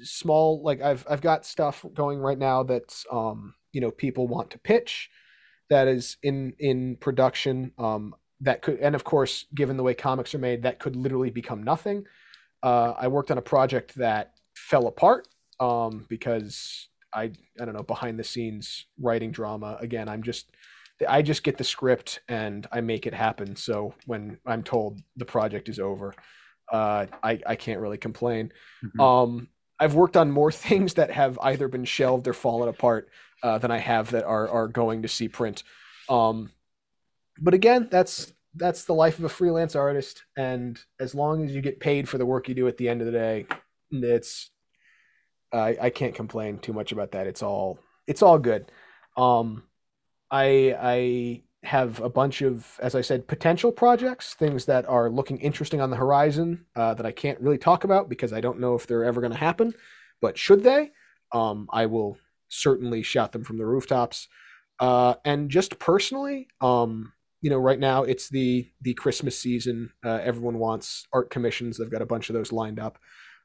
small 0.02 0.62
like 0.62 0.82
I've 0.82 1.06
I've 1.08 1.20
got 1.20 1.46
stuff 1.46 1.84
going 1.94 2.18
right 2.18 2.38
now 2.38 2.62
that's 2.64 3.06
um, 3.10 3.54
you 3.72 3.80
know 3.80 3.90
people 3.90 4.26
want 4.26 4.50
to 4.50 4.58
pitch 4.58 5.10
that 5.70 5.88
is 5.88 6.16
in 6.22 6.54
in 6.58 6.96
production. 6.96 7.72
Um, 7.78 8.14
that 8.40 8.62
could 8.62 8.78
and 8.80 8.94
of 8.94 9.04
course 9.04 9.46
given 9.54 9.76
the 9.76 9.82
way 9.82 9.94
comics 9.94 10.34
are 10.34 10.38
made 10.38 10.62
that 10.62 10.78
could 10.78 10.96
literally 10.96 11.30
become 11.30 11.62
nothing 11.62 12.04
uh, 12.62 12.92
i 12.98 13.08
worked 13.08 13.30
on 13.30 13.38
a 13.38 13.42
project 13.42 13.94
that 13.96 14.32
fell 14.54 14.86
apart 14.86 15.26
um, 15.60 16.04
because 16.08 16.88
i 17.14 17.24
i 17.60 17.64
don't 17.64 17.74
know 17.74 17.82
behind 17.82 18.18
the 18.18 18.24
scenes 18.24 18.86
writing 19.00 19.30
drama 19.30 19.76
again 19.80 20.08
i'm 20.08 20.22
just 20.22 20.50
i 21.08 21.22
just 21.22 21.42
get 21.42 21.56
the 21.56 21.64
script 21.64 22.20
and 22.28 22.66
i 22.72 22.80
make 22.80 23.06
it 23.06 23.14
happen 23.14 23.56
so 23.56 23.94
when 24.06 24.38
i'm 24.46 24.62
told 24.62 25.00
the 25.16 25.24
project 25.24 25.68
is 25.68 25.78
over 25.78 26.14
uh, 26.72 27.06
I, 27.22 27.38
I 27.46 27.54
can't 27.54 27.80
really 27.80 27.96
complain 27.96 28.52
mm-hmm. 28.84 29.00
um, 29.00 29.48
i've 29.78 29.94
worked 29.94 30.16
on 30.16 30.30
more 30.30 30.52
things 30.68 30.94
that 30.94 31.10
have 31.10 31.38
either 31.40 31.68
been 31.68 31.84
shelved 31.84 32.28
or 32.28 32.32
fallen 32.34 32.68
apart 32.68 33.08
uh, 33.42 33.58
than 33.58 33.70
I 33.70 33.78
have 33.78 34.10
that 34.10 34.24
are 34.24 34.48
are 34.48 34.68
going 34.68 35.02
to 35.02 35.08
see 35.08 35.28
print. 35.28 35.62
Um, 36.08 36.50
but 37.40 37.54
again, 37.54 37.88
that's 37.90 38.32
that's 38.54 38.84
the 38.84 38.94
life 38.94 39.18
of 39.18 39.24
a 39.24 39.28
freelance 39.28 39.76
artist, 39.76 40.24
and 40.36 40.78
as 40.98 41.14
long 41.14 41.44
as 41.44 41.54
you 41.54 41.60
get 41.60 41.80
paid 41.80 42.08
for 42.08 42.18
the 42.18 42.26
work 42.26 42.48
you 42.48 42.54
do 42.54 42.68
at 42.68 42.76
the 42.78 42.88
end 42.88 43.00
of 43.00 43.06
the 43.06 43.12
day, 43.12 43.46
it's 43.90 44.50
I 45.52 45.76
I 45.80 45.90
can't 45.90 46.14
complain 46.14 46.58
too 46.58 46.72
much 46.72 46.92
about 46.92 47.12
that. 47.12 47.26
It's 47.26 47.42
all 47.42 47.78
it's 48.06 48.22
all 48.22 48.38
good. 48.38 48.70
Um, 49.16 49.64
I 50.30 50.76
I 50.80 51.42
have 51.66 52.00
a 52.00 52.08
bunch 52.08 52.42
of, 52.42 52.78
as 52.80 52.94
I 52.94 53.00
said, 53.00 53.26
potential 53.26 53.72
projects, 53.72 54.34
things 54.34 54.66
that 54.66 54.88
are 54.88 55.10
looking 55.10 55.38
interesting 55.38 55.80
on 55.80 55.90
the 55.90 55.96
horizon 55.96 56.64
uh, 56.76 56.94
that 56.94 57.04
I 57.04 57.10
can't 57.10 57.40
really 57.40 57.58
talk 57.58 57.84
about 57.84 58.08
because 58.08 58.32
I 58.32 58.40
don't 58.40 58.60
know 58.60 58.74
if 58.74 58.86
they're 58.86 59.04
ever 59.04 59.20
going 59.20 59.32
to 59.32 59.38
happen. 59.38 59.74
But 60.20 60.38
should 60.38 60.62
they, 60.62 60.92
um, 61.32 61.68
I 61.72 61.86
will 61.86 62.18
certainly 62.48 63.02
shout 63.02 63.32
them 63.32 63.44
from 63.44 63.58
the 63.58 63.66
rooftops. 63.66 64.28
Uh, 64.78 65.14
and 65.24 65.50
just 65.50 65.78
personally, 65.78 66.48
um, 66.60 67.12
you 67.46 67.50
know, 67.50 67.58
right 67.58 67.78
now 67.78 68.02
it's 68.02 68.28
the 68.28 68.68
the 68.80 68.94
Christmas 68.94 69.38
season. 69.38 69.92
Uh, 70.04 70.18
everyone 70.20 70.58
wants 70.58 71.06
art 71.12 71.30
commissions. 71.30 71.78
They've 71.78 71.88
got 71.88 72.02
a 72.02 72.06
bunch 72.06 72.28
of 72.28 72.34
those 72.34 72.50
lined 72.50 72.80
up. 72.80 72.98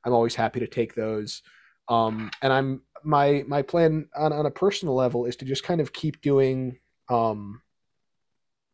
I'm 0.04 0.12
always 0.12 0.34
happy 0.34 0.60
to 0.60 0.66
take 0.66 0.96
those. 0.96 1.44
Um, 1.88 2.32
and 2.42 2.52
I'm 2.52 2.82
my 3.04 3.44
my 3.48 3.62
plan 3.62 4.08
on, 4.16 4.34
on 4.34 4.48
a 4.48 4.50
personal 4.50 4.96
level 4.96 5.28
is 5.28 5.36
to 5.36 5.46
just 5.46 5.64
kind 5.64 5.80
of 5.80 5.94
keep 5.94 6.20
doing 6.20 6.80
um, 7.10 7.62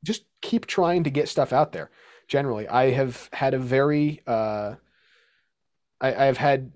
just 0.02 0.24
keep 0.42 0.66
trying 0.66 1.04
to 1.04 1.10
get 1.10 1.28
stuff 1.28 1.52
out 1.52 1.74
there. 1.74 1.92
Generally, 2.30 2.70
I 2.70 2.92
have 2.92 3.28
had 3.34 3.54
a 3.54 3.60
very 3.60 4.22
uh, 4.26 4.76
I, 6.00 6.12
have 6.12 6.38
had 6.38 6.72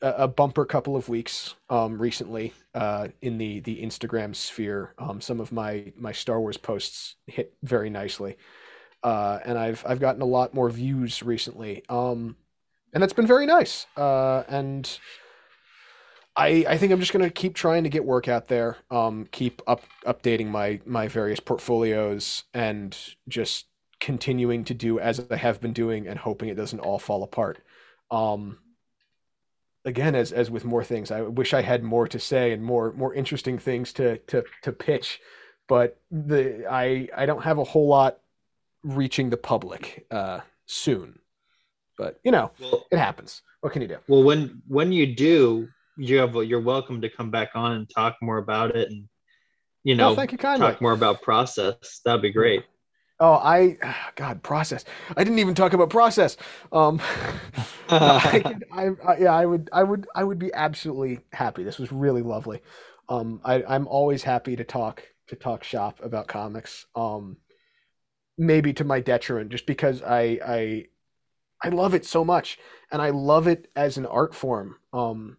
a, 0.00 0.28
bumper 0.28 0.64
couple 0.64 0.96
of 0.96 1.08
weeks 1.08 1.54
um, 1.70 2.00
recently 2.00 2.52
uh, 2.74 3.08
in 3.22 3.38
the 3.38 3.60
the 3.60 3.82
Instagram 3.82 4.34
sphere. 4.34 4.94
Um, 4.98 5.20
some 5.20 5.40
of 5.40 5.52
my 5.52 5.92
my 5.96 6.12
Star 6.12 6.40
Wars 6.40 6.56
posts 6.56 7.16
hit 7.26 7.54
very 7.62 7.90
nicely, 7.90 8.36
uh, 9.02 9.38
and 9.44 9.58
I've 9.58 9.84
I've 9.86 10.00
gotten 10.00 10.22
a 10.22 10.26
lot 10.26 10.54
more 10.54 10.70
views 10.70 11.22
recently. 11.22 11.82
Um, 11.88 12.36
and 12.92 13.02
that's 13.02 13.12
been 13.12 13.26
very 13.26 13.46
nice. 13.46 13.86
Uh, 13.96 14.44
and 14.48 14.98
I, 16.36 16.64
I 16.68 16.78
think 16.78 16.92
I'm 16.92 17.00
just 17.00 17.12
gonna 17.12 17.30
keep 17.30 17.54
trying 17.54 17.82
to 17.84 17.90
get 17.90 18.04
work 18.04 18.28
out 18.28 18.48
there, 18.48 18.76
um, 18.90 19.26
keep 19.32 19.60
up 19.66 19.82
updating 20.06 20.46
my 20.46 20.80
my 20.86 21.08
various 21.08 21.40
portfolios, 21.40 22.44
and 22.54 22.96
just 23.28 23.66
continuing 24.00 24.64
to 24.64 24.74
do 24.74 25.00
as 25.00 25.20
I 25.30 25.36
have 25.36 25.60
been 25.60 25.72
doing, 25.72 26.06
and 26.06 26.18
hoping 26.18 26.48
it 26.48 26.54
doesn't 26.54 26.80
all 26.80 26.98
fall 26.98 27.22
apart. 27.22 27.58
Um, 28.10 28.58
again, 29.88 30.14
as 30.14 30.32
as 30.32 30.50
with 30.50 30.64
more 30.64 30.84
things, 30.84 31.10
I 31.10 31.22
wish 31.22 31.54
I 31.54 31.62
had 31.62 31.82
more 31.82 32.06
to 32.08 32.18
say 32.18 32.52
and 32.52 32.62
more 32.62 32.92
more 32.92 33.14
interesting 33.14 33.58
things 33.58 33.92
to 33.94 34.18
to 34.18 34.44
to 34.62 34.72
pitch, 34.72 35.20
but 35.68 35.98
the 36.10 36.66
I 36.70 37.08
I 37.16 37.26
don't 37.26 37.42
have 37.42 37.58
a 37.58 37.64
whole 37.64 37.88
lot 37.88 38.18
reaching 38.84 39.30
the 39.30 39.36
public 39.36 40.06
uh, 40.10 40.40
soon. 40.66 41.18
But 41.96 42.20
you 42.22 42.30
know, 42.30 42.52
well, 42.60 42.86
it 42.92 42.98
happens. 42.98 43.42
What 43.60 43.72
can 43.72 43.82
you 43.82 43.88
do? 43.88 43.98
Well, 44.06 44.22
when 44.22 44.62
when 44.68 44.92
you 44.92 45.14
do, 45.16 45.68
you 45.96 46.18
have 46.18 46.34
you're 46.34 46.60
welcome 46.60 47.00
to 47.00 47.08
come 47.08 47.30
back 47.30 47.50
on 47.54 47.72
and 47.72 47.90
talk 47.90 48.16
more 48.22 48.38
about 48.38 48.76
it 48.76 48.90
and 48.90 49.08
you 49.84 49.94
know 49.94 50.10
oh, 50.10 50.14
thank 50.14 50.32
you 50.32 50.38
kindly. 50.38 50.66
talk 50.66 50.80
more 50.80 50.92
about 50.92 51.22
process 51.22 52.00
that'd 52.04 52.22
be 52.22 52.32
great 52.32 52.64
oh 53.20 53.34
i 53.34 53.76
god 54.14 54.42
process. 54.42 54.84
I 55.16 55.24
didn't 55.24 55.38
even 55.40 55.54
talk 55.54 55.72
about 55.72 55.90
process. 55.90 56.36
Um 56.72 57.00
I, 57.88 58.54
I, 58.72 58.88
I, 59.06 59.18
yeah 59.18 59.34
i 59.34 59.46
would 59.46 59.70
i 59.72 59.82
would 59.82 60.06
i 60.14 60.24
would 60.24 60.38
be 60.38 60.52
absolutely 60.54 61.20
happy. 61.32 61.62
This 61.64 61.78
was 61.78 61.92
really 61.92 62.22
lovely. 62.22 62.62
Um 63.08 63.40
i 63.44 63.62
i'm 63.68 63.86
always 63.88 64.22
happy 64.22 64.56
to 64.56 64.64
talk 64.64 65.02
to 65.28 65.36
talk 65.36 65.64
shop 65.64 66.00
about 66.02 66.28
comics 66.28 66.86
um 66.94 67.36
maybe 68.36 68.72
to 68.72 68.84
my 68.84 69.00
detriment 69.00 69.50
just 69.50 69.66
because 69.66 70.02
i 70.02 70.38
i 70.46 70.86
i 71.62 71.68
love 71.70 71.94
it 71.94 72.06
so 72.06 72.24
much 72.24 72.58
and 72.92 73.02
i 73.02 73.10
love 73.10 73.46
it 73.48 73.70
as 73.76 73.96
an 73.98 74.06
art 74.06 74.34
form. 74.34 74.76
Um 74.92 75.38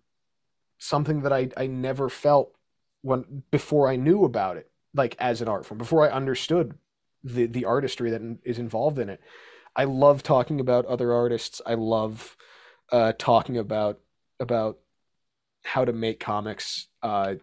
something 0.80 1.22
that 1.22 1.34
I, 1.34 1.49
I 1.57 1.68
never 1.68 2.10
felt 2.10 2.53
when 3.01 3.43
before 3.51 3.89
I 3.89 3.95
knew 3.95 4.23
about 4.23 4.57
it, 4.57 4.69
like 4.93 5.15
as 5.19 5.41
an 5.41 5.47
art 5.47 5.65
form, 5.65 5.77
before 5.77 6.07
I 6.07 6.11
understood 6.14 6.76
the 7.23 7.45
the 7.45 7.65
artistry 7.65 8.09
that 8.11 8.21
is 8.43 8.59
involved 8.59 8.99
in 8.99 9.09
it. 9.09 9.21
I 9.75 9.85
love 9.85 10.23
talking 10.23 10.59
about 10.59 10.85
other 10.85 11.13
artists. 11.13 11.61
I 11.65 11.75
love 11.75 12.35
uh, 12.91 13.13
talking 13.17 13.57
about 13.57 13.99
about 14.39 14.79
how 15.63 15.85
to 15.85 15.93
make 15.93 16.19
comics 16.19 16.87
uh, 17.03 17.35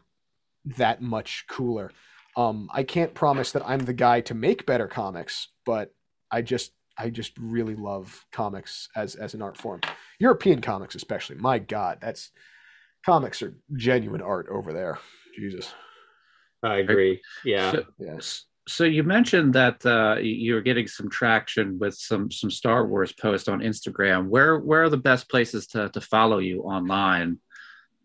that 0.64 1.00
much 1.00 1.44
cooler. 1.48 1.90
Um, 2.36 2.68
I 2.72 2.82
can't 2.82 3.14
promise 3.14 3.52
that 3.52 3.66
I'm 3.66 3.80
the 3.80 3.92
guy 3.92 4.20
to 4.22 4.34
make 4.34 4.66
better 4.66 4.88
comics, 4.88 5.48
but 5.64 5.94
I 6.30 6.42
just 6.42 6.72
I 6.98 7.10
just 7.10 7.32
really 7.38 7.74
love 7.74 8.26
comics 8.32 8.88
as 8.96 9.14
as 9.14 9.34
an 9.34 9.42
art 9.42 9.56
form. 9.56 9.80
European 10.18 10.60
comics, 10.60 10.94
especially. 10.94 11.36
My 11.36 11.58
God, 11.58 11.98
that's 12.00 12.30
comics 13.04 13.42
are 13.42 13.54
genuine 13.74 14.22
art 14.22 14.48
over 14.50 14.72
there. 14.72 14.98
Jesus. 15.38 15.72
I 16.62 16.76
agree. 16.78 17.20
Yeah. 17.44 17.72
So, 17.72 17.84
yes. 17.98 18.44
So 18.68 18.82
you 18.84 19.04
mentioned 19.04 19.54
that 19.54 19.84
uh, 19.86 20.16
you're 20.20 20.60
getting 20.60 20.88
some 20.88 21.08
traction 21.08 21.78
with 21.78 21.94
some 21.94 22.30
some 22.30 22.50
Star 22.50 22.86
Wars 22.86 23.12
posts 23.12 23.48
on 23.48 23.60
Instagram. 23.60 24.28
Where 24.28 24.58
where 24.58 24.82
are 24.82 24.88
the 24.88 24.96
best 24.96 25.28
places 25.28 25.68
to 25.68 25.88
to 25.90 26.00
follow 26.00 26.38
you 26.38 26.62
online? 26.62 27.38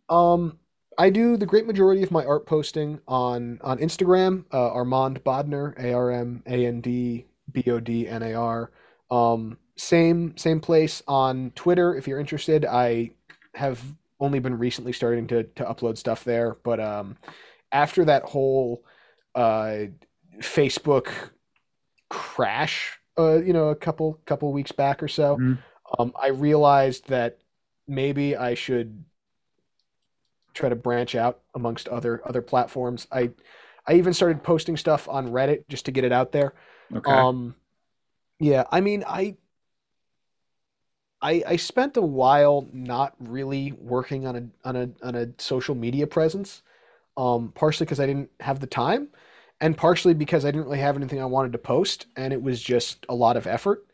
Um, 0.10 0.60
I 1.00 1.10
do 1.10 1.36
the 1.36 1.48
great 1.48 1.66
majority 1.66 2.04
of 2.04 2.12
my 2.12 2.24
art 2.24 2.46
posting 2.46 3.00
on 3.08 3.60
on 3.64 3.80
Instagram. 3.80 4.46
Uh, 4.54 4.72
Armand 4.72 5.24
Bodnar, 5.24 5.78
A 5.80 5.94
R 5.94 6.12
M 6.12 6.44
A 6.46 6.66
N 6.68 6.80
D 6.80 7.26
B 7.52 7.64
O 7.68 7.80
D 7.80 8.08
N 8.08 8.22
A 8.22 8.34
R. 8.34 8.72
Um, 9.10 9.58
same 9.78 10.38
same 10.38 10.60
place 10.60 11.02
on 11.08 11.52
Twitter. 11.56 11.96
If 11.96 12.08
you're 12.08 12.20
interested, 12.20 12.66
I 12.66 13.12
have 13.56 13.82
only 14.20 14.38
been 14.38 14.60
recently 14.60 14.94
starting 14.94 15.26
to 15.28 15.44
to 15.44 15.64
upload 15.64 15.98
stuff 15.98 16.24
there. 16.24 16.58
But 16.64 16.80
um, 16.80 17.18
after 17.72 18.06
that 18.06 18.24
whole 18.24 18.84
uh, 19.34 19.86
Facebook 20.40 21.12
crash, 22.10 22.98
uh, 23.18 23.42
you 23.42 23.54
know, 23.54 23.70
a 23.70 23.76
couple 23.76 24.20
couple 24.26 24.52
weeks 24.52 24.72
back 24.72 25.02
or 25.02 25.08
so, 25.08 25.38
mm-hmm. 25.38 25.54
um, 26.00 26.14
I 26.22 26.28
realized 26.28 27.08
that 27.10 27.40
maybe 27.88 28.36
I 28.36 28.54
should 28.54 29.04
try 30.54 30.70
to 30.70 30.76
branch 30.76 31.16
out 31.16 31.40
amongst 31.56 31.88
other 31.88 32.22
other 32.26 32.42
platforms. 32.42 33.08
I 33.12 33.32
I 33.88 33.94
even 33.94 34.14
started 34.14 34.44
posting 34.44 34.78
stuff 34.78 35.10
on 35.10 35.30
Reddit 35.30 35.68
just 35.70 35.86
to 35.86 35.92
get 35.92 36.04
it 36.04 36.12
out 36.12 36.32
there. 36.32 36.54
Okay. 36.94 37.12
Um, 37.12 37.56
yeah, 38.40 38.64
I 38.72 38.82
mean, 38.82 39.04
I 39.08 39.36
I, 41.22 41.44
I 41.46 41.56
spent 41.56 41.98
a 41.98 42.02
while 42.02 42.68
not 42.74 43.14
really 43.20 43.74
working 43.74 44.26
on 44.26 44.36
a 44.36 44.68
on 44.68 44.76
a 44.76 44.90
on 45.04 45.16
a 45.16 45.28
social 45.38 45.76
media 45.76 46.08
presence, 46.08 46.64
um, 47.18 47.52
partially 47.54 47.86
because 47.86 48.00
I 48.00 48.08
didn't 48.08 48.32
have 48.40 48.60
the 48.60 48.68
time, 48.68 49.10
and 49.62 49.78
partially 49.78 50.16
because 50.16 50.44
I 50.44 50.50
didn't 50.50 50.66
really 50.66 50.80
have 50.80 50.98
anything 50.98 51.22
I 51.22 51.26
wanted 51.26 51.54
to 51.54 51.60
post, 51.60 52.08
and 52.18 52.34
it 52.34 52.42
was 52.42 52.62
just 52.62 53.06
a 53.08 53.16
lot 53.16 53.38
of 53.38 53.48
effort. 53.48 53.86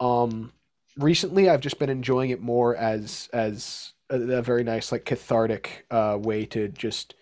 Um, 0.00 0.52
recently, 0.98 1.48
I've 1.48 1.60
just 1.60 1.78
been 1.78 1.88
enjoying 1.88 2.30
it 2.30 2.42
more 2.42 2.76
as 2.76 3.30
as 3.32 3.92
a, 4.10 4.20
a 4.20 4.42
very 4.42 4.64
nice 4.64 4.90
like 4.92 5.04
cathartic 5.04 5.86
uh, 5.90 6.18
way 6.20 6.44
to 6.46 6.68
just 6.68 7.14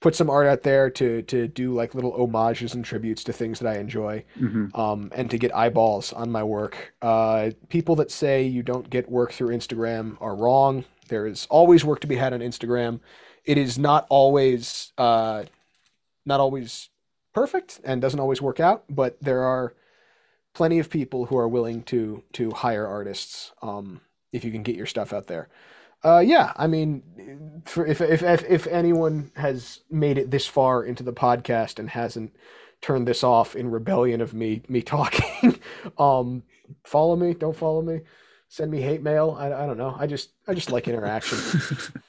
put 0.00 0.14
some 0.14 0.30
art 0.30 0.46
out 0.46 0.62
there 0.62 0.88
to 0.90 1.22
to 1.22 1.46
do 1.46 1.74
like 1.74 1.94
little 1.94 2.16
homages 2.16 2.74
and 2.74 2.84
tributes 2.84 3.22
to 3.24 3.32
things 3.34 3.58
that 3.58 3.68
I 3.68 3.78
enjoy, 3.78 4.24
mm-hmm. 4.40 4.74
um, 4.78 5.12
and 5.14 5.30
to 5.30 5.36
get 5.36 5.54
eyeballs 5.54 6.14
on 6.14 6.32
my 6.32 6.42
work. 6.42 6.94
Uh, 7.02 7.50
people 7.68 7.96
that 7.96 8.10
say 8.10 8.44
you 8.44 8.62
don't 8.62 8.88
get 8.88 9.10
work 9.10 9.32
through 9.32 9.54
Instagram 9.54 10.16
are 10.22 10.34
wrong. 10.34 10.86
There 11.08 11.26
is 11.26 11.46
always 11.50 11.84
work 11.84 12.00
to 12.00 12.06
be 12.06 12.16
had 12.16 12.32
on 12.32 12.40
Instagram. 12.40 13.00
It 13.44 13.58
is 13.58 13.78
not 13.78 14.06
always 14.08 14.92
uh, 14.96 15.44
not 16.24 16.40
always 16.40 16.88
perfect 17.36 17.80
and 17.84 18.00
doesn't 18.00 18.18
always 18.18 18.40
work 18.40 18.60
out, 18.60 18.84
but 18.88 19.18
there 19.20 19.42
are 19.42 19.74
plenty 20.54 20.78
of 20.78 20.88
people 20.88 21.26
who 21.26 21.36
are 21.36 21.46
willing 21.46 21.82
to 21.82 22.22
to 22.32 22.50
hire 22.50 22.86
artists 22.86 23.52
um, 23.60 24.00
if 24.32 24.42
you 24.42 24.50
can 24.50 24.62
get 24.62 24.74
your 24.74 24.86
stuff 24.86 25.12
out 25.12 25.26
there. 25.26 25.50
Uh, 26.02 26.20
yeah, 26.20 26.54
I 26.56 26.66
mean, 26.66 27.62
for, 27.66 27.86
if, 27.86 28.00
if 28.00 28.22
if 28.22 28.42
if 28.44 28.66
anyone 28.66 29.32
has 29.36 29.80
made 29.90 30.16
it 30.16 30.30
this 30.30 30.46
far 30.46 30.82
into 30.82 31.02
the 31.02 31.12
podcast 31.12 31.78
and 31.78 31.90
hasn't 31.90 32.34
turned 32.80 33.06
this 33.06 33.22
off 33.22 33.54
in 33.54 33.70
rebellion 33.70 34.22
of 34.22 34.32
me 34.32 34.62
me 34.66 34.80
talking, 34.96 35.60
um, 35.98 36.42
follow 36.84 37.16
me. 37.16 37.34
Don't 37.34 37.56
follow 37.56 37.82
me. 37.82 38.00
Send 38.48 38.70
me 38.70 38.80
hate 38.80 39.02
mail. 39.02 39.36
I, 39.38 39.52
I 39.52 39.66
don't 39.66 39.76
know. 39.76 39.94
I 39.98 40.06
just 40.06 40.30
I 40.48 40.54
just 40.54 40.72
like 40.72 40.88
interaction. 40.88 41.38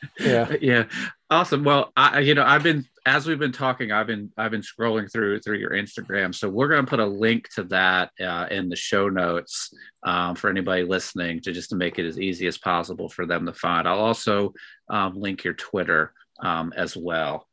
yeah. 0.21 0.55
Yeah. 0.61 0.85
Awesome. 1.29 1.63
Well, 1.65 1.91
I 1.97 2.19
you 2.19 2.35
know 2.35 2.43
I've 2.43 2.63
been 2.63 2.85
as 3.05 3.27
we've 3.27 3.39
been 3.39 3.51
talking, 3.51 3.91
I've 3.91 4.07
been 4.07 4.31
I've 4.37 4.51
been 4.51 4.61
scrolling 4.61 5.11
through 5.11 5.39
through 5.41 5.57
your 5.57 5.71
Instagram, 5.71 6.33
so 6.33 6.49
we're 6.49 6.69
going 6.69 6.85
to 6.85 6.89
put 6.89 6.99
a 6.99 7.05
link 7.05 7.49
to 7.55 7.63
that 7.65 8.11
uh, 8.21 8.47
in 8.49 8.69
the 8.69 8.75
show 8.75 9.09
notes 9.09 9.73
um, 10.03 10.35
for 10.35 10.49
anybody 10.49 10.83
listening, 10.83 11.41
to 11.41 11.51
just 11.51 11.69
to 11.71 11.75
make 11.75 11.99
it 11.99 12.05
as 12.05 12.19
easy 12.19 12.47
as 12.47 12.57
possible 12.57 13.09
for 13.09 13.25
them 13.25 13.45
to 13.45 13.53
find. 13.53 13.87
I'll 13.87 13.99
also 13.99 14.53
um, 14.89 15.15
link 15.15 15.43
your 15.43 15.53
Twitter 15.53 16.13
um, 16.39 16.73
as 16.77 16.95
well. 16.95 17.45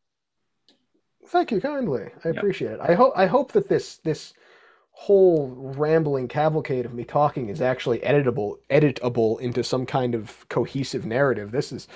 Thank 1.29 1.51
you 1.51 1.61
kindly. 1.61 2.11
I 2.25 2.29
yep. 2.29 2.37
appreciate 2.37 2.73
it. 2.73 2.81
I 2.81 2.95
hope 2.95 3.13
I 3.17 3.27
hope 3.27 3.53
that 3.53 3.69
this 3.69 3.97
this 3.99 4.35
whole 4.97 5.49
rambling 5.77 6.29
cavalcade 6.29 6.87
of 6.87 6.95
me 6.95 7.05
talking 7.05 7.49
is 7.49 7.61
actually 7.61 7.99
editable 7.99 8.59
editable 8.71 9.41
into 9.41 9.62
some 9.62 9.85
kind 9.85 10.15
of 10.15 10.49
cohesive 10.49 11.05
narrative. 11.05 11.51
This 11.51 11.73
is 11.73 11.89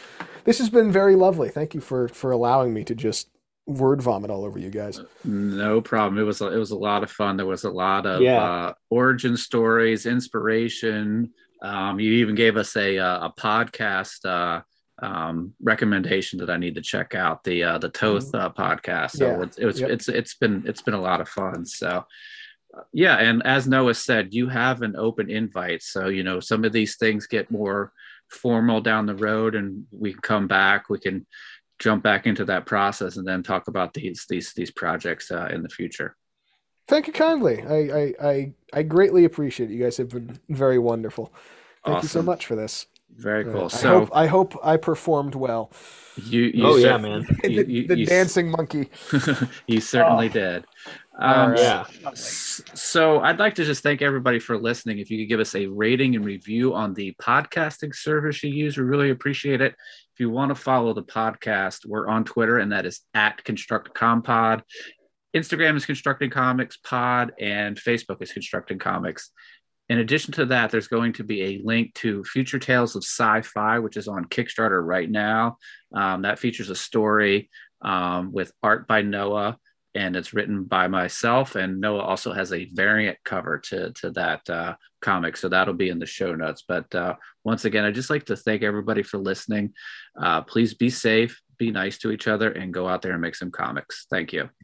this 0.45 0.59
has 0.59 0.69
been 0.69 0.91
very 0.91 1.15
lovely. 1.15 1.49
Thank 1.49 1.75
you 1.75 1.81
for 1.81 2.09
for 2.09 2.33
allowing 2.33 2.75
me 2.75 2.85
to 2.85 2.95
just 2.95 3.31
word 3.67 4.03
vomit 4.03 4.31
all 4.31 4.45
over 4.45 4.59
you 4.59 4.71
guys. 4.71 5.01
No 5.25 5.81
problem. 5.81 6.19
It 6.21 6.25
was 6.25 6.41
a, 6.41 6.53
it 6.53 6.59
was 6.59 6.73
a 6.73 6.77
lot 6.77 7.03
of 7.03 7.11
fun. 7.11 7.37
There 7.37 7.47
was 7.47 7.65
a 7.65 7.71
lot 7.71 8.05
of 8.05 8.21
yeah. 8.21 8.43
uh, 8.43 8.73
origin 8.91 9.37
stories, 9.37 10.07
inspiration. 10.07 11.33
Um, 11.63 12.01
you 12.01 12.13
even 12.15 12.35
gave 12.35 12.57
us 12.57 12.77
a 12.77 12.99
uh, 12.99 13.29
a 13.29 13.33
podcast 13.33 14.25
uh, 14.25 14.63
um, 15.01 15.55
recommendation 15.63 16.41
that 16.41 16.51
I 16.51 16.57
need 16.57 16.75
to 16.75 16.83
check 16.83 17.15
out 17.15 17.45
the 17.45 17.63
uh, 17.63 17.79
the 17.79 17.91
Toth 17.91 18.33
mm-hmm. 18.33 18.37
uh, 18.37 18.51
podcast. 18.51 19.13
So 19.13 19.27
yeah. 19.29 19.43
it's 19.43 19.59
it 19.59 19.67
was, 19.67 19.81
yep. 19.81 19.91
it's 19.91 20.09
it's 20.09 20.35
been 20.35 20.65
it's 20.67 20.83
been 20.83 20.95
a 20.95 21.01
lot 21.01 21.21
of 21.21 21.29
fun. 21.29 21.65
So 21.65 22.05
yeah, 22.93 23.17
and 23.17 23.43
as 23.45 23.67
Noah 23.67 23.95
said, 23.95 24.35
you 24.35 24.49
have 24.49 24.83
an 24.83 24.97
open 24.97 25.31
invite. 25.31 25.83
So 25.83 26.09
you 26.09 26.23
know 26.23 26.41
some 26.41 26.65
of 26.65 26.73
these 26.73 26.97
things 26.97 27.27
get 27.27 27.51
more 27.51 27.93
formal 28.29 28.81
down 28.81 29.07
the 29.07 29.15
road, 29.15 29.55
and 29.55 29.87
we 29.91 30.13
can 30.13 30.21
come 30.21 30.49
back. 30.49 30.89
We 30.89 30.99
can 30.99 31.27
jump 31.79 32.03
back 32.03 32.27
into 32.27 32.45
that 32.45 32.67
process 32.67 33.17
and 33.17 33.27
then 33.27 33.43
talk 33.43 33.69
about 33.69 33.95
these 33.95 34.27
these 34.29 34.53
these 34.55 34.71
projects 34.71 35.31
uh, 35.31 35.49
in 35.53 35.63
the 35.63 35.69
future. 35.69 36.17
Thank 36.87 37.07
you 37.07 37.13
kindly. 37.13 37.63
I, 37.63 37.77
I 37.77 38.15
I 38.23 38.53
I 38.73 38.83
greatly 38.83 39.25
appreciate 39.25 39.71
it. 39.71 39.75
You 39.75 39.83
guys 39.83 39.97
have 39.97 40.11
been 40.11 40.39
very 40.49 40.79
wonderful. 40.79 41.33
Thank 41.85 41.99
awesome. 41.99 42.07
you 42.07 42.09
so 42.09 42.23
much 42.23 42.47
for 42.47 42.57
this. 42.57 42.87
Very 43.17 43.45
cool. 43.45 43.65
Uh, 43.65 43.69
so 43.69 43.89
I 43.89 43.93
hope, 43.99 44.11
I 44.15 44.27
hope, 44.27 44.57
I 44.63 44.77
performed 44.77 45.35
well. 45.35 45.73
You, 46.17 46.43
you 46.43 46.67
oh 46.67 46.77
yeah, 46.77 46.99
man. 46.99 47.27
You, 47.43 47.65
the, 47.65 47.87
the 47.95 48.05
dancing 48.05 48.51
monkey. 48.51 48.91
you 49.67 49.81
certainly 49.81 50.27
oh. 50.27 50.33
did. 50.33 50.65
Um, 51.21 51.57
yeah. 51.57 51.85
So 52.15 53.21
I'd 53.21 53.41
like 53.41 53.57
to 53.57 53.65
just 53.65 53.83
thank 53.83 54.03
everybody 54.03 54.39
for 54.39 54.57
listening. 54.57 54.99
If 54.99 55.11
you 55.11 55.19
could 55.19 55.29
give 55.29 55.41
us 55.41 55.55
a 55.55 55.67
rating 55.67 56.15
and 56.15 56.25
review 56.25 56.75
on 56.75 56.95
the 56.95 57.15
podcasting 57.21 57.95
service 57.95 58.43
you 58.43 58.51
use, 58.51 58.77
we 58.77 58.85
really 58.85 59.11
appreciate 59.11 59.61
it. 59.61 59.73
If 59.73 60.21
you 60.21 60.31
want 60.31 60.51
to 60.51 60.55
follow 60.55 60.95
the 60.95 61.03
podcast, 61.03 61.87
we're 61.87 62.09
on 62.09 62.25
Twitter, 62.25 62.59
and 62.59 62.73
that 62.73 62.87
is 62.87 63.01
at 63.15 63.43
Construct 63.45 63.95
ConstructCompod. 63.95 64.63
Instagram 65.35 65.77
is 65.77 65.87
Constructing 65.87 66.31
Comics 66.31 66.77
Pod, 66.79 67.33
and 67.39 67.77
Facebook 67.77 68.23
is 68.23 68.33
Constructing 68.33 68.79
Comics. 68.79 69.31
In 69.89 69.99
addition 69.99 70.33
to 70.35 70.47
that, 70.47 70.71
there's 70.71 70.89
going 70.89 71.15
to 71.15 71.25
be 71.25 71.43
a 71.43 71.63
link 71.65 71.95
to 71.95 72.23
Future 72.25 72.59
Tales 72.59 72.95
of 72.95 73.03
Sci-Fi, 73.05 73.79
which 73.79 73.97
is 73.97 74.07
on 74.07 74.27
Kickstarter 74.27 74.85
right 74.85 75.11
now. 75.11 75.57
Um, 75.95 76.23
that 76.23 76.39
features 76.39 76.71
a 76.71 76.77
story 76.77 77.49
um, 77.83 78.33
with 78.33 78.53
art 78.63 78.87
by 78.87 79.03
Noah, 79.03 79.57
and 79.99 80.15
it's 80.15 80.33
written 80.33 80.63
by 80.63 80.87
myself. 80.87 81.57
And 81.57 81.81
Noah 81.81 82.03
also 82.03 82.33
has 82.33 82.53
a 82.53 82.67
variant 82.67 83.19
cover 83.25 83.59
to 83.59 83.93
to 83.95 84.11
that 84.13 84.49
uh, 84.49 84.75
comic, 85.01 85.37
so 85.37 85.49
that'll 85.49 85.75
be 85.75 85.89
in 85.89 85.99
the 85.99 86.07
show 86.07 86.35
notes. 86.37 86.63
But 86.67 86.95
uh, 86.95 87.17
once 87.43 87.65
again, 87.65 87.85
I'd 87.85 87.97
just 87.97 88.11
like 88.11 88.27
to 88.27 88.37
thank 88.37 88.63
everybody 88.63 89.03
for 89.03 89.19
listening. 89.19 89.75
Uh, 90.17 90.43
please 90.43 90.75
be 90.75 90.89
safe, 90.89 91.43
be 91.59 91.73
nice 91.73 91.99
to 91.99 92.13
each 92.13 92.29
other, 92.29 92.53
and 92.53 92.73
go 92.73 92.87
out 92.87 93.03
there 93.03 93.13
and 93.13 93.21
make 93.21 93.35
some 93.35 93.51
comics. 93.51 94.07
Thank 94.09 94.33
you. 94.33 94.49